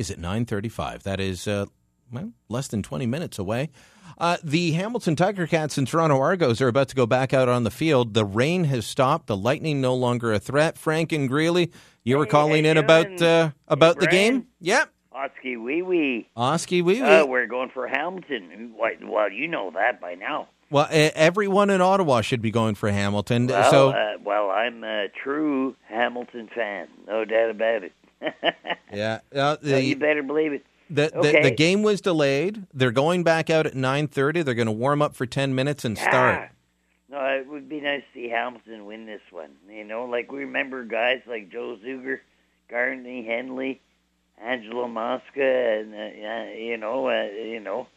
is 0.00 0.10
at 0.10 0.18
9:35. 0.18 1.02
That 1.02 1.20
is 1.20 1.46
uh, 1.46 1.66
well, 2.10 2.32
less 2.48 2.66
than 2.68 2.82
20 2.82 3.06
minutes 3.06 3.38
away. 3.38 3.70
Uh, 4.18 4.36
the 4.42 4.72
Hamilton 4.72 5.14
Tiger 5.16 5.46
Cats 5.46 5.78
and 5.78 5.86
Toronto 5.86 6.18
Argos 6.18 6.60
are 6.60 6.68
about 6.68 6.88
to 6.88 6.96
go 6.96 7.06
back 7.06 7.32
out 7.32 7.48
on 7.48 7.64
the 7.64 7.70
field. 7.70 8.12
The 8.14 8.24
rain 8.24 8.64
has 8.64 8.86
stopped. 8.86 9.28
The 9.28 9.36
lightning 9.36 9.80
no 9.80 9.94
longer 9.94 10.32
a 10.32 10.38
threat. 10.38 10.76
Frank 10.76 11.12
and 11.12 11.28
Greely, 11.28 11.70
you 12.02 12.18
were 12.18 12.24
Hey, 12.24 12.30
calling 12.30 12.64
in 12.66 12.76
you 12.76 12.82
about 12.82 13.22
uh, 13.22 13.50
about 13.68 14.00
the 14.00 14.06
game. 14.08 14.46
Yep. 14.60 14.90
Oski 15.12 15.56
wee 15.56 15.82
wee. 15.82 16.28
Oski 16.36 16.82
wee 16.82 17.00
wee. 17.00 17.02
Uh, 17.02 17.26
we're 17.26 17.46
going 17.46 17.70
for 17.70 17.86
Hamilton. 17.86 18.74
Well, 19.02 19.30
you 19.30 19.48
know 19.48 19.70
that 19.74 20.00
by 20.00 20.14
now. 20.14 20.48
Well, 20.70 20.86
everyone 20.90 21.68
in 21.68 21.80
Ottawa 21.80 22.20
should 22.20 22.40
be 22.40 22.52
going 22.52 22.76
for 22.76 22.90
Hamilton. 22.90 23.48
Well, 23.48 23.70
so 23.70 23.90
uh, 23.90 24.12
well, 24.24 24.50
I'm 24.50 24.84
a 24.84 25.08
true 25.22 25.74
Hamilton 25.88 26.48
fan, 26.54 26.86
no 27.08 27.24
doubt 27.24 27.50
about 27.50 27.82
it. 27.82 27.92
yeah, 28.92 29.20
uh, 29.34 29.56
So 29.62 29.76
you 29.76 29.94
the, 29.94 30.00
better 30.00 30.22
believe 30.22 30.52
it. 30.52 30.66
the, 30.88 31.10
the 31.12 31.18
okay. 31.18 31.42
the 31.42 31.50
game 31.50 31.82
was 31.82 32.00
delayed. 32.00 32.66
They're 32.74 32.90
going 32.90 33.24
back 33.24 33.50
out 33.50 33.66
at 33.66 33.74
nine 33.74 34.08
thirty. 34.08 34.42
They're 34.42 34.54
going 34.54 34.66
to 34.66 34.72
warm 34.72 35.02
up 35.02 35.14
for 35.14 35.26
ten 35.26 35.54
minutes 35.54 35.84
and 35.84 35.96
start. 35.96 36.50
No, 37.10 37.18
it 37.24 37.48
would 37.48 37.68
be 37.68 37.80
nice 37.80 38.02
to 38.02 38.20
see 38.20 38.28
Hamilton 38.28 38.86
win 38.86 39.06
this 39.06 39.22
one. 39.30 39.50
You 39.68 39.84
know, 39.84 40.04
like 40.04 40.30
we 40.30 40.40
remember 40.40 40.84
guys 40.84 41.20
like 41.26 41.50
Joe 41.50 41.76
Zuger, 41.84 42.20
Garney 42.70 43.26
Henley, 43.26 43.80
Angelo 44.40 44.86
Mosca, 44.86 45.24
and 45.80 45.94
uh, 45.94 46.52
you 46.56 46.76
know, 46.76 47.08
uh, 47.08 47.24
you 47.24 47.60
know, 47.60 47.88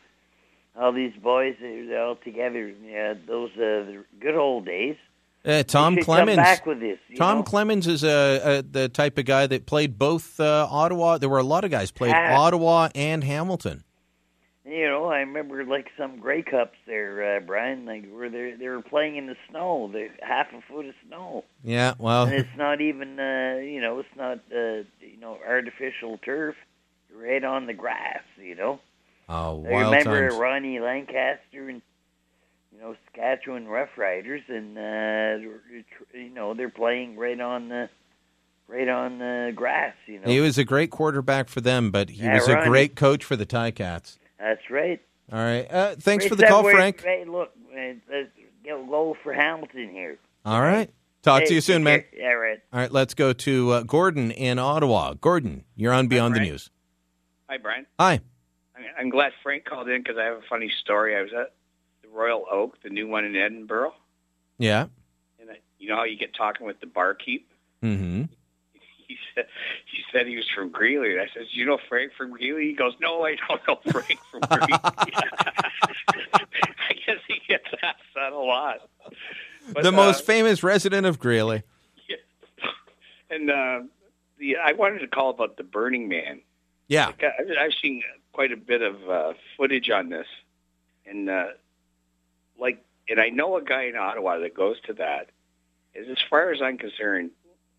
all 0.76 0.92
these 0.92 1.14
boys 1.22 1.56
they're 1.62 2.04
all 2.04 2.16
together. 2.16 2.74
Yeah, 2.84 3.14
those 3.28 3.52
uh, 3.52 3.86
the 3.86 4.06
good 4.20 4.36
old 4.36 4.66
days. 4.66 4.98
Uh, 5.46 5.62
Tom 5.64 5.98
Clements. 5.98 6.38
Back 6.38 6.66
with 6.66 6.80
this. 6.80 7.00
Tom 7.18 7.38
know? 7.40 7.44
Clements 7.44 7.86
is 7.88 8.04
a, 8.04 8.60
a 8.60 8.62
the 8.62 8.88
type 8.90 9.18
of 9.18 9.26
guy 9.26 9.46
that 9.48 9.66
played 9.66 10.00
both 10.00 10.40
uh, 10.40 10.68
Ottawa. 10.70 11.18
There 11.18 11.30
were 11.30 11.40
a 11.40 11.44
lot 11.44 11.66
of 11.66 11.72
guys 11.72 11.92
played 11.92 12.14
Ah. 12.16 12.36
Ottawa 12.40 12.90
and 12.96 13.24
Hamilton. 13.24 13.84
You 14.66 14.88
know, 14.88 15.08
I 15.08 15.18
remember 15.20 15.66
like 15.66 15.90
some 15.98 16.20
Grey 16.20 16.42
Cups 16.42 16.78
there, 16.88 17.36
uh, 17.36 17.40
Brian. 17.42 17.86
Like 17.86 18.10
where 18.10 18.30
they 18.30 18.54
they 18.58 18.70
were 18.70 18.82
playing 18.82 19.18
in 19.18 19.28
the 19.28 19.36
snow, 19.50 19.90
the 19.92 20.08
half 20.22 20.48
a 20.54 20.62
foot 20.62 20.86
of 20.86 20.96
snow. 21.06 21.44
Yeah, 21.62 21.96
well, 21.98 22.24
and 22.26 22.34
it's 22.36 22.58
not 22.58 22.80
even 22.80 23.20
uh 23.20 23.58
you 23.62 23.82
know 23.82 24.00
it's 24.00 24.16
not 24.16 24.40
uh 24.56 24.84
you 25.02 25.18
know 25.20 25.38
artificial 25.46 26.18
turf 26.20 26.56
right 27.14 27.44
on 27.44 27.68
the 27.68 27.74
grass 27.74 28.24
you 28.42 28.56
know 28.56 28.80
oh, 29.30 29.64
i 29.66 29.82
remember 29.82 30.30
times. 30.30 30.40
ronnie 30.40 30.80
lancaster 30.80 31.70
and 31.70 31.82
know 32.84 32.96
saskatchewan 33.06 33.68
rough 33.68 33.90
riders 33.98 34.42
and 34.48 34.78
uh 34.78 35.50
you 36.14 36.30
know 36.30 36.54
they're 36.54 36.70
playing 36.70 37.18
right 37.18 37.40
on 37.40 37.70
the 37.70 37.90
right 38.68 38.88
on 38.90 39.20
the 39.20 39.52
grass 39.56 39.94
you 40.06 40.20
know 40.20 40.28
He 40.30 40.40
was 40.40 40.58
a 40.58 40.64
great 40.64 40.90
quarterback 40.92 41.50
for 41.50 41.62
them, 41.62 41.92
but 41.92 42.10
he 42.10 42.24
Yeah, 42.24 42.36
was 42.36 42.48
a 42.48 42.62
great 42.68 42.96
coach 42.96 43.24
for 43.24 43.36
the 43.36 43.46
Ticats. 43.46 44.18
that's 44.40 44.70
right 44.70 45.02
All 45.32 45.40
right, 45.40 45.68
uh, 45.72 45.96
thanks 46.00 46.26
Hey, 46.26 46.30
for 46.30 46.36
the 46.36 46.44
call, 46.44 46.60
Subway, 46.60 46.72
Frank. 46.74 47.02
hey 47.04 47.26
look 47.28 47.52
let's 47.76 48.30
go 48.66 48.86
go 48.86 49.18
for 49.24 49.34
hamilton 49.34 49.90
here 49.92 50.18
All 50.46 50.62
right, 50.62 50.90
talk 51.22 51.42
Hey, 51.42 51.48
to 51.48 51.54
you 51.56 51.62
soon, 51.62 51.84
man. 51.84 52.02
care. 52.02 52.10
yeah 52.20 52.28
right 52.32 52.60
All 52.72 52.80
right, 52.80 52.92
let's 52.92 53.14
go 53.14 53.34
to 53.34 53.72
uh, 53.72 53.82
Gordon 53.84 54.32
in 54.32 54.60
Ottawa. 54.60 55.14
Gordon, 55.20 55.64
you're 55.76 55.94
on 55.94 56.08
Beyond 56.08 56.36
the 56.36 56.40
News. 56.42 56.70
Hi, 57.50 57.58
Brian. 57.58 57.86
Hi. 58.00 58.14
I'm- 58.14 58.22
I'm 58.98 59.10
glad 59.10 59.32
Frank 59.44 59.66
called 59.66 59.88
in 59.90 60.02
because 60.02 60.18
I 60.18 60.24
have 60.26 60.38
a 60.38 60.42
funny 60.50 60.70
story. 60.82 61.16
I 61.16 61.22
was 61.22 61.32
at 61.34 61.52
the 61.52 61.52
Royal 62.14 62.46
Oak, 62.52 62.82
the 62.84 62.90
new 62.90 63.08
one 63.08 63.26
in 63.26 63.36
Edinburgh, 63.36 63.94
Yeah. 64.58 64.88
and 65.40 65.50
I, 65.52 65.60
you 65.80 65.90
know 65.90 65.96
how 65.98 66.04
you 66.04 66.18
get 66.18 66.34
talking 66.36 66.66
with 66.66 66.80
the 66.80 66.88
barkeep. 66.88 67.50
Mm-hmm. 67.82 68.24
He 69.06 69.18
said 69.36 69.46
he 69.92 70.02
said 70.12 70.28
he 70.28 70.38
was 70.38 70.50
from 70.56 70.70
Greely. 70.70 71.12
And 71.12 71.22
I 71.22 71.28
said, 71.34 71.44
you 71.52 71.66
know 71.66 71.78
Frank 71.90 72.14
from 72.18 72.32
Greely?" 72.32 72.68
He 72.68 72.74
goes, 72.74 72.94
"No, 73.02 73.26
I 73.26 73.36
don't 73.48 73.62
know 73.68 73.92
Frank 73.92 74.18
from 74.32 74.40
Greely." 74.50 74.68
I 76.34 76.94
guess 77.06 77.18
he 77.28 77.40
gets 77.48 77.66
asked 77.84 78.00
that 78.16 78.32
a 78.32 78.38
lot. 78.40 78.78
But, 79.72 79.84
the 79.84 79.90
uh, 79.90 79.92
most 79.92 80.26
famous 80.26 80.64
resident 80.64 81.06
of 81.06 81.20
Greely. 81.20 81.64
and 83.30 83.52
uh, 83.52 83.82
the 84.40 84.58
I 84.58 84.72
wanted 84.74 85.00
to 85.00 85.08
call 85.08 85.30
about 85.30 85.58
the 85.58 85.64
Burning 85.64 86.08
Man. 86.08 86.42
Yeah. 86.88 87.08
Like, 87.08 87.24
I, 87.24 87.66
I've 87.66 87.74
seen 87.82 88.04
quite 88.32 88.52
a 88.52 88.58
bit 88.58 88.82
of 88.82 89.10
uh, 89.10 89.34
footage 89.58 89.90
on 89.90 90.10
this, 90.10 90.28
and 91.06 91.30
uh, 91.30 91.48
like, 92.64 92.84
and 93.08 93.20
I 93.20 93.30
know 93.30 93.58
a 93.58 93.62
guy 93.64 93.84
in 93.84 93.96
Ottawa 93.96 94.40
that 94.40 94.56
goes 94.56 94.80
to 94.88 94.94
that. 94.94 95.30
Is 95.94 96.08
as 96.10 96.18
far 96.28 96.52
as 96.52 96.60
I'm 96.62 96.80
concerned, 96.80 97.30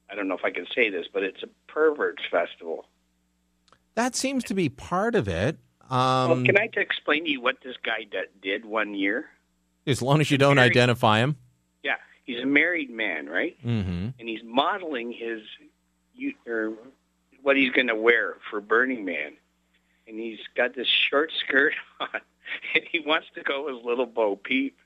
I 0.08 0.14
don't 0.14 0.28
know 0.28 0.36
if 0.36 0.44
I 0.44 0.50
can 0.52 0.66
say 0.72 0.88
this, 0.90 1.06
but 1.12 1.24
it's 1.24 1.42
a 1.42 1.48
perverts 1.66 2.22
festival. 2.30 2.86
That 3.96 4.14
seems 4.14 4.44
to 4.44 4.54
be 4.54 4.68
part 4.68 5.14
of 5.16 5.26
it. 5.26 5.58
well, 5.90 6.32
Um, 6.32 6.44
can 6.44 6.56
I 6.58 6.68
explain 6.76 7.24
to 7.24 7.30
you 7.30 7.40
what 7.40 7.56
this 7.64 7.76
guy 7.82 8.04
d- 8.10 8.18
did 8.40 8.64
one 8.64 8.94
year? 8.94 9.30
as 9.86 10.00
long 10.00 10.20
as 10.20 10.30
you 10.30 10.38
don't 10.38 10.56
Very- 10.56 10.70
identify 10.70 11.18
him. 11.18 11.36
Yeah, 11.82 11.96
he's 12.24 12.40
a 12.40 12.46
married 12.46 12.88
man, 12.90 13.28
right? 13.28 13.56
Mm-hmm. 13.64 14.08
and 14.18 14.28
he's 14.28 14.42
modeling 14.44 15.10
his 15.12 15.42
or 16.46 16.72
what 17.42 17.56
he's 17.56 17.70
going 17.72 17.88
to 17.88 17.94
wear 17.96 18.36
for 18.50 18.60
Burning 18.60 19.04
Man, 19.04 19.32
and 20.06 20.18
he's 20.18 20.38
got 20.56 20.74
this 20.74 20.86
short 20.88 21.32
skirt 21.32 21.74
on, 22.00 22.20
he 22.90 23.00
wants 23.00 23.26
to 23.34 23.42
go 23.42 23.68
as 23.68 23.84
little 23.84 24.06
Bo 24.06 24.36
Peep. 24.36 24.78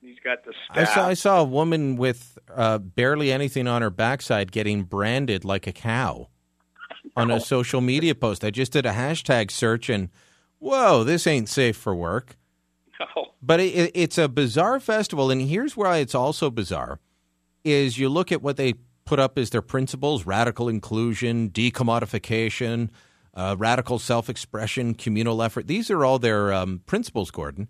He's 0.00 0.18
got 0.18 0.44
the 0.44 0.52
I 0.70 0.84
saw 0.84 1.06
I 1.06 1.14
saw 1.14 1.40
a 1.40 1.44
woman 1.44 1.96
with 1.96 2.36
uh, 2.52 2.78
barely 2.78 3.30
anything 3.30 3.68
on 3.68 3.82
her 3.82 3.90
backside 3.90 4.50
getting 4.50 4.82
branded 4.82 5.44
like 5.44 5.68
a 5.68 5.72
cow 5.72 6.28
on 7.16 7.30
a 7.30 7.38
social 7.38 7.80
media 7.80 8.14
post. 8.14 8.44
I 8.44 8.50
just 8.50 8.72
did 8.72 8.84
a 8.84 8.92
hashtag 8.92 9.52
search 9.52 9.88
and 9.88 10.08
whoa, 10.58 11.04
this 11.04 11.26
ain't 11.26 11.48
safe 11.48 11.76
for 11.76 11.94
work. 11.94 12.36
No. 13.00 13.26
But 13.40 13.60
it, 13.60 13.74
it, 13.74 13.90
it's 13.94 14.18
a 14.18 14.28
bizarre 14.28 14.78
festival, 14.80 15.30
and 15.30 15.42
here's 15.42 15.76
why 15.76 15.98
it's 15.98 16.14
also 16.14 16.50
bizarre: 16.50 17.00
is 17.64 17.98
you 17.98 18.08
look 18.08 18.30
at 18.30 18.42
what 18.42 18.56
they 18.56 18.74
put 19.04 19.18
up 19.18 19.36
as 19.38 19.50
their 19.50 19.62
principles: 19.62 20.24
radical 20.24 20.68
inclusion, 20.68 21.50
decommodification, 21.50 22.90
uh, 23.34 23.56
radical 23.58 23.98
self-expression, 23.98 24.94
communal 24.94 25.42
effort. 25.42 25.66
These 25.66 25.90
are 25.90 26.04
all 26.04 26.18
their 26.18 26.52
um, 26.52 26.82
principles, 26.86 27.30
Gordon. 27.30 27.68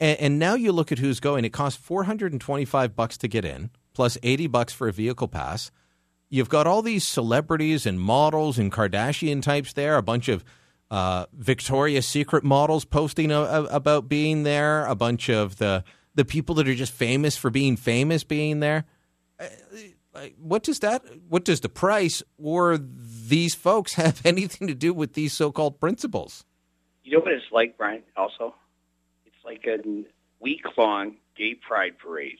And, 0.00 0.20
and 0.20 0.38
now 0.38 0.54
you 0.54 0.70
look 0.72 0.92
at 0.92 0.98
who's 0.98 1.20
going. 1.20 1.44
It 1.44 1.52
costs 1.52 1.80
four 1.80 2.04
hundred 2.04 2.32
and 2.32 2.40
twenty-five 2.40 2.94
bucks 2.94 3.16
to 3.18 3.28
get 3.28 3.44
in, 3.44 3.70
plus 3.94 4.18
eighty 4.22 4.46
bucks 4.46 4.72
for 4.72 4.88
a 4.88 4.92
vehicle 4.92 5.28
pass. 5.28 5.70
You've 6.30 6.48
got 6.50 6.66
all 6.66 6.82
these 6.82 7.04
celebrities 7.04 7.86
and 7.86 7.98
models 7.98 8.58
and 8.58 8.70
Kardashian 8.70 9.42
types 9.42 9.72
there. 9.72 9.96
A 9.96 10.02
bunch 10.02 10.28
of 10.28 10.44
uh, 10.90 11.26
Victoria's 11.32 12.06
Secret 12.06 12.44
models 12.44 12.84
posting 12.84 13.32
a, 13.32 13.40
a, 13.40 13.64
about 13.64 14.08
being 14.08 14.42
there. 14.42 14.84
A 14.86 14.94
bunch 14.94 15.30
of 15.30 15.56
the 15.56 15.84
the 16.14 16.24
people 16.24 16.54
that 16.56 16.68
are 16.68 16.74
just 16.74 16.92
famous 16.92 17.36
for 17.36 17.50
being 17.50 17.76
famous 17.76 18.24
being 18.24 18.60
there. 18.60 18.84
Uh, 19.40 19.46
like, 20.14 20.34
What 20.38 20.62
does 20.62 20.80
that? 20.80 21.02
What 21.28 21.44
does 21.44 21.60
the 21.60 21.68
price 21.68 22.22
or 22.36 22.78
these 23.28 23.54
folks 23.54 23.94
have 23.94 24.20
anything 24.24 24.68
to 24.68 24.74
do 24.74 24.92
with 24.92 25.14
these 25.14 25.32
so-called 25.32 25.80
principles? 25.80 26.44
You 27.04 27.18
know 27.18 27.20
what 27.20 27.32
it's 27.32 27.44
like, 27.52 27.78
Brian? 27.78 28.02
Also, 28.16 28.54
it's 29.24 29.44
like 29.44 29.66
a 29.66 29.78
week-long 30.40 31.16
gay 31.36 31.54
pride 31.54 31.98
parade. 31.98 32.38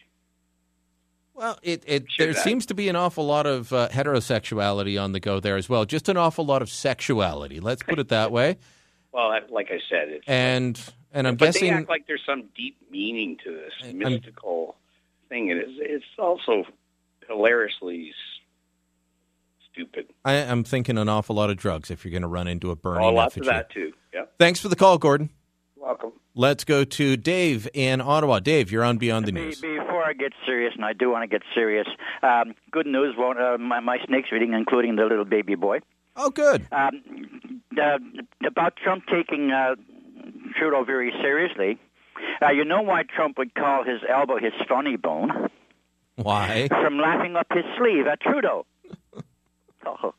Well, 1.34 1.56
it, 1.62 1.84
it 1.86 2.06
there 2.18 2.34
seems 2.34 2.66
to 2.66 2.74
be 2.74 2.88
an 2.88 2.96
awful 2.96 3.24
lot 3.24 3.46
of 3.46 3.72
uh, 3.72 3.88
heterosexuality 3.90 5.00
on 5.00 5.12
the 5.12 5.20
go 5.20 5.38
there 5.38 5.56
as 5.56 5.68
well. 5.68 5.84
Just 5.84 6.08
an 6.08 6.16
awful 6.16 6.44
lot 6.44 6.62
of 6.62 6.68
sexuality. 6.68 7.60
Let's 7.60 7.82
put 7.84 7.98
it 7.98 8.08
that 8.08 8.32
way. 8.32 8.58
Well, 9.10 9.30
like 9.50 9.68
I 9.70 9.80
said, 9.88 10.10
it's 10.10 10.24
And 10.28 10.78
and 11.12 11.26
I'm 11.26 11.36
but 11.36 11.46
guessing 11.46 11.72
they 11.72 11.78
act 11.78 11.88
like 11.88 12.06
there's 12.06 12.22
some 12.26 12.50
deep 12.54 12.76
meaning 12.90 13.38
to 13.42 13.50
this 13.50 13.94
mystical 13.94 14.76
thing, 15.30 15.50
and 15.50 15.58
it's 15.58 15.72
it's 15.76 16.04
also 16.18 16.64
hilariously 17.26 18.12
stupid. 19.78 20.06
I, 20.24 20.34
I'm 20.34 20.64
thinking 20.64 20.98
an 20.98 21.08
awful 21.08 21.36
lot 21.36 21.50
of 21.50 21.56
drugs 21.56 21.90
if 21.90 22.04
you're 22.04 22.10
going 22.12 22.22
to 22.22 22.28
run 22.28 22.48
into 22.48 22.70
a 22.70 22.76
burning 22.76 23.04
Oh, 23.04 23.10
lots 23.12 23.34
effigy. 23.36 23.48
of 23.48 23.54
that 23.54 23.70
too. 23.70 23.92
Yeah, 24.12 24.22
Thanks 24.38 24.60
for 24.60 24.68
the 24.68 24.76
call, 24.76 24.98
Gordon. 24.98 25.30
welcome. 25.76 26.12
Let's 26.34 26.64
go 26.64 26.84
to 26.84 27.16
Dave 27.16 27.68
in 27.74 28.00
Ottawa. 28.00 28.38
Dave, 28.40 28.70
you're 28.70 28.84
on 28.84 28.96
Beyond 28.98 29.26
the 29.26 29.32
Be- 29.32 29.40
News. 29.40 29.60
Before 29.60 30.04
I 30.04 30.12
get 30.12 30.32
serious, 30.46 30.72
and 30.76 30.84
I 30.84 30.92
do 30.92 31.10
want 31.10 31.22
to 31.24 31.26
get 31.28 31.42
serious, 31.54 31.86
um, 32.22 32.54
good 32.70 32.86
news, 32.86 33.14
won't, 33.18 33.40
uh, 33.40 33.58
my, 33.58 33.80
my 33.80 33.98
snake's 34.06 34.30
reading, 34.30 34.52
including 34.52 34.96
the 34.96 35.04
little 35.04 35.24
baby 35.24 35.54
boy. 35.56 35.80
Oh, 36.16 36.30
good. 36.30 36.66
Um, 36.72 37.60
uh, 37.80 37.98
about 38.46 38.76
Trump 38.76 39.04
taking 39.10 39.50
uh, 39.50 39.74
Trudeau 40.56 40.84
very 40.84 41.12
seriously. 41.20 41.78
Uh, 42.42 42.50
you 42.50 42.64
know 42.64 42.82
why 42.82 43.02
Trump 43.04 43.36
would 43.38 43.54
call 43.54 43.84
his 43.84 44.00
elbow 44.08 44.38
his 44.38 44.52
funny 44.68 44.96
bone? 44.96 45.48
Why? 46.16 46.66
From 46.68 46.98
laughing 46.98 47.36
up 47.36 47.46
his 47.52 47.64
sleeve 47.78 48.06
at 48.06 48.20
Trudeau. 48.20 48.66
oh. 49.86 50.14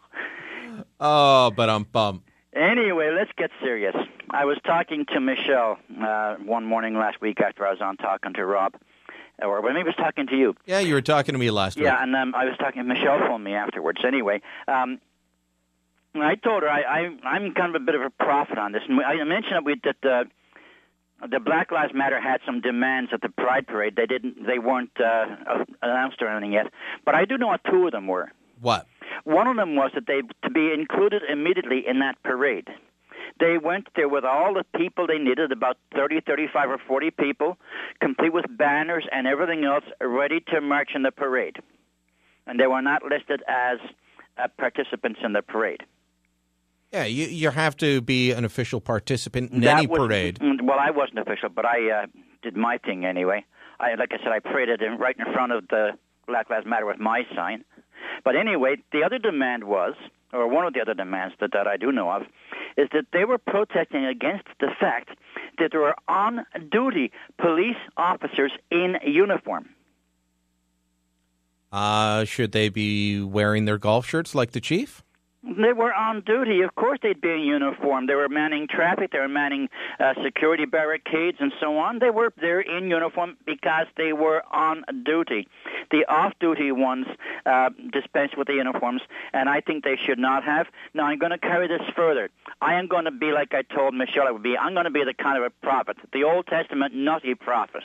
Oh, 1.00 1.52
but 1.52 1.70
I'm 1.70 1.84
bum. 1.84 2.24
Anyway, 2.54 3.12
let's 3.16 3.32
get 3.38 3.52
serious. 3.62 3.96
I 4.32 4.46
was 4.46 4.58
talking 4.66 5.06
to 5.14 5.20
Michelle 5.20 5.78
uh, 6.02 6.36
one 6.36 6.66
morning 6.66 6.96
last 6.96 7.22
week 7.22 7.40
after 7.42 7.66
I 7.66 7.72
was 7.72 7.82
on 7.82 7.98
talking 7.98 8.34
to 8.34 8.46
Rob, 8.46 8.74
or 9.40 9.62
maybe 9.62 9.80
I 9.80 9.84
was 9.84 9.96
talking 9.96 10.28
to 10.28 10.36
you. 10.36 10.56
Yeah, 10.66 10.80
you 10.80 10.96
were 10.96 11.02
talking 11.02 11.34
to 11.34 11.40
me 11.40 11.52
last 11.52 11.78
week. 11.78 11.86
Yeah, 11.86 12.02
and 12.02 12.16
um, 12.16 12.34
I 12.36 12.46
was 12.46 12.56
talking. 12.58 12.86
Michelle 12.88 13.20
phoned 13.20 13.44
me 13.44 13.54
afterwards. 13.54 14.02
Anyway, 14.04 14.42
um, 14.68 15.00
I 16.16 16.36
told 16.36 16.64
her 16.64 16.70
I, 16.70 16.82
I 16.82 17.18
I'm 17.24 17.54
kind 17.54 17.76
of 17.76 17.82
a 17.82 17.86
bit 17.86 17.96
of 17.96 18.02
a 18.02 18.10
prophet 18.10 18.58
on 18.58 18.72
this. 18.72 18.82
And 18.88 19.00
I 19.00 19.24
mentioned 19.24 19.56
that 19.56 19.64
we 19.64 19.80
that 19.84 20.06
uh, 20.06 20.24
the 21.28 21.40
Black 21.40 21.72
Lives 21.72 21.94
Matter 21.94 22.20
had 22.20 22.42
some 22.46 22.62
demands 22.62 23.12
at 23.14 23.22
the 23.22 23.30
Pride 23.30 23.68
Parade. 23.68 23.96
They 23.96 24.06
didn't. 24.06 24.46
They 24.46 24.60
weren't 24.60 25.00
uh, 25.00 25.66
announced 25.82 26.22
or 26.22 26.28
anything 26.28 26.54
yet. 26.54 26.72
But 27.06 27.16
I 27.16 27.26
do 27.26 27.38
know 27.38 27.48
what 27.48 27.62
two 27.64 27.86
of 27.86 27.92
them 27.92 28.08
were. 28.08 28.32
What? 28.62 28.88
One 29.24 29.48
of 29.48 29.56
them 29.58 29.76
was 29.76 29.92
that 29.96 30.06
they 30.08 30.22
to 30.44 30.50
be 30.50 30.72
included 30.74 31.22
immediately 31.30 31.84
in 31.88 32.00
that 32.00 32.22
parade. 32.24 32.68
They 33.40 33.58
went 33.58 33.88
there 33.96 34.10
with 34.10 34.26
all 34.26 34.54
the 34.54 34.66
people 34.78 35.08
they 35.08 35.18
needed, 35.18 35.52
about 35.52 35.78
30, 35.96 36.22
35, 36.22 36.70
or 36.72 36.78
40 36.88 37.12
people, 37.12 37.58
complete 38.02 38.34
with 38.34 38.46
banners 38.58 39.06
and 39.12 39.28
everything 39.28 39.64
else, 39.64 39.84
ready 40.02 40.40
to 40.52 40.60
march 40.62 40.90
in 40.96 41.04
the 41.04 41.12
parade. 41.12 41.58
And 42.48 42.60
they 42.60 42.68
were 42.68 42.82
not 42.82 43.04
listed 43.04 43.42
as 43.48 43.78
uh, 44.38 44.48
participants 44.58 45.20
in 45.24 45.34
the 45.34 45.42
parade. 45.42 45.84
Yeah, 46.92 47.04
you 47.06 47.28
you 47.28 47.50
have 47.52 47.78
to 47.78 48.02
be 48.02 48.32
an 48.32 48.44
official 48.46 48.82
participant 48.82 49.52
in 49.52 49.62
That 49.62 49.78
any 49.78 49.88
was- 49.88 50.00
parade. 50.00 50.40
mm, 50.40 50.62
Well, 50.64 50.80
I 50.80 50.90
wasn't 50.90 51.20
official, 51.20 51.50
but 51.50 51.66
I 51.66 51.92
uh, 51.92 52.06
did 52.42 52.58
my 52.58 52.80
thing 52.80 53.06
anyway. 53.06 53.46
I, 53.80 53.94
like 53.94 54.12
I 54.12 54.18
said, 54.18 54.32
I 54.34 54.40
paraded 54.40 54.82
in, 54.82 54.98
right 54.98 55.16
in 55.18 55.32
front 55.32 55.52
of 55.52 55.68
the 55.70 55.92
Black 56.28 56.50
Lives 56.50 56.66
Matter 56.66 56.86
with 56.88 57.00
my 57.00 57.24
sign. 57.36 57.64
But 58.24 58.36
anyway, 58.36 58.78
the 58.92 59.04
other 59.04 59.20
demand 59.20 59.64
was, 59.64 59.96
or 60.34 60.48
one 60.48 60.66
of 60.66 60.74
the 60.74 60.82
other 60.82 60.94
demands 60.94 61.36
that, 61.40 61.52
that 61.54 61.68
I 61.68 61.78
do 61.78 61.92
know 61.92 62.10
of, 62.12 62.24
is 62.78 62.88
that 62.94 63.06
they 63.14 63.26
were 63.26 63.38
protesting 63.38 64.06
against 64.06 64.46
the 64.60 64.70
fact 64.80 65.10
that 65.58 65.72
there 65.72 65.82
were 65.82 65.96
on-duty 66.08 67.12
police 67.38 67.78
officers 67.98 68.52
in 68.72 68.98
uniform. 69.06 69.70
Uh, 71.72 72.26
should 72.26 72.52
they 72.52 72.70
be 72.70 73.22
wearing 73.22 73.66
their 73.66 73.78
golf 73.78 74.06
shirts 74.06 74.34
like 74.34 74.52
the 74.52 74.62
chief? 74.62 75.04
They 75.42 75.72
were 75.72 75.94
on 75.94 76.22
duty. 76.26 76.62
Of 76.62 76.76
course, 76.76 77.00
they'd 77.02 77.22
be 77.22 77.32
in 77.32 77.40
uniform. 77.40 78.08
They 78.08 78.16
were 78.16 78.28
manning 78.28 78.68
traffic. 78.68 79.12
They 79.12 79.20
were 79.20 79.30
manning 79.30 79.70
uh, 80.00 80.14
security 80.22 80.66
barricades 80.66 81.38
and 81.40 81.54
so 81.62 81.78
on. 81.78 82.00
They 82.00 82.10
were 82.10 82.34
there 82.42 82.60
in 82.60 82.90
uniform 82.90 83.38
because 83.46 83.88
they 83.96 84.12
were 84.12 84.44
on 84.52 84.84
duty. 85.06 85.48
The 85.92 86.06
off-duty 86.10 86.74
ones 86.74 87.08
uh, 87.46 87.70
dispensed 87.92 88.38
with 88.38 88.48
the 88.48 88.56
uniforms, 88.56 89.02
and 89.32 89.48
I 89.48 89.62
think 89.62 89.86
they 89.86 89.98
should 90.06 90.20
not 90.20 90.44
have. 90.44 90.68
Now, 90.94 91.06
I'm 91.06 91.20
going 91.20 91.32
to 91.32 91.38
carry 91.38 91.68
this 91.68 91.88
further. 91.96 92.30
I 92.62 92.74
am 92.74 92.88
going 92.88 93.06
to 93.06 93.12
be 93.12 93.32
like 93.32 93.54
I 93.54 93.62
told 93.62 93.94
Michelle 93.94 94.28
I 94.28 94.32
would 94.32 94.44
be. 94.44 94.58
I'm 94.58 94.74
going 94.74 94.86
to 94.86 94.92
be 94.92 95.06
the 95.06 95.14
kind 95.14 95.42
of 95.42 95.44
a 95.44 95.66
prophet, 95.66 95.98
the 96.12 96.26
Old 96.26 96.48
Testament 96.48 96.94
nutty 96.94 97.34
prophet 97.34 97.84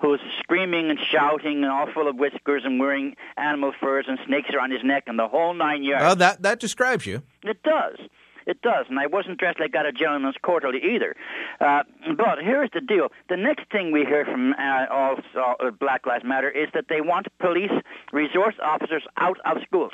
who's 0.00 0.20
screaming 0.40 0.90
and 0.90 0.98
shouting 1.10 1.62
and 1.64 1.66
all 1.66 1.86
full 1.92 2.08
of 2.08 2.16
whiskers 2.16 2.62
and 2.64 2.78
wearing 2.78 3.16
animal 3.36 3.72
furs 3.80 4.06
and 4.08 4.18
snakes 4.26 4.50
around 4.54 4.70
his 4.70 4.82
neck 4.84 5.04
and 5.06 5.18
the 5.18 5.28
whole 5.28 5.54
nine 5.54 5.82
yards. 5.82 6.02
Well, 6.02 6.16
that 6.16 6.42
that 6.42 6.60
describes 6.60 7.06
you. 7.06 7.22
It 7.42 7.62
does. 7.62 7.98
It 8.46 8.62
does, 8.62 8.86
and 8.88 8.98
I 8.98 9.08
wasn't 9.08 9.36
dressed 9.38 9.60
like 9.60 9.72
that 9.72 9.84
at 9.84 9.94
gentleman's 9.94 10.36
quarterly 10.42 10.80
either. 10.94 11.14
Uh, 11.60 11.82
but 12.16 12.38
here's 12.42 12.70
the 12.72 12.80
deal: 12.80 13.08
the 13.28 13.36
next 13.36 13.70
thing 13.70 13.92
we 13.92 14.06
hear 14.06 14.24
from 14.24 14.54
uh, 14.54 14.86
all, 14.90 15.16
all 15.36 15.70
Black 15.78 16.06
Lives 16.06 16.24
Matter 16.24 16.48
is 16.48 16.68
that 16.72 16.86
they 16.88 17.02
want 17.02 17.26
police 17.40 17.70
resource 18.10 18.54
officers 18.64 19.02
out 19.18 19.36
of 19.44 19.58
schools. 19.66 19.92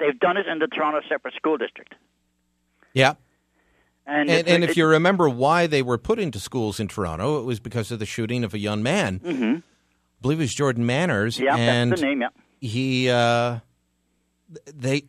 They've 0.00 0.18
done 0.18 0.36
it 0.36 0.48
in 0.48 0.58
the 0.58 0.66
Toronto 0.66 1.00
Separate 1.08 1.34
School 1.34 1.56
District. 1.56 1.94
Yeah. 2.94 3.14
And, 4.10 4.30
And, 4.30 4.48
and 4.48 4.64
it- 4.64 4.70
if 4.70 4.76
you 4.76 4.86
remember 4.86 5.28
why 5.28 5.66
they 5.66 5.82
were 5.82 5.98
put 5.98 6.18
into 6.18 6.40
schools 6.40 6.80
in 6.80 6.88
Toronto, 6.88 7.38
it 7.40 7.44
was 7.44 7.60
because 7.60 7.90
of 7.92 7.98
the 7.98 8.06
shooting 8.06 8.42
of 8.42 8.54
a 8.54 8.58
young 8.58 8.82
man. 8.82 9.20
Mhm. 9.20 9.58
I 9.58 9.62
believe 10.22 10.38
it 10.40 10.44
was 10.44 10.54
Jordan 10.54 10.86
Manners. 10.86 11.38
Yeah, 11.38 11.54
and 11.56 11.92
that's 11.92 12.00
the 12.00 12.06
name. 12.08 12.22
Yeah. 12.22 12.28
he 12.60 13.10
uh, 13.10 13.58
they 14.74 15.04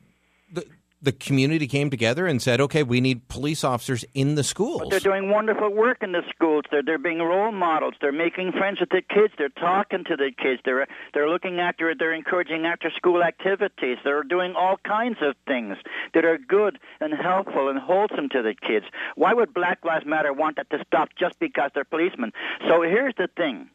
the, 1.01 1.11
community 1.11 1.67
came 1.67 1.89
together 1.89 2.25
and 2.27 2.41
said, 2.41 2.61
"Okay, 2.61 2.83
we 2.83 3.01
need 3.01 3.27
police 3.27 3.63
officers 3.63 4.05
in 4.13 4.35
the 4.35 4.43
schools." 4.43 4.79
But 4.79 4.89
they're 4.89 4.99
doing 4.99 5.29
wonderful 5.29 5.69
work 5.69 6.01
in 6.01 6.11
the 6.11 6.23
schools. 6.29 6.63
They're 6.71 6.83
they're 6.83 6.97
being 6.97 7.19
role 7.19 7.51
models. 7.51 7.93
They're 8.01 8.11
making 8.11 8.53
friends 8.53 8.79
with 8.79 8.89
the 8.89 9.01
kids. 9.01 9.33
They're 9.37 9.49
talking 9.49 10.03
to 10.05 10.15
the 10.15 10.31
kids. 10.35 10.61
They're 10.65 10.87
they're 11.13 11.29
looking 11.29 11.59
after. 11.59 11.93
They're 11.95 12.13
encouraging 12.13 12.65
after 12.65 12.89
school 12.95 13.23
activities. 13.23 13.97
They're 14.03 14.23
doing 14.23 14.53
all 14.57 14.77
kinds 14.83 15.17
of 15.21 15.35
things 15.47 15.77
that 16.13 16.25
are 16.25 16.37
good 16.37 16.79
and 16.99 17.13
helpful 17.13 17.69
and 17.69 17.79
wholesome 17.79 18.29
to 18.29 18.41
the 18.41 18.55
kids. 18.55 18.85
Why 19.15 19.33
would 19.33 19.53
Black 19.53 19.83
Lives 19.85 20.05
Matter 20.05 20.33
want 20.33 20.57
that 20.57 20.69
to 20.71 20.83
stop 20.85 21.09
just 21.17 21.39
because 21.39 21.71
they're 21.73 21.85
policemen? 21.85 22.31
So 22.67 22.81
here's 22.81 23.15
the 23.17 23.29
thing: 23.35 23.69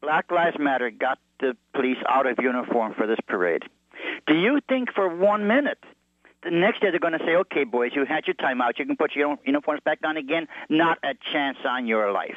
Black 0.00 0.30
Lives 0.30 0.56
Matter 0.58 0.90
got 0.90 1.18
the 1.40 1.56
police 1.74 1.98
out 2.08 2.26
of 2.26 2.36
uniform 2.40 2.94
for 2.94 3.06
this 3.06 3.18
parade. 3.26 3.62
Do 4.26 4.34
you 4.34 4.60
think 4.68 4.92
for 4.94 5.08
one 5.08 5.46
minute 5.46 5.78
the 6.42 6.50
next 6.50 6.80
day 6.80 6.90
they're 6.90 7.00
going 7.00 7.18
to 7.18 7.24
say, 7.24 7.34
"Okay, 7.36 7.64
boys, 7.64 7.92
you 7.94 8.04
had 8.04 8.26
your 8.26 8.34
time 8.34 8.60
out. 8.60 8.78
You 8.78 8.86
can 8.86 8.96
put 8.96 9.14
your 9.14 9.36
uniforms 9.44 9.80
back 9.84 9.98
on 10.04 10.16
again." 10.16 10.46
Not 10.68 10.98
a 11.02 11.14
chance 11.32 11.58
on 11.64 11.86
your 11.86 12.12
life. 12.12 12.36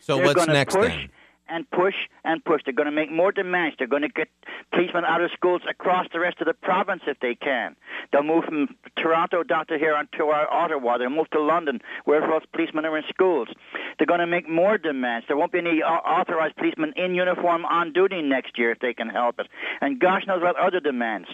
so 0.00 0.16
they're 0.16 0.26
what's 0.26 0.46
next 0.46 0.74
push 0.74 0.94
then? 0.94 1.10
And 1.48 1.70
push 1.70 1.94
and 2.24 2.44
push. 2.44 2.62
They're 2.64 2.74
going 2.74 2.86
to 2.86 2.92
make 2.92 3.10
more 3.10 3.32
demands. 3.32 3.76
They're 3.78 3.86
going 3.86 4.02
to 4.02 4.08
get 4.08 4.28
policemen 4.72 5.04
out 5.04 5.20
of 5.22 5.30
schools 5.32 5.62
across 5.68 6.06
the 6.12 6.20
rest 6.20 6.40
of 6.40 6.46
the 6.46 6.54
province 6.54 7.02
if 7.06 7.18
they 7.20 7.34
can. 7.34 7.76
They'll 8.12 8.22
move 8.22 8.44
from 8.44 8.76
Toronto 8.96 9.42
down 9.42 9.66
to 9.66 9.78
here 9.78 9.94
onto 9.94 10.24
our 10.24 10.50
Ottawa. 10.52 10.98
They'll 10.98 11.10
move 11.10 11.30
to 11.30 11.40
London, 11.40 11.80
wherever 12.04 12.32
else 12.32 12.44
policemen 12.52 12.84
are 12.84 12.96
in 12.96 13.04
schools. 13.08 13.48
They're 13.98 14.06
going 14.06 14.20
to 14.20 14.26
make 14.26 14.48
more 14.48 14.78
demands. 14.78 15.26
There 15.26 15.36
won't 15.36 15.52
be 15.52 15.58
any 15.58 15.82
authorized 15.82 16.56
policemen 16.56 16.92
in 16.96 17.14
uniform 17.14 17.64
on 17.64 17.92
duty 17.92 18.22
next 18.22 18.58
year 18.58 18.70
if 18.70 18.78
they 18.80 18.94
can 18.94 19.08
help 19.08 19.40
it. 19.40 19.48
And 19.80 19.98
gosh 19.98 20.26
knows 20.26 20.42
what 20.42 20.56
other 20.56 20.80
demands. 20.80 21.28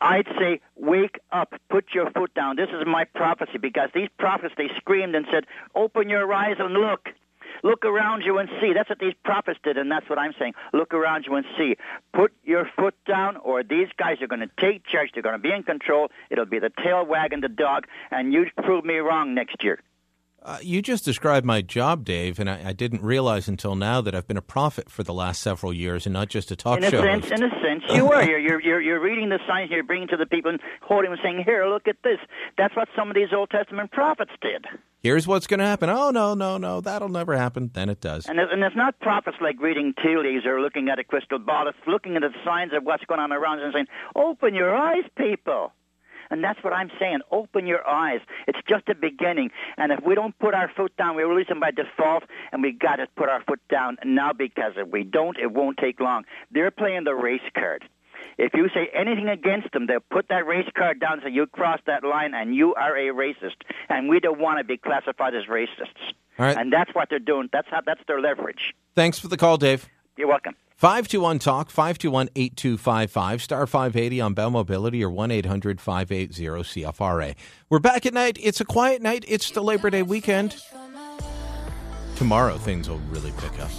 I'd 0.00 0.28
say, 0.38 0.60
wake 0.76 1.18
up, 1.32 1.54
put 1.68 1.86
your 1.92 2.10
foot 2.10 2.32
down. 2.34 2.56
This 2.56 2.68
is 2.70 2.86
my 2.86 3.04
prophecy 3.04 3.58
because 3.58 3.90
these 3.94 4.08
prophets, 4.18 4.54
they 4.56 4.68
screamed 4.76 5.14
and 5.14 5.26
said, 5.30 5.44
open 5.74 6.08
your 6.08 6.32
eyes 6.32 6.56
and 6.58 6.72
look. 6.74 7.08
Look 7.62 7.84
around 7.84 8.22
you 8.22 8.38
and 8.38 8.48
see. 8.60 8.72
That's 8.72 8.88
what 8.88 8.98
these 8.98 9.14
prophets 9.24 9.58
did, 9.62 9.76
and 9.76 9.90
that's 9.90 10.08
what 10.08 10.18
I'm 10.18 10.32
saying. 10.38 10.54
Look 10.72 10.94
around 10.94 11.24
you 11.26 11.34
and 11.34 11.46
see. 11.56 11.76
Put 12.12 12.32
your 12.44 12.68
foot 12.76 12.94
down, 13.06 13.36
or 13.36 13.62
these 13.62 13.88
guys 13.96 14.20
are 14.22 14.26
going 14.26 14.40
to 14.40 14.50
take 14.60 14.86
charge. 14.86 15.10
They're 15.12 15.22
going 15.22 15.36
to 15.36 15.42
be 15.42 15.52
in 15.52 15.62
control. 15.62 16.08
It'll 16.30 16.46
be 16.46 16.58
the 16.58 16.70
tail 16.82 17.04
wagging 17.04 17.40
the 17.40 17.48
dog, 17.48 17.86
and 18.10 18.32
you 18.32 18.46
prove 18.62 18.84
me 18.84 18.96
wrong 18.96 19.34
next 19.34 19.62
year. 19.62 19.80
Uh, 20.40 20.58
you 20.62 20.80
just 20.80 21.04
described 21.04 21.44
my 21.44 21.60
job, 21.60 22.04
Dave, 22.04 22.38
and 22.38 22.48
I, 22.48 22.68
I 22.68 22.72
didn't 22.72 23.02
realize 23.02 23.48
until 23.48 23.74
now 23.74 24.00
that 24.00 24.14
I've 24.14 24.28
been 24.28 24.36
a 24.36 24.42
prophet 24.42 24.88
for 24.88 25.02
the 25.02 25.12
last 25.12 25.42
several 25.42 25.72
years 25.72 26.06
and 26.06 26.12
not 26.12 26.28
just 26.28 26.50
a 26.52 26.56
talk 26.56 26.78
in 26.78 26.84
a 26.84 26.90
show 26.90 27.02
sense, 27.02 27.28
host. 27.28 27.42
in 27.42 27.42
a 27.42 27.50
sense, 27.60 27.82
you 27.90 28.10
are. 28.12 28.22
You're, 28.22 28.60
you're 28.60 28.80
you're 28.80 29.00
reading 29.00 29.30
the 29.30 29.40
signs. 29.48 29.70
You're 29.70 29.82
bringing 29.82 30.08
to 30.08 30.16
the 30.16 30.26
people 30.26 30.52
and 30.52 30.60
holding 30.80 31.10
them, 31.10 31.18
saying, 31.22 31.42
"Here, 31.44 31.66
look 31.66 31.88
at 31.88 31.96
this." 32.04 32.18
That's 32.56 32.74
what 32.76 32.88
some 32.94 33.08
of 33.08 33.16
these 33.16 33.28
Old 33.34 33.50
Testament 33.50 33.90
prophets 33.90 34.30
did. 34.40 34.64
Here's 35.00 35.26
what's 35.26 35.48
going 35.48 35.60
to 35.60 35.66
happen. 35.66 35.90
Oh 35.90 36.10
no, 36.10 36.34
no, 36.34 36.56
no, 36.56 36.80
that'll 36.80 37.08
never 37.08 37.36
happen. 37.36 37.70
Then 37.74 37.88
it 37.88 38.00
does. 38.00 38.26
And, 38.26 38.38
and 38.38 38.62
it's 38.62 38.76
not 38.76 38.98
prophets 39.00 39.38
like 39.40 39.60
reading 39.60 39.92
tea 40.02 40.16
leaves 40.16 40.46
or 40.46 40.60
looking 40.60 40.88
at 40.88 41.00
a 41.00 41.04
crystal 41.04 41.40
ball. 41.40 41.66
It's 41.68 41.78
looking 41.86 42.14
at 42.16 42.22
the 42.22 42.30
signs 42.44 42.72
of 42.72 42.84
what's 42.84 43.04
going 43.04 43.20
on 43.20 43.32
around 43.32 43.58
us 43.58 43.64
and 43.66 43.72
saying, 43.74 43.86
"Open 44.14 44.54
your 44.54 44.74
eyes, 44.74 45.04
people." 45.16 45.72
And 46.30 46.42
that's 46.42 46.62
what 46.62 46.72
I'm 46.72 46.90
saying. 46.98 47.20
Open 47.30 47.66
your 47.66 47.86
eyes. 47.86 48.20
It's 48.46 48.58
just 48.68 48.88
a 48.88 48.94
beginning. 48.94 49.50
And 49.76 49.92
if 49.92 50.00
we 50.04 50.14
don't 50.14 50.38
put 50.38 50.54
our 50.54 50.70
foot 50.76 50.96
down, 50.96 51.16
we 51.16 51.22
release 51.22 51.48
them 51.48 51.60
by 51.60 51.70
default, 51.70 52.24
and 52.52 52.62
we 52.62 52.72
got 52.72 52.96
to 52.96 53.06
put 53.16 53.28
our 53.28 53.42
foot 53.44 53.60
down 53.70 53.96
now 54.04 54.32
because 54.32 54.72
if 54.76 54.88
we 54.88 55.04
don't, 55.04 55.38
it 55.38 55.52
won't 55.52 55.78
take 55.78 56.00
long. 56.00 56.24
They're 56.50 56.70
playing 56.70 57.04
the 57.04 57.14
race 57.14 57.40
card. 57.54 57.84
If 58.36 58.54
you 58.54 58.68
say 58.72 58.88
anything 58.94 59.28
against 59.28 59.72
them, 59.72 59.86
they'll 59.86 59.98
put 59.98 60.28
that 60.28 60.46
race 60.46 60.68
card 60.76 61.00
down 61.00 61.14
and 61.14 61.22
say 61.24 61.30
you 61.30 61.46
crossed 61.46 61.86
that 61.86 62.04
line 62.04 62.34
and 62.34 62.54
you 62.54 62.74
are 62.74 62.96
a 62.96 63.12
racist. 63.12 63.56
And 63.88 64.08
we 64.08 64.20
don't 64.20 64.38
want 64.38 64.58
to 64.58 64.64
be 64.64 64.76
classified 64.76 65.34
as 65.34 65.44
racists. 65.46 66.12
All 66.38 66.46
right. 66.46 66.56
And 66.56 66.72
that's 66.72 66.94
what 66.94 67.08
they're 67.10 67.18
doing. 67.18 67.48
That's 67.52 67.66
how 67.68 67.80
that's 67.84 68.00
their 68.06 68.20
leverage. 68.20 68.74
Thanks 68.94 69.18
for 69.18 69.26
the 69.26 69.36
call, 69.36 69.56
Dave. 69.56 69.88
You're 70.16 70.28
welcome. 70.28 70.54
521 70.78 71.40
Talk, 71.40 71.70
521 71.70 72.28
8255, 72.36 73.42
star 73.42 73.66
580 73.66 74.20
on 74.20 74.34
Bell 74.34 74.48
Mobility 74.48 75.02
or 75.02 75.10
1 75.10 75.32
800 75.32 75.80
580 75.80 76.32
CFRA. 76.62 77.34
We're 77.68 77.80
back 77.80 78.06
at 78.06 78.14
night. 78.14 78.38
It's 78.40 78.60
a 78.60 78.64
quiet 78.64 79.02
night. 79.02 79.24
It's 79.26 79.50
the 79.50 79.60
Labor 79.60 79.90
Day 79.90 80.04
weekend. 80.04 80.54
Tomorrow 82.14 82.58
things 82.58 82.88
will 82.88 83.00
really 83.10 83.32
pick 83.38 83.58
up. 83.58 83.70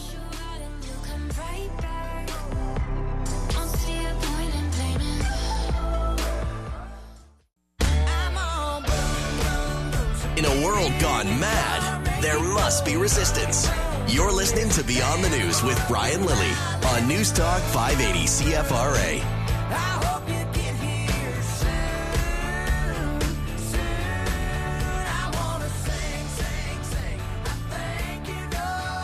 In 10.36 10.44
a 10.44 10.66
world 10.66 10.92
gone 11.00 11.40
mad, 11.40 12.22
there 12.22 12.42
must 12.42 12.84
be 12.84 12.98
resistance. 12.98 13.70
You're 14.12 14.32
listening 14.32 14.70
to 14.70 14.84
Beyond 14.84 15.24
the 15.24 15.30
News 15.30 15.62
with 15.62 15.80
Brian 15.88 16.26
Lilley 16.26 16.52
on 16.88 17.08
News 17.08 17.32
Talk 17.32 17.62
580 17.62 18.26
CFRA. 18.26 19.20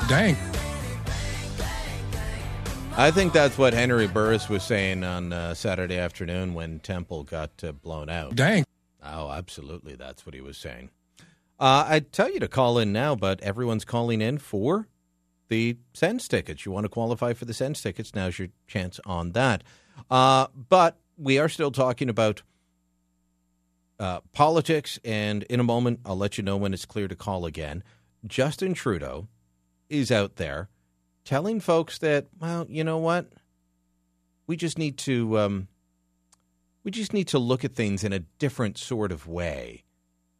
Dang. 0.10 0.36
I 2.98 3.12
think 3.12 3.32
that's 3.32 3.60
what 3.60 3.74
Henry 3.74 4.08
Burris 4.08 4.50
was 4.50 4.64
saying 4.64 5.04
on 5.04 5.32
uh, 5.32 5.54
Saturday 5.54 6.00
afternoon 6.00 6.56
when 6.56 6.80
Temple 6.80 7.24
got 7.24 7.52
uh, 7.64 7.74
blown 7.74 8.10
out. 8.10 8.36
Dang. 8.36 8.66
Oh, 9.04 9.30
absolutely. 9.30 9.94
That's 9.94 10.26
what 10.26 10.34
he 10.34 10.42
was 10.42 10.58
saying. 10.58 10.90
Uh, 11.60 11.86
I'd 11.88 12.12
tell 12.12 12.32
you 12.32 12.40
to 12.40 12.48
call 12.48 12.80
in 12.80 12.92
now, 12.92 13.14
but 13.14 13.40
everyone's 13.42 13.86
calling 13.86 14.20
in 14.20 14.40
for 14.40 14.88
the 15.48 15.78
Sens 15.94 16.28
tickets. 16.28 16.66
You 16.66 16.72
want 16.72 16.86
to 16.86 16.90
qualify 16.90 17.34
for 17.34 17.46
the 17.46 17.54
Sens 17.54 17.82
tickets? 17.82 18.14
Now's 18.16 18.40
your 18.40 18.50
chance 18.68 19.00
on 19.06 19.32
that. 19.32 19.64
Uh, 20.10 20.48
but 20.70 20.98
we 21.18 21.40
are 21.40 21.50
still 21.50 21.72
talking 21.72 22.10
about 22.10 22.42
uh, 24.00 24.20
politics, 24.34 25.00
and 25.06 25.44
in 25.44 25.60
a 25.60 25.64
moment, 25.64 26.02
I'll 26.06 26.18
let 26.18 26.38
you 26.38 26.44
know 26.44 26.58
when 26.58 26.74
it's 26.74 26.86
clear 26.86 27.08
to 27.08 27.16
call 27.16 27.46
again. 27.46 27.84
Justin 28.26 28.74
Trudeau 28.74 29.28
is 29.90 30.12
out 30.12 30.36
there 30.36 30.70
telling 31.24 31.60
folks 31.60 31.98
that, 32.00 32.28
well, 32.40 32.66
you 32.68 32.84
know 32.84 32.98
what? 32.98 33.32
We 34.48 34.58
just 34.58 34.78
need 34.78 34.98
to 35.00 35.40
um, 35.40 35.68
we 36.84 36.92
just 36.92 37.14
need 37.14 37.28
to 37.30 37.40
look 37.40 37.64
at 37.66 37.74
things 37.74 38.04
in 38.04 38.14
a 38.14 38.20
different 38.20 38.78
sort 38.78 39.12
of 39.12 39.28
way 39.28 39.85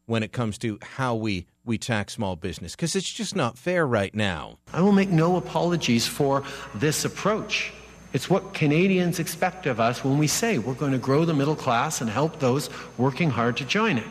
when 0.06 0.22
it 0.22 0.32
comes 0.32 0.56
to 0.58 0.78
how 0.82 1.14
we 1.14 1.46
we 1.64 1.76
tax 1.76 2.14
small 2.14 2.36
business 2.36 2.76
because 2.76 2.94
it's 2.94 3.12
just 3.12 3.34
not 3.34 3.58
fair 3.58 3.86
right 3.86 4.14
now. 4.14 4.58
I 4.72 4.80
will 4.80 4.92
make 4.92 5.10
no 5.10 5.36
apologies 5.36 6.06
for 6.06 6.44
this 6.74 7.04
approach. 7.04 7.72
It's 8.12 8.30
what 8.30 8.54
Canadians 8.54 9.18
expect 9.18 9.66
of 9.66 9.80
us 9.80 10.02
when 10.04 10.16
we 10.16 10.28
say 10.28 10.58
we're 10.58 10.74
going 10.74 10.92
to 10.92 10.98
grow 10.98 11.24
the 11.24 11.34
middle 11.34 11.56
class 11.56 12.00
and 12.00 12.08
help 12.08 12.38
those 12.38 12.70
working 12.96 13.30
hard 13.30 13.56
to 13.58 13.64
join 13.64 13.98
it. 13.98 14.08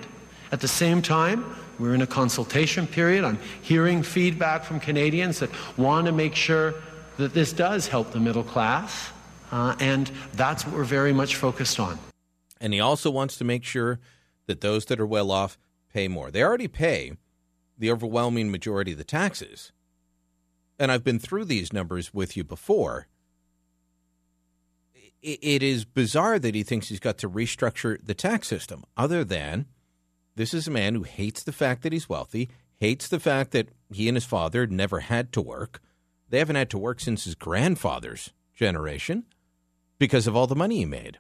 At 0.52 0.60
the 0.60 0.68
same 0.68 1.02
time, 1.02 1.56
we're 1.80 1.96
in 1.96 2.02
a 2.02 2.08
consultation 2.08 2.88
period. 2.88 3.24
I'm 3.24 3.40
hearing 3.62 4.04
feedback 4.04 4.64
from 4.64 4.80
Canadians 4.80 5.40
that 5.40 5.50
want 5.78 6.06
to 6.08 6.12
make 6.12 6.36
sure 6.36 6.76
that 7.18 7.34
this 7.34 7.54
does 7.54 7.88
help 7.88 8.12
the 8.12 8.20
middle 8.20 8.44
class, 8.44 9.10
uh, 9.52 9.76
and 9.80 10.12
that's 10.34 10.66
what 10.66 10.76
we're 10.76 10.84
very 10.84 11.14
much 11.14 11.36
focused 11.36 11.80
on. 11.80 11.98
And 12.62 12.74
he 12.74 12.80
also 12.80 13.10
wants 13.10 13.38
to 13.38 13.44
make 13.44 13.64
sure 13.64 14.00
that 14.48 14.62
those 14.62 14.86
that 14.86 15.00
are 15.00 15.08
well 15.08 15.32
off 15.32 15.58
pay 15.96 16.10
more. 16.10 16.30
They 16.30 16.44
already 16.44 16.68
pay 16.68 17.14
the 17.78 17.90
overwhelming 17.90 18.52
majority 18.52 18.92
of 18.92 18.98
the 18.98 19.06
taxes. 19.06 19.72
And 20.78 20.92
I've 20.92 21.06
been 21.06 21.20
through 21.20 21.46
these 21.46 21.72
numbers 21.72 22.14
with 22.14 22.36
you 22.36 22.44
before. 22.44 23.08
It 25.22 25.64
is 25.64 25.86
bizarre 25.86 26.38
that 26.38 26.54
he 26.54 26.64
thinks 26.64 26.90
he's 26.90 27.00
got 27.00 27.18
to 27.20 27.30
restructure 27.30 27.98
the 28.04 28.14
tax 28.14 28.50
system, 28.50 28.84
other 28.98 29.24
than 29.24 29.68
this 30.36 30.54
is 30.54 30.68
a 30.68 30.72
man 30.72 30.96
who 30.96 31.04
hates 31.04 31.44
the 31.44 31.54
fact 31.54 31.82
that 31.84 31.94
he's 31.94 32.10
wealthy, 32.10 32.50
hates 32.76 33.08
the 33.08 33.20
fact 33.20 33.52
that 33.52 33.70
he 33.90 34.10
and 34.10 34.18
his 34.18 34.26
father 34.26 34.68
never 34.68 35.00
had 35.00 35.32
to 35.32 35.42
work. 35.42 35.82
They 36.30 36.40
haven't 36.40 36.58
had 36.58 36.70
to 36.72 36.78
work 36.78 37.00
since 37.00 37.24
his 37.24 37.36
grandfather's 37.36 38.34
generation 38.54 39.24
because 39.98 40.28
of 40.28 40.36
all 40.36 40.46
the 40.46 40.56
money 40.56 40.80
he 40.80 40.86
made. 40.86 41.20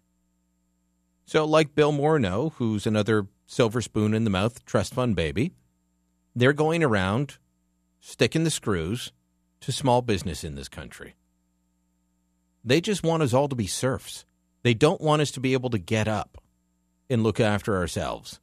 So, 1.25 1.45
like 1.45 1.75
Bill 1.75 1.93
Morneau, 1.93 2.51
who's 2.53 2.85
another 2.85 3.27
silver 3.45 3.81
spoon 3.81 4.13
in 4.13 4.23
the 4.23 4.29
mouth 4.29 4.65
trust 4.65 4.93
fund 4.93 5.15
baby, 5.15 5.51
they're 6.35 6.53
going 6.53 6.83
around 6.83 7.37
sticking 7.99 8.43
the 8.43 8.51
screws 8.51 9.11
to 9.61 9.71
small 9.71 10.01
business 10.01 10.43
in 10.43 10.55
this 10.55 10.69
country. 10.69 11.15
They 12.63 12.81
just 12.81 13.03
want 13.03 13.23
us 13.23 13.33
all 13.33 13.47
to 13.47 13.55
be 13.55 13.67
serfs. 13.67 14.25
They 14.63 14.73
don't 14.73 15.01
want 15.01 15.21
us 15.21 15.31
to 15.31 15.39
be 15.39 15.53
able 15.53 15.69
to 15.69 15.77
get 15.77 16.07
up 16.07 16.41
and 17.09 17.23
look 17.23 17.39
after 17.39 17.75
ourselves. 17.77 18.39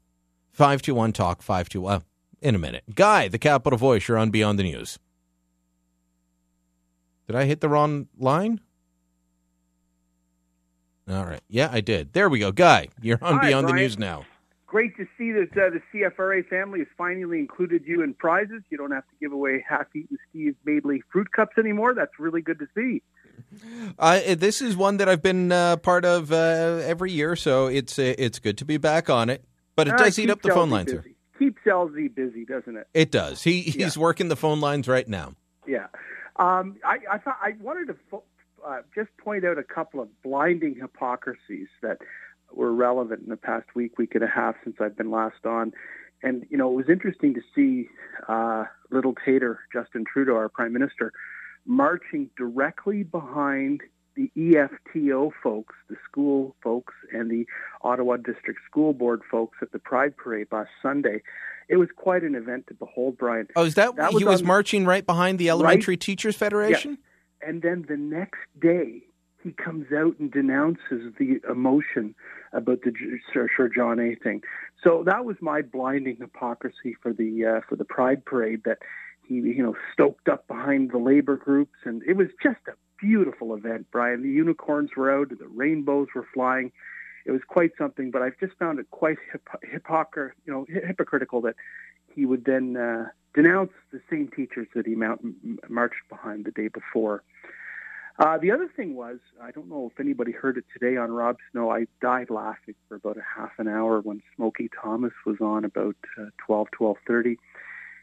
521 0.52 1.12
Talk 1.12 1.42
521. 1.42 1.94
Uh, 1.94 2.00
in 2.42 2.54
a 2.56 2.58
minute. 2.58 2.82
Guy, 2.94 3.28
the 3.28 3.38
capital 3.38 3.78
voice, 3.78 4.06
you're 4.08 4.18
on 4.18 4.30
Beyond 4.30 4.58
the 4.58 4.64
News. 4.64 4.98
Did 7.26 7.36
I 7.36 7.44
hit 7.44 7.60
the 7.60 7.68
wrong 7.68 8.08
line? 8.18 8.60
All 11.08 11.24
right. 11.24 11.40
Yeah, 11.48 11.68
I 11.72 11.80
did. 11.80 12.12
There 12.12 12.28
we 12.28 12.40
go. 12.40 12.52
Guy, 12.52 12.88
you're 13.00 13.18
on 13.22 13.38
Hi, 13.38 13.48
Beyond 13.48 13.68
the 13.68 13.72
News 13.72 13.98
now. 13.98 14.24
Great 14.72 14.96
to 14.96 15.04
see 15.18 15.32
that 15.32 15.50
uh, 15.52 15.68
the 15.68 15.82
CFRA 15.92 16.48
family 16.48 16.78
has 16.78 16.88
finally 16.96 17.38
included 17.38 17.82
you 17.84 18.02
in 18.02 18.14
prizes. 18.14 18.62
You 18.70 18.78
don't 18.78 18.90
have 18.90 19.04
to 19.04 19.14
give 19.20 19.30
away 19.30 19.62
half-eaten 19.68 20.16
Steve 20.30 20.56
Madely 20.64 21.02
fruit 21.12 21.30
cups 21.30 21.58
anymore. 21.58 21.92
That's 21.92 22.18
really 22.18 22.40
good 22.40 22.58
to 22.58 22.66
see. 22.74 23.02
Uh, 23.98 24.34
this 24.34 24.62
is 24.62 24.74
one 24.74 24.96
that 24.96 25.10
I've 25.10 25.20
been 25.22 25.52
uh, 25.52 25.76
part 25.76 26.06
of 26.06 26.32
uh, 26.32 26.80
every 26.86 27.12
year, 27.12 27.36
so 27.36 27.66
it's 27.66 27.98
uh, 27.98 28.14
it's 28.16 28.38
good 28.38 28.56
to 28.58 28.64
be 28.64 28.78
back 28.78 29.10
on 29.10 29.28
it. 29.28 29.44
But 29.76 29.88
it 29.88 29.94
Uh, 29.94 29.98
does 29.98 30.18
eat 30.18 30.30
up 30.30 30.40
the 30.40 30.48
phone 30.54 30.70
lines 30.70 30.86
busy. 30.90 31.02
here. 31.02 31.14
Keeps 31.38 31.60
LZ 31.66 32.14
busy, 32.14 32.46
doesn't 32.46 32.74
it? 32.78 32.86
It 32.94 33.10
does. 33.10 33.42
He 33.42 33.60
he's 33.60 33.98
working 33.98 34.28
the 34.28 34.36
phone 34.36 34.60
lines 34.60 34.88
right 34.88 35.06
now. 35.06 35.34
Yeah. 35.66 35.88
Um, 36.36 36.76
I, 36.82 36.96
I 37.10 37.18
thought 37.18 37.36
I 37.42 37.52
wanted 37.60 37.88
to 37.88 37.96
fo- 38.10 38.24
uh, 38.66 38.78
just 38.94 39.10
point 39.18 39.44
out 39.44 39.58
a 39.58 39.62
couple 39.64 40.00
of 40.00 40.08
blinding 40.22 40.76
hypocrisies 40.80 41.68
that 41.82 41.98
were 42.56 42.72
relevant 42.72 43.22
in 43.22 43.28
the 43.28 43.36
past 43.36 43.74
week, 43.74 43.98
week 43.98 44.14
and 44.14 44.24
a 44.24 44.28
half 44.28 44.54
since 44.64 44.76
I've 44.80 44.96
been 44.96 45.10
last 45.10 45.44
on. 45.44 45.72
And 46.22 46.46
you 46.50 46.56
know, 46.56 46.70
it 46.70 46.74
was 46.74 46.88
interesting 46.88 47.34
to 47.34 47.40
see 47.54 47.88
uh, 48.28 48.64
little 48.90 49.14
Tater 49.24 49.60
Justin 49.72 50.04
Trudeau, 50.10 50.36
our 50.36 50.48
prime 50.48 50.72
minister, 50.72 51.12
marching 51.66 52.30
directly 52.36 53.02
behind 53.02 53.82
the 54.14 54.30
EFTO 54.36 55.30
folks, 55.42 55.74
the 55.88 55.96
school 56.08 56.54
folks, 56.62 56.94
and 57.12 57.30
the 57.30 57.46
Ottawa 57.82 58.16
District 58.16 58.60
School 58.70 58.92
Board 58.92 59.22
folks 59.30 59.58
at 59.62 59.72
the 59.72 59.78
Pride 59.78 60.16
Parade 60.16 60.48
last 60.52 60.70
Sunday. 60.82 61.22
It 61.68 61.76
was 61.76 61.88
quite 61.96 62.22
an 62.22 62.34
event 62.34 62.66
to 62.68 62.74
behold, 62.74 63.16
Brian. 63.16 63.48
Oh, 63.56 63.64
is 63.64 63.74
that, 63.76 63.94
he 64.10 64.24
was 64.24 64.42
on- 64.42 64.46
marching 64.46 64.84
right 64.84 65.04
behind 65.04 65.38
the 65.38 65.48
Elementary 65.48 65.96
Teachers 65.96 66.36
Federation? 66.36 66.92
Yes. 66.92 67.48
And 67.48 67.62
then 67.62 67.86
the 67.88 67.96
next 67.96 68.40
day, 68.60 69.02
he 69.42 69.52
comes 69.52 69.86
out 69.92 70.18
and 70.18 70.30
denounces 70.30 71.12
the 71.18 71.40
emotion 71.50 72.14
about 72.52 72.82
the 72.82 72.92
Sir, 73.32 73.48
Sir 73.56 73.68
John 73.68 73.98
A. 73.98 74.14
thing. 74.14 74.42
So 74.82 75.02
that 75.06 75.24
was 75.24 75.36
my 75.40 75.62
blinding 75.62 76.16
hypocrisy 76.20 76.96
for 77.02 77.12
the 77.12 77.44
uh, 77.44 77.60
for 77.68 77.76
the 77.76 77.84
Pride 77.84 78.24
Parade 78.24 78.62
that 78.64 78.78
he 79.26 79.34
you 79.34 79.62
know 79.62 79.74
stoked 79.92 80.28
up 80.28 80.46
behind 80.46 80.92
the 80.92 80.98
labor 80.98 81.36
groups, 81.36 81.76
and 81.84 82.02
it 82.06 82.16
was 82.16 82.28
just 82.42 82.60
a 82.68 82.72
beautiful 83.00 83.54
event. 83.54 83.86
Brian, 83.90 84.22
the 84.22 84.28
unicorns 84.28 84.90
were 84.96 85.12
out, 85.12 85.28
the 85.30 85.48
rainbows 85.48 86.08
were 86.14 86.26
flying. 86.32 86.70
It 87.24 87.30
was 87.30 87.42
quite 87.46 87.72
something, 87.78 88.10
but 88.10 88.22
I've 88.22 88.38
just 88.38 88.54
found 88.58 88.78
it 88.78 88.90
quite 88.90 89.16
hypo- 89.30 89.66
hypocr- 89.78 90.32
you 90.44 90.52
know, 90.52 90.66
hy- 90.72 90.86
hypocritical 90.86 91.40
that 91.42 91.54
he 92.14 92.26
would 92.26 92.44
then 92.44 92.76
uh, 92.76 93.06
denounce 93.34 93.70
the 93.92 94.00
same 94.10 94.28
teachers 94.28 94.68
that 94.74 94.86
he 94.86 94.94
mount, 94.94 95.20
marched 95.68 96.08
behind 96.08 96.44
the 96.44 96.50
day 96.50 96.68
before. 96.68 97.22
Uh, 98.18 98.38
the 98.38 98.50
other 98.50 98.68
thing 98.68 98.94
was, 98.94 99.18
I 99.42 99.50
don't 99.50 99.68
know 99.68 99.90
if 99.92 99.98
anybody 99.98 100.32
heard 100.32 100.58
it 100.58 100.64
today 100.72 100.96
on 100.96 101.10
Rob 101.10 101.36
Snow. 101.50 101.70
I 101.70 101.86
died 102.00 102.30
laughing 102.30 102.74
for 102.88 102.96
about 102.96 103.16
a 103.16 103.24
half 103.36 103.52
an 103.58 103.68
hour 103.68 104.00
when 104.00 104.22
Smokey 104.36 104.68
Thomas 104.82 105.12
was 105.24 105.36
on 105.40 105.64
about 105.64 105.96
uh, 106.18 106.26
12, 106.46 106.68
12.30. 106.78 107.36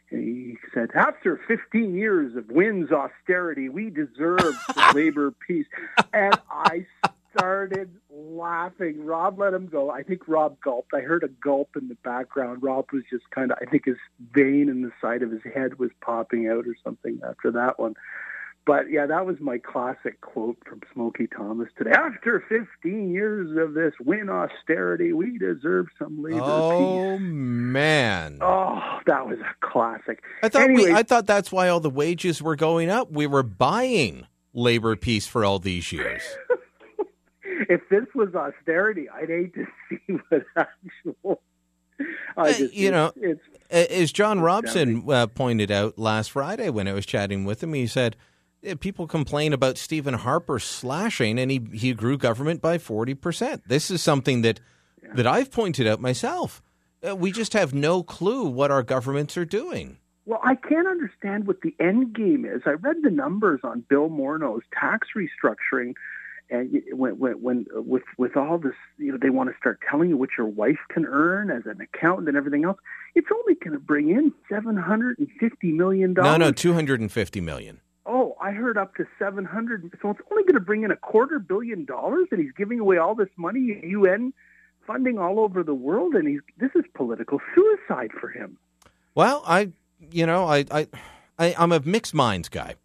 He 0.09 0.57
said, 0.73 0.89
after 0.95 1.39
15 1.47 1.93
years 1.93 2.35
of 2.35 2.49
Wynne's 2.49 2.91
austerity, 2.91 3.69
we 3.69 3.91
deserve 3.91 4.55
labor 4.95 5.31
peace. 5.47 5.67
And 6.11 6.35
I 6.49 6.87
started 7.35 7.91
laughing. 8.11 9.05
Rob 9.05 9.37
let 9.37 9.53
him 9.53 9.67
go. 9.67 9.91
I 9.91 10.01
think 10.01 10.27
Rob 10.27 10.59
gulped. 10.61 10.93
I 10.95 11.01
heard 11.01 11.23
a 11.23 11.27
gulp 11.27 11.75
in 11.75 11.87
the 11.87 11.97
background. 12.03 12.63
Rob 12.63 12.85
was 12.91 13.03
just 13.09 13.29
kind 13.29 13.51
of, 13.51 13.59
I 13.61 13.65
think 13.65 13.85
his 13.85 13.97
vein 14.31 14.67
in 14.67 14.81
the 14.81 14.91
side 14.99 15.21
of 15.21 15.29
his 15.31 15.43
head 15.53 15.77
was 15.77 15.91
popping 16.01 16.47
out 16.47 16.65
or 16.65 16.75
something 16.83 17.19
after 17.27 17.51
that 17.51 17.79
one. 17.79 17.93
But 18.69 18.91
yeah, 18.91 19.07
that 19.07 19.25
was 19.25 19.37
my 19.39 19.57
classic 19.57 20.21
quote 20.21 20.59
from 20.63 20.81
Smokey 20.93 21.25
Thomas 21.25 21.69
today. 21.75 21.89
After 21.89 22.45
15 22.47 23.11
years 23.11 23.57
of 23.57 23.73
this 23.73 23.95
Wynne 23.99 24.29
austerity, 24.29 25.11
we 25.11 25.39
deserve 25.39 25.87
some 25.97 26.21
labor 26.21 26.37
peace. 26.37 27.01
Oh 27.01 27.17
man! 27.17 28.37
Oh, 28.41 28.99
that 29.07 29.25
was 29.25 29.39
a 29.39 29.65
classic. 29.67 30.21
I 30.43 30.49
thought 30.49 30.69
Anyway, 30.69 30.91
we, 30.91 30.93
I 30.93 31.01
thought 31.01 31.25
that's 31.25 31.51
why 31.51 31.69
all 31.69 31.79
the 31.79 31.89
wages 31.89 32.43
were 32.43 32.55
going 32.55 32.91
up. 32.91 33.11
We 33.11 33.25
were 33.25 33.41
buying 33.41 34.27
labor 34.53 34.95
peace 34.95 35.25
for 35.25 35.43
all 35.43 35.57
these 35.57 35.91
years. 35.91 36.21
if 37.43 37.81
this 37.89 38.05
was 38.13 38.35
austerity, 38.35 39.09
I'd 39.09 39.29
hate 39.29 39.55
to 39.55 39.65
see 39.89 40.13
what 40.29 40.43
actual. 40.55 41.41
I 42.37 42.53
just, 42.53 42.73
you 42.75 42.91
know, 42.91 43.11
it's, 43.15 43.41
A- 43.71 44.01
as 44.01 44.11
John 44.11 44.41
Robson 44.41 45.03
uh, 45.09 45.25
pointed 45.25 45.71
out 45.71 45.97
last 45.97 46.29
Friday 46.29 46.69
when 46.69 46.87
I 46.87 46.93
was 46.93 47.07
chatting 47.07 47.45
with 47.45 47.63
him, 47.63 47.73
he 47.73 47.87
said 47.87 48.15
"Eh, 48.15 48.19
people 48.79 49.07
complain 49.07 49.53
about 49.53 49.77
Stephen 49.77 50.13
Harper 50.15 50.59
slashing, 50.59 51.39
and 51.39 51.49
he 51.51 51.61
he 51.73 51.93
grew 51.93 52.17
government 52.17 52.61
by 52.61 52.77
forty 52.77 53.13
percent. 53.13 53.67
This 53.67 53.89
is 53.89 54.01
something 54.01 54.41
that 54.41 54.59
that 55.13 55.27
I've 55.27 55.51
pointed 55.51 55.87
out 55.87 55.99
myself. 55.99 56.61
Uh, 57.07 57.15
we 57.15 57.31
just 57.31 57.53
have 57.53 57.73
no 57.73 58.03
clue 58.03 58.45
what 58.45 58.71
our 58.71 58.83
governments 58.83 59.37
are 59.37 59.45
doing. 59.45 59.97
Well, 60.25 60.41
I 60.43 60.55
can't 60.55 60.87
understand 60.87 61.47
what 61.47 61.61
the 61.61 61.73
end 61.79 62.13
game 62.13 62.45
is. 62.45 62.61
I 62.65 62.71
read 62.71 62.97
the 63.01 63.09
numbers 63.09 63.61
on 63.63 63.83
Bill 63.89 64.09
Morneau's 64.09 64.63
tax 64.77 65.07
restructuring, 65.15 65.93
and 66.51 66.83
when, 66.91 67.17
when, 67.17 67.41
when 67.41 67.65
uh, 67.75 67.81
with 67.81 68.03
with 68.17 68.35
all 68.35 68.57
this, 68.57 68.75
you 68.97 69.11
know, 69.11 69.17
they 69.19 69.29
want 69.29 69.49
to 69.49 69.57
start 69.57 69.79
telling 69.89 70.09
you 70.09 70.17
what 70.17 70.29
your 70.37 70.47
wife 70.47 70.79
can 70.89 71.05
earn 71.05 71.49
as 71.49 71.65
an 71.65 71.79
accountant 71.81 72.27
and 72.27 72.37
everything 72.37 72.65
else. 72.65 72.77
It's 73.15 73.29
only 73.33 73.55
going 73.55 73.73
to 73.73 73.79
bring 73.79 74.09
in 74.09 74.33
seven 74.49 74.75
hundred 74.77 75.17
and 75.17 75.29
fifty 75.39 75.71
million 75.71 76.13
dollars. 76.13 76.37
No, 76.37 76.45
no, 76.47 76.51
250 76.51 77.41
million. 77.41 77.81
Oh, 78.11 78.35
I 78.41 78.51
heard 78.51 78.75
up 78.77 78.95
to 78.95 79.05
seven 79.19 79.45
hundred. 79.45 79.89
So 80.01 80.09
it's 80.09 80.19
only 80.31 80.43
going 80.43 80.55
to 80.55 80.59
bring 80.59 80.83
in 80.83 80.89
a 80.91 80.95
quarter 80.95 81.37
billion 81.37 81.85
dollars, 81.85 82.27
and 82.31 82.41
he's 82.41 82.51
giving 82.57 82.79
away 82.79 82.97
all 82.97 83.13
this 83.13 83.29
money, 83.37 83.79
UN 83.83 84.33
funding 84.87 85.19
all 85.19 85.39
over 85.39 85.61
the 85.63 85.75
world, 85.75 86.15
and 86.15 86.27
he's 86.27 86.39
this 86.57 86.71
is 86.73 86.83
political 86.95 87.39
suicide 87.53 88.09
for 88.19 88.29
him. 88.29 88.57
Well, 89.13 89.43
I, 89.45 89.69
you 90.11 90.25
know, 90.25 90.45
I, 90.47 90.65
I, 90.71 90.87
I 91.37 91.55
I'm 91.57 91.71
a 91.71 91.79
mixed 91.81 92.15
minds 92.15 92.49
guy. 92.49 92.75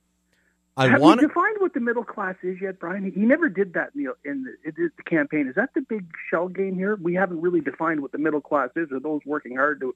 I 0.76 0.88
Have 0.88 1.00
want 1.00 1.20
you 1.22 1.28
defined 1.28 1.56
what 1.60 1.72
the 1.72 1.80
middle 1.80 2.04
class 2.04 2.34
is 2.42 2.60
yet, 2.60 2.80
Brian? 2.80 3.10
He 3.10 3.20
never 3.20 3.48
did 3.48 3.74
that 3.74 3.92
in 3.94 4.04
the, 4.04 4.30
in 4.30 4.42
the, 4.42 4.68
in 4.68 4.90
the 4.96 5.02
campaign. 5.04 5.46
Is 5.48 5.54
that 5.54 5.70
the 5.74 5.82
big 5.82 6.04
shell 6.28 6.48
game 6.48 6.74
here? 6.74 6.98
We 7.00 7.14
haven't 7.14 7.40
really 7.40 7.60
defined 7.60 8.00
what 8.00 8.10
the 8.12 8.18
middle 8.18 8.40
class 8.40 8.70
is, 8.74 8.88
or 8.90 8.98
those 9.00 9.20
working 9.24 9.56
hard 9.56 9.80
to 9.80 9.94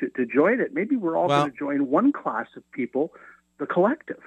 to, 0.00 0.10
to 0.10 0.26
join 0.26 0.60
it. 0.60 0.74
Maybe 0.74 0.96
we're 0.96 1.16
all 1.16 1.28
Well- 1.28 1.42
going 1.42 1.52
to 1.52 1.58
join 1.58 1.90
one 1.90 2.12
class 2.12 2.48
of 2.56 2.70
people, 2.72 3.12
the 3.58 3.66
collective. 3.66 4.20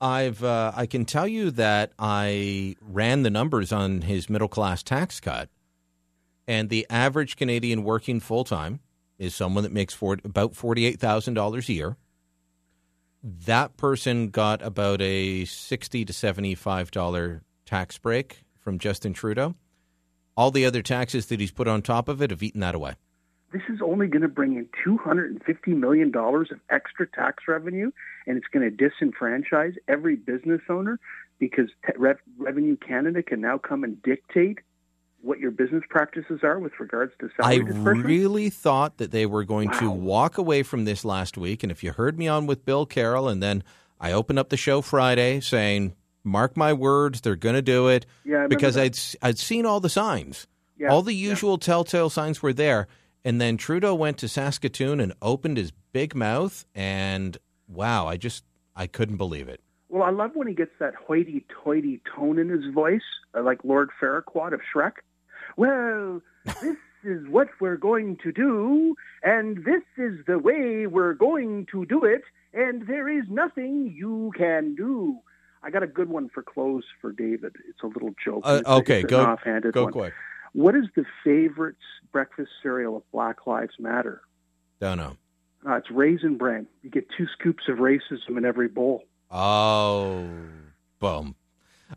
I've 0.00 0.44
uh, 0.44 0.72
I 0.76 0.86
can 0.86 1.04
tell 1.04 1.26
you 1.26 1.50
that 1.52 1.92
I 1.98 2.76
ran 2.80 3.22
the 3.22 3.30
numbers 3.30 3.72
on 3.72 4.02
his 4.02 4.30
middle 4.30 4.48
class 4.48 4.82
tax 4.82 5.18
cut, 5.18 5.48
and 6.46 6.68
the 6.68 6.86
average 6.88 7.36
Canadian 7.36 7.82
working 7.82 8.20
full 8.20 8.44
time 8.44 8.80
is 9.18 9.34
someone 9.34 9.64
that 9.64 9.72
makes 9.72 9.94
for, 9.94 10.16
about 10.24 10.54
forty 10.54 10.86
eight 10.86 11.00
thousand 11.00 11.34
dollars 11.34 11.68
a 11.68 11.72
year. 11.72 11.96
That 13.22 13.76
person 13.76 14.28
got 14.28 14.62
about 14.62 15.02
a 15.02 15.44
sixty 15.46 16.04
to 16.04 16.12
seventy 16.12 16.54
five 16.54 16.92
dollar 16.92 17.42
tax 17.66 17.98
break 17.98 18.44
from 18.60 18.78
Justin 18.78 19.12
Trudeau. 19.12 19.56
All 20.36 20.52
the 20.52 20.64
other 20.64 20.82
taxes 20.82 21.26
that 21.26 21.40
he's 21.40 21.50
put 21.50 21.66
on 21.66 21.82
top 21.82 22.08
of 22.08 22.22
it 22.22 22.30
have 22.30 22.44
eaten 22.44 22.60
that 22.60 22.76
away. 22.76 22.94
This 23.52 23.62
is 23.70 23.80
only 23.82 24.08
going 24.08 24.22
to 24.22 24.28
bring 24.28 24.56
in 24.56 24.68
two 24.84 24.98
hundred 24.98 25.30
and 25.30 25.42
fifty 25.42 25.72
million 25.72 26.10
dollars 26.10 26.50
of 26.50 26.60
extra 26.68 27.06
tax 27.06 27.44
revenue, 27.48 27.90
and 28.26 28.36
it's 28.36 28.46
going 28.52 28.68
to 28.70 28.76
disenfranchise 28.76 29.76
every 29.88 30.16
business 30.16 30.60
owner 30.68 31.00
because 31.38 31.70
Revenue 32.36 32.76
Canada 32.76 33.22
can 33.22 33.40
now 33.40 33.58
come 33.58 33.84
and 33.84 34.02
dictate 34.02 34.58
what 35.22 35.38
your 35.38 35.50
business 35.50 35.82
practices 35.88 36.40
are 36.42 36.58
with 36.58 36.72
regards 36.78 37.12
to 37.20 37.28
I 37.40 37.54
salary 37.56 37.64
disbursement. 37.64 38.06
really 38.06 38.50
thought 38.50 38.98
that 38.98 39.10
they 39.10 39.26
were 39.26 39.44
going 39.44 39.70
to 39.72 39.90
walk 39.90 40.38
away 40.38 40.62
from 40.62 40.84
this 40.84 41.04
last 41.04 41.36
week. 41.36 41.62
And 41.62 41.72
if 41.72 41.82
you 41.82 41.92
heard 41.92 42.18
me 42.18 42.28
on 42.28 42.46
with 42.46 42.64
Bill 42.64 42.86
Carroll, 42.86 43.28
and 43.28 43.42
then 43.42 43.64
I 44.00 44.12
opened 44.12 44.38
up 44.38 44.50
the 44.50 44.56
show 44.56 44.82
Friday 44.82 45.40
saying, 45.40 45.94
"Mark 46.22 46.56
my 46.56 46.72
words, 46.72 47.22
they're 47.22 47.34
going 47.34 47.56
to 47.56 47.62
do 47.62 47.88
it," 47.88 48.04
Yeah, 48.24 48.44
I 48.44 48.46
because 48.46 48.74
that. 48.74 49.16
I'd 49.22 49.28
I'd 49.28 49.38
seen 49.38 49.64
all 49.64 49.80
the 49.80 49.88
signs, 49.88 50.46
Yeah, 50.78 50.88
all 50.88 51.02
the 51.02 51.14
usual 51.14 51.56
telltale 51.56 52.10
signs 52.10 52.42
were 52.42 52.52
there. 52.52 52.88
And 53.24 53.40
then 53.40 53.56
Trudeau 53.56 53.94
went 53.94 54.18
to 54.18 54.28
Saskatoon 54.28 55.00
and 55.00 55.12
opened 55.20 55.56
his 55.56 55.72
big 55.92 56.14
mouth, 56.14 56.64
and 56.74 57.36
wow, 57.66 58.06
I 58.06 58.16
just 58.16 58.44
I 58.76 58.86
couldn't 58.86 59.16
believe 59.16 59.48
it. 59.48 59.60
Well, 59.88 60.02
I 60.02 60.10
love 60.10 60.32
when 60.34 60.46
he 60.46 60.54
gets 60.54 60.72
that 60.80 60.94
hoity-toity 60.94 62.02
tone 62.14 62.38
in 62.38 62.48
his 62.48 62.72
voice, 62.72 63.02
uh, 63.34 63.42
like 63.42 63.64
Lord 63.64 63.90
Farquaad 64.00 64.52
of 64.52 64.60
Shrek. 64.72 64.92
Well, 65.56 66.20
this 66.62 66.76
is 67.04 67.26
what 67.28 67.48
we're 67.60 67.76
going 67.76 68.18
to 68.22 68.32
do, 68.32 68.94
and 69.22 69.64
this 69.64 69.82
is 69.96 70.24
the 70.26 70.38
way 70.38 70.86
we're 70.86 71.14
going 71.14 71.66
to 71.72 71.86
do 71.86 72.04
it, 72.04 72.22
and 72.52 72.86
there 72.86 73.08
is 73.08 73.24
nothing 73.30 73.94
you 73.96 74.32
can 74.36 74.74
do. 74.74 75.18
I 75.62 75.70
got 75.70 75.82
a 75.82 75.86
good 75.86 76.08
one 76.08 76.28
for 76.28 76.42
close 76.42 76.84
for 77.00 77.12
David. 77.12 77.56
It's 77.68 77.82
a 77.82 77.86
little 77.86 78.14
joke. 78.24 78.42
Uh, 78.44 78.62
okay, 78.66 79.02
go 79.02 79.24
offhanded 79.24 79.74
go 79.74 79.84
one. 79.84 79.92
quick. 79.92 80.14
What 80.52 80.74
is 80.74 80.84
the 80.96 81.04
favorite 81.24 81.76
breakfast 82.12 82.50
cereal 82.62 82.96
of 82.96 83.02
Black 83.12 83.46
Lives 83.46 83.74
Matter? 83.78 84.22
Don't 84.80 84.98
know. 84.98 85.16
Uh, 85.68 85.74
it's 85.76 85.90
Raisin 85.90 86.36
Bran. 86.36 86.66
You 86.82 86.90
get 86.90 87.06
two 87.16 87.26
scoops 87.38 87.64
of 87.68 87.78
racism 87.78 88.36
in 88.36 88.44
every 88.44 88.68
bowl. 88.68 89.02
Oh, 89.30 90.24
boom. 91.00 91.34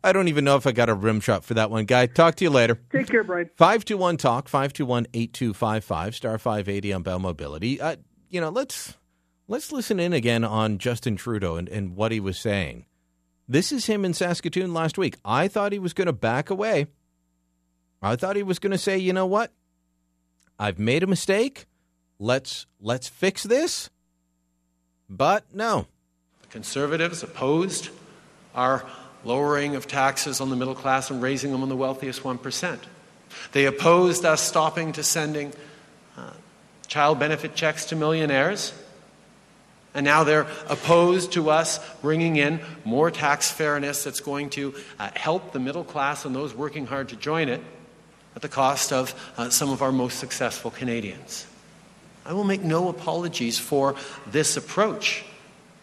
I 0.03 0.14
don't 0.14 0.30
even 0.30 0.45
know 0.45 0.56
if 0.56 0.65
I 0.65 0.72
got 0.72 0.90
a 0.90 0.94
rim 0.94 1.19
shot 1.19 1.44
for 1.44 1.53
that 1.56 1.69
one, 1.69 1.86
guy. 1.86 2.06
Talk 2.06 2.36
to 2.36 2.45
you 2.45 2.49
later. 2.49 2.80
Take 2.91 3.07
care, 3.07 3.23
Brian. 3.23 3.49
521 3.57 4.18
Talk, 4.18 4.48
521 4.48 5.07
8255, 5.14 6.15
star 6.15 6.38
580 6.38 6.94
on 6.94 7.03
Bell 7.03 7.19
Mobility. 7.19 7.80
Uh, 7.80 7.98
you 8.30 8.40
know, 8.40 8.49
let's 8.49 8.98
let's 9.48 9.72
listen 9.72 9.99
in 9.99 10.14
again 10.14 10.44
on 10.44 10.78
Justin 10.78 11.18
Trudeau 11.18 11.57
and, 11.57 11.68
and 11.68 11.95
what 11.95 12.11
he 12.11 12.19
was 12.19 12.40
saying. 12.40 12.86
This 13.48 13.73
is 13.73 13.86
him 13.86 14.06
in 14.06 14.14
Saskatoon 14.14 14.73
last 14.73 14.98
week. 14.98 15.18
I 15.26 15.49
thought 15.49 15.73
he 15.73 15.80
was 15.80 15.94
going 15.94 16.06
to 16.06 16.14
back 16.14 16.49
away. 16.49 16.88
I 18.02 18.15
thought 18.15 18.36
he 18.36 18.44
was 18.44 18.60
going 18.60 18.72
to 18.72 18.78
say, 18.78 18.98
you 18.98 19.14
know 19.14 19.28
what? 19.28 19.52
I've 20.57 20.80
made 20.80 21.03
a 21.03 21.07
mistake. 21.07 21.65
Let's 22.19 22.65
let's 22.80 23.07
fix 23.07 23.44
this. 23.44 23.90
But 25.10 25.44
no. 25.53 25.88
The 26.44 26.48
conservatives 26.48 27.22
opposed 27.22 27.90
our 28.56 28.86
lowering 29.23 29.76
of 29.76 29.88
taxes 29.88 30.41
on 30.41 30.49
the 30.49 30.56
middle 30.56 30.76
class 30.76 31.11
and 31.11 31.22
raising 31.22 31.52
them 31.52 31.61
on 31.61 31.69
the 31.69 31.76
wealthiest 31.76 32.23
1%. 32.23 32.80
They 33.52 33.65
opposed 33.65 34.26
us 34.26 34.41
stopping 34.41 34.94
to 34.94 35.03
sending 35.03 35.53
uh, 36.18 36.32
child 36.88 37.19
benefit 37.19 37.56
checks 37.56 37.86
to 37.86 37.95
millionaires. 37.95 38.73
And 39.94 40.06
now 40.06 40.23
they're 40.23 40.48
opposed 40.69 41.34
to 41.34 41.49
us 41.49 41.80
bringing 42.02 42.38
in 42.38 42.61
more 42.86 43.11
tax 43.11 43.52
fairness 43.52 44.03
that's 44.03 44.22
going 44.22 44.49
to 44.52 44.73
uh, 44.99 45.10
help 45.15 45.52
the 45.52 45.60
middle 45.60 45.84
class 45.84 46.26
and 46.26 46.36
those 46.36 46.53
working 46.53 46.86
hard 46.86 47.10
to 47.10 47.15
join 47.15 47.49
it 47.49 47.61
at 48.36 48.41
the 48.41 48.49
cost 48.49 48.91
of 48.94 49.14
uh, 49.38 49.49
some 49.49 49.70
of 49.70 49.82
our 49.82 49.91
most 49.91 50.20
successful 50.20 50.72
Canadians. 50.72 51.45
I 52.26 52.34
will 52.34 52.44
make 52.44 52.62
no 52.62 52.88
apologies 52.88 53.58
for 53.58 53.95
this 54.28 54.56
approach. 54.56 55.26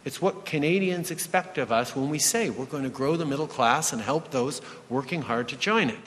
It's 0.05 0.23
what 0.23 0.47
Canadians 0.47 1.11
expect 1.11 1.59
of 1.59 1.73
us 1.73 1.95
when 1.95 2.09
we 2.09 2.19
say 2.19 2.49
we're 2.49 2.65
going 2.65 2.85
to 2.85 2.91
grow 2.91 3.17
the 3.17 3.27
middle 3.27 3.49
class 3.49 3.93
and 3.93 4.01
help 4.01 4.31
those 4.31 4.63
working 4.89 5.23
hard 5.23 5.49
to 5.49 5.57
join 5.57 5.91
it. 5.91 5.99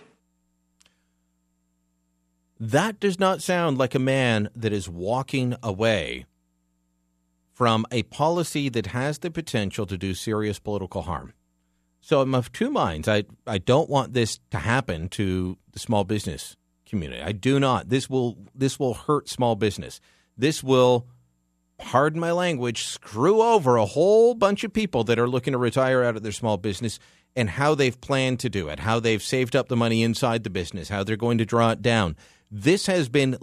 That 2.59 2.99
does 2.99 3.19
not 3.19 3.41
sound 3.41 3.77
like 3.77 3.95
a 3.95 3.99
man 3.99 4.49
that 4.55 4.71
is 4.71 4.87
walking 4.87 5.55
away 5.61 6.25
from 7.51 7.85
a 7.91 8.03
policy 8.03 8.69
that 8.69 8.87
has 8.87 9.19
the 9.19 9.31
potential 9.31 9.85
to 9.85 9.97
do 9.97 10.13
serious 10.13 10.59
political 10.59 11.03
harm. 11.03 11.33
So 12.01 12.21
I'm 12.21 12.35
of 12.35 12.51
two 12.51 12.71
minds. 12.71 13.07
I, 13.07 13.23
I 13.47 13.59
don't 13.59 13.89
want 13.89 14.13
this 14.13 14.39
to 14.49 14.57
happen 14.57 15.07
to 15.09 15.57
the 15.71 15.79
small 15.79 16.03
business 16.03 16.57
community. 16.85 17.21
I 17.21 17.31
do 17.31 17.59
not. 17.59 17.89
This 17.89 18.09
will 18.09 18.37
this 18.53 18.79
will 18.79 18.95
hurt 18.95 19.29
small 19.29 19.55
business. 19.55 20.01
This 20.37 20.63
will 20.63 21.07
pardon 21.77 22.19
my 22.19 22.31
language, 22.31 22.83
screw 22.83 23.41
over 23.41 23.77
a 23.77 23.85
whole 23.85 24.35
bunch 24.35 24.63
of 24.63 24.73
people 24.73 25.03
that 25.05 25.17
are 25.17 25.27
looking 25.27 25.53
to 25.53 25.57
retire 25.57 26.03
out 26.03 26.15
of 26.15 26.23
their 26.23 26.31
small 26.31 26.57
business 26.57 26.99
and 27.35 27.49
how 27.49 27.73
they've 27.75 27.99
planned 28.01 28.39
to 28.39 28.49
do 28.49 28.67
it, 28.67 28.79
how 28.79 28.99
they've 28.99 29.23
saved 29.23 29.55
up 29.55 29.67
the 29.67 29.75
money 29.75 30.03
inside 30.03 30.43
the 30.43 30.49
business, 30.49 30.89
how 30.89 31.03
they're 31.03 31.15
going 31.15 31.37
to 31.37 31.45
draw 31.45 31.71
it 31.71 31.81
down. 31.81 32.15
This 32.51 32.85
has 32.87 33.09
been 33.09 33.37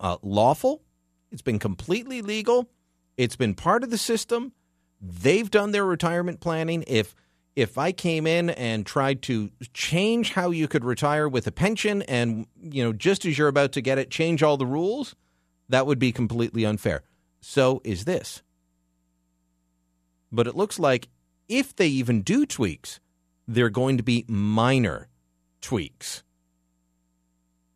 uh, 0.00 0.16
lawful. 0.22 0.82
It's 1.30 1.42
been 1.42 1.58
completely 1.58 2.22
legal. 2.22 2.68
It's 3.16 3.36
been 3.36 3.54
part 3.54 3.84
of 3.84 3.90
the 3.90 3.98
system. 3.98 4.52
They've 5.00 5.50
done 5.50 5.72
their 5.72 5.84
retirement 5.84 6.40
planning. 6.40 6.82
If 6.86 7.14
if 7.56 7.78
I 7.78 7.90
came 7.90 8.26
in 8.26 8.50
and 8.50 8.84
tried 8.84 9.22
to 9.22 9.50
change 9.72 10.34
how 10.34 10.50
you 10.50 10.68
could 10.68 10.84
retire 10.84 11.26
with 11.26 11.46
a 11.46 11.52
pension 11.52 12.02
and 12.02 12.46
you 12.60 12.84
know 12.84 12.92
just 12.92 13.24
as 13.24 13.36
you're 13.38 13.48
about 13.48 13.72
to 13.72 13.80
get 13.80 13.98
it 13.98 14.10
change 14.10 14.42
all 14.42 14.58
the 14.58 14.66
rules, 14.66 15.16
that 15.70 15.86
would 15.86 15.98
be 15.98 16.12
completely 16.12 16.64
unfair. 16.64 17.02
So 17.40 17.80
is 17.82 18.04
this. 18.04 18.42
But 20.30 20.46
it 20.46 20.54
looks 20.54 20.78
like 20.78 21.08
if 21.48 21.74
they 21.74 21.88
even 21.88 22.22
do 22.22 22.44
tweaks, 22.44 23.00
they're 23.48 23.70
going 23.70 23.96
to 23.96 24.02
be 24.02 24.24
minor 24.28 25.08
tweaks. 25.60 26.22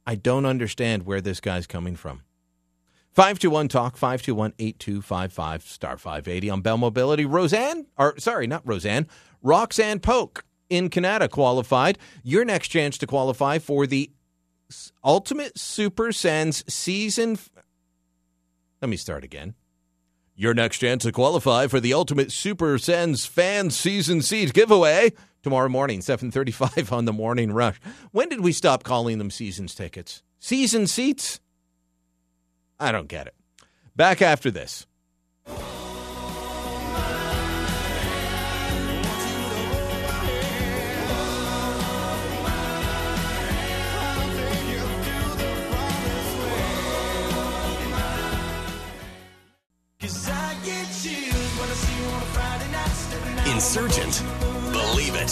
I 0.06 0.16
don't 0.16 0.44
understand 0.44 1.04
where 1.04 1.20
this 1.20 1.40
guy's 1.40 1.66
coming 1.66 1.96
from. 1.96 2.22
521 3.12 3.68
Talk, 3.68 3.96
521 3.96 4.54
8255, 4.58 5.62
star 5.62 5.96
580 5.96 6.50
on 6.50 6.60
Bell 6.60 6.78
Mobility. 6.78 7.24
Roseanne, 7.24 7.86
or 7.96 8.18
sorry, 8.18 8.46
not 8.46 8.66
Roseanne, 8.66 9.08
Roxanne 9.42 10.00
Polk 10.00 10.44
in 10.68 10.90
Kanata 10.90 11.28
qualified. 11.30 11.98
Your 12.22 12.44
next 12.44 12.68
chance 12.68 12.98
to 12.98 13.06
qualify 13.06 13.58
for 13.58 13.86
the 13.86 14.10
Ultimate 15.04 15.58
Super 15.58 16.12
Sens 16.12 16.64
season. 16.72 17.32
f- 17.32 17.50
Let 18.80 18.88
me 18.88 18.96
start 18.96 19.24
again. 19.24 19.54
Your 20.36 20.54
next 20.54 20.78
chance 20.78 21.02
to 21.02 21.12
qualify 21.12 21.66
for 21.66 21.80
the 21.80 21.92
Ultimate 21.92 22.32
Super 22.32 22.78
Sens 22.78 23.26
fan 23.26 23.70
season 23.70 24.22
seat 24.22 24.52
giveaway 24.54 25.12
tomorrow 25.42 25.68
morning, 25.68 26.00
7:35 26.00 26.92
on 26.92 27.04
the 27.04 27.12
Morning 27.12 27.52
Rush. 27.52 27.78
When 28.12 28.28
did 28.28 28.40
we 28.40 28.52
stop 28.52 28.82
calling 28.84 29.18
them 29.18 29.30
seasons 29.30 29.74
tickets? 29.74 30.22
Season 30.38 30.86
seats? 30.86 31.40
I 32.78 32.92
don't 32.92 33.08
get 33.08 33.26
it. 33.26 33.34
Back 33.96 34.22
after 34.22 34.50
this. 34.50 34.86
Insurgent. 53.60 54.24
Believe 54.72 55.14
it. 55.16 55.28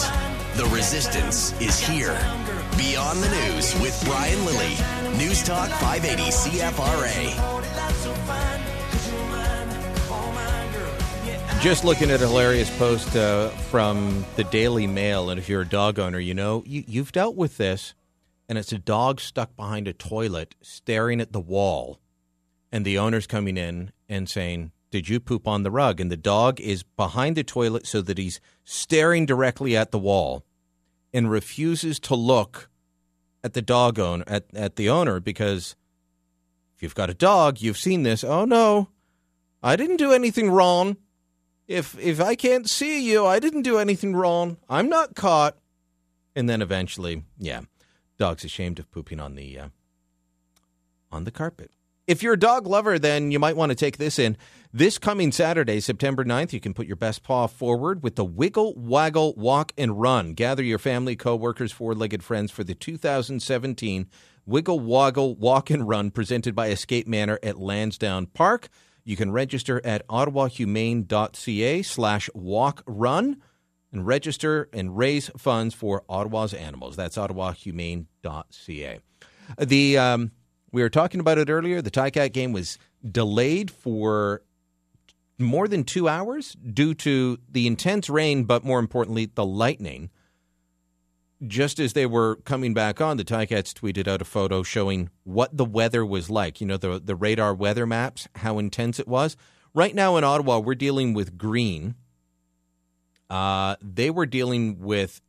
The 0.55 0.69
resistance 0.71 1.59
is 1.59 1.79
here. 1.79 2.15
Beyond 2.77 3.23
the 3.23 3.29
News 3.29 3.73
with 3.81 3.99
Brian 4.05 4.45
Lilley. 4.45 4.75
News 5.17 5.41
Talk 5.41 5.67
580 5.69 6.29
CFRA. 6.29 7.33
Just 11.59 11.83
looking 11.83 12.11
at 12.11 12.21
a 12.21 12.27
hilarious 12.27 12.69
post 12.77 13.15
uh, 13.15 13.49
from 13.49 14.23
the 14.35 14.43
Daily 14.43 14.85
Mail, 14.85 15.31
and 15.31 15.39
if 15.39 15.49
you're 15.49 15.61
a 15.61 15.67
dog 15.67 15.97
owner, 15.97 16.19
you 16.19 16.35
know 16.35 16.61
you, 16.67 16.83
you've 16.85 17.11
dealt 17.11 17.35
with 17.35 17.57
this, 17.57 17.95
and 18.47 18.59
it's 18.59 18.71
a 18.71 18.77
dog 18.77 19.19
stuck 19.19 19.55
behind 19.55 19.87
a 19.87 19.93
toilet, 19.93 20.53
staring 20.61 21.19
at 21.19 21.33
the 21.33 21.39
wall, 21.39 21.99
and 22.71 22.85
the 22.85 22.99
owner's 22.99 23.25
coming 23.25 23.57
in 23.57 23.91
and 24.07 24.29
saying, 24.29 24.71
"Did 24.91 25.09
you 25.09 25.19
poop 25.19 25.47
on 25.47 25.63
the 25.63 25.71
rug?" 25.71 25.99
And 25.99 26.11
the 26.11 26.17
dog 26.17 26.59
is 26.59 26.83
behind 26.83 27.35
the 27.35 27.43
toilet 27.43 27.85
so 27.85 28.01
that 28.01 28.17
he's 28.17 28.39
staring 28.63 29.25
directly 29.25 29.75
at 29.75 29.91
the 29.91 29.99
wall, 29.99 30.43
and 31.13 31.29
refuses 31.29 31.99
to 32.01 32.15
look 32.15 32.69
at 33.43 33.53
the 33.53 33.61
dog 33.61 33.99
owner 33.99 34.23
at, 34.27 34.45
at 34.53 34.75
the 34.75 34.89
owner 34.89 35.19
because 35.19 35.75
if 36.75 36.83
you've 36.83 36.95
got 36.95 37.09
a 37.09 37.13
dog, 37.13 37.61
you've 37.61 37.77
seen 37.77 38.03
this. 38.03 38.23
Oh 38.23 38.45
no, 38.45 38.89
I 39.61 39.75
didn't 39.75 39.97
do 39.97 40.13
anything 40.13 40.49
wrong. 40.49 40.97
If 41.67 41.97
if 41.99 42.19
I 42.21 42.35
can't 42.35 42.69
see 42.69 43.01
you, 43.01 43.25
I 43.25 43.39
didn't 43.39 43.63
do 43.63 43.77
anything 43.77 44.15
wrong. 44.15 44.57
I'm 44.69 44.89
not 44.89 45.15
caught. 45.15 45.57
And 46.35 46.49
then 46.49 46.61
eventually, 46.61 47.23
yeah, 47.37 47.61
dog's 48.17 48.43
ashamed 48.43 48.79
of 48.79 48.89
pooping 48.91 49.19
on 49.19 49.35
the 49.35 49.59
uh, 49.59 49.67
on 51.11 51.25
the 51.25 51.31
carpet. 51.31 51.71
If 52.07 52.23
you're 52.23 52.33
a 52.33 52.39
dog 52.39 52.65
lover, 52.65 52.97
then 52.97 53.29
you 53.31 53.39
might 53.39 53.55
want 53.55 53.71
to 53.71 53.75
take 53.75 53.97
this 53.97 54.17
in. 54.17 54.37
This 54.71 54.99
coming 54.99 55.31
Saturday, 55.31 55.79
September 55.79 56.23
9th, 56.23 56.53
you 56.53 56.59
can 56.59 56.75
put 56.75 56.85
your 56.85 56.95
best 56.95 57.23
paw 57.23 57.47
forward 57.47 58.03
with 58.03 58.15
the 58.15 58.23
Wiggle 58.23 58.75
Waggle 58.77 59.33
Walk 59.33 59.73
and 59.79 59.99
Run. 59.99 60.35
Gather 60.35 60.61
your 60.61 60.77
family, 60.77 61.15
coworkers, 61.15 61.71
four-legged 61.71 62.23
friends 62.23 62.51
for 62.51 62.63
the 62.63 62.75
2017 62.75 64.05
Wiggle 64.45 64.79
Waggle 64.79 65.33
Walk 65.33 65.71
and 65.71 65.87
Run 65.87 66.11
presented 66.11 66.53
by 66.53 66.67
Escape 66.67 67.07
Manor 67.07 67.39
at 67.41 67.57
Lansdowne 67.57 68.27
Park. 68.27 68.69
You 69.03 69.15
can 69.15 69.31
register 69.31 69.81
at 69.83 70.07
ottawahumane.ca 70.07 71.81
slash 71.81 72.29
walk 72.35 72.83
run 72.85 73.41
and 73.91 74.05
register 74.05 74.69
and 74.71 74.95
raise 74.95 75.31
funds 75.35 75.73
for 75.73 76.03
Ottawa's 76.07 76.53
animals. 76.53 76.95
That's 76.95 77.17
ottawahumane.ca. 77.17 78.99
The 79.57 79.97
um, 79.97 80.31
we 80.71 80.83
were 80.83 80.91
talking 80.91 81.19
about 81.19 81.39
it 81.39 81.49
earlier. 81.49 81.81
The 81.81 81.89
Ticats 81.89 82.33
game 82.33 82.53
was 82.53 82.77
delayed 83.03 83.71
for 83.71 84.43
more 85.39 85.67
than 85.67 85.83
two 85.83 86.07
hours 86.07 86.55
due 86.73 86.93
to 86.95 87.39
the 87.49 87.65
intense 87.65 88.09
rain, 88.09 88.43
but 88.43 88.63
more 88.63 88.79
importantly, 88.79 89.31
the 89.33 89.45
lightning. 89.45 90.09
Just 91.47 91.79
as 91.79 91.93
they 91.93 92.05
were 92.05 92.35
coming 92.37 92.73
back 92.73 92.99
on, 92.99 93.15
the 93.15 93.23
Ticats 93.23 93.73
tweeted 93.73 94.07
out 94.07 94.21
a 94.21 94.25
photo 94.25 94.61
showing 94.61 95.09
what 95.23 95.55
the 95.55 95.63
weather 95.63 96.05
was 96.05 96.29
like. 96.29 96.59
You 96.59 96.67
know, 96.67 96.75
the, 96.75 96.99
the 96.99 97.15
radar 97.15 97.53
weather 97.53 97.85
maps, 97.85 98.27
how 98.35 98.59
intense 98.59 98.99
it 98.99 99.07
was. 99.07 99.37
Right 99.73 99.95
now 99.95 100.17
in 100.17 100.25
Ottawa, 100.25 100.59
we're 100.59 100.75
dealing 100.75 101.13
with 101.13 101.37
green. 101.37 101.95
Uh, 103.29 103.77
they 103.81 104.09
were 104.09 104.25
dealing 104.25 104.79
with 104.79 105.21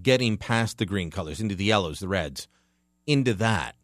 getting 0.00 0.38
past 0.38 0.78
the 0.78 0.86
green 0.86 1.10
colors 1.10 1.40
into 1.40 1.54
the 1.54 1.64
yellows, 1.64 2.00
the 2.00 2.08
reds, 2.08 2.48
into 3.06 3.34
that. 3.34 3.76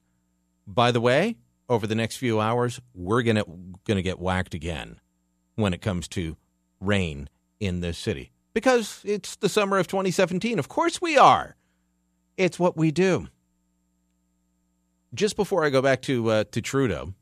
By 0.67 0.93
the 0.93 1.01
way, 1.01 1.37
over 1.69 1.87
the 1.87 1.95
next 1.95 2.17
few 2.17 2.41
hours, 2.41 2.81
we're 2.95 3.23
gonna 3.23 3.45
gonna 3.85 4.03
get 4.03 4.19
whacked 4.19 4.55
again 4.55 5.00
when 5.61 5.75
it 5.75 5.83
comes 5.83 6.09
to 6.09 6.37
rain 6.81 7.29
in 7.59 7.81
this 7.81 7.99
city 7.99 8.33
because 8.55 9.01
it's 9.05 9.37
the 9.37 9.49
summer 9.49 9.79
of 9.79 9.87
2017. 9.87 10.59
Of 10.59 10.69
course, 10.69 11.01
we 11.01 11.17
are. 11.17 11.57
It's 12.37 12.59
what 12.59 12.77
we 12.77 12.91
do. 12.91 13.29
Just 15.15 15.37
before 15.37 15.65
I 15.65 15.71
go 15.71 15.83
back 15.83 16.03
to 16.03 16.31
uh, 16.31 16.45
to 16.53 16.63
Trudeau 16.63 17.15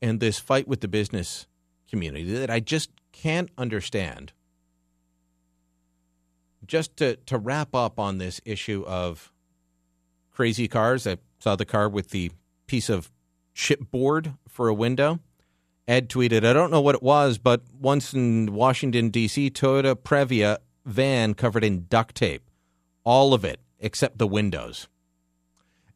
and 0.00 0.20
this 0.20 0.38
fight 0.38 0.68
with 0.68 0.80
the 0.80 0.88
business 0.88 1.46
community 1.88 2.32
that 2.34 2.50
I 2.50 2.60
just 2.60 2.90
can't 3.12 3.50
understand. 3.58 4.32
Just 6.64 6.96
to 6.98 7.16
to 7.16 7.36
wrap 7.36 7.74
up 7.74 7.98
on 7.98 8.18
this 8.18 8.40
issue 8.44 8.84
of 8.86 9.32
crazy 10.30 10.68
cars, 10.68 11.06
I 11.06 11.18
saw 11.40 11.56
the 11.56 11.66
car 11.66 11.88
with 11.88 12.10
the 12.10 12.30
piece 12.66 12.88
of 12.88 13.10
chipboard 13.54 14.36
for 14.48 14.68
a 14.68 14.74
window. 14.74 15.20
Ed 15.86 16.08
tweeted, 16.08 16.44
I 16.44 16.52
don't 16.52 16.70
know 16.70 16.80
what 16.80 16.94
it 16.94 17.02
was, 17.02 17.38
but 17.38 17.62
once 17.78 18.14
in 18.14 18.54
Washington, 18.54 19.10
D.C., 19.10 19.50
Toyota 19.50 19.94
Previa 19.94 20.58
van 20.86 21.34
covered 21.34 21.64
in 21.64 21.86
duct 21.88 22.14
tape. 22.14 22.48
All 23.04 23.34
of 23.34 23.44
it, 23.44 23.60
except 23.78 24.16
the 24.16 24.26
windows. 24.26 24.88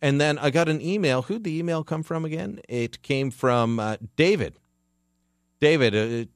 And 0.00 0.20
then 0.20 0.38
I 0.38 0.50
got 0.50 0.68
an 0.68 0.80
email. 0.80 1.22
Who'd 1.22 1.44
the 1.44 1.58
email 1.58 1.82
come 1.82 2.02
from 2.02 2.24
again? 2.24 2.60
It 2.68 3.02
came 3.02 3.30
from 3.30 3.80
uh, 3.80 3.96
David. 4.16 4.54
David 5.60 5.96
uh, 5.96 6.30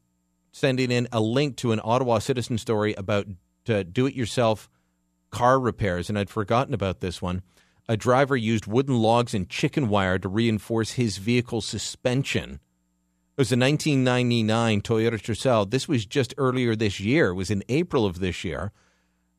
sending 0.52 0.90
in 0.90 1.08
a 1.12 1.20
link 1.20 1.56
to 1.58 1.72
an 1.72 1.80
Ottawa 1.84 2.18
Citizen 2.18 2.58
story 2.58 2.94
about 2.94 3.26
uh, 3.68 3.84
do 3.84 4.06
it 4.06 4.14
yourself 4.14 4.68
car 5.30 5.60
repairs. 5.60 6.08
And 6.08 6.18
I'd 6.18 6.30
forgotten 6.30 6.74
about 6.74 7.00
this 7.00 7.22
one. 7.22 7.42
A 7.88 7.96
driver 7.96 8.36
used 8.36 8.66
wooden 8.66 8.98
logs 8.98 9.34
and 9.34 9.48
chicken 9.48 9.88
wire 9.88 10.18
to 10.18 10.28
reinforce 10.28 10.92
his 10.92 11.18
vehicle's 11.18 11.66
suspension. 11.66 12.60
It 13.34 13.40
was 13.40 13.50
a 13.50 13.56
1999 13.56 14.82
Toyota 14.82 15.18
Tercel. 15.18 15.70
This 15.70 15.88
was 15.88 16.04
just 16.04 16.34
earlier 16.36 16.76
this 16.76 17.00
year. 17.00 17.28
It 17.28 17.34
was 17.34 17.50
in 17.50 17.64
April 17.70 18.04
of 18.04 18.20
this 18.20 18.44
year. 18.44 18.72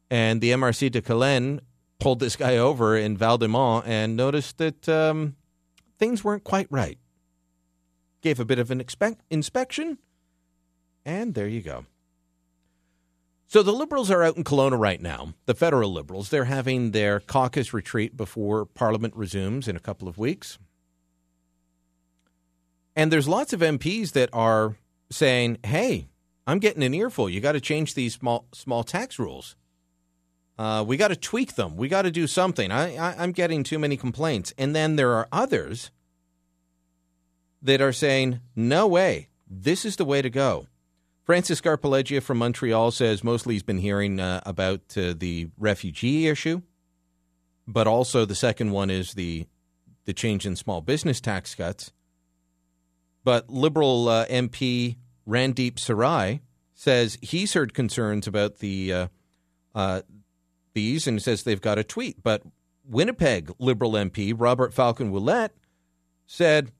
And 0.10 0.41
the 0.41 0.52
MRC 0.52 0.91
des 0.91 1.02
Collines 1.02 1.61
pulled 1.99 2.20
this 2.20 2.36
guy 2.36 2.57
over 2.57 2.98
in 2.98 3.15
Val-des-Monts 3.15 3.88
and 3.88 4.15
noticed 4.15 4.57
that 4.57 4.90
um, 4.90 5.36
things 5.99 6.24
weren't 6.24 6.44
quite 6.44 6.68
right. 6.72 6.98
Gave 8.22 8.40
a 8.40 8.45
bit 8.45 8.57
of 8.57 8.72
an 8.72 8.82
expect- 8.82 9.22
inspection, 9.30 9.99
and 11.06 11.36
there 11.36 11.48
you 11.48 11.61
go. 11.61 11.86
So 13.48 13.61
the 13.61 13.72
Liberals 13.72 14.10
are 14.10 14.24
out 14.24 14.36
in 14.38 14.44
Kelowna 14.44 14.80
right 14.80 14.99
now, 14.99 15.36
the 15.45 15.53
federal 15.53 15.94
Liberals. 15.94 16.30
They're 16.30 16.45
having 16.45 16.91
their 16.91 17.20
caucus 17.20 17.74
retreat 17.74 18.18
before 18.18 18.65
Parliament 18.65 19.15
resumes 19.15 19.68
in 19.68 19.76
a 19.76 19.80
couple 19.80 20.07
of 20.07 20.18
weeks. 20.18 20.57
And 22.95 23.11
there's 23.11 23.28
lots 23.28 23.53
of 23.53 23.61
MPs 23.61 24.11
that 24.11 24.30
are 24.34 24.78
saying, 25.10 25.57
"Hey, 25.64 26.10
I'm 26.45 26.60
getting 26.60 26.84
an 26.84 26.94
earful. 26.94 27.30
You 27.30 27.41
got 27.41 27.53
to 27.53 27.61
change 27.61 27.94
these 27.94 28.14
small 28.14 28.45
small 28.53 28.84
tax 28.84 29.18
rules. 29.18 29.56
Uh, 30.57 30.84
we 30.86 30.98
got 30.98 31.07
to 31.07 31.15
tweak 31.15 31.56
them. 31.56 31.76
We 31.76 31.88
got 31.88 32.03
to 32.03 32.11
do 32.11 32.28
something. 32.28 32.72
I, 32.72 32.95
I, 32.95 33.15
I'm 33.24 33.32
getting 33.32 33.64
too 33.64 33.80
many 33.80 33.98
complaints." 33.98 34.53
And 34.57 34.76
then 34.76 34.95
there 34.95 35.14
are 35.14 35.28
others 35.32 35.91
that 37.61 37.82
are 37.82 37.94
saying, 37.94 38.40
"No 38.56 38.88
way. 38.88 39.30
This 39.48 39.86
is 39.86 39.95
the 39.95 40.06
way 40.06 40.22
to 40.22 40.30
go." 40.30 40.68
Francis 41.24 41.61
Scarpaleggia 41.61 42.22
from 42.22 42.38
Montreal 42.38 42.91
says 42.91 43.24
mostly 43.24 43.56
he's 43.56 43.64
been 43.64 43.78
hearing 43.78 44.20
uh, 44.20 44.41
about 44.45 44.82
uh, 44.98 45.14
the 45.18 45.48
refugee 45.57 46.28
issue, 46.28 46.61
but 47.65 47.88
also 47.88 48.26
the 48.26 48.36
second 48.36 48.72
one 48.72 48.90
is 48.90 49.14
the 49.14 49.48
the 50.06 50.14
change 50.14 50.45
in 50.45 50.57
small 50.57 50.82
business 50.82 51.22
tax 51.22 51.56
cuts. 51.56 51.94
But 53.24 53.50
Liberal 53.50 54.10
uh, 54.10 54.26
MP 54.26 54.98
Randeep 55.28 55.80
Sarai 55.80 56.41
says 56.74 57.18
he's 57.22 57.54
heard 57.54 57.74
concerns 57.74 58.28
about 58.28 58.58
the 58.58 58.94
uh, 58.94 59.08
uh, 59.74 60.02
these 60.74 61.08
and 61.08 61.22
says 61.22 61.44
they've 61.44 61.62
got 61.62 61.80
a 61.80 61.84
tweet. 61.84 62.22
But 62.24 62.44
Winnipeg 62.86 63.52
Liberal 63.60 63.94
MP 63.94 64.34
Robert 64.36 64.74
Falcon 64.74 65.12
Ouellette 65.12 65.52
said 66.26 66.72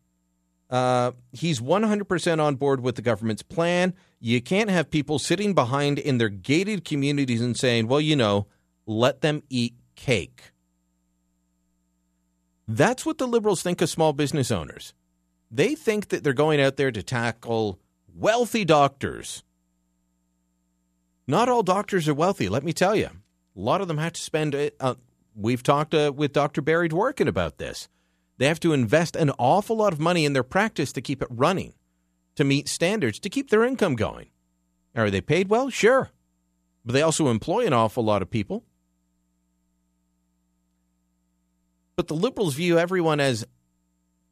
uh, 0.70 1.12
he's 1.32 1.60
100% 1.60 2.42
on 2.42 2.56
board 2.56 2.82
with 2.82 2.96
the 2.96 3.02
government's 3.02 3.44
plan. 3.44 3.94
You 4.20 4.42
can't 4.42 4.70
have 4.70 4.90
people 4.90 5.20
sitting 5.20 5.54
behind 5.54 6.00
in 6.00 6.18
their 6.18 6.30
gated 6.30 6.84
communities 6.84 7.42
and 7.42 7.56
saying, 7.56 7.88
well, 7.88 8.02
you 8.02 8.16
know, 8.16 8.48
let 8.88 9.22
them 9.22 9.44
eat 9.50 9.76
cake. 9.96 10.52
That's 12.68 13.06
what 13.06 13.18
the 13.18 13.28
liberals 13.28 13.62
think 13.62 13.82
of 13.82 13.90
small 13.90 14.14
business 14.14 14.50
owners. 14.50 14.94
They 15.54 15.76
think 15.76 16.08
that 16.08 16.24
they're 16.24 16.34
going 16.34 16.60
out 16.60 16.78
there 16.78 16.92
to 16.92 17.04
tackle 17.04 17.80
wealthy 18.12 18.66
doctors. 18.66 19.44
Not 21.28 21.48
all 21.48 21.62
doctors 21.62 22.10
are 22.10 22.14
wealthy, 22.16 22.50
let 22.50 22.64
me 22.64 22.74
tell 22.74 22.96
you. 22.96 23.06
A 23.06 23.60
lot 23.60 23.80
of 23.80 23.88
them 23.88 24.00
have 24.00 24.14
to 24.14 24.22
spend 24.22 24.56
it. 24.56 24.76
Uh, 24.80 24.96
we've 25.36 25.62
talked 25.62 25.94
uh, 25.94 26.12
with 26.14 26.34
Dr. 26.34 26.64
Barry 26.64 26.90
Dworkin 26.90 27.28
about 27.28 27.60
this. 27.60 27.88
They 28.40 28.48
have 28.48 28.60
to 28.62 28.74
invest 28.74 29.16
an 29.16 29.30
awful 29.38 29.76
lot 29.76 29.94
of 29.94 30.00
money 30.00 30.26
in 30.26 30.34
their 30.34 30.42
practice 30.42 30.92
to 30.94 31.02
keep 31.02 31.22
it 31.22 31.28
running, 31.30 31.74
to 32.34 32.44
meet 32.44 32.68
standards, 32.68 33.20
to 33.20 33.30
keep 33.30 33.52
their 33.52 33.64
income 33.64 33.96
going. 33.96 34.30
Are 34.96 35.12
they 35.12 35.22
paid 35.22 35.50
well? 35.50 35.70
Sure. 35.70 36.10
But 36.84 36.94
they 36.94 37.04
also 37.04 37.28
employ 37.28 37.68
an 37.68 37.74
awful 37.74 38.04
lot 38.04 38.24
of 38.24 38.32
people. 38.32 38.64
But 41.96 42.08
the 42.08 42.16
liberals 42.16 42.56
view 42.56 42.80
everyone 42.80 43.20
as 43.20 43.46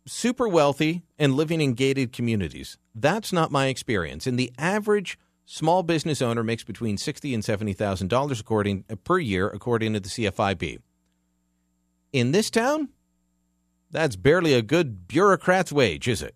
super 0.06 0.48
wealthy 0.48 1.04
and 1.20 1.36
living 1.36 1.62
in 1.62 1.74
gated 1.74 2.12
communities. 2.12 2.78
That's 2.96 3.32
not 3.32 3.52
my 3.52 3.68
experience. 3.68 4.28
And 4.28 4.38
the 4.38 4.52
average 4.58 5.18
small 5.46 5.84
business 5.84 6.22
owner 6.22 6.44
makes 6.44 6.64
between 6.64 6.98
sixty 6.98 7.34
and 7.34 7.44
seventy 7.44 7.74
thousand 7.74 8.10
dollars 8.10 8.40
according 8.40 8.86
uh, 8.90 8.96
per 8.96 9.20
year, 9.20 9.48
according 9.48 9.94
to 9.94 10.00
the 10.00 10.10
CFIB. 10.10 10.80
In 12.14 12.32
this 12.32 12.50
town, 12.50 12.90
that's 13.90 14.16
barely 14.16 14.54
a 14.54 14.62
good 14.62 15.08
bureaucrat's 15.08 15.72
wage, 15.72 16.08
is 16.08 16.22
it? 16.22 16.36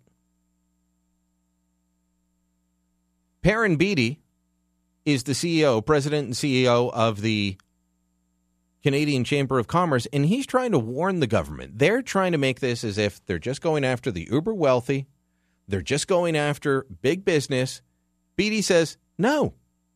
Perrin 3.42 3.76
Beatty 3.76 4.20
is 5.04 5.22
the 5.22 5.32
CEO, 5.32 5.84
president 5.84 6.26
and 6.26 6.34
CEO 6.34 6.90
of 6.92 7.20
the 7.20 7.56
Canadian 8.86 9.24
Chamber 9.24 9.58
of 9.58 9.66
Commerce, 9.66 10.06
and 10.12 10.26
he's 10.26 10.46
trying 10.46 10.70
to 10.70 10.78
warn 10.78 11.18
the 11.18 11.26
government. 11.26 11.76
They're 11.76 12.02
trying 12.02 12.30
to 12.30 12.38
make 12.38 12.60
this 12.60 12.84
as 12.84 12.98
if 12.98 13.24
they're 13.26 13.40
just 13.40 13.60
going 13.60 13.84
after 13.84 14.12
the 14.12 14.28
uber 14.30 14.54
wealthy, 14.54 15.08
they're 15.66 15.82
just 15.82 16.06
going 16.06 16.36
after 16.36 16.86
big 17.02 17.24
business. 17.24 17.82
Beatty 18.36 18.62
says, 18.62 18.96
no, 19.18 19.54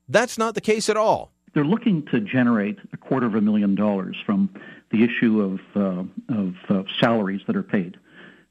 that's 0.09 0.39
not 0.39 0.57
the 0.57 0.61
case 0.61 0.89
at 0.89 0.97
all. 0.97 1.31
They're 1.55 1.65
looking 1.65 2.05
to 2.07 2.19
generate 2.19 2.81
a 2.93 2.97
quarter 2.97 3.27
of 3.27 3.37
a 3.37 3.41
million 3.41 3.77
dollars 3.77 4.17
from 4.27 4.51
the 4.91 5.05
issue 5.05 5.41
of, 5.41 5.61
uh, 5.77 6.03
of 6.29 6.57
uh, 6.69 6.83
salaries 6.99 7.43
that 7.47 7.55
are 7.55 7.63
paid. 7.63 7.97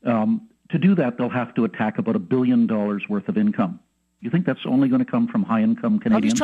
Um, 0.06 0.48
to 0.70 0.78
do 0.78 0.96
that, 0.96 1.18
they'll 1.18 1.28
have 1.28 1.54
to 1.56 1.66
attack 1.66 1.98
about 1.98 2.16
a 2.16 2.20
billion 2.20 2.66
dollars 2.66 3.04
worth 3.10 3.28
of 3.28 3.38
income. 3.38 3.82
You 4.22 4.30
think 4.30 4.46
that's 4.46 4.66
only 4.66 4.88
going 4.88 5.04
to 5.04 5.12
come 5.12 5.28
from 5.28 5.44
high 5.44 5.64
income 5.64 6.00
Canadians? 6.00 6.40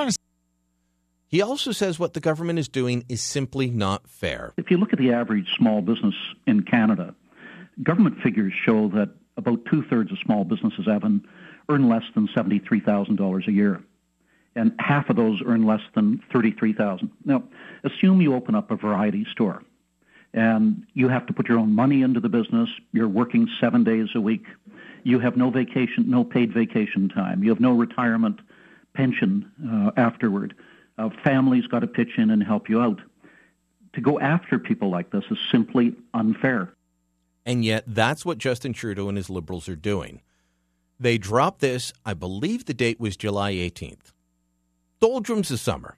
He 1.27 1.41
also 1.41 1.71
says 1.71 1.99
what 1.99 2.13
the 2.13 2.19
government 2.19 2.59
is 2.59 2.67
doing 2.67 3.05
is 3.09 3.21
simply 3.21 3.69
not 3.69 4.07
fair. 4.07 4.53
If 4.57 4.71
you 4.71 4.77
look 4.77 4.93
at 4.93 4.99
the 4.99 5.11
average 5.11 5.47
small 5.57 5.81
business 5.81 6.15
in 6.47 6.63
Canada, 6.63 7.13
government 7.83 8.21
figures 8.21 8.53
show 8.65 8.89
that 8.89 9.09
about 9.37 9.65
two 9.65 9.83
thirds 9.83 10.11
of 10.11 10.17
small 10.23 10.45
businesses 10.45 10.87
evan 10.87 11.27
earn 11.67 11.89
less 11.89 12.03
than 12.13 12.29
seventy-three 12.33 12.79
thousand 12.79 13.17
dollars 13.17 13.45
a 13.47 13.51
year, 13.51 13.81
and 14.55 14.71
half 14.79 15.09
of 15.09 15.15
those 15.15 15.41
earn 15.45 15.65
less 15.65 15.81
than 15.93 16.21
thirty-three 16.31 16.73
thousand. 16.73 17.11
Now, 17.25 17.43
assume 17.83 18.21
you 18.21 18.33
open 18.33 18.55
up 18.55 18.71
a 18.71 18.75
variety 18.77 19.25
store, 19.31 19.63
and 20.33 20.85
you 20.93 21.09
have 21.09 21.25
to 21.25 21.33
put 21.33 21.49
your 21.49 21.57
own 21.57 21.73
money 21.73 22.01
into 22.01 22.19
the 22.19 22.29
business. 22.29 22.69
You're 22.93 23.09
working 23.09 23.49
seven 23.59 23.83
days 23.83 24.09
a 24.15 24.21
week. 24.21 24.45
You 25.03 25.19
have 25.19 25.35
no 25.35 25.49
vacation, 25.49 26.09
no 26.09 26.23
paid 26.23 26.53
vacation 26.53 27.09
time. 27.09 27.43
You 27.43 27.49
have 27.49 27.59
no 27.59 27.73
retirement 27.73 28.39
pension 28.93 29.51
uh, 29.69 29.91
afterward. 29.97 30.55
Uh, 30.97 31.09
families 31.23 31.67
got 31.67 31.79
to 31.79 31.87
pitch 31.87 32.17
in 32.17 32.29
and 32.29 32.41
help 32.43 32.69
you 32.69 32.81
out. 32.81 33.01
To 33.93 34.01
go 34.01 34.19
after 34.19 34.59
people 34.59 34.89
like 34.89 35.11
this 35.11 35.23
is 35.31 35.37
simply 35.51 35.95
unfair. 36.13 36.73
And 37.45 37.63
yet, 37.63 37.83
that's 37.87 38.25
what 38.25 38.37
Justin 38.37 38.73
Trudeau 38.73 39.07
and 39.07 39.17
his 39.17 39.29
liberals 39.29 39.69
are 39.69 39.75
doing. 39.75 40.21
They 40.99 41.17
dropped 41.17 41.59
this, 41.59 41.93
I 42.05 42.13
believe 42.13 42.65
the 42.65 42.73
date 42.73 42.99
was 42.99 43.17
July 43.17 43.53
18th. 43.53 44.11
Doldrums 44.99 45.51
of 45.51 45.59
summer. 45.59 45.97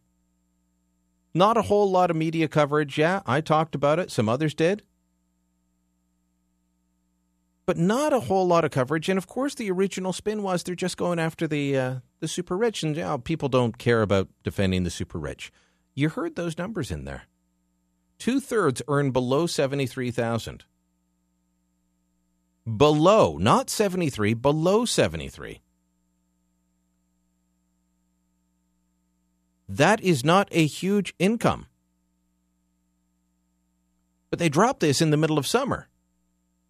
Not 1.34 1.58
a 1.58 1.64
whole 1.64 1.90
lot 1.90 2.10
of 2.10 2.18
media 2.18 2.48
coverage. 2.48 2.98
Yeah, 2.98 3.22
I 3.26 3.42
talked 3.42 3.76
about 3.76 4.00
it. 4.00 4.12
Some 4.12 4.28
others 4.28 4.56
did. 4.56 4.82
But 7.68 7.78
not 7.78 8.14
a 8.14 8.22
whole 8.22 8.48
lot 8.48 8.64
of 8.64 8.72
coverage. 8.72 9.10
And 9.10 9.18
of 9.18 9.28
course, 9.28 9.54
the 9.54 9.70
original 9.70 10.14
spin 10.14 10.42
was 10.42 10.64
they're 10.64 10.74
just 10.74 10.96
going 10.96 11.20
after 11.20 11.48
the 11.48 11.78
uh, 11.78 11.96
the 12.22 12.28
super 12.28 12.58
rich, 12.58 12.82
and 12.82 12.96
you 12.96 13.04
know, 13.04 13.18
people 13.18 13.50
don't 13.50 13.78
care 13.78 14.02
about 14.02 14.30
defending 14.42 14.86
the 14.86 14.90
super 14.90 15.20
rich. 15.20 15.52
You 15.94 16.08
heard 16.08 16.36
those 16.36 16.58
numbers 16.58 16.92
in 16.92 17.04
there. 17.04 17.24
Two 18.18 18.40
thirds 18.40 18.82
earn 18.88 19.12
below 19.12 19.48
seventy 19.48 19.86
three 19.86 20.12
thousand. 20.12 20.64
Below, 22.66 23.38
not 23.38 23.70
seventy 23.70 24.10
three, 24.10 24.34
below 24.34 24.86
seventy 24.86 25.28
three. 25.28 25.62
That 29.68 30.02
is 30.02 30.24
not 30.24 30.48
a 30.52 30.66
huge 30.66 31.14
income. 31.20 31.68
But 34.30 34.40
they 34.40 34.48
dropped 34.48 34.80
this 34.80 35.02
in 35.02 35.10
the 35.10 35.18
middle 35.18 35.38
of 35.38 35.46
summer. 35.46 35.90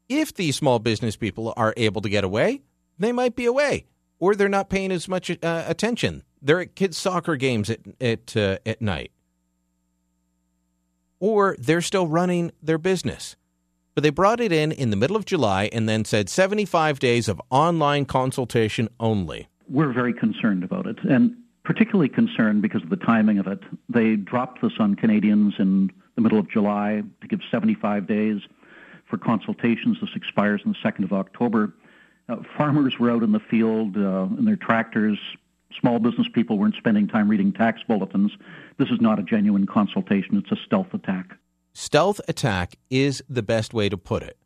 If 0.09 0.33
these 0.33 0.55
small 0.55 0.79
business 0.79 1.15
people 1.15 1.53
are 1.57 1.73
able 1.75 2.01
to 2.01 2.09
get 2.09 2.23
away, 2.23 2.61
they 2.97 3.11
might 3.11 3.35
be 3.35 3.45
away, 3.45 3.85
or 4.19 4.35
they're 4.35 4.49
not 4.49 4.69
paying 4.69 4.91
as 4.91 5.07
much 5.07 5.29
uh, 5.29 5.63
attention. 5.67 6.23
They're 6.41 6.61
at 6.61 6.75
kids' 6.75 6.97
soccer 6.97 7.35
games 7.35 7.69
at 7.69 7.79
at 7.99 8.37
uh, 8.37 8.57
at 8.65 8.81
night, 8.81 9.11
or 11.19 11.55
they're 11.59 11.81
still 11.81 12.07
running 12.07 12.51
their 12.61 12.77
business. 12.77 13.35
But 13.95 14.03
they 14.03 14.11
brought 14.11 14.39
it 14.39 14.51
in 14.51 14.71
in 14.71 14.91
the 14.91 14.95
middle 14.95 15.15
of 15.15 15.25
July 15.25 15.69
and 15.73 15.89
then 15.89 16.05
said 16.05 16.29
75 16.29 16.99
days 16.99 17.27
of 17.27 17.41
online 17.49 18.05
consultation 18.05 18.89
only. 18.99 19.47
We're 19.67 19.91
very 19.91 20.13
concerned 20.13 20.63
about 20.63 20.85
it, 20.85 20.97
and 21.03 21.35
particularly 21.65 22.07
concerned 22.07 22.61
because 22.61 22.83
of 22.83 22.89
the 22.89 22.95
timing 22.95 23.39
of 23.39 23.47
it. 23.47 23.59
They 23.89 24.15
dropped 24.15 24.61
this 24.61 24.73
on 24.79 24.95
Canadians 24.95 25.55
in 25.59 25.91
the 26.15 26.21
middle 26.21 26.39
of 26.39 26.49
July 26.49 27.03
to 27.21 27.27
give 27.27 27.41
75 27.51 28.07
days 28.07 28.41
for 29.07 29.17
consultations. 29.17 29.97
This 30.01 30.09
expires 30.15 30.61
on 30.65 30.73
the 30.73 30.89
2nd 30.89 31.03
of 31.03 31.13
October. 31.13 31.73
Uh, 32.29 32.37
farmers 32.57 32.99
were 32.99 33.09
out 33.09 33.23
in 33.23 33.31
the 33.31 33.39
field 33.39 33.97
uh, 33.97 34.27
in 34.37 34.45
their 34.45 34.55
tractors. 34.55 35.17
Small 35.79 35.99
business 35.99 36.27
people 36.33 36.57
weren't 36.57 36.75
spending 36.75 37.07
time 37.07 37.29
reading 37.29 37.53
tax 37.53 37.81
bulletins. 37.87 38.31
This 38.77 38.89
is 38.89 38.99
not 39.01 39.19
a 39.19 39.23
genuine 39.23 39.65
consultation, 39.65 40.37
it's 40.37 40.51
a 40.51 40.61
stealth 40.65 40.93
attack. 40.93 41.37
Stealth 41.73 42.19
attack 42.27 42.75
is 42.89 43.23
the 43.29 43.43
best 43.43 43.73
way 43.73 43.87
to 43.87 43.97
put 43.97 44.23
it. 44.23 44.37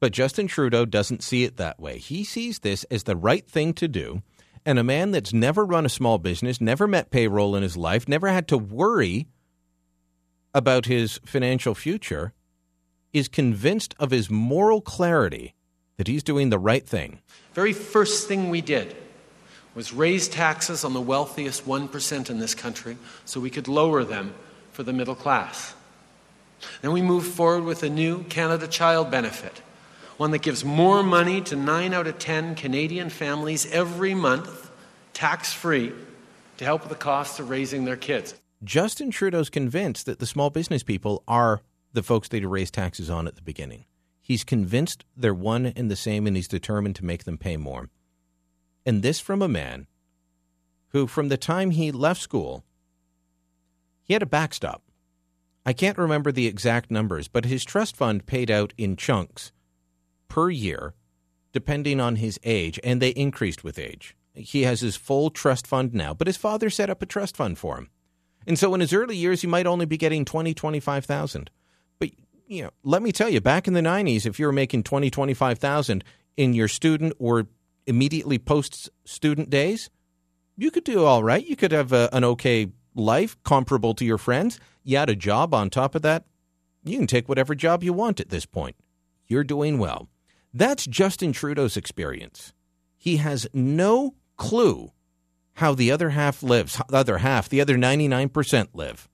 But 0.00 0.12
Justin 0.12 0.46
Trudeau 0.46 0.84
doesn't 0.84 1.22
see 1.22 1.44
it 1.44 1.56
that 1.56 1.80
way. 1.80 1.98
He 1.98 2.22
sees 2.22 2.60
this 2.60 2.84
as 2.84 3.04
the 3.04 3.16
right 3.16 3.48
thing 3.48 3.72
to 3.74 3.88
do. 3.88 4.22
And 4.64 4.78
a 4.78 4.84
man 4.84 5.12
that's 5.12 5.32
never 5.32 5.64
run 5.64 5.86
a 5.86 5.88
small 5.88 6.18
business, 6.18 6.60
never 6.60 6.86
met 6.86 7.10
payroll 7.10 7.56
in 7.56 7.62
his 7.62 7.76
life, 7.76 8.06
never 8.06 8.28
had 8.28 8.46
to 8.48 8.58
worry 8.58 9.28
about 10.58 10.86
his 10.86 11.20
financial 11.24 11.72
future, 11.72 12.32
is 13.12 13.28
convinced 13.28 13.94
of 14.00 14.10
his 14.10 14.28
moral 14.28 14.80
clarity 14.80 15.54
that 15.96 16.08
he's 16.08 16.24
doing 16.24 16.50
the 16.50 16.58
right 16.58 16.84
thing. 16.86 17.20
Very 17.54 17.72
first 17.72 18.26
thing 18.26 18.50
we 18.50 18.60
did 18.60 18.96
was 19.76 19.92
raise 19.92 20.26
taxes 20.26 20.84
on 20.84 20.94
the 20.94 21.00
wealthiest 21.00 21.64
1% 21.64 22.28
in 22.28 22.40
this 22.40 22.56
country 22.56 22.98
so 23.24 23.38
we 23.38 23.50
could 23.50 23.68
lower 23.68 24.02
them 24.02 24.34
for 24.72 24.82
the 24.82 24.92
middle 24.92 25.14
class. 25.14 25.74
Then 26.82 26.90
we 26.90 27.02
moved 27.02 27.32
forward 27.32 27.62
with 27.62 27.84
a 27.84 27.88
new 27.88 28.24
Canada 28.24 28.66
Child 28.66 29.12
Benefit, 29.12 29.62
one 30.16 30.32
that 30.32 30.42
gives 30.42 30.64
more 30.64 31.04
money 31.04 31.40
to 31.42 31.54
9 31.54 31.94
out 31.94 32.08
of 32.08 32.18
10 32.18 32.56
Canadian 32.56 33.10
families 33.10 33.70
every 33.70 34.12
month, 34.12 34.70
tax 35.12 35.52
free, 35.52 35.92
to 36.56 36.64
help 36.64 36.82
with 36.82 36.90
the 36.90 36.96
cost 36.96 37.38
of 37.38 37.48
raising 37.48 37.84
their 37.84 37.96
kids. 37.96 38.34
Justin 38.64 39.10
Trudeau's 39.10 39.50
convinced 39.50 40.06
that 40.06 40.18
the 40.18 40.26
small 40.26 40.50
business 40.50 40.82
people 40.82 41.22
are 41.28 41.62
the 41.92 42.02
folks 42.02 42.28
that 42.28 42.38
he 42.38 42.46
raised 42.46 42.74
taxes 42.74 43.08
on 43.08 43.26
at 43.28 43.36
the 43.36 43.42
beginning. 43.42 43.84
He's 44.20 44.44
convinced 44.44 45.04
they're 45.16 45.32
one 45.32 45.66
and 45.66 45.90
the 45.90 45.96
same, 45.96 46.26
and 46.26 46.36
he's 46.36 46.48
determined 46.48 46.96
to 46.96 47.04
make 47.04 47.24
them 47.24 47.38
pay 47.38 47.56
more. 47.56 47.88
And 48.84 49.02
this 49.02 49.20
from 49.20 49.42
a 49.42 49.48
man 49.48 49.86
who, 50.88 51.06
from 51.06 51.28
the 51.28 51.36
time 51.36 51.70
he 51.70 51.92
left 51.92 52.20
school, 52.20 52.64
he 54.02 54.12
had 54.12 54.22
a 54.22 54.26
backstop. 54.26 54.82
I 55.64 55.72
can't 55.72 55.98
remember 55.98 56.32
the 56.32 56.46
exact 56.46 56.90
numbers, 56.90 57.28
but 57.28 57.44
his 57.44 57.64
trust 57.64 57.96
fund 57.96 58.26
paid 58.26 58.50
out 58.50 58.72
in 58.76 58.96
chunks 58.96 59.52
per 60.26 60.50
year, 60.50 60.94
depending 61.52 62.00
on 62.00 62.16
his 62.16 62.40
age, 62.42 62.80
and 62.82 63.00
they 63.00 63.10
increased 63.10 63.62
with 63.62 63.78
age. 63.78 64.16
He 64.34 64.62
has 64.62 64.80
his 64.80 64.96
full 64.96 65.30
trust 65.30 65.66
fund 65.66 65.94
now, 65.94 66.12
but 66.12 66.26
his 66.26 66.36
father 66.36 66.70
set 66.70 66.90
up 66.90 67.02
a 67.02 67.06
trust 67.06 67.36
fund 67.36 67.58
for 67.58 67.76
him. 67.76 67.90
And 68.48 68.58
so 68.58 68.72
in 68.72 68.80
his 68.80 68.94
early 68.94 69.14
years, 69.14 69.42
he 69.42 69.46
might 69.46 69.66
only 69.66 69.84
be 69.84 69.98
getting 69.98 70.24
20, 70.24 70.54
25,000. 70.54 71.50
But, 71.98 72.10
you 72.46 72.62
know, 72.62 72.70
let 72.82 73.02
me 73.02 73.12
tell 73.12 73.28
you, 73.28 73.42
back 73.42 73.68
in 73.68 73.74
the 73.74 73.82
90s, 73.82 74.24
if 74.24 74.40
you 74.40 74.46
were 74.46 74.52
making 74.52 74.84
20, 74.84 75.10
25,000 75.10 76.02
in 76.38 76.54
your 76.54 76.66
student 76.66 77.12
or 77.18 77.46
immediately 77.86 78.38
post 78.38 78.88
student 79.04 79.50
days, 79.50 79.90
you 80.56 80.70
could 80.70 80.84
do 80.84 81.04
all 81.04 81.22
right. 81.22 81.46
You 81.46 81.56
could 81.56 81.72
have 81.72 81.92
a, 81.92 82.08
an 82.10 82.24
okay 82.24 82.68
life 82.94 83.36
comparable 83.42 83.92
to 83.94 84.04
your 84.06 84.16
friends. 84.16 84.58
You 84.82 84.96
had 84.96 85.10
a 85.10 85.14
job 85.14 85.52
on 85.52 85.68
top 85.68 85.94
of 85.94 86.00
that. 86.00 86.24
You 86.84 86.96
can 86.96 87.06
take 87.06 87.28
whatever 87.28 87.54
job 87.54 87.84
you 87.84 87.92
want 87.92 88.18
at 88.18 88.30
this 88.30 88.46
point. 88.46 88.76
You're 89.26 89.44
doing 89.44 89.78
well. 89.78 90.08
That's 90.54 90.86
Justin 90.86 91.32
Trudeau's 91.32 91.76
experience. 91.76 92.54
He 92.96 93.18
has 93.18 93.46
no 93.52 94.14
clue 94.38 94.92
how 95.58 95.74
the 95.74 95.90
other 95.90 96.10
half 96.10 96.42
lives, 96.42 96.80
the 96.88 96.96
other 96.96 97.18
half, 97.18 97.48
the 97.48 97.60
other 97.60 97.76
99% 97.76 98.68
live. 98.74 99.08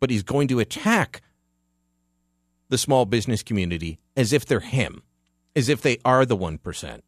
But 0.00 0.08
he's 0.08 0.22
going 0.22 0.48
to 0.48 0.60
attack 0.60 1.20
the 2.70 2.78
small 2.78 3.04
business 3.04 3.42
community 3.42 3.98
as 4.16 4.32
if 4.32 4.46
they're 4.46 4.60
him, 4.60 5.02
as 5.54 5.68
if 5.68 5.82
they 5.82 5.98
are 6.06 6.24
the 6.24 6.36
1%. 6.36 7.00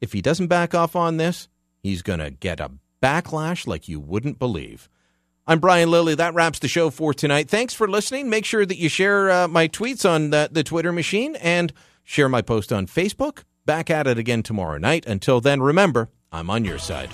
If 0.00 0.12
he 0.12 0.22
doesn't 0.22 0.46
back 0.46 0.76
off 0.76 0.94
on 0.94 1.16
this, 1.16 1.48
he's 1.82 2.02
going 2.02 2.20
to 2.20 2.30
get 2.30 2.60
a 2.60 2.70
backlash 3.02 3.66
like 3.66 3.88
you 3.88 3.98
wouldn't 3.98 4.38
believe. 4.38 4.88
I'm 5.44 5.58
Brian 5.58 5.90
Lilley. 5.90 6.14
That 6.14 6.34
wraps 6.34 6.60
the 6.60 6.68
show 6.68 6.88
for 6.90 7.12
tonight. 7.12 7.48
Thanks 7.48 7.74
for 7.74 7.88
listening. 7.88 8.30
Make 8.30 8.44
sure 8.44 8.64
that 8.64 8.78
you 8.78 8.88
share 8.88 9.28
uh, 9.28 9.48
my 9.48 9.66
tweets 9.66 10.08
on 10.08 10.30
the, 10.30 10.48
the 10.52 10.62
Twitter 10.62 10.92
machine 10.92 11.34
and 11.36 11.72
share 12.04 12.28
my 12.28 12.42
post 12.42 12.72
on 12.72 12.86
Facebook. 12.86 13.42
Back 13.66 13.90
at 13.90 14.06
it 14.06 14.18
again 14.18 14.44
tomorrow 14.44 14.78
night. 14.78 15.04
Until 15.04 15.40
then, 15.40 15.60
remember, 15.60 16.08
I'm 16.32 16.48
on 16.48 16.64
your 16.64 16.78
side. 16.78 17.10